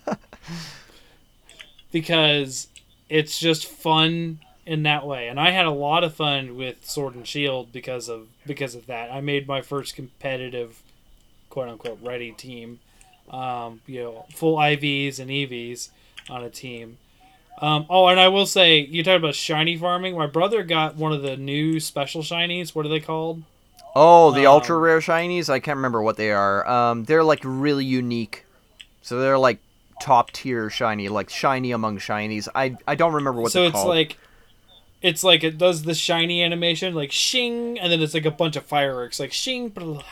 because 1.92 2.68
it's 3.10 3.40
just 3.40 3.66
fun 3.66 4.40
in 4.66 4.84
that 4.84 5.06
way. 5.06 5.28
And 5.28 5.40
I 5.40 5.52
had 5.52 5.66
a 5.66 5.72
lot 5.72 6.04
of 6.04 6.14
fun 6.14 6.56
with 6.56 6.86
Sword 6.86 7.16
and 7.16 7.28
Shield 7.28 7.72
because 7.72 8.10
of 8.10 8.28
because 8.46 8.76
of 8.76 8.88
that. 8.88 9.12
I 9.12 9.22
made 9.22 9.48
my 9.48 9.62
first 9.62 9.96
competitive, 9.96 10.82
quote 11.50 11.70
unquote, 11.70 12.00
ready 12.02 12.32
team. 12.32 12.80
Um, 13.30 13.82
you 13.88 14.02
know, 14.04 14.26
full 14.34 14.58
IVs 14.58 15.20
and 15.20 15.30
EVs 15.30 15.90
on 16.30 16.44
a 16.44 16.50
team. 16.50 16.98
Um, 17.62 17.86
oh, 17.90 18.08
and 18.08 18.20
I 18.20 18.28
will 18.28 18.46
say, 18.46 18.80
you 18.80 19.04
talked 19.04 19.18
about 19.18 19.36
shiny 19.36 19.78
farming. 19.78 20.18
My 20.18 20.28
brother 20.28 20.64
got 20.64 20.96
one 20.96 21.14
of 21.14 21.22
the 21.22 21.38
new 21.38 21.80
special 21.80 22.24
shinies. 22.24 22.74
What 22.76 22.86
are 22.86 22.90
they 22.90 23.00
called? 23.00 23.44
oh, 23.96 24.32
the 24.32 24.46
Um, 24.46 24.54
ultra 24.54 24.78
rare 24.78 25.00
shinies. 25.00 25.50
I 25.50 25.60
can't 25.60 25.76
remember 25.78 26.02
what 26.02 26.18
they 26.18 26.32
are. 26.32 26.68
Um, 26.68 27.04
they're 27.06 27.24
like 27.24 27.42
really 27.44 27.86
unique. 27.86 28.46
So 29.02 29.20
they're 29.20 29.38
like 29.38 29.60
top 30.02 30.32
tier 30.32 30.70
shiny, 30.70 31.08
like 31.10 31.30
shiny 31.30 31.72
among 31.72 32.00
shinies. 32.00 32.48
I 32.56 32.78
I 32.88 32.96
don't 32.96 33.14
remember 33.14 33.42
what 33.42 33.52
so 33.52 33.62
they're 33.62 33.72
doing. 33.72 33.74
So 33.74 33.78
it's 33.78 33.84
called. 33.84 33.96
like 33.96 34.18
it's 35.02 35.24
like 35.24 35.44
it 35.44 35.58
does 35.58 35.84
the 35.84 35.94
shiny 35.96 36.44
animation 36.44 36.94
like 36.94 37.12
shing 37.12 37.80
and 37.80 37.92
then 37.92 38.02
it's 38.02 38.14
like 38.14 38.26
a 38.26 38.32
bunch 38.32 38.56
of 38.56 38.66
fireworks 38.66 39.20
like 39.20 39.34
shing 39.34 39.70
blah. 39.70 40.04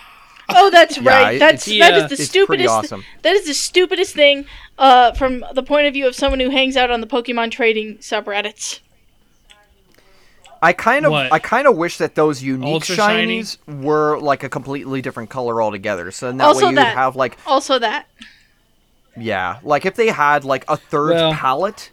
Oh, 0.51 0.71
that's 0.71 0.97
Yeah, 0.97 1.09
right. 1.23 1.39
That's 1.39 1.65
that 1.65 1.73
yeah, 1.75 1.97
is 1.97 2.07
the 2.09 2.13
it's 2.15 2.23
stupidest. 2.25 2.69
awesome. 2.69 3.03
That 3.21 3.35
is 3.35 3.45
the 3.45 3.53
stupidest 3.53 4.15
thing 4.15 4.45
uh, 4.79 5.11
from 5.13 5.45
the 5.53 5.61
point 5.61 5.85
of 5.85 5.93
view 5.93 6.07
of 6.07 6.15
someone 6.15 6.39
who 6.39 6.49
hangs 6.49 6.75
out 6.75 6.89
on 6.89 7.01
the 7.01 7.07
Pokemon 7.07 7.51
trading 7.51 7.97
subreddits. 7.99 8.79
I 10.61 10.73
kind 10.73 11.05
of 11.05 11.11
What? 11.11 11.31
I 11.31 11.39
kind 11.39 11.67
of 11.67 11.77
wish 11.77 11.97
that 11.99 12.15
those 12.15 12.41
unique 12.43 12.73
Ultra 12.73 12.95
shiny? 12.95 13.41
shinies 13.41 13.57
were 13.81 14.19
like 14.19 14.43
a 14.43 14.49
completely 14.49 15.01
different 15.01 15.29
color 15.29 15.61
altogether. 15.61 16.11
So 16.11 16.25
then 16.27 16.37
that 16.37 16.45
Also 16.47 16.65
way 16.65 16.69
you'd 16.71 16.77
that. 16.79 16.95
have 16.97 17.15
like 17.15 17.37
Also, 17.45 17.79
that 17.79 18.07
yeah, 19.15 19.59
like 19.63 19.85
if 19.85 19.95
they 19.95 20.07
had 20.07 20.43
like 20.45 20.65
a 20.67 20.77
third 20.77 21.11
Well- 21.11 21.33
palette. 21.33 21.91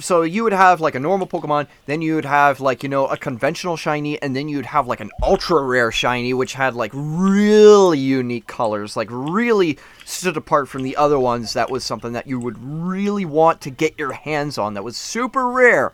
So 0.00 0.20
you 0.20 0.44
would 0.44 0.52
have 0.52 0.82
like 0.82 0.94
a 0.94 1.00
normal 1.00 1.26
Pokemon, 1.26 1.66
then 1.86 2.02
you 2.02 2.14
would 2.14 2.26
have 2.26 2.60
like 2.60 2.82
you 2.82 2.90
know 2.90 3.06
a 3.06 3.16
conventional 3.16 3.76
shiny, 3.76 4.20
and 4.20 4.36
then 4.36 4.46
you'd 4.46 4.66
have 4.66 4.86
like 4.86 5.00
an 5.00 5.10
ultra 5.22 5.62
rare 5.62 5.90
shiny, 5.90 6.34
which 6.34 6.52
had 6.52 6.74
like 6.74 6.90
really 6.94 7.98
unique 7.98 8.46
colors, 8.46 8.96
like 8.96 9.08
really 9.10 9.78
stood 10.04 10.36
apart 10.36 10.68
from 10.68 10.82
the 10.82 10.94
other 10.96 11.18
ones. 11.18 11.54
That 11.54 11.70
was 11.70 11.84
something 11.84 12.12
that 12.12 12.26
you 12.26 12.38
would 12.38 12.58
really 12.60 13.24
want 13.24 13.62
to 13.62 13.70
get 13.70 13.98
your 13.98 14.12
hands 14.12 14.58
on. 14.58 14.74
That 14.74 14.84
was 14.84 14.96
super 14.96 15.48
rare. 15.48 15.92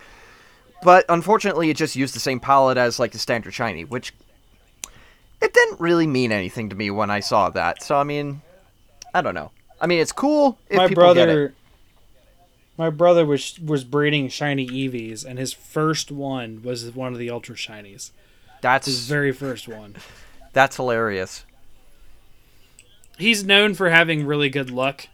But 0.83 1.05
unfortunately, 1.09 1.71
it 1.71 1.77
just 1.77 1.95
used 1.95 2.17
the 2.17 2.21
same 2.21 2.41
palette 2.41 2.77
as 2.77 2.99
like 2.99 3.13
the 3.13 3.19
standard 3.19 3.55
shiny, 3.55 3.85
which 3.85 4.13
it 5.41 5.55
didn't 5.55 5.81
really 5.81 6.09
mean 6.09 6.33
anything 6.33 6.69
to 6.71 6.77
me 6.77 6.91
when 6.91 7.11
I 7.11 7.21
saw 7.21 7.49
that. 7.51 7.81
So 7.81 7.97
I 7.97 8.03
mean, 8.03 8.43
I 9.15 9.21
don't 9.21 9.35
know. 9.35 9.53
I 9.81 9.87
mean, 9.87 10.01
it's 10.01 10.13
cool 10.13 10.59
if 10.69 10.79
my 10.79 10.89
people 10.89 11.15
get 11.15 11.29
it. 11.29 11.33
brother 11.33 11.55
my 12.77 12.91
brother 12.91 13.25
was 13.25 13.59
was 13.61 13.85
breeding 13.85 14.29
shiny 14.29 14.67
eevees 14.67 15.25
and 15.25 15.39
his 15.39 15.53
first 15.53 16.11
one 16.11 16.63
was 16.63 16.91
one 16.95 17.13
of 17.13 17.19
the 17.19 17.31
ultra 17.31 17.55
shinies. 17.55 18.11
That's 18.61 18.87
his 18.87 19.07
very 19.07 19.33
first 19.33 19.69
one. 19.69 19.97
That's 20.53 20.77
hilarious. 20.77 21.45
he's 23.19 23.45
known 23.45 23.75
for 23.75 23.91
having 23.91 24.27
really 24.27 24.49
good 24.49 24.71
luck. 24.71 25.09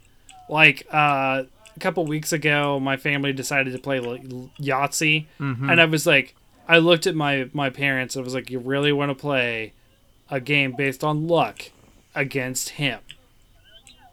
Like 0.48 0.86
uh 0.92 1.44
a 1.76 1.80
couple 1.80 2.04
weeks 2.04 2.32
ago 2.32 2.78
my 2.80 2.96
family 2.96 3.32
decided 3.32 3.72
to 3.72 3.78
play 3.78 4.00
yahtzee 4.00 5.26
and 5.70 5.80
i 5.80 5.84
was 5.84 6.04
like 6.06 6.34
i 6.68 6.76
looked 6.78 7.06
at 7.06 7.14
my 7.14 7.48
my 7.52 7.70
parents 7.70 8.16
and 8.16 8.24
was 8.24 8.34
like 8.34 8.50
you 8.50 8.58
really 8.58 8.92
want 8.92 9.08
to 9.08 9.14
play 9.14 9.72
a 10.30 10.40
game 10.40 10.72
based 10.76 11.02
on 11.04 11.26
luck 11.28 11.70
against 12.14 12.70
him? 12.70 12.98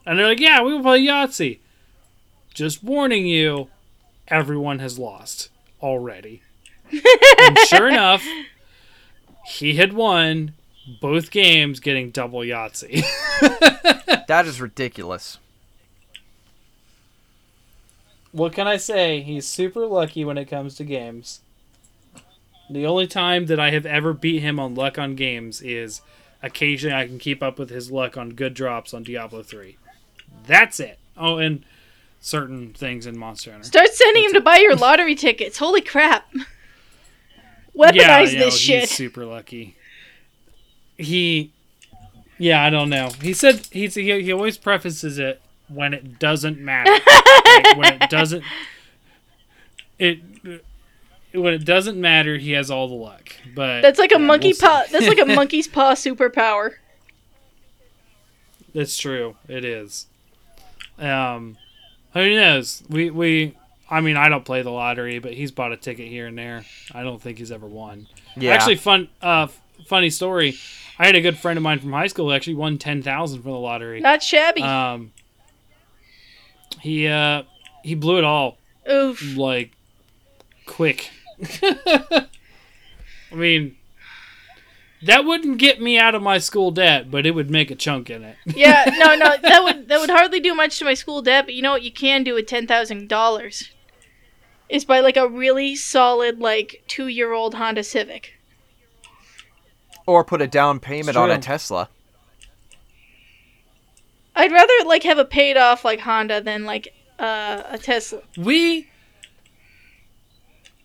And 0.06 0.18
they're 0.20 0.28
like 0.28 0.40
yeah 0.40 0.62
we 0.62 0.72
will 0.74 0.82
play 0.84 1.02
yahtzee 1.02 1.60
just 2.58 2.84
warning 2.84 3.26
you 3.26 3.70
everyone 4.28 4.80
has 4.80 5.00
lost 5.00 5.50
already 5.82 6.42
and 6.92 7.58
sure 7.68 7.88
enough 7.88 8.26
he 9.46 9.76
had 9.76 9.94
won 9.94 10.54
both 11.02 11.32
games 11.32 11.80
getting 11.80 12.12
double 12.12 12.40
yahtzee 12.40 13.06
That 14.28 14.46
is 14.46 14.60
ridiculous. 14.60 15.40
What 18.34 18.52
can 18.52 18.68
I 18.68 18.76
say? 18.76 19.22
He's 19.22 19.48
super 19.48 19.88
lucky 19.88 20.26
when 20.26 20.38
it 20.38 20.46
comes 20.46 20.76
to 20.76 20.84
games. 20.84 21.40
The 22.70 22.86
only 22.86 23.08
time 23.08 23.46
that 23.46 23.60
I 23.60 23.72
have 23.72 23.86
ever 23.86 24.12
beat 24.12 24.42
him 24.42 24.60
on 24.60 24.76
luck 24.76 25.00
on 25.00 25.16
games 25.16 25.62
is 25.62 26.02
occasionally 26.44 26.96
I 26.96 27.08
can 27.08 27.20
keep 27.20 27.42
up 27.42 27.58
with 27.58 27.70
his 27.70 27.90
luck 27.90 28.18
on 28.18 28.32
good 28.32 28.54
drops 28.54 28.94
on 28.94 29.04
Diablo 29.04 29.44
3. 29.44 29.78
That's 30.46 30.82
it. 30.82 31.00
Oh, 31.16 31.38
and 31.38 31.64
certain 32.20 32.74
things 32.74 33.06
in 33.06 33.18
Monster 33.18 33.52
Hunter. 33.52 33.66
start 33.66 33.94
sending 33.94 34.26
him 34.26 34.34
to 34.34 34.42
buy 34.42 34.58
your 34.58 34.76
lottery 34.78 35.16
tickets. 35.16 35.58
Holy 35.58 35.82
crap! 35.82 36.32
Weaponize 37.76 37.96
yeah, 37.96 38.20
you 38.22 38.40
know, 38.40 38.46
this 38.46 38.58
shit. 38.58 38.82
He's 38.82 38.92
super 38.92 39.26
lucky. 39.26 39.76
He, 40.98 41.52
yeah, 42.40 42.64
I 42.64 42.70
don't 42.70 42.90
know. 42.90 43.10
He 43.22 43.34
said 43.34 43.68
he's 43.72 43.96
he, 43.96 44.22
he 44.22 44.32
always 44.32 44.58
prefaces 44.58 45.20
it 45.20 45.42
when 45.68 45.94
it 45.94 46.20
doesn't 46.20 46.60
matter. 46.60 46.92
Like, 47.48 47.78
when 47.78 48.02
it 48.02 48.10
doesn't, 48.10 48.44
it 49.98 50.20
when 51.34 51.54
it 51.54 51.66
doesn't 51.66 52.00
matter, 52.00 52.38
he 52.38 52.52
has 52.52 52.70
all 52.70 52.88
the 52.88 52.96
luck. 52.96 53.32
But 53.56 53.82
That's 53.82 54.00
like 54.00 54.12
a 54.12 54.20
yeah, 54.20 54.26
monkey 54.26 54.54
we'll 54.60 54.70
paw. 54.70 54.84
That's 54.92 55.08
like 55.08 55.20
a 55.20 55.26
monkey's 55.36 55.68
paw 55.68 55.94
superpower. 55.94 56.74
That's 58.74 58.98
true. 58.98 59.38
It 59.48 59.64
is. 59.64 60.08
Um, 61.00 61.58
who 62.24 62.36
knows? 62.36 62.84
We 62.90 63.10
we. 63.10 63.56
I 63.90 64.02
mean, 64.02 64.18
I 64.18 64.28
don't 64.28 64.44
play 64.44 64.62
the 64.64 64.70
lottery, 64.70 65.20
but 65.20 65.34
he's 65.34 65.52
bought 65.52 65.72
a 65.72 65.78
ticket 65.78 66.10
here 66.10 66.28
and 66.28 66.38
there. 66.38 66.66
I 66.94 67.04
don't 67.04 67.22
think 67.22 67.38
he's 67.38 67.52
ever 67.52 67.66
won. 67.66 68.08
Yeah. 68.36 68.52
Actually, 68.52 68.76
fun. 68.76 69.08
Uh, 69.22 69.48
funny 69.88 70.10
story. 70.10 70.56
I 71.00 71.06
had 71.06 71.16
a 71.16 71.22
good 71.22 71.38
friend 71.38 71.58
of 71.58 71.64
mine 71.64 71.80
from 71.80 71.94
high 71.94 72.08
school 72.08 72.30
who 72.30 72.36
actually 72.36 72.56
won 72.56 72.78
ten 72.78 73.02
thousand 73.02 73.44
from 73.44 73.52
the 73.52 73.58
lottery. 73.58 74.02
Not 74.02 74.22
shabby. 74.22 74.62
Um, 74.62 75.14
he 76.82 77.08
uh 77.08 77.44
he 77.84 77.96
blew 77.96 78.18
it 78.18 78.24
all 78.24 78.58
Oof. 78.90 79.38
like 79.38 79.72
quick. 80.66 81.10
I 81.62 82.28
mean, 83.34 83.76
that 85.04 85.26
wouldn't 85.26 85.58
get 85.60 85.82
me 85.82 85.98
out 86.00 86.16
of 86.16 86.22
my 86.22 86.38
school 86.40 86.72
debt, 86.72 87.12
but 87.12 87.26
it 87.26 87.32
would 87.32 87.50
make 87.52 87.70
a 87.72 87.76
chunk 87.76 88.10
in 88.10 88.24
it. 88.24 88.36
Yeah, 88.56 88.86
no, 88.98 89.16
no, 89.16 89.38
that 89.38 89.64
would 89.64 89.88
that 89.90 90.00
would 90.00 90.10
hardly 90.10 90.40
do 90.40 90.54
much 90.56 90.80
to 90.80 90.86
my 90.86 90.94
school 90.96 91.22
debt. 91.22 91.46
But 91.46 91.54
you 91.54 91.62
know 91.62 91.72
what? 91.72 91.84
You 91.84 91.92
can 91.92 92.24
do 92.24 92.34
with 92.34 92.48
ten 92.48 92.66
thousand 92.68 93.08
dollars. 93.10 93.72
Is 94.70 94.84
buy 94.86 95.00
like 95.00 95.16
a 95.16 95.28
really 95.28 95.76
solid 95.76 96.40
like 96.40 96.84
two 96.88 97.08
year 97.08 97.34
old 97.34 97.56
Honda 97.56 97.84
Civic. 97.84 98.34
or 100.06 100.24
put 100.24 100.42
a 100.42 100.48
down 100.48 100.80
payment 100.80 101.16
on 101.16 101.30
a. 101.32 101.38
Tesla. 101.38 101.90
I'd 104.36 104.52
rather 104.52 104.74
like 104.86 105.04
have 105.04 105.18
a 105.18 105.26
paid 105.26 105.58
off 105.58 105.84
like 105.84 106.00
Honda 106.02 106.42
than 106.42 106.66
like 106.66 106.94
uh, 107.20 107.64
a 107.70 107.78
Tesla. 107.78 108.22
We 108.38 108.90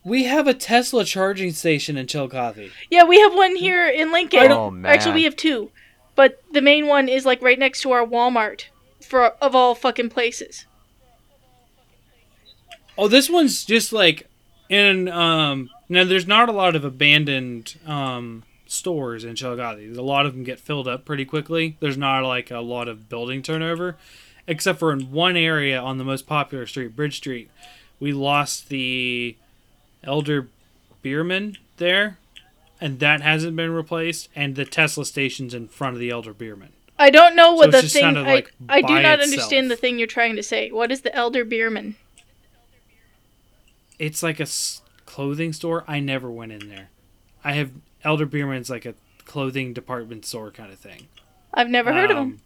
we 0.05 0.24
have 0.24 0.47
a 0.47 0.55
Tesla 0.55 1.05
charging 1.05 1.53
station 1.53 1.97
in 1.97 2.07
Chillicothe. 2.07 2.70
Yeah, 2.91 3.05
we 3.05 3.20
have 3.20 3.35
one 3.35 3.57
here 3.57 3.87
in 3.89 4.12
Lincoln. 4.12 4.51
Oh, 4.51 4.70
man. 4.70 4.93
Actually, 4.93 5.15
we 5.15 5.24
have 5.24 5.37
two, 5.37 5.70
but 6.16 6.43
the 6.53 6.61
main 6.62 6.87
one 6.87 7.09
is 7.09 7.24
like 7.24 7.41
right 7.43 7.59
next 7.59 7.83
to 7.83 7.93
our 7.93 8.07
Walmart. 8.07 8.65
For 9.01 9.27
of 9.43 9.55
all 9.55 9.74
fucking 9.74 10.11
places. 10.11 10.66
Oh, 12.97 13.09
this 13.09 13.29
one's 13.29 13.65
just 13.65 13.93
like 13.93 14.29
in 14.69 15.09
um 15.09 15.69
now 15.89 16.05
there's 16.05 16.27
not 16.27 16.49
a 16.49 16.53
lot 16.53 16.77
of 16.77 16.85
abandoned 16.85 17.77
um 17.87 18.45
stores 18.66 19.24
in 19.24 19.35
Chillicothe. 19.35 19.97
A 19.99 20.03
lot 20.03 20.24
of 20.24 20.35
them 20.35 20.45
get 20.45 20.59
filled 20.61 20.89
up 20.89 21.05
pretty 21.05 21.24
quickly. 21.24 21.77
There's 21.81 21.99
not 21.99 22.20
like 22.24 22.51
a 22.51 22.61
lot 22.61 22.89
of 22.89 23.09
building 23.09 23.43
turnover. 23.43 23.97
except 24.47 24.79
for 24.79 24.93
in 24.93 25.11
one 25.11 25.37
area 25.37 25.81
on 25.81 25.99
the 25.99 26.05
most 26.05 26.27
popular 26.27 26.66
street, 26.66 26.97
Bridge 26.97 27.16
Street, 27.16 27.51
we 28.01 28.12
lost 28.12 28.69
the 28.69 29.37
Elder 30.05 30.49
Beerman 31.05 31.57
there, 31.77 32.19
and 32.81 32.99
that 33.01 33.20
hasn't 33.20 33.57
been 33.57 33.70
replaced, 33.70 34.29
and 34.35 34.57
the 34.57 34.65
Tesla 34.65 35.05
station's 35.05 35.55
in 35.55 35.69
front 35.69 35.95
of 35.95 36.01
the 36.01 36.11
Elder 36.11 36.35
Beerman. 36.35 36.69
I 36.99 37.11
don't 37.11 37.35
know 37.35 37.55
what 37.55 37.74
it's 37.74 37.83
the 37.83 37.89
thing. 37.89 38.16
I, 38.16 38.23
like, 38.23 38.53
I 38.69 38.81
do 38.81 38.89
not 38.95 39.19
itself. 39.19 39.23
understand 39.23 39.70
the 39.70 39.77
thing 39.77 39.99
you're 39.99 40.07
trying 40.07 40.37
to 40.37 40.43
say. 40.43 40.70
What 40.70 40.93
is 40.93 41.01
the 41.01 41.15
Elder 41.15 41.45
Beerman? 41.45 41.95
It's 43.99 44.23
like 44.23 44.39
a 44.39 44.45
s- 44.45 44.83
clothing 45.07 45.53
store. 45.53 45.85
I 45.89 46.01
never 46.01 46.31
went 46.31 46.53
in 46.53 46.69
there. 46.69 46.91
I 47.45 47.53
have 47.53 47.70
Elder 48.05 48.27
Beerman's 48.27 48.70
like 48.70 48.85
a 48.87 48.95
clothing 49.24 49.73
department 49.73 50.24
store 50.27 50.51
kind 50.51 50.73
of 50.73 50.79
thing. 50.79 51.09
I've 51.55 51.69
never 51.70 51.93
heard 51.93 52.11
of 52.11 52.16
him. 52.16 52.23
Um, 52.23 52.41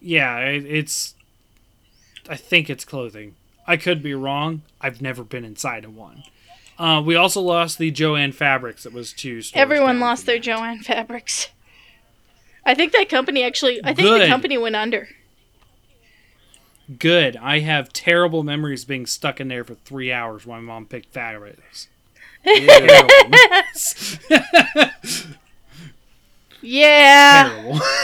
Yeah, 0.00 0.38
it, 0.40 0.64
it's. 0.66 1.14
I 2.28 2.36
think 2.36 2.68
it's 2.70 2.84
clothing. 2.84 3.34
I 3.66 3.76
could 3.76 4.02
be 4.02 4.14
wrong. 4.14 4.62
I've 4.80 5.00
never 5.00 5.24
been 5.24 5.44
inside 5.44 5.84
of 5.84 5.94
one. 5.94 6.24
Uh, 6.78 7.02
we 7.04 7.14
also 7.14 7.40
lost 7.40 7.78
the 7.78 7.90
Jo-Ann 7.90 8.32
Fabrics. 8.32 8.82
That 8.82 8.92
was 8.92 9.12
two. 9.12 9.40
Everyone 9.54 10.00
lost 10.00 10.26
their. 10.26 10.38
Jo-Ann 10.38 10.80
fabrics. 10.80 11.50
I 12.64 12.74
think 12.74 12.92
that 12.92 13.08
company 13.08 13.42
actually. 13.42 13.80
I 13.84 13.92
think 13.94 14.08
the 14.08 14.26
company 14.26 14.58
went 14.58 14.76
under. 14.76 15.08
Good. 16.98 17.36
I 17.36 17.60
have 17.60 17.92
terrible 17.92 18.42
memories 18.42 18.84
being 18.84 19.06
stuck 19.06 19.40
in 19.40 19.48
there 19.48 19.64
for 19.64 19.74
three 19.74 20.12
hours 20.12 20.44
while 20.46 20.60
my 20.60 20.66
mom 20.74 20.86
picked 20.86 21.12
fabrics. 21.12 21.88
Yeah. 26.64 27.50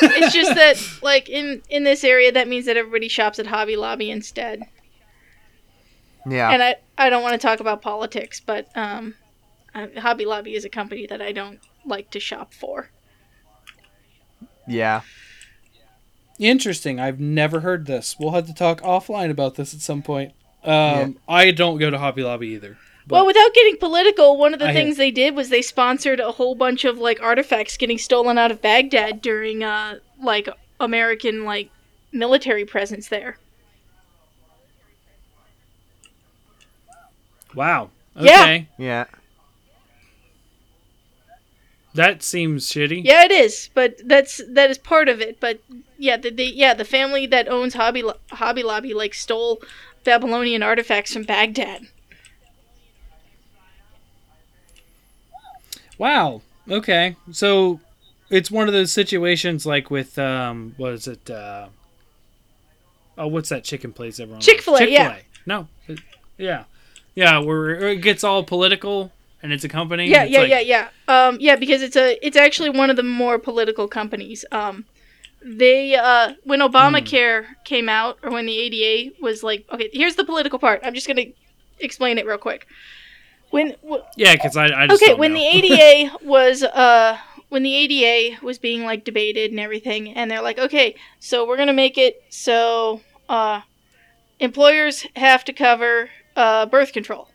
it's 0.02 0.35
just 0.35 0.55
that 0.56 0.82
like 1.02 1.28
in 1.28 1.62
in 1.70 1.85
this 1.85 2.02
area 2.02 2.32
that 2.32 2.48
means 2.48 2.66
that 2.66 2.76
everybody 2.76 3.06
shops 3.09 3.39
at 3.39 3.47
Hobby 3.47 3.76
Lobby 3.76 4.10
instead. 4.10 4.64
Yeah. 6.29 6.51
And 6.51 6.63
I 6.63 6.77
I 6.97 7.11
don't 7.11 7.23
want 7.23 7.41
to 7.41 7.47
talk 7.47 7.61
about 7.61 7.83
politics, 7.83 8.41
but 8.41 8.69
um 8.77 9.15
Hobby 9.97 10.25
Lobby 10.25 10.55
is 10.55 10.65
a 10.65 10.69
company 10.69 11.07
that 11.07 11.23
I 11.23 11.33
don't 11.33 11.61
like 11.85 12.11
to 12.11 12.21
shop 12.21 12.53
for. 12.53 12.91
yeah. 14.67 15.03
Interesting. 16.39 17.01
I've 17.01 17.19
never 17.19 17.61
heard 17.61 17.87
this. 17.87 18.17
We'll 18.19 18.31
have 18.31 18.47
to 18.47 18.55
talk 18.55 18.81
offline 18.83 19.31
about 19.31 19.57
this 19.57 19.75
at 19.75 19.81
some 19.81 20.03
point. 20.03 20.33
Um, 20.63 20.71
Yeah. 20.73 21.09
I 21.29 21.51
don't 21.51 21.79
go 21.79 21.91
to 21.91 21.99
Hobby 21.99 22.23
Lobby 22.23 22.49
either. 22.49 22.79
But 23.09 23.17
well, 23.17 23.27
without 23.27 23.55
getting 23.55 23.77
political, 23.79 24.37
one 24.37 24.53
of 24.53 24.61
the 24.61 24.69
I 24.69 24.73
things 24.73 24.99
they 24.99 25.11
did 25.11 25.35
was 25.35 25.49
they 25.49 25.63
sponsored 25.63 26.21
a 26.21 26.33
whole 26.33 26.55
bunch 26.55 26.85
of 26.85 26.99
like 26.99 27.21
artifacts 27.23 27.77
getting 27.77 27.99
stolen 27.99 28.39
out 28.39 28.53
of 28.53 28.61
Baghdad 28.63 29.21
during 29.23 29.65
uh 29.65 29.99
like 30.23 30.49
American 30.79 31.45
like 31.45 31.71
military 32.13 32.65
presence 32.65 33.09
there. 33.09 33.39
Wow. 37.59 37.90
Yeah. 38.16 38.40
Okay. 38.43 38.68
Yeah. 38.78 39.05
That 41.94 42.22
seems 42.22 42.66
shitty. 42.70 43.02
Yeah, 43.05 43.24
it 43.24 43.30
is, 43.32 43.70
but 43.74 43.97
that's 44.05 44.40
that 44.48 44.70
is 44.70 44.78
part 44.78 45.09
of 45.09 45.20
it. 45.20 45.40
But 45.40 45.60
yeah, 45.98 46.16
the, 46.16 46.30
the 46.30 46.44
yeah 46.44 46.72
the 46.74 46.85
family 46.85 47.26
that 47.26 47.48
owns 47.48 47.74
Hobby 47.74 48.02
Lo- 48.02 48.18
Hobby 48.30 48.62
Lobby 48.62 48.94
like 48.94 49.14
stole 49.14 49.60
Babylonian 50.05 50.62
artifacts 50.62 51.12
from 51.12 51.24
Baghdad. 51.24 51.89
Wow. 55.97 56.43
Okay. 56.70 57.16
So 57.32 57.80
it's 58.30 58.51
one 58.51 58.68
of 58.68 58.74
those 58.74 58.93
situations 58.93 59.66
like 59.66 59.90
with 59.90 60.18
um 60.18 60.74
what 60.76 60.93
is 60.93 61.09
it 61.09 61.28
uh 61.30 61.68
Oh, 63.16 63.26
what's 63.26 63.48
that 63.48 63.64
chicken 63.64 63.93
place 63.93 64.20
everyone? 64.20 64.40
Chick-fil-A, 64.40 64.78
Chick-fil-A, 64.78 64.93
yeah. 64.93 65.18
No. 65.44 65.66
it- 65.89 65.98
yeah. 66.36 66.64
Yeah, 67.19 67.39
where 67.40 67.89
it 67.89 67.97
gets 68.01 68.23
all 68.23 68.45
political 68.45 69.11
and 69.43 69.53
it's 69.53 69.65
a 69.65 69.69
company. 69.69 70.07
Yeah, 70.07 70.23
yeah, 70.23 70.39
like- 70.39 70.51
yeah, 70.51 70.61
yeah. 70.61 70.89
Um, 71.09 71.36
yeah, 71.40 71.57
because 71.57 71.82
it's 71.82 71.97
a 71.97 72.16
it's 72.24 72.36
actually 72.36 72.70
one 72.70 72.90
of 72.90 72.97
the 72.97 73.03
more 73.03 73.40
political 73.40 73.89
companies. 73.89 74.45
Um, 74.53 74.85
they 75.45 75.97
uh 75.97 76.35
when 76.45 76.61
Obamacare 76.61 77.47
came 77.65 77.89
out 77.89 78.19
or 78.23 78.31
when 78.31 78.47
the 78.47 78.57
ADA 78.57 79.11
was 79.20 79.43
like 79.43 79.66
okay, 79.73 79.90
here's 79.93 80.15
the 80.15 80.23
political 80.24 80.61
part. 80.61 80.81
I'm 80.85 80.95
just 80.95 81.09
gonna 81.09 81.24
explain 81.81 82.19
it 82.19 82.24
real 82.27 82.39
quick. 82.39 82.69
When 83.51 83.74
w- 83.82 84.05
Yeah, 84.16 84.35
because 84.35 84.57
I, 84.57 84.66
I 84.66 84.86
just 84.86 85.03
okay 85.03 85.15
when 85.15 85.35
the 85.35 85.45
ADA 85.45 86.19
was 86.23 86.62
uh 86.62 87.19
when 87.49 87.65
the 87.65 87.74
ADA 87.74 88.45
was 88.45 88.61
being 88.61 88.85
like 88.85 89.03
debated 89.05 89.51
and 89.51 89.59
everything, 89.59 90.15
and 90.15 90.31
they're 90.31 90.43
like, 90.43 90.61
okay, 90.61 90.95
so 91.19 91.45
we're 91.49 91.57
gonna 91.57 91.73
make 91.73 91.99
it 91.99 92.23
so 92.28 93.01
uh 93.28 93.62
employers 94.39 95.05
have 95.16 95.45
to 95.47 95.53
cover 95.53 96.11
uh 96.39 96.65
birth 96.66 96.93
control 96.93 97.28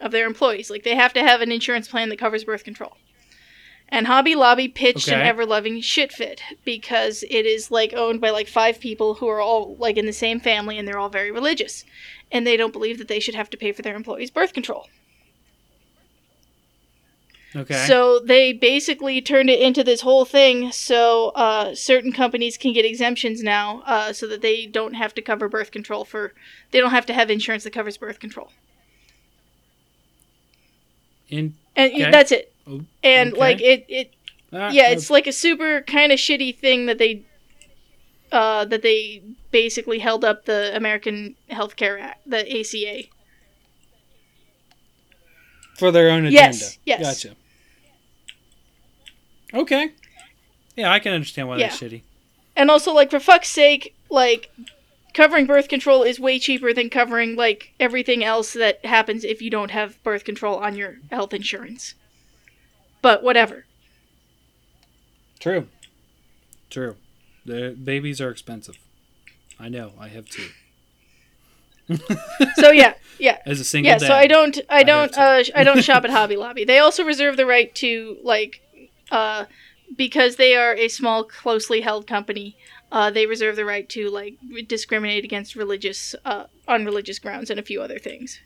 of 0.00 0.12
their 0.12 0.26
employees. 0.26 0.70
Like 0.70 0.82
they 0.82 0.94
have 0.94 1.12
to 1.14 1.22
have 1.22 1.40
an 1.40 1.52
insurance 1.52 1.88
plan 1.88 2.08
that 2.10 2.18
covers 2.18 2.44
birth 2.44 2.64
control. 2.64 2.96
And 3.90 4.06
Hobby 4.06 4.34
Lobby 4.34 4.68
pitched 4.68 5.08
an 5.08 5.22
ever 5.22 5.46
loving 5.46 5.80
shit 5.80 6.12
fit 6.12 6.42
because 6.62 7.24
it 7.30 7.46
is 7.46 7.70
like 7.70 7.94
owned 7.94 8.20
by 8.20 8.28
like 8.28 8.46
five 8.46 8.80
people 8.80 9.14
who 9.14 9.28
are 9.28 9.40
all 9.40 9.76
like 9.76 9.96
in 9.96 10.04
the 10.04 10.12
same 10.12 10.40
family 10.40 10.76
and 10.76 10.86
they're 10.86 10.98
all 10.98 11.08
very 11.08 11.30
religious. 11.30 11.84
And 12.30 12.46
they 12.46 12.58
don't 12.58 12.72
believe 12.72 12.98
that 12.98 13.08
they 13.08 13.20
should 13.20 13.34
have 13.34 13.48
to 13.48 13.56
pay 13.56 13.72
for 13.72 13.80
their 13.80 13.96
employees' 13.96 14.30
birth 14.30 14.52
control. 14.52 14.88
Okay. 17.58 17.86
So 17.86 18.20
they 18.20 18.52
basically 18.52 19.20
turned 19.20 19.50
it 19.50 19.60
into 19.60 19.82
this 19.84 20.00
whole 20.02 20.24
thing 20.24 20.72
so 20.72 21.30
uh, 21.30 21.74
certain 21.74 22.12
companies 22.12 22.56
can 22.56 22.72
get 22.72 22.84
exemptions 22.84 23.42
now 23.42 23.82
uh, 23.86 24.12
so 24.12 24.26
that 24.28 24.42
they 24.42 24.66
don't 24.66 24.94
have 24.94 25.14
to 25.14 25.22
cover 25.22 25.48
birth 25.48 25.70
control 25.70 26.04
for, 26.04 26.32
they 26.70 26.80
don't 26.80 26.90
have 26.90 27.06
to 27.06 27.12
have 27.12 27.30
insurance 27.30 27.64
that 27.64 27.72
covers 27.72 27.96
birth 27.96 28.20
control. 28.20 28.50
In, 31.28 31.54
And 31.76 31.92
Okay. 31.92 32.10
that's 32.10 32.32
it. 32.32 32.52
Oh, 32.66 32.82
And 33.02 33.32
okay. 33.32 33.40
like 33.40 33.60
it, 33.60 33.84
it 33.88 34.14
ah, 34.52 34.70
yeah, 34.72 34.84
uh, 34.84 34.92
it's 34.92 35.10
like 35.10 35.26
a 35.26 35.32
super 35.32 35.82
kind 35.82 36.12
of 36.12 36.18
shitty 36.18 36.58
thing 36.58 36.86
that 36.86 36.98
they 36.98 37.22
uh, 38.32 38.64
that 38.66 38.82
they 38.82 39.22
basically 39.50 39.98
held 39.98 40.24
up 40.24 40.44
the 40.44 40.74
American 40.76 41.34
Healthcare 41.50 42.00
Act, 42.00 42.20
the 42.28 42.60
ACA. 42.60 43.08
for 45.78 45.92
their 45.92 46.10
own 46.10 46.26
agenda. 46.26 46.32
Yes, 46.34 46.78
yes. 46.84 47.00
Gotcha. 47.00 47.36
Okay. 49.54 49.92
Yeah, 50.76 50.92
I 50.92 50.98
can 50.98 51.12
understand 51.12 51.48
why 51.48 51.58
that's 51.58 51.80
Yeah. 51.82 51.88
shitty. 51.88 52.02
And 52.56 52.70
also 52.70 52.92
like 52.92 53.10
for 53.10 53.20
fuck's 53.20 53.48
sake, 53.48 53.94
like 54.10 54.50
covering 55.14 55.46
birth 55.46 55.68
control 55.68 56.02
is 56.02 56.20
way 56.20 56.38
cheaper 56.38 56.72
than 56.72 56.90
covering 56.90 57.34
like 57.36 57.72
everything 57.80 58.22
else 58.24 58.52
that 58.52 58.84
happens 58.84 59.24
if 59.24 59.40
you 59.42 59.50
don't 59.50 59.70
have 59.70 60.02
birth 60.02 60.24
control 60.24 60.56
on 60.56 60.76
your 60.76 60.96
health 61.10 61.32
insurance. 61.34 61.94
But 63.02 63.22
whatever. 63.22 63.64
True. 65.40 65.68
True. 66.70 66.96
The 67.46 67.76
babies 67.82 68.20
are 68.20 68.30
expensive. 68.30 68.76
I 69.58 69.68
know. 69.68 69.92
I 69.98 70.08
have 70.08 70.26
two. 70.28 70.48
So 72.56 72.70
yeah, 72.70 72.94
yeah. 73.18 73.38
As 73.46 73.60
a 73.60 73.64
single 73.64 73.90
Yeah, 73.90 73.98
dad. 73.98 74.06
so 74.06 74.14
I 74.14 74.26
don't 74.26 74.58
I 74.68 74.82
don't 74.82 75.12
to. 75.14 75.20
uh 75.20 75.44
I 75.54 75.64
don't 75.64 75.82
shop 75.82 76.04
at 76.04 76.10
Hobby 76.18 76.36
Lobby. 76.36 76.64
They 76.64 76.78
also 76.78 77.02
reserve 77.04 77.36
the 77.36 77.46
right 77.46 77.74
to 77.76 78.18
like 78.22 78.60
uh 79.10 79.46
because 79.96 80.36
they 80.36 80.54
are 80.54 80.74
a 80.74 80.88
small 80.88 81.24
closely 81.24 81.80
held 81.80 82.06
company, 82.06 82.56
uh 82.92 83.10
they 83.10 83.26
reserve 83.26 83.56
the 83.56 83.64
right 83.64 83.88
to 83.88 84.08
like 84.10 84.36
discriminate 84.66 85.24
against 85.24 85.56
religious 85.56 86.14
uh 86.24 86.44
on 86.66 86.84
religious 86.84 87.18
grounds 87.18 87.50
and 87.50 87.58
a 87.58 87.62
few 87.62 87.80
other 87.80 87.98
things. 87.98 88.40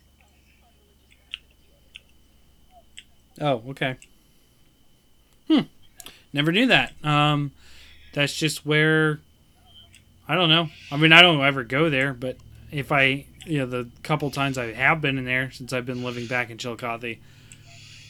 Oh, 3.41 3.63
okay. 3.69 3.97
Hmm. 5.47 5.61
Never 6.31 6.51
knew 6.51 6.67
that. 6.67 6.93
Um, 7.03 7.51
that's 8.13 8.35
just 8.35 8.65
where. 8.65 9.19
I 10.27 10.35
don't 10.35 10.49
know. 10.49 10.69
I 10.91 10.97
mean, 10.97 11.11
I 11.11 11.21
don't 11.21 11.43
ever 11.43 11.63
go 11.63 11.89
there, 11.89 12.13
but 12.13 12.37
if 12.71 12.91
I, 12.91 13.25
you 13.45 13.59
know, 13.59 13.65
the 13.65 13.89
couple 14.03 14.31
times 14.31 14.57
I 14.57 14.71
have 14.71 15.01
been 15.01 15.17
in 15.17 15.25
there 15.25 15.51
since 15.51 15.73
I've 15.73 15.85
been 15.85 16.03
living 16.03 16.27
back 16.27 16.49
in 16.49 16.57
Chillicothe, 16.57 17.17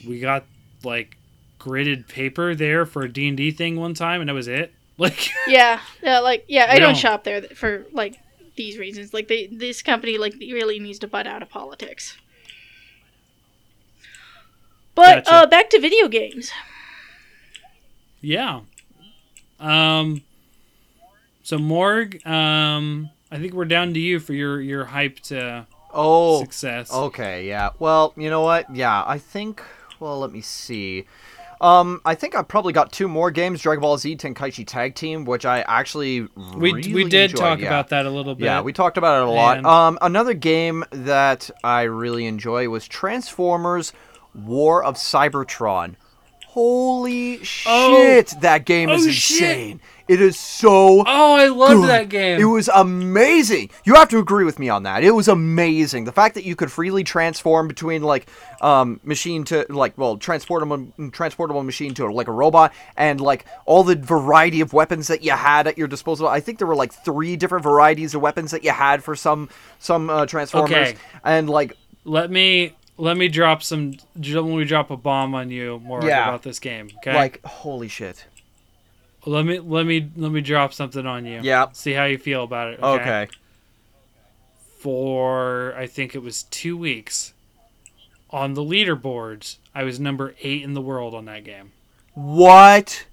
we 0.08 0.20
got 0.20 0.46
like 0.84 1.18
gridded 1.64 2.08
paper 2.08 2.54
there 2.56 2.86
for 2.86 3.04
a 3.04 3.12
D 3.12 3.28
and 3.28 3.38
D 3.38 3.52
thing 3.52 3.76
one 3.78 3.94
time, 3.94 4.20
and 4.22 4.30
that 4.30 4.34
was 4.34 4.48
it. 4.48 4.74
Like, 4.98 5.30
Yeah, 5.48 5.80
yeah, 6.04 6.20
like 6.20 6.46
yeah, 6.48 6.68
I 6.70 6.78
don't, 6.78 6.90
don't- 6.90 6.98
shop 6.98 7.24
there 7.24 7.42
for 7.42 7.88
like 7.94 8.20
these 8.56 8.78
reasons. 8.78 9.12
Like 9.12 9.28
they 9.28 9.48
this 9.48 9.82
company 9.82 10.20
like 10.20 10.36
really 10.40 10.78
needs 10.80 11.00
to 11.00 11.08
butt 11.08 11.26
out 11.26 11.42
of 11.42 11.50
politics. 11.50 12.16
But 14.96 15.26
Gotcha. 15.26 15.34
uh 15.34 15.46
back 15.48 15.70
to 15.72 15.80
video 15.80 16.08
games. 16.08 16.52
yeah. 18.22 18.62
Um. 19.60 20.22
So 21.42 21.58
Morg, 21.58 22.26
um, 22.28 23.10
I 23.32 23.40
think 23.40 23.54
we're 23.54 23.66
down 23.66 23.94
to 23.96 24.00
you 24.00 24.20
for 24.20 24.34
your 24.34 24.62
your 24.62 24.86
hyped 24.86 25.36
uh, 25.36 25.64
Oh. 25.92 26.40
success. 26.42 26.94
Okay, 26.94 27.48
yeah. 27.48 27.70
Well, 27.80 28.14
you 28.16 28.30
know 28.30 28.42
what? 28.42 28.74
Yeah, 28.76 29.04
I 29.06 29.18
think. 29.18 29.64
Well, 30.00 30.20
let 30.20 30.32
me 30.32 30.42
see. 30.42 31.06
Um, 31.64 32.02
I 32.04 32.14
think 32.16 32.36
I 32.36 32.42
probably 32.42 32.74
got 32.74 32.92
two 32.92 33.08
more 33.08 33.32
games: 33.32 33.62
Dragon 33.62 33.82
Ball 33.82 33.98
Z 33.98 34.18
Tenkaichi 34.18 34.68
Tag 34.68 34.96
Team, 34.96 35.24
which 35.24 35.46
I 35.46 35.62
actually 35.62 36.22
We 36.22 36.74
really 36.74 36.94
we 36.94 37.04
did 37.06 37.32
enjoyed, 37.32 37.40
talk 37.40 37.60
yeah. 37.60 37.68
about 37.68 37.88
that 37.90 38.06
a 38.06 38.10
little 38.10 38.36
bit. 38.36 38.44
Yeah, 38.46 38.62
we 38.62 38.74
talked 38.74 38.98
about 38.98 39.22
it 39.24 39.28
a 39.30 39.32
lot. 39.32 39.58
And- 39.58 39.66
Um, 39.66 39.98
another 40.02 40.34
game 40.34 40.84
that 40.92 41.50
I 41.64 41.84
really 41.84 42.26
enjoy 42.26 42.68
was 42.68 42.86
Transformers: 42.88 43.94
War 44.36 44.84
of 44.84 44.96
Cybertron. 44.96 45.96
Holy 46.48 47.40
Oh. 47.66 47.96
shit, 47.96 48.34
that 48.42 48.66
game 48.66 48.90
is 48.90 49.08
Oh, 49.08 49.12
shit. 49.12 49.80
It 50.08 50.20
is 50.22 50.38
so 50.38 51.04
Oh, 51.08 51.34
I 51.36 51.48
loved 51.48 51.74
good. 51.82 51.90
that 51.90 52.10
game. 52.10 52.40
It 52.42 52.46
was 52.46 52.70
amazing. 52.74 53.70
You 53.86 53.96
have 53.96 54.10
to 54.10 54.18
agree 54.20 54.44
with 54.44 54.60
me 54.60 54.68
on 54.68 54.84
that. 54.84 55.04
It 55.04 55.12
was 55.12 55.28
amazing. 55.30 56.04
The 56.04 56.12
fact 56.12 56.36
that 56.36 56.44
you 56.44 56.56
could 56.58 56.72
freely 56.72 57.04
transform 57.06 57.68
between 57.70 58.04
like 58.04 58.28
um, 58.62 59.00
machine 59.04 59.44
to 59.46 59.66
like 59.70 59.98
well 59.98 60.18
transportable 60.18 60.88
transportable 61.12 61.64
machine 61.64 61.94
to 61.96 62.12
like 62.12 62.28
a 62.28 62.32
robot 62.34 62.74
and 62.98 63.22
like 63.22 63.46
all 63.66 63.84
the 63.84 63.96
variety 63.96 64.60
of 64.62 64.74
weapons 64.74 65.08
that 65.08 65.24
you 65.24 65.32
had 65.32 65.68
at 65.68 65.78
your 65.78 65.88
disposal. 65.88 66.28
I 66.28 66.42
think 66.42 66.58
there 66.58 66.68
were 66.68 66.76
like 66.76 66.92
three 66.94 67.36
different 67.38 67.64
varieties 67.64 68.14
of 68.14 68.22
weapons 68.22 68.52
that 68.52 68.64
you 68.64 68.72
had 68.72 69.04
for 69.04 69.16
some 69.16 69.48
some 69.80 70.10
uh, 70.10 70.26
transformers 70.26 70.72
Okay. 70.72 70.96
and 71.24 71.50
like 71.50 71.78
let 72.04 72.30
me 72.30 72.74
let 72.98 73.16
me 73.18 73.28
drop 73.30 73.64
some. 73.64 73.94
Let 74.16 74.44
me 74.44 74.66
drop 74.66 74.92
a 74.92 74.98
bomb 74.98 75.34
on 75.34 75.50
you 75.50 75.80
more 75.80 76.04
Yeah. 76.04 76.28
about 76.28 76.44
this 76.44 76.60
game. 76.60 76.90
Okay. 76.98 77.16
like 77.16 77.44
holy 77.46 77.88
shit. 77.88 78.26
Let 79.26 79.46
me 79.46 79.60
let 79.60 79.86
me 79.86 80.10
let 80.16 80.32
me 80.32 80.42
drop 80.42 80.74
something 80.74 81.06
on 81.06 81.26
you. 81.26 81.40
Yeah. 81.44 81.68
See 81.74 81.94
how 81.94 82.06
you 82.06 82.18
feel 82.18 82.44
about 82.44 82.74
it. 82.74 82.80
Okay. 82.82 83.28
For 84.80 85.74
I 85.78 85.88
think 85.88 86.14
it 86.16 86.22
was 86.22 86.44
two 86.44 86.76
weeks 86.76 87.34
on 88.30 88.56
the 88.56 88.62
leaderboards, 88.62 89.58
I 89.74 89.84
was 89.84 90.00
number 90.00 90.34
eight 90.42 90.64
in 90.64 90.74
the 90.74 90.82
world 90.82 91.14
on 91.14 91.26
that 91.26 91.44
game. 91.44 91.72
What? 92.16 93.06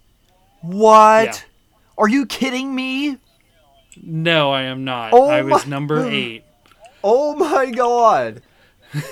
What? 0.63 1.25
Yeah. 1.25 1.35
Are 1.99 2.09
you 2.09 2.27
kidding 2.27 2.75
me? 2.75 3.19
No, 4.03 4.51
I 4.51 4.63
am 4.63 4.85
not. 4.85 5.13
Oh 5.13 5.29
I 5.29 5.43
was 5.43 5.67
my- 5.67 5.71
number 5.71 6.05
eight. 6.09 6.45
Oh 7.05 7.35
my 7.37 7.71
god. 7.71 8.43
oh 8.95 9.07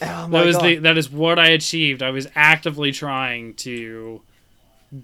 my 0.00 0.28
that 0.28 0.46
was 0.46 0.56
god. 0.56 0.62
the 0.64 0.76
that 0.76 0.98
is 0.98 1.10
what 1.10 1.38
I 1.38 1.48
achieved. 1.48 2.02
I 2.02 2.10
was 2.10 2.28
actively 2.34 2.92
trying 2.92 3.54
to 3.54 4.20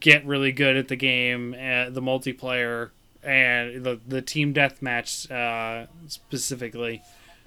get 0.00 0.24
really 0.26 0.52
good 0.52 0.76
at 0.76 0.88
the 0.88 0.96
game, 0.96 1.54
uh, 1.54 1.90
the 1.90 2.02
multiplayer, 2.02 2.90
and 3.22 3.82
the 3.84 4.00
the 4.06 4.22
team 4.22 4.52
deathmatch 4.54 5.30
uh, 5.30 5.86
specifically. 6.06 7.02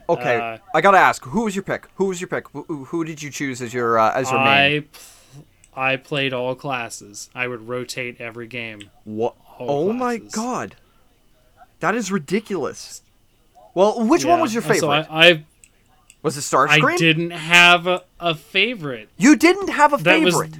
Okay, 0.09 0.35
Uh, 0.35 0.57
I 0.73 0.81
gotta 0.81 0.97
ask, 0.97 1.23
who 1.23 1.43
was 1.43 1.55
your 1.55 1.63
pick? 1.63 1.87
Who 1.95 2.05
was 2.05 2.19
your 2.19 2.27
pick? 2.27 2.47
Who, 2.49 2.85
who 2.85 3.05
did 3.05 3.21
you 3.21 3.29
choose 3.29 3.61
as 3.61 3.73
your 3.73 3.97
uh, 3.99 4.11
as 4.13 4.29
your 4.31 4.39
main? 4.39 4.47
I 4.49 4.79
pl- 4.91 5.45
I 5.73 5.95
played 5.95 6.33
all 6.33 6.53
classes. 6.55 7.29
I 7.33 7.47
would 7.47 7.67
rotate 7.67 8.19
every 8.19 8.47
game. 8.47 8.89
What? 9.05 9.35
all 9.57 9.89
Oh 9.89 9.93
my 9.93 10.17
god, 10.17 10.75
that 11.79 11.95
is 11.95 12.11
ridiculous. 12.11 13.03
Well, 13.73 14.05
which 14.05 14.25
one 14.25 14.41
was 14.41 14.53
your 14.53 14.63
so 14.63 14.69
favorite? 14.73 15.07
I 15.09 15.29
I, 15.29 15.45
was 16.23 16.35
it 16.35 16.41
Starscream? 16.41 16.93
I 16.93 16.97
didn't 16.97 17.31
have 17.31 17.87
a, 17.87 18.03
a 18.19 18.35
favorite. 18.35 19.09
You 19.17 19.35
didn't 19.37 19.69
have 19.69 19.93
a 19.93 19.97
That 19.97 20.19
was 20.21 20.33
favorite. 20.33 20.59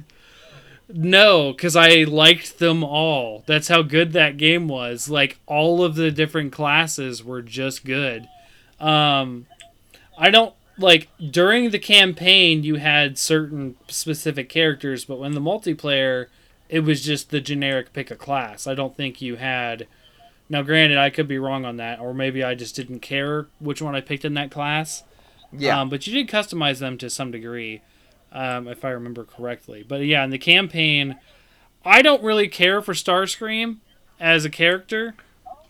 No, 0.94 1.52
because 1.52 1.76
I 1.76 2.04
liked 2.04 2.58
them 2.58 2.84
all. 2.84 3.44
That's 3.46 3.68
how 3.68 3.82
good 3.82 4.12
that 4.12 4.36
game 4.36 4.68
was. 4.68 5.08
Like 5.08 5.38
all 5.46 5.82
of 5.82 5.94
the 5.94 6.10
different 6.10 6.52
classes 6.52 7.24
were 7.24 7.42
just 7.42 7.84
good. 7.84 8.28
Um, 8.80 9.46
I 10.18 10.30
don't 10.30 10.54
like 10.78 11.08
during 11.30 11.70
the 11.70 11.78
campaign 11.78 12.64
you 12.64 12.76
had 12.76 13.18
certain 13.18 13.76
specific 13.88 14.48
characters, 14.48 15.04
but 15.04 15.18
when 15.18 15.32
the 15.32 15.40
multiplayer, 15.40 16.26
it 16.68 16.80
was 16.80 17.02
just 17.04 17.30
the 17.30 17.40
generic 17.40 17.92
pick 17.92 18.10
a 18.10 18.16
class. 18.16 18.66
I 18.66 18.74
don't 18.74 18.96
think 18.96 19.20
you 19.22 19.36
had. 19.36 19.86
Now, 20.48 20.62
granted, 20.62 20.98
I 20.98 21.10
could 21.10 21.28
be 21.28 21.38
wrong 21.38 21.64
on 21.64 21.76
that, 21.78 22.00
or 22.00 22.12
maybe 22.12 22.42
I 22.42 22.54
just 22.54 22.76
didn't 22.76 23.00
care 23.00 23.46
which 23.58 23.80
one 23.80 23.94
I 23.94 24.00
picked 24.00 24.24
in 24.24 24.34
that 24.34 24.50
class. 24.50 25.02
yeah. 25.56 25.80
Um, 25.80 25.88
but 25.88 26.06
you 26.06 26.12
did 26.12 26.28
customize 26.28 26.78
them 26.78 26.98
to 26.98 27.08
some 27.08 27.30
degree, 27.30 27.80
um, 28.32 28.68
if 28.68 28.84
I 28.84 28.90
remember 28.90 29.24
correctly. 29.24 29.84
But 29.86 30.00
yeah, 30.04 30.24
in 30.24 30.30
the 30.30 30.38
campaign, 30.38 31.18
I 31.84 32.02
don't 32.02 32.22
really 32.22 32.48
care 32.48 32.80
for 32.82 32.94
Starscream 32.94 33.78
as 34.20 34.44
a 34.44 34.50
character. 34.50 35.14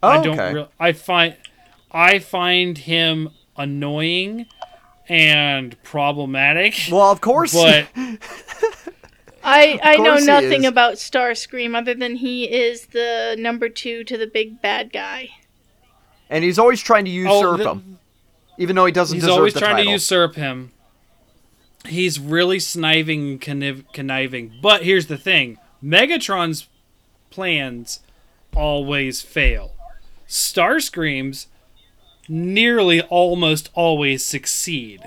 I 0.03 0.23
don't. 0.23 0.39
Okay. 0.39 0.55
Re- 0.55 0.69
I 0.81 0.93
find 0.93 1.37
I 1.91 2.19
find 2.19 2.79
him 2.79 3.31
annoying 3.57 4.47
and 5.09 5.81
problematic. 5.83 6.75
well, 6.91 7.11
of 7.13 7.21
course. 7.21 7.53
but 7.53 7.89
I 9.45 9.79
I 9.83 9.97
know 9.97 10.17
nothing 10.17 10.65
about 10.65 10.95
Starscream 10.95 11.77
other 11.77 11.95
than 11.95 12.17
he 12.17 12.45
is 12.45 12.87
the 12.87 13.37
number 13.39 13.69
two 13.69 14.05
to 14.05 14.17
the 14.17 14.27
big 14.27 14.63
bad 14.63 14.93
guy. 14.93 15.31
and 16.31 16.45
he's 16.45 16.59
always 16.59 16.81
trying 16.81 17.05
to 17.07 17.11
usurp 17.11 17.61
Oh, 17.61 17.63
the- 17.65 17.71
him, 17.73 17.99
even 18.59 18.77
though 18.77 18.87
he 18.87 18.93
doesn't 18.93 19.17
he's 19.17 19.25
deserve 19.25 19.37
always 19.39 19.53
trying 19.55 19.73
title. 19.77 19.85
to 19.87 19.91
usurp 19.91 20.35
him. 20.37 20.73
He's 21.87 22.21
really 22.21 22.61
sniving 22.61 23.31
and 23.33 23.41
conniv- 23.41 23.93
conniving. 23.93 24.53
But 24.63 24.85
here's 24.85 25.07
the 25.07 25.19
thing 25.19 25.59
Megatron's 25.83 26.69
plans 27.31 28.01
always 28.55 29.23
fail. 29.23 29.73
Starscream's 30.29 31.49
nearly 32.29 33.03
almost 33.03 33.71
always 33.75 34.25
succeed. 34.25 35.03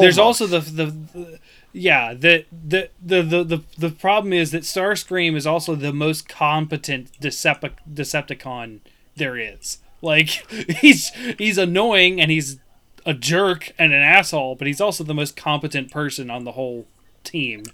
There's 0.00 0.18
also 0.18 0.46
the, 0.46 0.60
the, 0.60 0.86
the 0.86 1.38
yeah 1.72 2.14
the 2.14 2.46
the, 2.50 2.88
the 3.04 3.22
the 3.22 3.44
the 3.44 3.62
the 3.78 3.90
problem 3.90 4.32
is 4.32 4.50
that 4.50 4.62
Starscream 4.62 5.36
is 5.36 5.46
also 5.46 5.74
the 5.74 5.92
most 5.92 6.28
competent 6.28 7.12
Decep- 7.20 7.78
Decepticon 7.92 8.80
there 9.16 9.36
is. 9.36 9.78
Like 10.02 10.28
he's 10.80 11.10
he's 11.38 11.58
annoying 11.58 12.20
and 12.20 12.30
he's 12.30 12.58
a 13.06 13.14
jerk 13.14 13.72
and 13.78 13.92
an 13.92 14.02
asshole, 14.02 14.56
but 14.56 14.66
he's 14.66 14.80
also 14.80 15.04
the 15.04 15.14
most 15.14 15.36
competent 15.36 15.90
person 15.90 16.30
on 16.30 16.44
the 16.44 16.52
whole 16.52 16.86
team. 17.26 17.64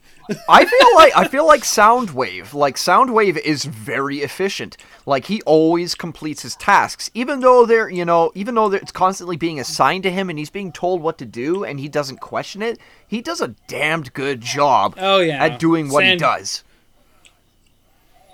I 0.48 0.64
feel 0.64 0.94
like 0.94 1.16
I 1.16 1.28
feel 1.28 1.46
like 1.46 1.62
Soundwave. 1.62 2.54
Like 2.54 2.76
Soundwave 2.76 3.38
is 3.38 3.64
very 3.64 4.18
efficient. 4.18 4.76
Like 5.04 5.26
he 5.26 5.42
always 5.42 5.94
completes 5.94 6.42
his 6.42 6.56
tasks, 6.56 7.10
even 7.14 7.40
though 7.40 7.66
they're 7.66 7.90
you 7.90 8.04
know 8.04 8.32
even 8.34 8.54
though 8.54 8.72
it's 8.72 8.92
constantly 8.92 9.36
being 9.36 9.60
assigned 9.60 10.04
to 10.04 10.10
him 10.10 10.30
and 10.30 10.38
he's 10.38 10.50
being 10.50 10.72
told 10.72 11.02
what 11.02 11.18
to 11.18 11.26
do 11.26 11.64
and 11.64 11.80
he 11.80 11.88
doesn't 11.88 12.20
question 12.20 12.62
it. 12.62 12.78
He 13.06 13.20
does 13.20 13.40
a 13.40 13.48
damned 13.66 14.12
good 14.14 14.40
job 14.40 14.94
Oh 14.98 15.20
yeah, 15.20 15.44
at 15.44 15.58
doing 15.58 15.90
what 15.90 16.04
he 16.04 16.16
does. 16.16 16.64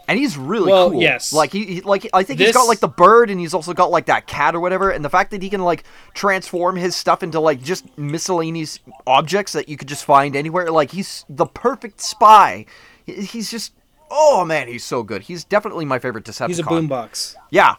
And 0.08 0.18
he's 0.18 0.38
really 0.38 0.72
Well, 0.72 0.90
cool. 0.90 1.02
yes. 1.02 1.32
Like 1.34 1.52
he, 1.52 1.64
he 1.66 1.80
like 1.82 2.08
I 2.14 2.22
think 2.22 2.40
he's 2.40 2.52
got 2.54 2.64
like 2.64 2.80
the 2.80 2.88
bird 2.88 3.28
and 3.30 3.38
he's 3.38 3.52
also 3.52 3.74
got 3.74 3.90
like 3.90 4.06
that 4.06 4.26
cat 4.26 4.54
or 4.54 4.60
whatever. 4.60 4.90
And 4.90 5.04
the 5.04 5.10
fact 5.10 5.30
that 5.32 5.42
he 5.42 5.50
can 5.50 5.60
like 5.62 5.84
transform 6.14 6.76
his 6.76 6.96
stuff 6.96 7.22
into 7.22 7.38
like 7.40 7.62
just 7.62 7.96
miscellaneous 7.98 8.80
objects 9.06 9.52
that 9.52 9.68
you 9.68 9.76
could 9.76 9.86
just 9.88 10.06
find 10.06 10.34
anywhere. 10.34 10.70
Like 10.70 10.92
he's 10.92 11.26
the 11.28 11.44
perfect 11.44 12.00
spy. 12.00 12.64
He's 13.04 13.50
just 13.50 13.74
oh 14.10 14.44
man, 14.46 14.66
he's 14.68 14.84
so 14.84 15.02
good. 15.02 15.22
He's 15.24 15.44
definitely 15.44 15.84
my 15.84 15.98
favorite 15.98 16.24
Decepticon. 16.24 16.48
He's 16.48 16.58
a 16.60 16.62
boombox. 16.62 17.36
Yeah, 17.50 17.74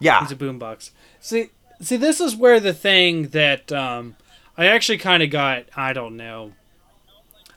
yeah. 0.00 0.20
He's 0.20 0.32
a 0.32 0.36
boombox. 0.36 0.90
See, 1.20 1.50
see, 1.82 1.98
this 1.98 2.20
is 2.20 2.34
where 2.34 2.58
the 2.58 2.72
thing 2.72 3.28
that 3.28 3.70
um, 3.70 4.16
I 4.56 4.66
actually 4.66 4.96
kind 4.98 5.22
of 5.22 5.28
got. 5.28 5.64
I 5.76 5.92
don't 5.92 6.16
know. 6.16 6.52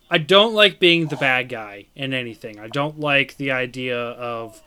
I 0.09 0.17
don't 0.17 0.53
like 0.53 0.79
being 0.79 1.07
the 1.07 1.15
bad 1.17 1.49
guy 1.49 1.85
in 1.95 2.13
anything. 2.13 2.59
I 2.59 2.67
don't 2.67 2.99
like 2.99 3.37
the 3.37 3.51
idea 3.51 3.97
of, 3.97 4.61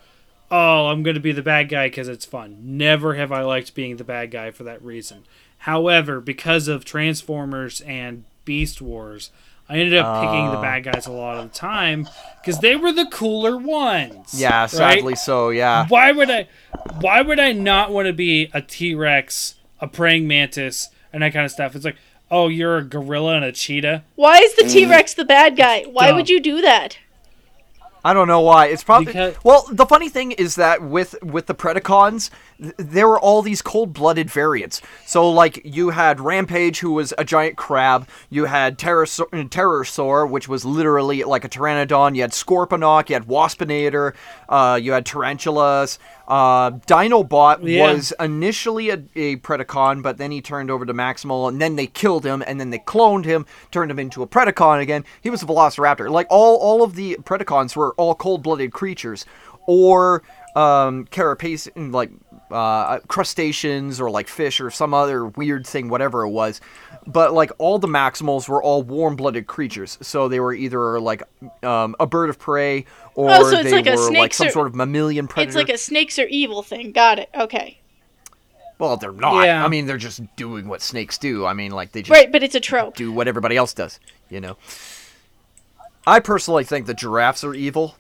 oh, 0.51 0.87
I'm 0.87 1.03
going 1.03 1.15
to 1.15 1.21
be 1.21 1.33
the 1.33 1.43
bad 1.43 1.69
guy 1.69 1.87
because 1.89 2.09
it's 2.09 2.25
fun. 2.25 2.59
Never 2.63 3.15
have 3.15 3.33
I 3.33 3.43
liked 3.43 3.75
being 3.75 3.97
the 3.97 4.05
bad 4.05 4.31
guy 4.31 4.51
for 4.53 4.63
that 4.65 4.83
reason. 4.83 5.25
However, 5.59 6.21
because 6.21 6.69
of 6.69 6.85
Transformers 6.85 7.81
and 7.83 8.25
Beast 8.45 8.81
Wars, 8.81 9.31
I 9.69 9.79
ended 9.79 9.97
up 9.97 10.21
picking 10.21 10.51
the 10.51 10.59
Oh. 10.59 10.63
bad 10.63 10.85
guys 10.85 11.07
a 11.07 11.13
lot 11.13 11.39
of 11.39 11.51
the 11.51 11.57
time 11.59 12.09
because 12.41 12.59
they 12.61 12.77
were 12.77 12.93
the 12.93 13.07
cooler 13.07 13.57
ones. 13.57 14.35
yeah, 14.39 14.63
right? 14.63 14.71
sadly 14.71 15.15
so. 15.15 15.51
Yeah. 15.51 15.87
why 15.89 16.13
would 16.13 16.31
I 16.31 16.49
why 17.01 17.23
would 17.23 17.39
I 17.41 17.53
not 17.53 17.91
want 17.93 18.07
to 18.07 18.13
be 18.13 18.51
a 18.53 18.61
T-Rex, 18.61 19.55
a 19.81 19.87
praying 19.87 20.27
mantis, 20.29 20.89
and 21.13 21.23
that 21.23 21.33
kind 21.33 21.45
of 21.47 21.53
stuff? 21.53 21.75
It's 21.77 21.85
like, 21.85 21.97
oh, 22.33 22.49
you're 22.49 22.79
a 22.79 22.83
gorilla 22.83 23.37
and 23.37 23.45
a 23.45 23.53
cheetah. 23.53 24.03
Why 24.17 24.39
is 24.39 24.55
the 24.57 24.65
mm. 24.65 24.73
T 24.73 24.87
Rex 24.87 25.15
the 25.15 25.25
bad 25.25 25.57
guy? 25.57 25.85
Why 25.85 26.09
Dumb. 26.09 26.17
would 26.17 26.29
you 26.29 26.41
do 26.41 26.61
that? 26.63 26.99
I 28.05 28.15
don't 28.15 28.27
know 28.27 28.41
why. 28.41 28.67
It's 28.67 28.83
probably 28.83 29.07
Because- 29.07 29.37
well. 29.45 29.65
The 29.71 29.87
funny 29.87 30.09
thing 30.09 30.33
is 30.33 30.57
that 30.57 30.83
with 30.83 31.15
with 31.23 31.47
the 31.47 31.55
Predacons, 31.55 32.31
th- 32.63 32.75
there 32.79 33.09
were 33.09 33.21
all 33.21 33.43
these 33.43 33.61
cold-blooded 33.61 34.31
variants. 34.31 34.81
So 35.05 35.29
like 35.29 35.61
you 35.65 35.91
had 35.91 36.21
Rampage, 36.21 36.79
who 36.81 36.93
was 36.93 37.13
a 37.19 37.25
giant 37.25 37.57
crab. 37.57 38.09
You 38.31 38.47
had 38.47 38.79
Terrorsaur, 38.79 39.29
Terrorsaur 39.51 40.31
which 40.31 40.49
was 40.49 40.65
literally 40.65 41.25
like 41.25 41.45
a 41.45 41.49
pteranodon. 41.49 42.15
You 42.15 42.23
had 42.23 42.31
Scorponok. 42.31 43.09
You 43.09 43.15
had 43.17 43.27
Waspinator. 43.27 44.15
Uh, 44.49 44.79
you 44.81 44.93
had 44.93 45.05
Tarantulas. 45.05 45.99
Uh, 46.29 46.71
Dinobot 46.71 47.59
Yeah. 47.63 47.93
was 47.93 48.13
initially 48.21 48.91
a, 48.91 49.03
a 49.17 49.37
Predacon, 49.37 50.03
but 50.03 50.17
then 50.17 50.31
he 50.31 50.41
turned 50.41 50.71
over 50.71 50.87
to 50.87 50.95
Maximal, 50.95 51.49
and 51.49 51.61
then 51.61 51.77
they 51.77 51.87
killed 51.87 52.25
him, 52.25 52.43
and 52.47 52.59
then 52.61 52.71
they 52.71 52.79
cloned 52.79 53.25
him, 53.25 53.45
turned 53.71 53.91
him 53.91 53.99
into 53.99 54.23
a 54.23 54.27
Predacon 54.27 54.81
again. 54.81 55.05
He 55.21 55.29
was 55.31 55.43
a 55.43 55.47
Velociraptor. 55.47 56.11
Like 56.11 56.29
all, 56.31 56.57
all 56.57 56.83
of 56.83 56.95
the 56.95 57.17
Predacons 57.23 57.77
were 57.77 57.93
all 57.95 58.15
cold-blooded 58.15 58.73
creatures, 58.73 59.27
or 59.67 60.23
um, 60.57 61.05
carapace, 61.07 61.69
like 61.77 62.11
uh, 62.53 63.01
crustaceans, 63.09 64.01
or 64.01 64.11
like 64.11 64.29
fish, 64.29 64.61
or 64.61 64.71
some 64.71 64.93
other 64.95 65.27
weird 65.27 65.67
thing, 65.67 65.89
whatever 65.89 66.23
it 66.25 66.31
was. 66.31 66.61
But 67.07 67.33
like 67.33 67.51
all 67.59 67.79
the 67.79 67.89
Maximals 67.89 68.49
were 68.49 68.63
all 68.63 68.83
warm-blooded 68.83 69.47
creatures, 69.47 69.99
so 70.01 70.29
they 70.29 70.39
were 70.41 70.53
either 70.55 71.01
like 71.01 71.23
um, 71.63 71.97
a 71.99 72.07
bird 72.07 72.31
of 72.31 72.39
prey, 72.39 72.85
or 73.15 73.31
Oh, 73.31 73.51
so 73.51 73.63
they 73.63 73.73
like 73.73 73.87
were 73.87 74.13
like 74.13 74.35
some 74.35 74.49
or- 74.49 74.51
sort 74.51 74.67
of 74.69 74.75
mammalian 74.75 75.27
predator. 75.29 75.59
It's 75.59 75.69
like 75.69 75.75
a 75.75 75.79
snakes 75.79 76.19
are 76.19 76.27
evil 76.27 76.63
thing. 76.63 76.93
Got 76.93 77.19
it. 77.19 77.31
Okay. 77.35 77.79
Well, 78.79 78.97
they're 78.97 79.13
not. 79.13 79.45
Yeah. 79.45 79.65
I 79.65 79.69
mean, 79.69 79.87
they're 79.87 79.97
just 79.97 80.21
doing 80.35 80.67
what 80.67 80.83
snakes 80.83 81.17
do. 81.17 81.47
I 81.47 81.53
mean, 81.53 81.71
like 81.71 81.93
they 81.93 82.03
just 82.03 82.11
Right, 82.11 82.31
but 82.33 82.43
it's 82.43 82.55
a 82.57 82.61
trope. 82.61 82.97
do 82.97 83.13
what 83.13 83.29
everybody 83.29 83.57
else 83.57 83.73
does. 83.75 84.01
You 84.29 84.41
know. 84.41 84.57
I 86.07 86.19
personally 86.19 86.65
think 86.65 86.87
the 86.87 86.95
giraffes 86.95 87.45
are 87.45 87.55
evil 87.55 87.97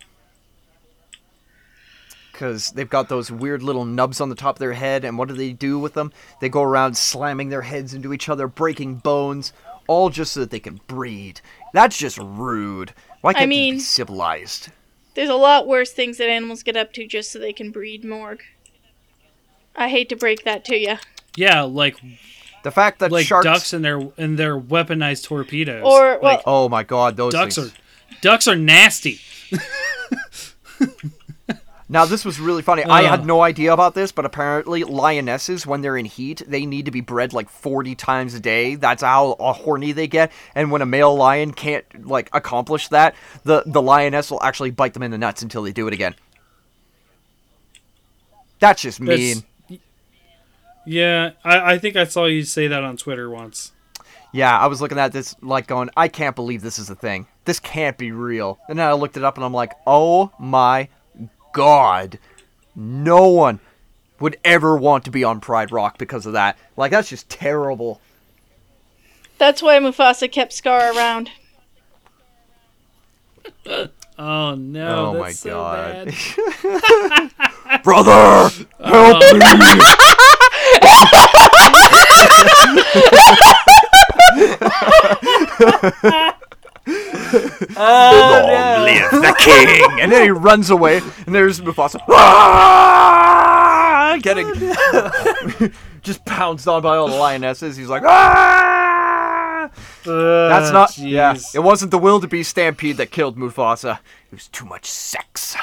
because 2.42 2.72
they've 2.72 2.90
got 2.90 3.08
those 3.08 3.30
weird 3.30 3.62
little 3.62 3.84
nubs 3.84 4.20
on 4.20 4.28
the 4.28 4.34
top 4.34 4.56
of 4.56 4.58
their 4.58 4.72
head, 4.72 5.04
and 5.04 5.16
what 5.16 5.28
do 5.28 5.34
they 5.34 5.52
do 5.52 5.78
with 5.78 5.94
them? 5.94 6.12
They 6.40 6.48
go 6.48 6.62
around 6.62 6.96
slamming 6.96 7.50
their 7.50 7.62
heads 7.62 7.94
into 7.94 8.12
each 8.12 8.28
other, 8.28 8.48
breaking 8.48 8.96
bones, 8.96 9.52
all 9.86 10.10
just 10.10 10.32
so 10.32 10.40
that 10.40 10.50
they 10.50 10.58
can 10.58 10.80
breed. 10.88 11.40
That's 11.72 11.96
just 11.96 12.18
rude. 12.18 12.94
Why 13.20 13.32
can't 13.32 13.42
they 13.42 13.46
mean- 13.46 13.74
be 13.74 13.78
civilized? 13.80 14.70
There's 15.14 15.28
a 15.28 15.36
lot 15.36 15.68
worse 15.68 15.92
things 15.92 16.18
that 16.18 16.28
animals 16.28 16.64
get 16.64 16.76
up 16.76 16.92
to 16.94 17.06
just 17.06 17.30
so 17.30 17.38
they 17.38 17.52
can 17.52 17.70
breed 17.70 18.04
more. 18.04 18.38
I 19.76 19.88
hate 19.88 20.08
to 20.08 20.16
break 20.16 20.42
that 20.42 20.64
to 20.64 20.76
you. 20.76 20.96
Yeah, 21.36 21.62
like 21.62 21.96
The 22.64 22.72
fact 22.72 22.98
that 22.98 23.12
like 23.12 23.26
sharks. 23.26 23.44
ducks 23.44 23.72
and 23.72 23.84
their 23.84 24.00
and 24.18 24.36
their 24.36 24.58
weaponized 24.58 25.22
torpedoes. 25.24 25.84
Or, 25.86 26.18
well- 26.18 26.20
like, 26.22 26.42
oh 26.44 26.68
my 26.68 26.82
god, 26.82 27.16
those 27.16 27.34
ducks 27.34 27.54
things. 27.54 27.68
are 27.68 27.74
ducks 28.20 28.48
are 28.48 28.56
nasty. 28.56 29.20
Now 31.92 32.06
this 32.06 32.24
was 32.24 32.40
really 32.40 32.62
funny. 32.62 32.82
I 32.84 33.02
had 33.02 33.26
no 33.26 33.42
idea 33.42 33.72
about 33.72 33.94
this, 33.94 34.12
but 34.12 34.24
apparently 34.24 34.82
lionesses, 34.82 35.66
when 35.66 35.82
they're 35.82 35.98
in 35.98 36.06
heat, 36.06 36.40
they 36.46 36.64
need 36.64 36.86
to 36.86 36.90
be 36.90 37.02
bred 37.02 37.34
like 37.34 37.50
forty 37.50 37.94
times 37.94 38.32
a 38.34 38.40
day. 38.40 38.76
That's 38.76 39.02
how 39.02 39.32
uh, 39.32 39.52
horny 39.52 39.92
they 39.92 40.08
get. 40.08 40.32
And 40.54 40.70
when 40.72 40.80
a 40.80 40.86
male 40.86 41.14
lion 41.14 41.52
can't 41.52 41.84
like 42.06 42.30
accomplish 42.32 42.88
that, 42.88 43.14
the 43.44 43.62
the 43.66 43.82
lioness 43.82 44.30
will 44.30 44.42
actually 44.42 44.70
bite 44.70 44.94
them 44.94 45.02
in 45.02 45.10
the 45.10 45.18
nuts 45.18 45.42
until 45.42 45.62
they 45.62 45.72
do 45.72 45.86
it 45.86 45.92
again. 45.92 46.14
That's 48.58 48.80
just 48.82 48.98
mean. 49.00 49.42
That's- 49.68 49.80
Yeah, 50.84 51.30
I, 51.44 51.74
I 51.74 51.78
think 51.78 51.96
I 51.96 52.04
saw 52.04 52.24
you 52.24 52.42
say 52.42 52.68
that 52.68 52.82
on 52.82 52.96
Twitter 52.96 53.28
once. 53.30 53.72
Yeah, 54.32 54.58
I 54.58 54.66
was 54.66 54.80
looking 54.80 54.98
at 54.98 55.12
this 55.12 55.36
like 55.42 55.66
going, 55.66 55.90
I 55.96 56.08
can't 56.08 56.34
believe 56.34 56.62
this 56.62 56.78
is 56.78 56.88
a 56.88 56.94
thing. 56.94 57.26
This 57.44 57.60
can't 57.60 57.98
be 57.98 58.12
real. 58.12 58.58
And 58.68 58.78
then 58.78 58.88
I 58.88 58.94
looked 58.94 59.16
it 59.18 59.24
up 59.24 59.36
and 59.36 59.44
I'm 59.44 59.52
like, 59.52 59.74
oh 59.86 60.32
my 60.40 60.88
god. 61.52 62.18
No 62.74 63.28
one 63.28 63.60
would 64.20 64.38
ever 64.44 64.76
want 64.76 65.04
to 65.04 65.10
be 65.10 65.24
on 65.24 65.40
Pride 65.40 65.72
Rock 65.72 65.98
because 65.98 66.26
of 66.26 66.32
that. 66.32 66.56
Like 66.76 66.90
that's 66.90 67.08
just 67.08 67.28
terrible. 67.28 68.00
That's 69.38 69.60
why 69.62 69.78
Mufasa 69.78 70.30
kept 70.30 70.52
Scar 70.52 70.94
around. 70.96 71.30
Oh 74.18 74.54
no! 74.54 75.06
oh 75.06 75.18
my 75.18 75.28
that's 75.28 75.38
so 75.40 75.50
god. 75.50 76.14
bad. 76.62 77.82
Brother, 77.82 78.50
help 78.84 79.22
me. 86.22 86.32
Long 87.32 88.84
live 88.84 89.10
the 89.10 89.34
king! 89.38 90.00
And 90.00 90.12
then 90.12 90.22
he 90.22 90.30
runs 90.30 90.70
away, 90.70 90.98
and 91.26 91.34
there's 91.34 91.60
Mufasa. 91.60 92.00
"Ah!" 92.08 94.18
Getting 94.20 94.52
just 96.02 96.24
pounced 96.24 96.68
on 96.68 96.82
by 96.82 96.96
all 96.96 97.08
the 97.08 97.16
lionesses. 97.16 97.76
He's 97.76 97.88
like, 97.88 98.02
ah! 98.04 99.70
That's 100.04 100.72
not. 100.72 100.98
Yeah, 100.98 101.36
it 101.54 101.60
wasn't 101.60 101.90
the 101.90 101.98
wildebeest 101.98 102.50
stampede 102.50 102.98
that 102.98 103.10
killed 103.10 103.38
Mufasa. 103.38 103.98
It 104.30 104.34
was 104.34 104.48
too 104.48 104.66
much 104.66 104.84
sex. 104.86 105.56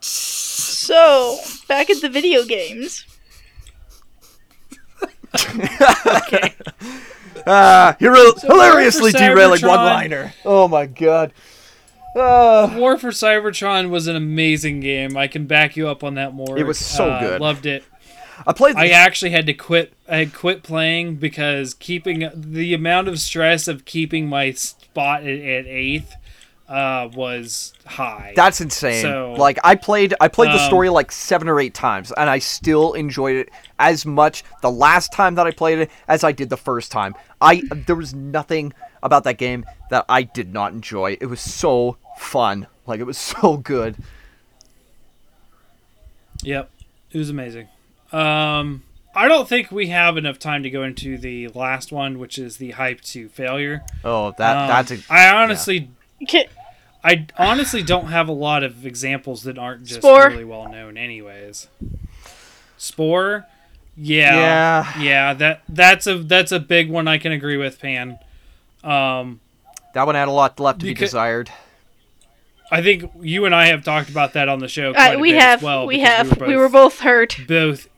So, 0.00 1.38
back 1.68 1.90
at 1.90 2.00
the 2.00 2.08
video 2.08 2.44
games. 2.44 3.04
Ah, 7.46 7.96
you're 8.00 8.14
hilariously 8.40 9.12
derailing 9.12 9.60
one 9.62 9.76
liner. 9.78 10.32
Oh 10.44 10.66
my 10.68 10.86
god. 10.86 11.32
Ah. 12.16 12.72
War 12.76 12.98
for 12.98 13.08
Cybertron 13.10 13.90
was 13.90 14.06
an 14.06 14.16
amazing 14.16 14.80
game. 14.80 15.16
I 15.16 15.28
can 15.28 15.46
back 15.46 15.76
you 15.76 15.86
up 15.88 16.02
on 16.02 16.14
that 16.14 16.32
more. 16.34 16.58
It 16.58 16.66
was 16.66 16.78
so 16.78 17.10
Uh, 17.10 17.20
good. 17.20 17.40
Loved 17.40 17.66
it. 17.66 17.84
I 18.46 18.52
played. 18.52 18.76
I 18.76 18.88
actually 18.88 19.30
had 19.30 19.46
to 19.46 19.54
quit. 19.54 19.92
I 20.08 20.16
had 20.18 20.34
quit 20.34 20.62
playing 20.62 21.16
because 21.16 21.72
keeping 21.74 22.28
the 22.34 22.74
amount 22.74 23.08
of 23.08 23.18
stress 23.18 23.68
of 23.68 23.84
keeping 23.84 24.28
my 24.28 24.50
spot 24.52 25.22
at, 25.22 25.38
at 25.40 25.66
eighth 25.66 26.14
uh, 26.68 27.08
was 27.14 27.72
high. 27.86 28.32
that's 28.34 28.60
insane. 28.60 29.02
So, 29.02 29.34
like 29.38 29.58
I 29.62 29.74
played. 29.76 30.14
I 30.20 30.28
played 30.28 30.50
the 30.50 30.60
um, 30.60 30.66
story 30.66 30.88
like 30.88 31.12
seven 31.12 31.48
or 31.48 31.60
eight 31.60 31.74
times, 31.74 32.12
and 32.12 32.28
I 32.28 32.38
still 32.38 32.92
enjoyed 32.94 33.36
it 33.36 33.50
as 33.78 34.04
much 34.04 34.42
the 34.62 34.70
last 34.70 35.12
time 35.12 35.36
that 35.36 35.46
I 35.46 35.50
played 35.52 35.78
it 35.78 35.90
as 36.08 36.24
I 36.24 36.32
did 36.32 36.48
the 36.50 36.56
first 36.56 36.90
time. 36.90 37.14
I 37.40 37.62
there 37.86 37.96
was 37.96 38.14
nothing 38.14 38.72
about 39.02 39.24
that 39.24 39.38
game 39.38 39.64
that 39.90 40.04
I 40.08 40.22
did 40.22 40.52
not 40.52 40.72
enjoy. 40.72 41.16
It 41.20 41.26
was 41.26 41.40
so 41.40 41.96
fun. 42.18 42.66
Like 42.86 42.98
it 43.00 43.04
was 43.04 43.18
so 43.40 43.56
good. 43.58 43.96
Yep, 46.42 46.70
it 47.12 47.18
was 47.18 47.30
amazing. 47.30 47.68
Um, 48.12 48.82
I 49.14 49.28
don't 49.28 49.48
think 49.48 49.70
we 49.70 49.86
have 49.88 50.16
enough 50.16 50.38
time 50.38 50.62
to 50.62 50.70
go 50.70 50.82
into 50.82 51.16
the 51.18 51.48
last 51.48 51.90
one, 51.92 52.18
which 52.18 52.38
is 52.38 52.58
the 52.58 52.72
hype 52.72 53.00
to 53.02 53.28
failure. 53.30 53.82
Oh, 54.04 54.34
that 54.38 54.56
Um, 54.56 54.68
that's 54.68 54.90
a. 54.90 55.12
I 55.12 55.30
honestly, 55.42 55.90
Ki- 56.28 56.46
I 57.06 57.26
honestly 57.38 57.82
don't 57.82 58.06
have 58.06 58.28
a 58.28 58.32
lot 58.32 58.62
of 58.64 58.84
examples 58.84 59.44
that 59.44 59.58
aren't 59.58 59.84
just 59.84 60.00
Spore. 60.00 60.28
really 60.28 60.44
well 60.44 60.68
known, 60.68 60.96
anyways. 60.96 61.68
Spore, 62.76 63.46
yeah, 63.96 64.34
Yeah. 64.94 65.00
yeah. 65.00 65.34
That 65.34 65.62
that's 65.68 66.06
a 66.06 66.18
that's 66.18 66.52
a 66.52 66.58
big 66.60 66.90
one. 66.90 67.06
I 67.08 67.18
can 67.18 67.32
agree 67.32 67.56
with 67.56 67.80
Pan. 67.80 68.18
Um, 68.84 69.40
That 69.94 70.06
one 70.06 70.14
had 70.14 70.28
a 70.28 70.32
lot 70.32 70.58
left 70.60 70.80
to 70.80 70.86
be 70.86 70.94
desired. 70.94 71.50
I 72.70 72.82
think 72.82 73.10
you 73.20 73.44
and 73.44 73.54
I 73.54 73.66
have 73.68 73.84
talked 73.84 74.10
about 74.10 74.32
that 74.32 74.48
on 74.48 74.58
the 74.58 74.66
show. 74.68 74.90
uh, 74.90 74.94
Quite 74.94 75.14
a 75.14 75.18
we 75.20 75.30
bit 75.32 75.40
have, 75.40 75.58
as 75.60 75.62
well. 75.64 75.86
we 75.86 76.00
have, 76.00 76.40
We 76.40 76.48
we 76.48 76.56
were 76.56 76.62
were 76.62 76.68
both, 76.68 76.94
both 76.94 77.00
hurt. 77.00 77.36
both 77.46 77.88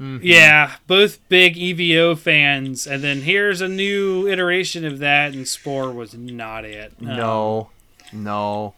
Mm-hmm. 0.00 0.18
Yeah, 0.22 0.76
both 0.86 1.20
big 1.28 1.54
EVO 1.56 2.18
fans, 2.18 2.86
and 2.86 3.02
then 3.02 3.22
here's 3.22 3.60
a 3.60 3.68
new 3.68 4.26
iteration 4.26 4.84
of 4.84 4.98
that, 4.98 5.32
and 5.32 5.46
Spore 5.46 5.92
was 5.92 6.14
not 6.14 6.64
it. 6.64 6.92
Um, 7.00 7.06
No, 7.06 7.70
no. 8.12 8.74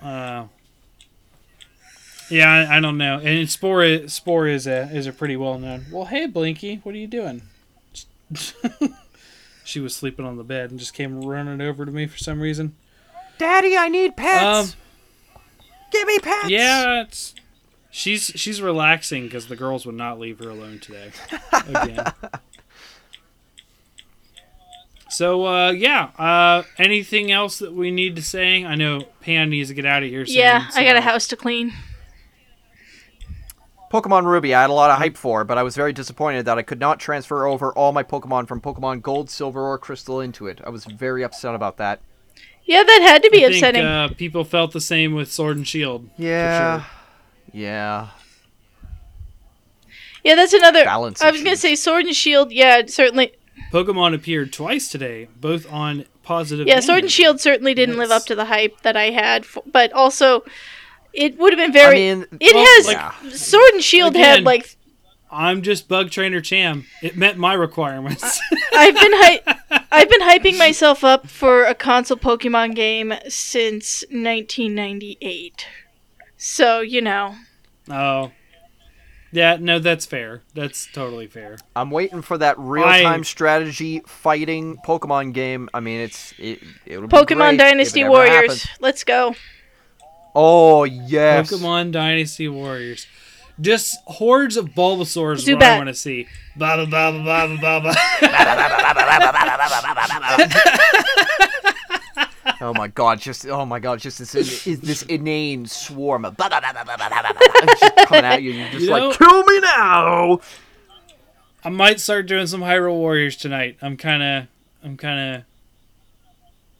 Uh, 0.00 0.44
yeah, 2.30 2.66
I, 2.70 2.76
I 2.76 2.80
don't 2.80 2.96
know. 2.96 3.18
And 3.18 3.50
Spore, 3.50 3.82
is, 3.82 4.12
Spore 4.12 4.46
is 4.46 4.66
a 4.68 4.88
is 4.94 5.06
a 5.06 5.12
pretty 5.12 5.36
well 5.36 5.58
known. 5.58 5.86
Well, 5.90 6.04
hey 6.04 6.26
Blinky, 6.26 6.76
what 6.84 6.94
are 6.94 6.98
you 6.98 7.08
doing? 7.08 7.42
she 9.64 9.80
was 9.80 9.94
sleeping 9.96 10.24
on 10.24 10.36
the 10.36 10.44
bed 10.44 10.70
and 10.70 10.78
just 10.78 10.94
came 10.94 11.20
running 11.20 11.60
over 11.60 11.84
to 11.84 11.90
me 11.90 12.06
for 12.06 12.18
some 12.18 12.40
reason. 12.40 12.76
Daddy, 13.38 13.76
I 13.76 13.88
need 13.88 14.16
pets. 14.16 14.74
Um, 14.74 14.78
Give 15.90 16.06
me 16.06 16.18
pets. 16.20 16.48
Yeah, 16.48 17.02
it's 17.02 17.34
she's 17.90 18.32
she's 18.34 18.60
relaxing 18.62 19.24
because 19.24 19.46
the 19.48 19.56
girls 19.56 19.84
would 19.86 19.94
not 19.94 20.18
leave 20.18 20.38
her 20.38 20.48
alone 20.50 20.78
today 20.78 21.10
again. 21.68 22.12
so 25.08 25.46
uh, 25.46 25.70
yeah, 25.72 26.10
uh, 26.18 26.62
anything 26.78 27.30
else 27.32 27.58
that 27.58 27.72
we 27.72 27.90
need 27.90 28.16
to 28.16 28.22
say? 28.22 28.64
I 28.64 28.74
know 28.74 29.02
Pan 29.20 29.50
needs 29.50 29.68
to 29.70 29.74
get 29.74 29.84
out 29.86 30.02
of 30.02 30.08
here. 30.08 30.24
Soon, 30.26 30.36
Yeah, 30.36 30.66
I 30.74 30.84
got 30.84 30.96
a 30.96 31.00
house 31.00 31.26
to 31.28 31.36
clean. 31.36 31.72
Pokemon 33.92 34.24
Ruby, 34.24 34.54
I 34.54 34.60
had 34.60 34.70
a 34.70 34.72
lot 34.72 34.90
of 34.92 34.98
hype 34.98 35.16
for, 35.16 35.42
but 35.42 35.58
I 35.58 35.64
was 35.64 35.74
very 35.74 35.92
disappointed 35.92 36.44
that 36.44 36.58
I 36.58 36.62
could 36.62 36.78
not 36.78 37.00
transfer 37.00 37.44
over 37.44 37.72
all 37.72 37.90
my 37.90 38.04
Pokemon 38.04 38.46
from 38.46 38.60
Pokemon 38.60 39.02
Gold, 39.02 39.28
Silver, 39.28 39.62
or 39.68 39.78
Crystal 39.78 40.20
into 40.20 40.46
it. 40.46 40.60
I 40.64 40.70
was 40.70 40.84
very 40.84 41.24
upset 41.24 41.56
about 41.56 41.76
that. 41.78 42.00
Yeah, 42.62 42.84
that 42.84 43.00
had 43.02 43.22
to 43.24 43.30
be 43.30 43.38
I 43.44 43.48
think, 43.48 43.54
upsetting. 43.56 43.84
uh, 43.84 44.08
people 44.16 44.44
felt 44.44 44.70
the 44.70 44.80
same 44.80 45.12
with 45.14 45.32
Sword 45.32 45.56
and 45.56 45.66
Shield. 45.66 46.08
for 46.14 46.22
Yeah. 46.22 46.84
Sure. 47.52 47.60
Yeah. 47.60 48.08
yeah, 50.24 50.34
that's 50.34 50.52
another. 50.52 50.84
Balance 50.84 51.22
I 51.22 51.30
was 51.30 51.42
gonna 51.42 51.56
say 51.56 51.74
Sword 51.74 52.06
and 52.06 52.14
Shield. 52.14 52.52
Yeah, 52.52 52.82
certainly. 52.86 53.32
Pokemon 53.72 54.14
appeared 54.14 54.52
twice 54.52 54.88
today, 54.88 55.28
both 55.40 55.70
on 55.70 56.04
positive. 56.22 56.66
Yeah, 56.66 56.80
Sword 56.80 57.04
and. 57.04 57.10
Shield 57.10 57.40
certainly 57.40 57.74
didn't 57.74 57.98
live 57.98 58.10
up 58.10 58.26
to 58.26 58.34
the 58.34 58.46
hype 58.46 58.80
that 58.82 58.96
I 58.96 59.10
had, 59.10 59.42
f 59.42 59.58
but 59.66 59.92
also 59.92 60.44
it 61.12 61.38
would 61.38 61.52
have 61.52 61.58
been 61.58 61.72
very. 61.72 62.10
I 62.10 62.14
mean, 62.14 62.26
it 62.40 62.54
well, 62.54 62.64
has 62.64 62.86
like- 62.86 63.32
Sword 63.34 63.70
and 63.74 63.82
Shield 63.82 64.16
had 64.16 64.44
like 64.44 64.76
I'm 65.30 65.62
just 65.62 65.88
Bug 65.88 66.10
Trainer 66.10 66.40
Cham. 66.40 66.86
It 67.02 67.16
met 67.16 67.38
my 67.38 67.54
requirements. 67.54 68.40
I've 68.74 68.94
been 68.94 69.12
hy- 69.12 69.42
I've 69.92 70.10
been 70.10 70.22
hyping 70.22 70.58
myself 70.58 71.04
up 71.04 71.28
for 71.28 71.64
a 71.64 71.74
console 71.74 72.16
Pokemon 72.16 72.74
game 72.74 73.14
since 73.28 74.02
1998. 74.10 75.66
So 76.42 76.80
you 76.80 77.02
know, 77.02 77.34
oh. 77.90 78.32
Yeah, 79.32 79.58
no, 79.60 79.78
that's 79.78 80.06
fair. 80.06 80.42
That's 80.54 80.88
totally 80.92 81.28
fair. 81.28 81.56
I'm 81.76 81.92
waiting 81.92 82.20
for 82.20 82.36
that 82.38 82.58
real-time 82.58 83.22
strategy 83.22 84.02
fighting 84.04 84.78
Pokemon 84.84 85.34
game. 85.34 85.68
I 85.72 85.78
mean, 85.78 86.00
it's 86.00 86.34
it. 86.36 86.60
It'll 86.84 87.06
be 87.06 87.16
Pokemon 87.16 87.50
great 87.50 87.58
Dynasty 87.58 88.00
it 88.00 88.08
Warriors. 88.08 88.34
happens. 88.64 88.66
Let's 88.80 89.04
go. 89.04 89.36
Oh 90.34 90.82
yes. 90.82 91.48
Pokemon 91.48 91.92
Dynasty 91.92 92.48
Warriors. 92.48 93.06
Just 93.60 93.98
hordes 94.06 94.56
of 94.56 94.70
Bulbasaurs 94.70 95.46
is 95.46 95.54
what 95.54 95.62
I 95.62 95.76
want 95.76 95.88
to 95.88 95.94
see. 95.94 96.26
Baba 96.56 96.86
baba 96.86 97.22
baba 97.22 97.56
baba. 97.60 97.94
Oh 102.60 102.72
my 102.74 102.88
god! 102.88 103.20
Just 103.20 103.46
oh 103.46 103.64
my 103.66 103.78
god! 103.78 103.98
Just 104.00 104.18
this 104.18 104.34
is 104.66 104.80
this 104.80 105.02
inane 105.08 105.66
swarm 105.66 106.24
of 106.24 106.36
coming 106.36 108.24
at 108.24 108.42
you. 108.42 108.52
You're 108.52 108.68
just 108.70 108.84
You 108.84 108.90
like, 108.90 109.02
know- 109.02 109.12
kill 109.12 109.44
me 109.44 109.60
now. 109.60 110.40
I 111.64 111.68
might 111.68 112.00
start 112.00 112.26
doing 112.26 112.46
some 112.46 112.60
Hyrule 112.62 112.94
Warriors 112.94 113.36
tonight. 113.36 113.76
I'm 113.82 113.96
kind 113.98 114.22
of, 114.22 114.46
I'm 114.82 114.96
kind 114.96 115.36
of, 115.36 115.42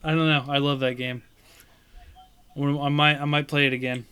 I 0.03 0.09
don't 0.09 0.27
know. 0.27 0.45
I 0.47 0.57
love 0.57 0.79
that 0.79 0.95
game. 0.95 1.21
I 2.57 2.89
might, 2.89 3.17
I 3.21 3.25
might 3.25 3.47
play 3.47 3.67
it 3.67 3.73
again. 3.73 4.05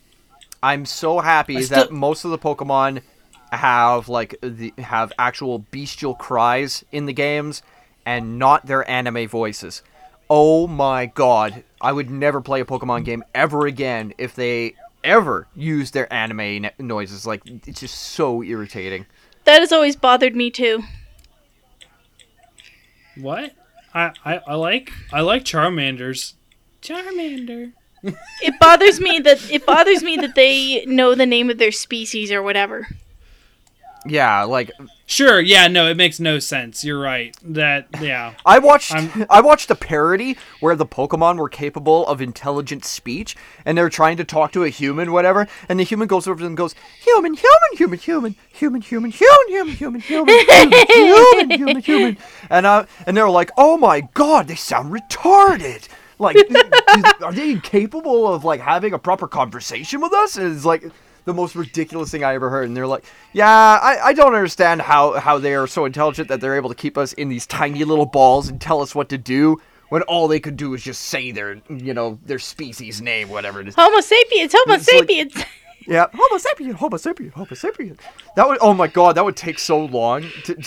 I'm 0.62 0.86
so 0.86 1.18
happy 1.20 1.56
I 1.56 1.64
that 1.64 1.86
still- 1.86 1.92
most 1.96 2.24
of 2.24 2.30
the 2.30 2.38
Pokemon 2.38 3.02
have 3.52 4.08
like 4.08 4.36
the 4.42 4.72
have 4.78 5.12
actual 5.18 5.58
bestial 5.58 6.14
cries 6.14 6.84
in 6.92 7.06
the 7.06 7.12
games 7.12 7.62
and 8.06 8.38
not 8.38 8.66
their 8.66 8.88
anime 8.88 9.26
voices. 9.26 9.82
Oh 10.32 10.68
my 10.68 11.06
god! 11.06 11.64
I 11.80 11.90
would 11.90 12.08
never 12.08 12.40
play 12.40 12.60
a 12.60 12.64
Pokemon 12.64 13.04
game 13.04 13.24
ever 13.34 13.66
again 13.66 14.14
if 14.16 14.36
they 14.36 14.76
ever 15.02 15.48
use 15.56 15.90
their 15.90 16.10
anime 16.12 16.62
ne- 16.62 16.70
noises. 16.78 17.26
Like 17.26 17.42
it's 17.66 17.80
just 17.80 17.96
so 17.96 18.40
irritating. 18.42 19.06
That 19.44 19.58
has 19.58 19.72
always 19.72 19.96
bothered 19.96 20.36
me 20.36 20.52
too. 20.52 20.84
What? 23.16 23.54
I, 23.92 24.12
I, 24.24 24.40
I 24.46 24.54
like, 24.54 24.92
I 25.12 25.20
like 25.22 25.44
Charmanders. 25.44 26.34
Charmander. 26.80 27.72
It 28.02 28.54
bothers 28.60 29.00
me 29.00 29.18
that 29.18 29.50
it 29.50 29.66
bothers 29.66 30.02
me 30.02 30.16
that 30.16 30.36
they 30.36 30.84
know 30.86 31.14
the 31.14 31.26
name 31.26 31.50
of 31.50 31.58
their 31.58 31.72
species 31.72 32.30
or 32.30 32.42
whatever. 32.42 32.86
Yeah, 34.06 34.42
like 34.44 34.70
Sure. 35.06 35.40
Yeah. 35.40 35.66
No, 35.66 35.88
it 35.88 35.96
makes 35.96 36.20
no 36.20 36.38
sense. 36.38 36.84
You're 36.84 37.00
right. 37.00 37.36
That. 37.42 37.88
Yeah. 38.00 38.34
I 38.46 38.60
watched 38.60 38.92
I'm- 38.94 39.26
I 39.28 39.40
watched 39.40 39.70
a 39.70 39.74
parody 39.74 40.36
where 40.60 40.76
the 40.76 40.86
Pokemon 40.86 41.36
were 41.36 41.48
capable 41.48 42.06
of 42.06 42.20
intelligent 42.22 42.84
speech 42.84 43.34
and 43.64 43.76
they're 43.76 43.88
trying 43.90 44.16
to 44.18 44.24
talk 44.24 44.52
to 44.52 44.62
a 44.64 44.68
human, 44.68 45.10
whatever, 45.12 45.48
and 45.68 45.80
the 45.80 45.84
human 45.84 46.06
goes 46.06 46.26
over 46.28 46.38
to 46.38 46.44
them 46.44 46.52
and 46.52 46.56
goes, 46.56 46.74
Human, 47.00 47.34
human, 47.34 47.76
human, 47.76 47.98
human, 47.98 48.34
human, 48.52 48.80
human, 48.82 49.10
human, 49.10 49.40
human, 49.50 49.72
human, 49.72 50.00
human, 50.00 50.00
human, 50.00 50.86
human, 50.88 51.50
human, 51.58 51.82
human. 51.82 52.16
And 52.48 52.66
uh 52.66 52.86
and 53.06 53.16
they're 53.16 53.28
like, 53.28 53.50
Oh 53.56 53.76
my 53.76 54.02
god, 54.14 54.46
they 54.48 54.54
sound 54.54 54.92
retarded. 54.92 55.88
Like 56.20 56.36
are 57.22 57.32
they 57.32 57.50
incapable 57.50 58.32
of 58.32 58.44
like 58.44 58.60
having 58.60 58.92
a 58.94 58.98
proper 58.98 59.26
conversation 59.26 60.00
with 60.00 60.12
us? 60.12 60.36
And 60.36 60.54
it's 60.54 60.64
like 60.64 60.84
the 61.24 61.34
most 61.34 61.54
ridiculous 61.54 62.10
thing 62.10 62.24
I 62.24 62.34
ever 62.34 62.50
heard. 62.50 62.66
And 62.68 62.76
they're 62.76 62.86
like, 62.86 63.04
yeah, 63.32 63.48
I, 63.48 63.98
I 64.06 64.12
don't 64.12 64.34
understand 64.34 64.82
how, 64.82 65.18
how 65.20 65.38
they 65.38 65.54
are 65.54 65.66
so 65.66 65.84
intelligent 65.84 66.28
that 66.28 66.40
they're 66.40 66.56
able 66.56 66.68
to 66.70 66.74
keep 66.74 66.96
us 66.98 67.12
in 67.14 67.28
these 67.28 67.46
tiny 67.46 67.84
little 67.84 68.06
balls 68.06 68.48
and 68.48 68.60
tell 68.60 68.80
us 68.80 68.94
what 68.94 69.08
to 69.10 69.18
do 69.18 69.60
when 69.90 70.02
all 70.02 70.28
they 70.28 70.38
could 70.40 70.56
do 70.56 70.72
is 70.74 70.82
just 70.82 71.02
say 71.02 71.30
their, 71.32 71.60
you 71.68 71.92
know, 71.94 72.18
their 72.24 72.38
species 72.38 73.00
name, 73.02 73.28
whatever 73.28 73.60
it 73.60 73.68
is. 73.68 73.74
Homo 73.74 74.00
sapiens, 74.00 74.54
Homo 74.56 74.74
It's 74.74 74.88
like- 74.92 74.98
sapiens. 75.00 75.34
Yeah, 75.86 76.06
Homo 76.12 76.38
sapien, 76.38 76.74
Homo 76.74 76.98
sapien, 76.98 77.32
Homo 77.32 77.46
sapien. 77.46 77.98
That 78.36 78.46
would, 78.46 78.58
oh 78.60 78.74
my 78.74 78.86
god, 78.86 79.16
that 79.16 79.24
would 79.24 79.34
take 79.34 79.58
so 79.58 79.86
long. 79.86 80.24
To, 80.44 80.62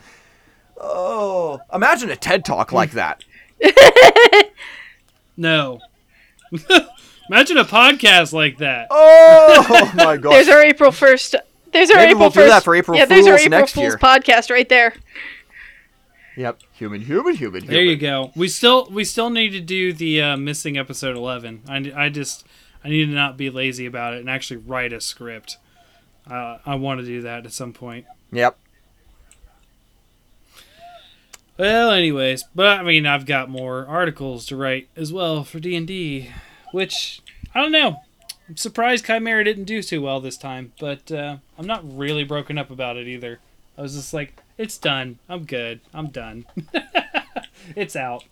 oh, 0.80 1.60
imagine 1.74 2.08
a 2.10 2.16
TED 2.16 2.44
talk 2.44 2.72
like 2.72 2.92
that. 2.92 3.24
No. 5.36 5.80
Imagine 7.28 7.58
a 7.58 7.64
podcast 7.64 8.32
like 8.32 8.58
that. 8.58 8.88
Oh 8.90 9.92
my 9.96 10.16
god. 10.16 10.32
There's 10.32 10.48
our 10.48 10.62
April 10.62 10.90
first. 10.92 11.34
There's 11.72 11.90
our 11.90 11.96
Maybe 11.96 12.10
April 12.12 12.20
we'll 12.20 12.30
do 12.30 12.40
first. 12.40 12.50
that 12.50 12.62
for 12.64 12.74
April 12.74 12.96
yeah, 12.96 13.04
there's 13.04 13.26
our 13.26 13.32
Fools 13.36 13.46
April 13.46 13.60
next 13.60 13.72
Fools 13.72 13.84
year. 13.84 13.98
podcast 13.98 14.50
right 14.50 14.68
there. 14.68 14.94
Yep, 16.36 16.60
human, 16.72 17.00
human, 17.02 17.34
human, 17.34 17.62
human. 17.62 17.74
There 17.74 17.82
you 17.82 17.96
go. 17.96 18.32
We 18.36 18.48
still 18.48 18.88
we 18.90 19.04
still 19.04 19.28
need 19.28 19.50
to 19.50 19.60
do 19.60 19.92
the 19.92 20.22
uh, 20.22 20.36
missing 20.36 20.78
episode 20.78 21.16
eleven. 21.16 21.62
I, 21.68 21.92
I 21.94 22.08
just 22.08 22.46
I 22.82 22.88
need 22.88 23.06
to 23.06 23.12
not 23.12 23.36
be 23.36 23.50
lazy 23.50 23.84
about 23.86 24.14
it 24.14 24.20
and 24.20 24.30
actually 24.30 24.58
write 24.58 24.92
a 24.92 25.00
script. 25.00 25.58
Uh, 26.30 26.58
I 26.64 26.76
want 26.76 27.00
to 27.00 27.06
do 27.06 27.22
that 27.22 27.44
at 27.44 27.52
some 27.52 27.72
point. 27.72 28.06
Yep. 28.32 28.56
Well, 31.58 31.90
anyways, 31.90 32.44
but 32.54 32.78
I 32.78 32.82
mean, 32.84 33.04
I've 33.04 33.26
got 33.26 33.50
more 33.50 33.84
articles 33.86 34.46
to 34.46 34.56
write 34.56 34.88
as 34.96 35.12
well 35.12 35.42
for 35.42 35.58
D 35.58 35.74
and 35.74 35.86
D, 35.88 36.30
which 36.72 37.22
I 37.54 37.60
don't 37.60 37.72
know. 37.72 38.02
I'm 38.48 38.56
surprised 38.56 39.06
Chimera 39.06 39.44
didn't 39.44 39.64
do 39.64 39.82
too 39.82 40.00
well 40.00 40.20
this 40.20 40.36
time, 40.36 40.72
but 40.80 41.12
uh, 41.12 41.36
I'm 41.58 41.66
not 41.66 41.82
really 41.84 42.24
broken 42.24 42.56
up 42.56 42.70
about 42.70 42.96
it 42.96 43.06
either. 43.06 43.40
I 43.76 43.82
was 43.82 43.94
just 43.94 44.14
like, 44.14 44.40
it's 44.56 44.78
done. 44.78 45.18
I'm 45.28 45.44
good. 45.44 45.80
I'm 45.92 46.08
done. 46.08 46.46
it's 47.76 47.94
out. 47.94 48.24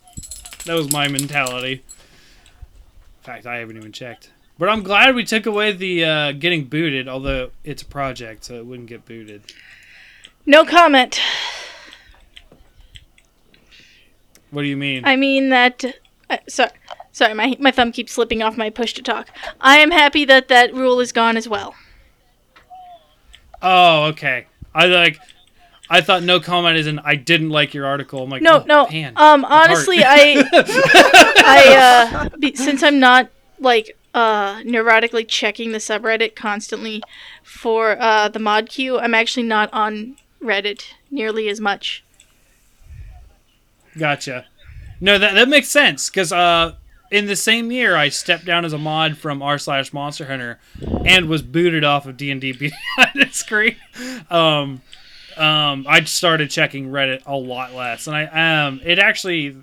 That 0.64 0.74
was 0.74 0.90
my 0.90 1.06
mentality. 1.08 1.72
In 1.72 3.22
fact, 3.22 3.46
I 3.46 3.58
haven't 3.58 3.76
even 3.76 3.92
checked. 3.92 4.30
But 4.58 4.70
I'm 4.70 4.82
glad 4.82 5.14
we 5.14 5.24
took 5.24 5.44
away 5.44 5.72
the 5.72 6.04
uh, 6.04 6.32
getting 6.32 6.64
booted, 6.64 7.08
although 7.08 7.50
it's 7.62 7.82
a 7.82 7.86
project, 7.86 8.44
so 8.44 8.54
it 8.54 8.64
wouldn't 8.66 8.88
get 8.88 9.04
booted. 9.04 9.42
No 10.46 10.64
comment. 10.64 11.20
What 14.50 14.62
do 14.62 14.68
you 14.68 14.76
mean? 14.76 15.04
I 15.04 15.16
mean 15.16 15.50
that. 15.50 15.84
Uh, 16.30 16.38
sorry, 16.48 16.70
sorry. 17.16 17.34
My 17.34 17.56
my 17.58 17.70
thumb 17.70 17.92
keeps 17.92 18.12
slipping 18.12 18.42
off 18.42 18.56
my 18.56 18.70
push 18.70 18.92
to 18.94 19.02
talk. 19.02 19.28
I 19.60 19.78
am 19.78 19.90
happy 19.90 20.24
that 20.26 20.48
that 20.48 20.74
rule 20.74 21.00
is 21.00 21.12
gone 21.12 21.36
as 21.36 21.48
well. 21.48 21.74
Oh, 23.62 24.04
okay. 24.04 24.46
I 24.74 24.86
like. 24.86 25.18
I 25.88 26.00
thought 26.00 26.24
no 26.24 26.40
comment 26.40 26.76
is 26.76 26.86
in. 26.86 26.98
I 26.98 27.14
didn't 27.14 27.50
like 27.50 27.72
your 27.72 27.86
article. 27.86 28.22
I'm 28.22 28.28
like, 28.28 28.42
No, 28.42 28.60
oh, 28.60 28.64
no. 28.66 28.88
man. 28.90 29.12
Um, 29.16 29.44
honestly, 29.44 29.98
I, 30.04 30.44
I, 30.52 32.26
uh, 32.32 32.36
be, 32.40 32.56
since 32.56 32.82
I'm 32.82 32.98
not 32.98 33.30
like 33.58 33.96
uh 34.12 34.60
neurotically 34.62 35.26
checking 35.28 35.72
the 35.72 35.78
subreddit 35.78 36.34
constantly 36.34 37.02
for 37.42 37.96
uh 38.00 38.28
the 38.28 38.38
mod 38.38 38.68
queue, 38.68 38.98
I'm 38.98 39.14
actually 39.14 39.44
not 39.44 39.72
on 39.72 40.16
Reddit 40.42 40.92
nearly 41.10 41.48
as 41.48 41.60
much. 41.60 42.04
Gotcha. 43.96 44.46
No, 45.00 45.18
that 45.18 45.34
that 45.34 45.48
makes 45.48 45.68
sense 45.68 46.10
because 46.10 46.32
uh, 46.32 46.74
in 47.10 47.26
the 47.26 47.36
same 47.36 47.70
year 47.70 47.96
I 47.96 48.08
stepped 48.08 48.44
down 48.44 48.64
as 48.64 48.72
a 48.72 48.78
mod 48.78 49.16
from 49.16 49.42
r 49.42 49.58
slash 49.58 49.92
Monster 49.92 50.26
Hunter, 50.26 50.58
and 51.04 51.28
was 51.28 51.42
booted 51.42 51.84
off 51.84 52.06
of 52.06 52.16
D 52.16 52.30
and 52.30 52.40
D 52.40 52.52
behind 52.52 53.12
the 53.14 53.28
screen. 53.30 53.76
Um, 54.30 54.82
um, 55.36 55.86
I 55.88 56.02
started 56.04 56.50
checking 56.50 56.90
Reddit 56.90 57.22
a 57.26 57.36
lot 57.36 57.74
less, 57.74 58.06
and 58.06 58.16
I 58.16 58.66
um, 58.66 58.80
it 58.84 58.98
actually 58.98 59.56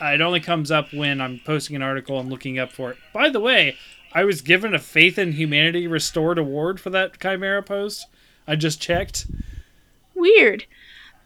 it 0.00 0.20
only 0.20 0.40
comes 0.40 0.70
up 0.70 0.92
when 0.92 1.20
I'm 1.20 1.40
posting 1.44 1.76
an 1.76 1.82
article 1.82 2.18
and 2.18 2.30
looking 2.30 2.58
up 2.58 2.72
for 2.72 2.90
it. 2.90 2.96
By 3.12 3.28
the 3.28 3.40
way, 3.40 3.76
I 4.12 4.24
was 4.24 4.40
given 4.40 4.74
a 4.74 4.78
Faith 4.78 5.18
in 5.18 5.32
Humanity 5.32 5.86
Restored 5.86 6.38
award 6.38 6.80
for 6.80 6.90
that 6.90 7.20
Chimera 7.20 7.62
post. 7.62 8.06
I 8.46 8.56
just 8.56 8.80
checked. 8.80 9.26
Weird. 10.14 10.64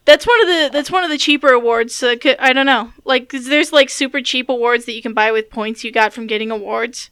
That's 0.05 0.27
one 0.27 0.41
of 0.43 0.47
the 0.47 0.71
that's 0.73 0.91
one 0.91 1.05
of 1.05 1.11
the 1.11 1.19
cheaper 1.19 1.49
awards. 1.49 1.95
So 1.95 2.17
could, 2.17 2.37
I 2.39 2.53
don't 2.53 2.67
know. 2.67 2.93
Like 3.05 3.31
there's 3.31 3.73
like 3.73 3.89
super 3.89 4.21
cheap 4.21 4.49
awards 4.49 4.85
that 4.85 4.93
you 4.93 5.03
can 5.03 5.15
buy 5.15 5.33
with 5.33 5.51
points 5.51 5.83
you 5.83 5.91
got 5.91 6.13
from 6.13 6.27
getting 6.27 6.51
awards. 6.51 7.11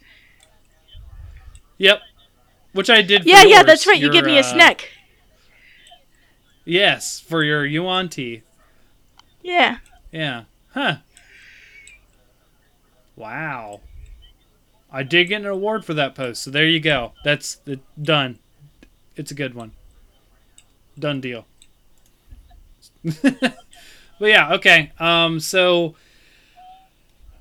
Yep. 1.78 2.01
Which 2.73 2.90
I 2.90 3.02
did. 3.02 3.23
For 3.23 3.28
Yeah, 3.28 3.44
yeah, 3.44 3.62
that's 3.62 3.86
right. 3.86 4.01
You 4.01 4.10
give 4.10 4.24
me 4.24 4.36
a 4.36 4.40
uh, 4.40 4.44
snack. 4.44 4.90
Yes, 6.64 7.19
for 7.19 7.43
your 7.43 7.66
Yuan-ti. 7.66 8.43
Yeah. 9.43 9.78
Yeah. 10.12 10.44
Huh. 10.70 10.98
Wow. 13.16 13.81
I 14.90 15.02
did 15.02 15.28
get 15.28 15.40
an 15.40 15.48
award 15.48 15.85
for 15.85 15.94
that 15.94 16.14
post, 16.14 16.43
so 16.43 16.51
there 16.51 16.66
you 16.66 16.78
go. 16.78 17.12
That's 17.24 17.56
the, 17.56 17.81
done. 18.01 18.39
It's 19.16 19.31
a 19.31 19.35
good 19.35 19.55
one. 19.55 19.73
Done 20.98 21.20
deal. 21.20 21.47
but 23.23 23.57
yeah, 24.20 24.55
okay. 24.55 24.93
Um, 24.99 25.41
so 25.41 25.95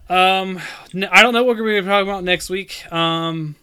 um, 0.10 0.60
n- 0.94 1.08
I 1.12 1.22
don't 1.22 1.34
know 1.34 1.44
what 1.44 1.56
we're 1.58 1.64
going 1.64 1.76
to 1.78 1.82
be 1.84 1.88
talking 1.88 2.10
about 2.10 2.24
next 2.24 2.50
week. 2.50 2.92
Um, 2.92 3.56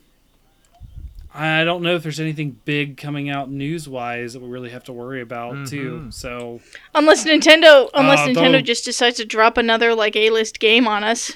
I 1.35 1.62
don't 1.65 1.83
know 1.83 1.95
if 1.95 2.03
there's 2.03 2.20
anything 2.20 2.59
big 2.65 2.97
coming 2.97 3.29
out 3.31 3.51
news 3.51 3.89
wise 3.89 4.33
that 4.33 4.41
we 4.43 4.49
really 4.49 4.70
have 4.70 4.85
to 4.85 4.93
worry 4.93 5.20
about 5.20 5.69
too. 5.69 6.07
So 6.11 6.61
Unless 6.95 7.27
Nintendo, 7.27 7.91
unless 7.95 8.20
Uh, 8.20 8.29
Nintendo 8.29 8.53
though- 8.53 8.61
just 8.62 8.85
decides 8.85 9.19
to 9.19 9.25
drop 9.25 9.57
another 9.57 9.95
like 9.95 10.16
A-list 10.16 10.59
game 10.59 10.89
on 10.89 11.05
us. 11.05 11.33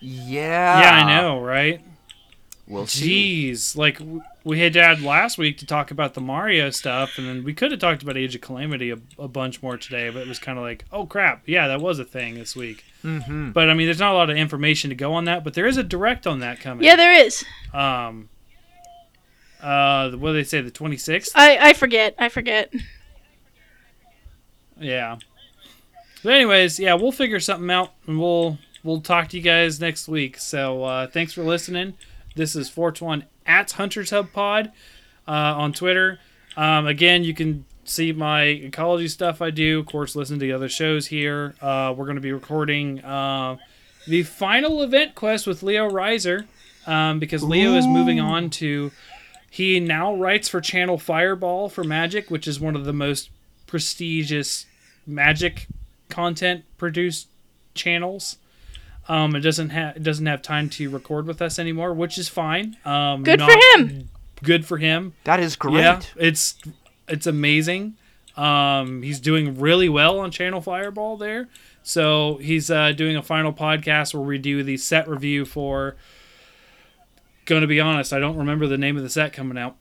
Yeah. 0.00 0.80
yeah, 0.80 1.04
I 1.04 1.20
know, 1.20 1.40
right? 1.40 1.80
We'll 2.66 2.86
see. 2.86 3.50
Jeez, 3.52 3.76
like 3.76 3.98
w- 3.98 4.22
we 4.48 4.60
had 4.60 4.74
had 4.74 5.02
last 5.02 5.36
week 5.36 5.58
to 5.58 5.66
talk 5.66 5.90
about 5.90 6.14
the 6.14 6.22
Mario 6.22 6.70
stuff, 6.70 7.18
and 7.18 7.28
then 7.28 7.44
we 7.44 7.52
could 7.52 7.70
have 7.70 7.80
talked 7.80 8.02
about 8.02 8.16
Age 8.16 8.34
of 8.34 8.40
Calamity 8.40 8.90
a, 8.90 8.96
a 9.18 9.28
bunch 9.28 9.62
more 9.62 9.76
today, 9.76 10.08
but 10.08 10.22
it 10.22 10.26
was 10.28 10.38
kind 10.38 10.56
of 10.56 10.64
like, 10.64 10.86
oh 10.90 11.04
crap, 11.04 11.42
yeah, 11.44 11.68
that 11.68 11.82
was 11.82 11.98
a 11.98 12.04
thing 12.04 12.34
this 12.34 12.56
week. 12.56 12.82
Mm-hmm. 13.04 13.50
But 13.50 13.68
I 13.68 13.74
mean, 13.74 13.86
there's 13.86 13.98
not 13.98 14.14
a 14.14 14.16
lot 14.16 14.30
of 14.30 14.38
information 14.38 14.88
to 14.88 14.96
go 14.96 15.12
on 15.12 15.26
that, 15.26 15.44
but 15.44 15.52
there 15.52 15.66
is 15.66 15.76
a 15.76 15.82
direct 15.82 16.26
on 16.26 16.40
that 16.40 16.60
coming. 16.60 16.86
Yeah, 16.86 16.96
there 16.96 17.12
is. 17.12 17.44
Um. 17.74 18.30
Uh, 19.60 20.12
what 20.12 20.30
do 20.30 20.34
they 20.34 20.44
say? 20.44 20.62
The 20.62 20.70
26th. 20.70 21.32
I 21.34 21.58
I 21.70 21.72
forget. 21.74 22.14
I 22.18 22.30
forget. 22.30 22.72
Yeah. 24.80 25.16
But 26.22 26.32
anyways, 26.34 26.78
yeah, 26.78 26.94
we'll 26.94 27.12
figure 27.12 27.40
something 27.40 27.70
out, 27.70 27.92
and 28.06 28.18
we'll 28.18 28.56
we'll 28.82 29.02
talk 29.02 29.28
to 29.28 29.36
you 29.36 29.42
guys 29.42 29.78
next 29.78 30.08
week. 30.08 30.38
So 30.38 30.84
uh, 30.84 31.06
thanks 31.06 31.34
for 31.34 31.42
listening. 31.42 31.94
This 32.38 32.54
is 32.54 32.68
421 32.68 33.24
at 33.46 33.72
Hunters 33.72 34.10
Hub 34.10 34.32
Pod 34.32 34.70
uh, 35.26 35.30
on 35.32 35.72
Twitter. 35.72 36.20
Um, 36.56 36.86
again, 36.86 37.24
you 37.24 37.34
can 37.34 37.64
see 37.82 38.12
my 38.12 38.42
ecology 38.42 39.08
stuff 39.08 39.42
I 39.42 39.50
do. 39.50 39.80
Of 39.80 39.86
course, 39.86 40.14
listen 40.14 40.38
to 40.38 40.46
the 40.46 40.52
other 40.52 40.68
shows 40.68 41.08
here. 41.08 41.56
Uh, 41.60 41.92
we're 41.96 42.04
going 42.04 42.14
to 42.14 42.22
be 42.22 42.30
recording 42.30 43.04
uh, 43.04 43.56
the 44.06 44.22
final 44.22 44.82
event 44.82 45.16
quest 45.16 45.48
with 45.48 45.64
Leo 45.64 45.90
Reiser 45.90 46.46
um, 46.86 47.18
because 47.18 47.42
Leo 47.42 47.74
is 47.74 47.88
moving 47.88 48.20
on 48.20 48.50
to. 48.50 48.92
He 49.50 49.80
now 49.80 50.14
writes 50.14 50.48
for 50.48 50.60
Channel 50.60 50.96
Fireball 50.96 51.68
for 51.68 51.82
Magic, 51.82 52.30
which 52.30 52.46
is 52.46 52.60
one 52.60 52.76
of 52.76 52.84
the 52.84 52.92
most 52.92 53.30
prestigious 53.66 54.64
Magic 55.08 55.66
content 56.08 56.64
produced 56.76 57.26
channels. 57.74 58.36
Um, 59.08 59.34
it 59.34 59.40
doesn't 59.40 59.70
have 59.70 59.96
it 59.96 60.02
doesn't 60.02 60.26
have 60.26 60.42
time 60.42 60.68
to 60.70 60.90
record 60.90 61.26
with 61.26 61.40
us 61.40 61.58
anymore, 61.58 61.94
which 61.94 62.18
is 62.18 62.28
fine. 62.28 62.76
Um, 62.84 63.22
Good 63.22 63.40
for 63.40 63.56
him. 63.74 64.10
Good 64.42 64.66
for 64.66 64.76
him. 64.76 65.14
That 65.24 65.40
is 65.40 65.56
great. 65.56 65.82
Yeah, 65.82 66.00
it's 66.16 66.56
it's 67.08 67.26
amazing. 67.26 67.96
Um, 68.36 69.02
he's 69.02 69.18
doing 69.18 69.58
really 69.58 69.88
well 69.88 70.20
on 70.20 70.30
Channel 70.30 70.60
Fireball 70.60 71.16
there. 71.16 71.48
So 71.82 72.36
he's 72.36 72.70
uh, 72.70 72.92
doing 72.92 73.16
a 73.16 73.22
final 73.22 73.52
podcast 73.52 74.14
where 74.14 74.22
we 74.22 74.38
do 74.38 74.62
the 74.62 74.76
set 74.76 75.08
review 75.08 75.44
for. 75.44 75.96
Going 77.46 77.62
to 77.62 77.66
be 77.66 77.80
honest, 77.80 78.12
I 78.12 78.18
don't 78.18 78.36
remember 78.36 78.66
the 78.66 78.76
name 78.76 78.98
of 78.98 79.02
the 79.02 79.08
set 79.08 79.32
coming 79.32 79.56
out. 79.56 79.78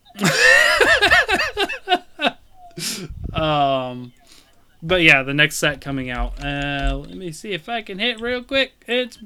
um, 3.34 4.14
but 4.82 5.02
yeah, 5.02 5.24
the 5.24 5.34
next 5.34 5.58
set 5.58 5.82
coming 5.82 6.10
out. 6.10 6.44
Uh, 6.44 6.98
let 7.06 7.16
me 7.16 7.32
see 7.32 7.54
if 7.54 7.68
I 7.70 7.82
can 7.82 8.00
hit 8.00 8.22
real 8.22 8.44
quick. 8.44 8.74
It's 8.88 9.18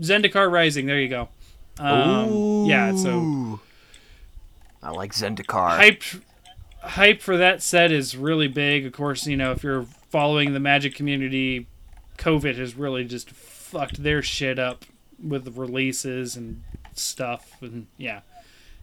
Zendikar 0.00 0.50
Rising. 0.50 0.86
There 0.86 1.00
you 1.00 1.08
go. 1.08 1.28
Um, 1.78 2.64
yeah, 2.66 2.94
so 2.94 3.60
I 4.82 4.90
like 4.90 5.12
Zendikar. 5.12 5.76
hype 5.76 6.02
hype 6.80 7.20
for 7.22 7.36
that 7.36 7.62
set 7.62 7.92
is 7.92 8.16
really 8.16 8.48
big. 8.48 8.84
Of 8.86 8.92
course, 8.92 9.26
you 9.26 9.36
know, 9.36 9.52
if 9.52 9.62
you're 9.62 9.84
following 10.10 10.52
the 10.52 10.60
Magic 10.60 10.94
community, 10.94 11.66
COVID 12.18 12.56
has 12.56 12.74
really 12.74 13.04
just 13.04 13.30
fucked 13.30 14.02
their 14.02 14.22
shit 14.22 14.58
up 14.58 14.84
with 15.22 15.44
the 15.44 15.50
releases 15.50 16.36
and 16.36 16.62
stuff 16.94 17.56
and 17.62 17.86
yeah. 17.96 18.20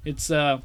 It's 0.06 0.32
uh 0.32 0.62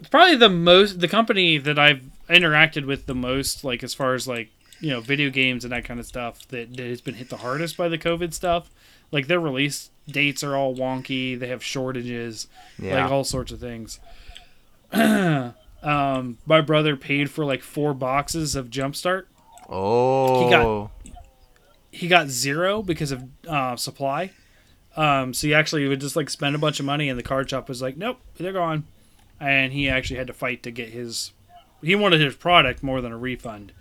it's 0.00 0.08
probably 0.08 0.36
the 0.36 0.48
most 0.48 1.00
the 1.00 1.08
company 1.08 1.58
that 1.58 1.78
I've 1.78 2.02
interacted 2.28 2.86
with 2.86 3.06
the 3.06 3.14
most 3.14 3.64
like 3.64 3.82
as 3.82 3.94
far 3.94 4.14
as 4.14 4.26
like, 4.28 4.50
you 4.80 4.90
know, 4.90 5.00
video 5.00 5.30
games 5.30 5.64
and 5.64 5.72
that 5.72 5.84
kind 5.84 6.00
of 6.00 6.06
stuff 6.06 6.46
that, 6.48 6.76
that 6.76 6.86
has 6.86 7.00
been 7.00 7.14
hit 7.14 7.28
the 7.28 7.38
hardest 7.38 7.76
by 7.76 7.88
the 7.88 7.98
COVID 7.98 8.32
stuff. 8.34 8.70
Like 9.10 9.26
their 9.26 9.40
release 9.40 9.90
dates 10.08 10.42
are 10.42 10.56
all 10.56 10.74
wonky, 10.74 11.38
they 11.38 11.48
have 11.48 11.62
shortages 11.62 12.48
yeah. 12.78 13.02
like 13.02 13.12
all 13.12 13.24
sorts 13.24 13.52
of 13.52 13.60
things. 13.60 14.00
um, 14.92 16.38
my 16.46 16.60
brother 16.60 16.96
paid 16.96 17.30
for 17.30 17.44
like 17.44 17.62
four 17.62 17.94
boxes 17.94 18.54
of 18.56 18.70
Jumpstart. 18.70 19.24
oh. 19.68 20.44
he 20.44 20.50
got- 20.50 20.90
He 21.90 22.08
got 22.08 22.28
zero 22.28 22.82
because 22.82 23.12
of 23.12 23.24
uh, 23.46 23.76
supply. 23.76 24.30
Um, 24.96 25.32
so 25.34 25.46
he 25.46 25.54
actually 25.54 25.86
would 25.88 26.00
just 26.00 26.16
like 26.16 26.30
spend 26.30 26.54
a 26.54 26.58
bunch 26.58 26.80
of 26.80 26.86
money, 26.86 27.08
and 27.08 27.18
the 27.18 27.22
card 27.22 27.48
shop 27.50 27.68
was 27.68 27.80
like, 27.80 27.96
"Nope, 27.96 28.18
they're 28.36 28.52
gone." 28.52 28.84
And 29.40 29.72
he 29.72 29.88
actually 29.88 30.16
had 30.18 30.26
to 30.26 30.32
fight 30.32 30.62
to 30.64 30.70
get 30.70 30.90
his. 30.90 31.32
He 31.82 31.94
wanted 31.94 32.20
his 32.20 32.34
product 32.36 32.82
more 32.82 33.00
than 33.00 33.12
a 33.12 33.18
refund, 33.18 33.72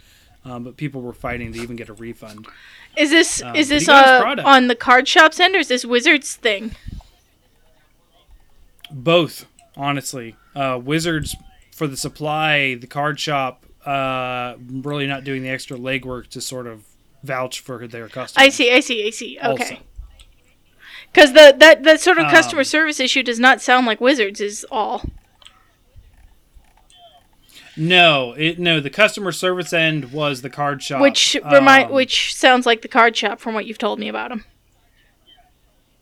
um, 0.44 0.64
but 0.64 0.76
people 0.78 1.02
were 1.02 1.14
fighting 1.14 1.53
to 1.53 1.60
even 1.60 1.76
get 1.76 1.88
a 1.90 1.94
refund. 1.94 2.48
Is 2.98 3.10
this 3.10 3.41
Um, 3.41 3.56
is 3.56 3.69
this 3.69 3.88
uh, 3.88 4.36
on 4.44 4.68
the 4.68 4.76
card 4.76 5.07
shop's 5.07 5.40
end 5.40 5.56
or 5.56 5.60
is 5.60 5.68
this 5.68 5.86
Wizards 5.86 6.36
thing? 6.36 6.76
Both, 8.91 9.45
honestly. 9.78 10.36
Uh, 10.56 10.80
Wizards 10.84 11.36
for 11.72 11.88
the 11.88 11.95
supply, 11.98 12.76
the 12.76 12.88
card 12.88 13.19
shop, 13.19 13.65
uh, 13.86 14.56
really 14.60 15.07
not 15.07 15.23
doing 15.23 15.44
the 15.44 15.49
extra 15.49 15.78
legwork 15.78 16.28
to 16.30 16.41
sort 16.41 16.68
of 16.68 16.84
vouch 17.23 17.60
for 17.61 17.88
their 17.88 18.10
customers. 18.10 18.45
I 18.48 18.49
see. 18.49 18.72
I 18.72 18.80
see. 18.82 19.07
I 19.07 19.10
see. 19.11 19.40
Okay. 19.41 19.80
Because 21.14 21.34
the 21.34 21.56
that 21.60 21.84
that 21.84 21.99
sort 22.02 22.18
of 22.18 22.30
customer 22.32 22.61
Um, 22.61 22.65
service 22.65 22.99
issue 22.99 23.23
does 23.23 23.40
not 23.40 23.61
sound 23.61 23.86
like 23.86 24.02
Wizards 24.02 24.41
is 24.41 24.65
all. 24.72 25.03
No, 27.77 28.34
it 28.38 28.60
no. 28.60 28.80
The 28.80 28.89
customer 28.89 29.31
service 29.31 29.72
end 29.73 30.11
was 30.11 30.41
the 30.41 30.49
card 30.49 30.84
shop, 30.84 31.02
Which 31.02 31.38
remind 31.52 31.85
Um, 31.85 31.91
which 31.93 32.35
sounds 32.35 32.65
like 32.65 32.81
the 32.81 32.88
card 32.88 33.15
shop 33.15 33.39
from 33.39 33.53
what 33.53 33.65
you've 33.65 33.77
told 33.77 33.99
me 33.99 34.07
about 34.10 34.30
them. 34.30 34.43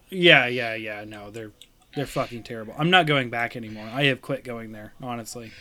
Yeah, 0.10 0.48
yeah, 0.48 0.74
yeah. 0.76 1.04
No, 1.06 1.30
they're 1.30 1.52
they're 1.96 2.06
fucking 2.08 2.44
terrible. 2.44 2.74
I'm 2.78 2.90
not 2.90 3.06
going 3.06 3.30
back 3.30 3.56
anymore. 3.56 3.88
I 3.94 4.06
have 4.06 4.22
quit 4.22 4.44
going 4.44 4.72
there, 4.72 4.94
honestly. 5.02 5.52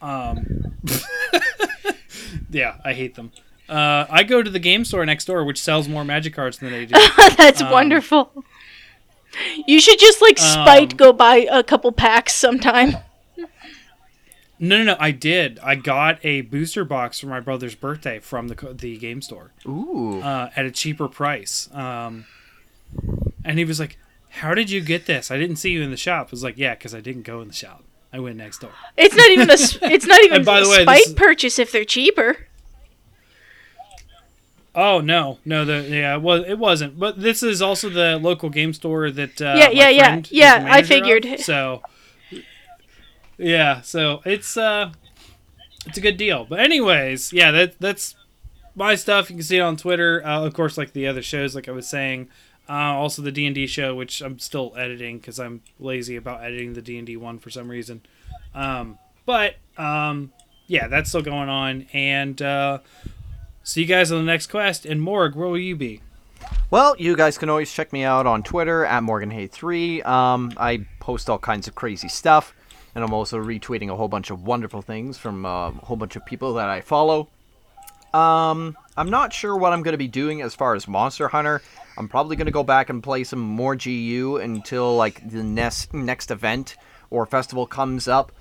Um, 0.00 0.74
yeah, 2.50 2.76
I 2.84 2.92
hate 2.92 3.14
them. 3.14 3.30
Uh, 3.68 4.06
I 4.10 4.22
go 4.24 4.42
to 4.42 4.50
the 4.50 4.58
game 4.58 4.84
store 4.84 5.06
next 5.06 5.26
door, 5.26 5.44
which 5.44 5.60
sells 5.62 5.88
more 5.88 6.04
magic 6.04 6.34
cards 6.34 6.58
than 6.58 6.72
they 6.72 6.86
do. 6.86 6.94
That's 7.36 7.62
Um, 7.62 7.70
wonderful. 7.70 8.44
You 9.66 9.80
should 9.80 9.98
just 9.98 10.20
like 10.20 10.38
spite 10.38 10.92
Um, 10.92 10.96
go 10.96 11.12
buy 11.12 11.46
a 11.50 11.62
couple 11.62 11.90
packs 11.92 12.34
sometime. 12.34 12.96
No, 14.64 14.78
no, 14.78 14.84
no. 14.84 14.96
I 15.00 15.10
did. 15.10 15.58
I 15.60 15.74
got 15.74 16.24
a 16.24 16.42
booster 16.42 16.84
box 16.84 17.18
for 17.18 17.26
my 17.26 17.40
brother's 17.40 17.74
birthday 17.74 18.20
from 18.20 18.46
the 18.46 18.54
the 18.78 18.96
game 18.96 19.20
store 19.20 19.50
Ooh. 19.66 20.20
uh, 20.22 20.50
at 20.54 20.64
a 20.64 20.70
cheaper 20.70 21.08
price. 21.08 21.68
Um, 21.74 22.26
and 23.44 23.58
he 23.58 23.64
was 23.64 23.80
like, 23.80 23.98
"How 24.30 24.54
did 24.54 24.70
you 24.70 24.80
get 24.80 25.06
this? 25.06 25.32
I 25.32 25.36
didn't 25.38 25.56
see 25.56 25.70
you 25.72 25.82
in 25.82 25.90
the 25.90 25.96
shop." 25.96 26.28
I 26.28 26.30
was 26.30 26.44
like, 26.44 26.56
"Yeah, 26.56 26.74
because 26.74 26.94
I 26.94 27.00
didn't 27.00 27.22
go 27.22 27.40
in 27.40 27.48
the 27.48 27.54
shop. 27.54 27.82
I 28.12 28.20
went 28.20 28.36
next 28.36 28.60
door." 28.60 28.70
It's 28.96 29.16
not 29.16 29.30
even 29.30 29.50
a 29.50 29.54
s- 29.54 29.78
it's 29.82 30.06
not 30.06 30.22
even 30.22 30.44
by 30.44 30.60
a 30.60 30.62
the 30.62 30.68
way, 30.70 30.76
this 30.76 30.82
spite 30.84 31.06
is- 31.08 31.12
purchase 31.14 31.58
if 31.58 31.72
they're 31.72 31.84
cheaper. 31.84 32.46
Oh 34.74 35.00
no, 35.00 35.38
no, 35.44 35.64
the 35.66 35.82
yeah, 35.88 36.14
it 36.14 36.22
was 36.22 36.44
it 36.46 36.58
wasn't. 36.58 36.98
But 36.98 37.20
this 37.20 37.42
is 37.42 37.60
also 37.60 37.90
the 37.90 38.16
local 38.16 38.48
game 38.48 38.72
store 38.72 39.10
that 39.10 39.40
uh, 39.42 39.54
Yeah, 39.58 39.66
my 39.66 39.72
yeah, 39.72 39.88
yeah, 39.90 40.04
friend 40.06 40.24
is 40.26 40.30
the 40.30 40.36
yeah, 40.36 40.54
I 40.54 40.58
manager 40.60 40.80
of. 40.82 40.86
figured. 40.88 41.40
So 41.40 41.82
yeah, 43.38 43.80
so 43.80 44.22
it's 44.24 44.56
uh, 44.56 44.92
it's 45.86 45.98
a 45.98 46.00
good 46.00 46.16
deal. 46.16 46.44
But 46.44 46.60
anyways, 46.60 47.32
yeah, 47.32 47.50
that 47.50 47.80
that's 47.80 48.14
my 48.74 48.94
stuff. 48.94 49.30
You 49.30 49.36
can 49.36 49.42
see 49.42 49.58
it 49.58 49.60
on 49.60 49.76
Twitter, 49.76 50.24
uh, 50.24 50.44
of 50.44 50.54
course, 50.54 50.78
like 50.78 50.92
the 50.92 51.06
other 51.06 51.22
shows, 51.22 51.54
like 51.54 51.68
I 51.68 51.72
was 51.72 51.86
saying. 51.86 52.28
Uh, 52.68 52.94
also 52.94 53.22
the 53.22 53.32
D 53.32 53.44
and 53.44 53.54
D 53.54 53.66
show, 53.66 53.94
which 53.94 54.20
I'm 54.22 54.38
still 54.38 54.72
editing 54.76 55.18
because 55.18 55.40
I'm 55.40 55.62
lazy 55.80 56.16
about 56.16 56.42
editing 56.42 56.74
the 56.74 56.82
D 56.82 56.96
and 56.96 57.06
D 57.06 57.16
one 57.16 57.38
for 57.38 57.50
some 57.50 57.68
reason. 57.68 58.02
Um, 58.54 58.98
but 59.26 59.56
um, 59.76 60.32
yeah, 60.68 60.86
that's 60.86 61.08
still 61.08 61.22
going 61.22 61.48
on, 61.48 61.86
and 61.92 62.40
uh, 62.40 62.78
see 63.64 63.82
you 63.82 63.86
guys 63.86 64.12
on 64.12 64.18
the 64.18 64.24
next 64.24 64.46
quest. 64.46 64.86
And 64.86 65.02
Morg, 65.02 65.34
where 65.34 65.48
will 65.48 65.58
you 65.58 65.76
be? 65.76 66.00
Well, 66.70 66.96
you 66.98 67.16
guys 67.16 67.36
can 67.36 67.50
always 67.50 67.70
check 67.70 67.92
me 67.92 68.04
out 68.04 68.26
on 68.26 68.42
Twitter 68.42 68.84
at 68.84 69.02
MorganHay3. 69.02 70.06
Um, 70.06 70.52
I 70.56 70.86
post 71.00 71.28
all 71.28 71.38
kinds 71.38 71.68
of 71.68 71.74
crazy 71.74 72.08
stuff, 72.08 72.54
and 72.94 73.04
I'm 73.04 73.12
also 73.12 73.38
retweeting 73.38 73.90
a 73.90 73.96
whole 73.96 74.08
bunch 74.08 74.30
of 74.30 74.44
wonderful 74.44 74.82
things 74.82 75.18
from 75.18 75.46
uh, 75.46 75.68
a 75.68 75.72
whole 75.72 75.96
bunch 75.96 76.16
of 76.16 76.24
people 76.26 76.54
that 76.54 76.68
I 76.68 76.80
follow. 76.80 77.28
Um, 78.12 78.76
I'm 78.96 79.08
not 79.08 79.32
sure 79.32 79.56
what 79.56 79.72
I'm 79.72 79.82
going 79.82 79.92
to 79.92 79.98
be 79.98 80.08
doing 80.08 80.42
as 80.42 80.54
far 80.54 80.74
as 80.74 80.86
Monster 80.86 81.28
Hunter. 81.28 81.62
I'm 81.96 82.08
probably 82.08 82.36
gonna 82.36 82.50
go 82.50 82.62
back 82.62 82.88
and 82.88 83.02
play 83.02 83.24
some 83.24 83.40
more 83.40 83.76
GU 83.76 84.38
until 84.42 84.96
like 84.96 85.28
the 85.28 85.42
next 85.42 85.92
next 85.92 86.30
event 86.30 86.76
or 87.10 87.26
festival 87.26 87.66
comes 87.66 88.08
up. 88.08 88.32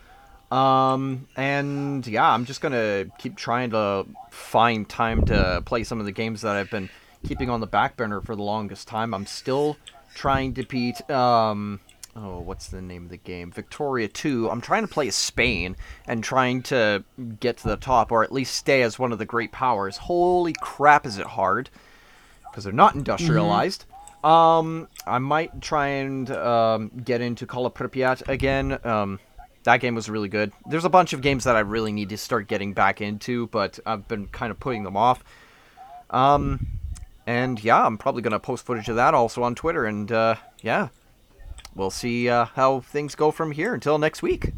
Um, 0.51 1.27
and 1.35 2.05
yeah, 2.05 2.29
I'm 2.29 2.45
just 2.45 2.61
gonna 2.61 3.05
keep 3.17 3.35
trying 3.35 3.71
to 3.71 4.05
find 4.31 4.87
time 4.87 5.25
to 5.25 5.61
play 5.65 5.83
some 5.83 5.99
of 5.99 6.05
the 6.05 6.11
games 6.11 6.41
that 6.41 6.55
I've 6.55 6.69
been 6.71 6.89
keeping 7.27 7.49
on 7.49 7.59
the 7.59 7.67
back 7.67 7.97
burner 7.97 8.21
for 8.21 8.35
the 8.35 8.43
longest 8.43 8.87
time. 8.87 9.13
I'm 9.13 9.25
still 9.25 9.77
trying 10.13 10.53
to 10.55 10.63
beat 10.63 11.09
um 11.09 11.79
oh 12.15 12.39
what's 12.39 12.67
the 12.67 12.81
name 12.81 13.05
of 13.05 13.09
the 13.09 13.17
game? 13.17 13.51
Victoria 13.51 14.07
2 14.07 14.49
i'm 14.49 14.61
trying 14.61 14.83
to 14.83 14.87
play 14.87 15.07
as 15.07 15.15
spain 15.15 15.75
and 16.07 16.23
trying 16.23 16.61
to 16.63 17.03
get 17.39 17.57
to 17.57 17.67
the 17.67 17.77
top 17.77 18.11
or 18.11 18.23
at 18.23 18.31
least 18.31 18.55
stay 18.55 18.81
as 18.81 18.99
one 18.99 19.11
of 19.11 19.19
the 19.19 19.25
great 19.25 19.51
powers. 19.51 19.97
Holy 19.97 20.53
crap 20.61 21.05
is 21.05 21.17
it 21.17 21.25
hard? 21.25 21.69
Because 22.43 22.63
they're 22.63 22.73
not 22.73 22.95
industrialized. 22.95 23.85
Um 24.23 24.87
i 25.07 25.19
might 25.19 25.61
try 25.61 25.87
and 25.87 26.29
um, 26.31 26.91
get 27.03 27.21
into 27.21 27.45
call 27.45 27.65
of 27.65 27.73
pripyat 27.73 28.27
again. 28.27 28.79
Um 28.83 29.19
that 29.63 29.77
game 29.77 29.93
was 29.93 30.09
really 30.09 30.29
good. 30.29 30.51
There's 30.67 30.85
a 30.85 30.89
bunch 30.89 31.13
of 31.13 31.21
games 31.21 31.43
that 31.45 31.55
i 31.55 31.59
really 31.59 31.91
need 31.91 32.09
to 32.09 32.17
start 32.17 32.47
getting 32.47 32.73
back 32.73 33.01
into 33.01 33.47
but 33.47 33.79
i've 33.85 34.07
been 34.07 34.27
kind 34.27 34.51
of 34.51 34.59
putting 34.59 34.83
them 34.83 34.97
off. 34.97 35.23
Um 36.09 36.67
and 37.27 37.63
yeah, 37.63 37.85
I'm 37.85 37.97
probably 37.97 38.21
going 38.21 38.31
to 38.31 38.39
post 38.39 38.65
footage 38.65 38.89
of 38.89 38.95
that 38.95 39.13
also 39.13 39.43
on 39.43 39.55
Twitter. 39.55 39.85
And 39.85 40.11
uh, 40.11 40.35
yeah, 40.61 40.89
we'll 41.75 41.89
see 41.89 42.29
uh, 42.29 42.45
how 42.45 42.81
things 42.81 43.15
go 43.15 43.31
from 43.31 43.51
here 43.51 43.73
until 43.73 43.97
next 43.97 44.21
week. 44.21 44.53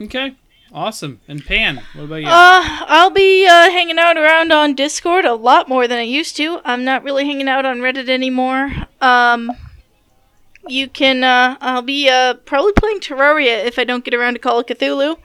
Okay. 0.00 0.36
Awesome. 0.72 1.20
And 1.26 1.44
Pan, 1.44 1.82
what 1.94 2.04
about 2.04 2.16
you? 2.16 2.26
Uh, 2.26 2.62
I'll 2.86 3.10
be 3.10 3.46
uh, 3.46 3.70
hanging 3.70 3.98
out 3.98 4.18
around 4.18 4.52
on 4.52 4.74
Discord 4.74 5.24
a 5.24 5.34
lot 5.34 5.68
more 5.68 5.88
than 5.88 5.98
I 5.98 6.02
used 6.02 6.36
to. 6.36 6.60
I'm 6.64 6.84
not 6.84 7.02
really 7.02 7.24
hanging 7.24 7.48
out 7.48 7.64
on 7.64 7.78
Reddit 7.78 8.08
anymore. 8.08 8.70
Um, 9.00 9.50
you 10.66 10.88
can. 10.88 11.24
Uh, 11.24 11.56
I'll 11.60 11.82
be 11.82 12.08
uh, 12.10 12.34
probably 12.34 12.72
playing 12.72 13.00
Terraria 13.00 13.64
if 13.64 13.78
I 13.78 13.84
don't 13.84 14.04
get 14.04 14.14
around 14.14 14.34
to 14.34 14.38
Call 14.38 14.60
of 14.60 14.66
Cthulhu. 14.66 15.16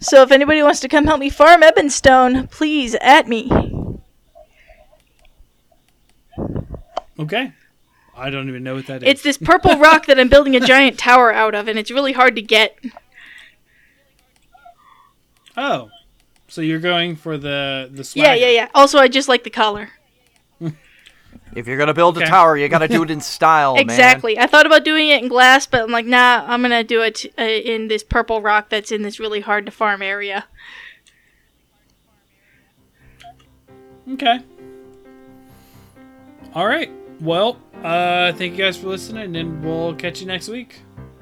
So 0.00 0.22
if 0.22 0.30
anybody 0.30 0.62
wants 0.62 0.80
to 0.80 0.88
come 0.88 1.06
help 1.06 1.20
me 1.20 1.28
farm 1.28 1.62
Ebonstone, 1.62 2.50
please 2.50 2.94
at 3.00 3.28
me. 3.28 3.50
okay. 7.18 7.52
I 8.18 8.30
don't 8.30 8.48
even 8.48 8.62
know 8.64 8.74
what 8.74 8.86
that 8.86 9.02
is. 9.02 9.08
It's 9.08 9.22
this 9.22 9.38
purple 9.38 9.76
rock 9.78 10.06
that 10.06 10.18
I'm 10.18 10.28
building 10.28 10.56
a 10.56 10.60
giant 10.60 10.98
tower 10.98 11.32
out 11.32 11.54
of, 11.54 11.68
and 11.68 11.78
it's 11.78 11.90
really 11.90 12.12
hard 12.12 12.34
to 12.36 12.42
get. 12.42 12.76
oh. 15.56 15.90
So 16.50 16.62
you're 16.62 16.78
going 16.80 17.14
for 17.16 17.36
the 17.36 17.88
the 17.92 17.98
Yeah, 17.98 18.02
swagger. 18.34 18.36
yeah, 18.40 18.48
yeah. 18.48 18.68
Also, 18.74 18.98
I 18.98 19.08
just 19.08 19.28
like 19.28 19.44
the 19.44 19.50
color. 19.50 19.90
If 21.54 21.66
you're 21.66 21.78
gonna 21.78 21.94
build 21.94 22.18
a 22.18 22.26
tower, 22.26 22.56
you 22.58 22.68
gotta 22.68 22.88
do 22.88 23.02
it 23.02 23.10
in 23.10 23.20
style, 23.36 23.74
man. 23.74 23.82
exactly. 23.84 24.38
I 24.38 24.46
thought 24.46 24.66
about 24.66 24.84
doing 24.84 25.08
it 25.08 25.22
in 25.22 25.28
glass, 25.28 25.66
but 25.66 25.80
I'm 25.82 25.90
like, 25.90 26.04
nah, 26.04 26.44
I'm 26.46 26.60
gonna 26.60 26.84
do 26.84 27.00
it 27.02 27.24
uh, 27.38 27.42
in 27.42 27.88
this 27.88 28.02
purple 28.04 28.42
rock 28.42 28.68
that's 28.68 28.92
in 28.92 29.02
this 29.02 29.18
really 29.18 29.40
hard 29.40 29.64
to 29.66 29.72
farm 29.72 30.02
area. 30.02 30.44
Okay. 34.12 34.40
All 36.54 36.66
right. 36.66 36.90
Well, 37.20 37.58
uh, 37.84 38.32
thank 38.34 38.52
you 38.56 38.64
guys 38.64 38.76
for 38.76 38.88
listening, 38.88 39.36
and 39.36 39.64
we'll 39.64 39.94
catch 39.94 40.20
you 40.20 40.26
next 40.26 40.48
week. 40.48 40.80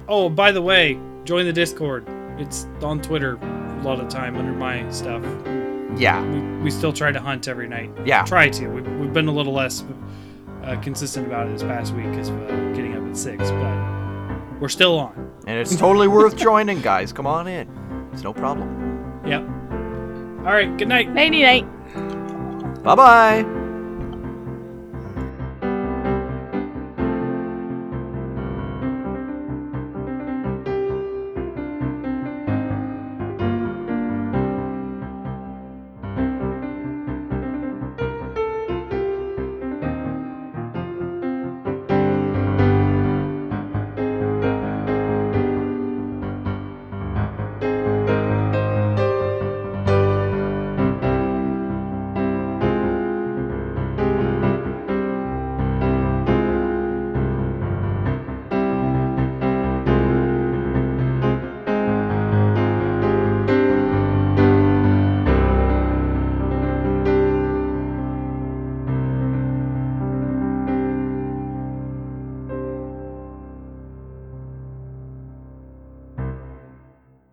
Oh, 0.08 0.28
by 0.28 0.52
the 0.52 0.62
way, 0.62 0.98
join 1.24 1.44
the 1.46 1.52
Discord. 1.52 2.06
It's 2.38 2.66
on 2.82 3.00
Twitter 3.02 3.34
a 3.36 3.82
lot 3.82 4.00
of 4.00 4.08
time 4.08 4.36
under 4.36 4.52
my 4.52 4.88
stuff. 4.90 5.22
Yeah, 5.98 6.22
We, 6.30 6.64
we 6.64 6.70
still 6.70 6.92
try 6.92 7.10
to 7.12 7.20
hunt 7.20 7.48
every 7.48 7.68
night. 7.68 7.90
yeah. 8.04 8.22
Try 8.24 8.48
to. 8.50 8.68
We, 8.68 8.82
we've 8.82 9.12
been 9.12 9.28
a 9.28 9.32
little 9.32 9.52
less 9.54 9.82
uh, 10.64 10.76
consistent 10.80 11.26
about 11.26 11.46
it 11.48 11.52
this 11.52 11.62
past 11.62 11.94
week 11.94 12.10
because 12.10 12.28
of 12.28 12.40
uh, 12.42 12.72
getting 12.72 12.94
up 12.96 13.08
at 13.08 13.16
six, 13.16 13.50
but 13.50 14.60
we're 14.60 14.68
still 14.68 14.98
on. 14.98 15.32
And 15.46 15.58
it's 15.58 15.76
totally 15.76 16.08
worth 16.08 16.36
joining, 16.36 16.80
guys. 16.82 17.12
Come 17.12 17.26
on 17.26 17.46
in. 17.48 17.68
It's 18.12 18.22
no 18.22 18.32
problem. 18.32 19.22
Yep. 19.26 19.42
All 20.46 20.52
right. 20.52 20.76
Good 20.76 20.88
night. 20.88 21.08
Nighty 21.12 21.42
night. 21.42 21.64
Bye 22.82 22.94
bye. 22.94 23.65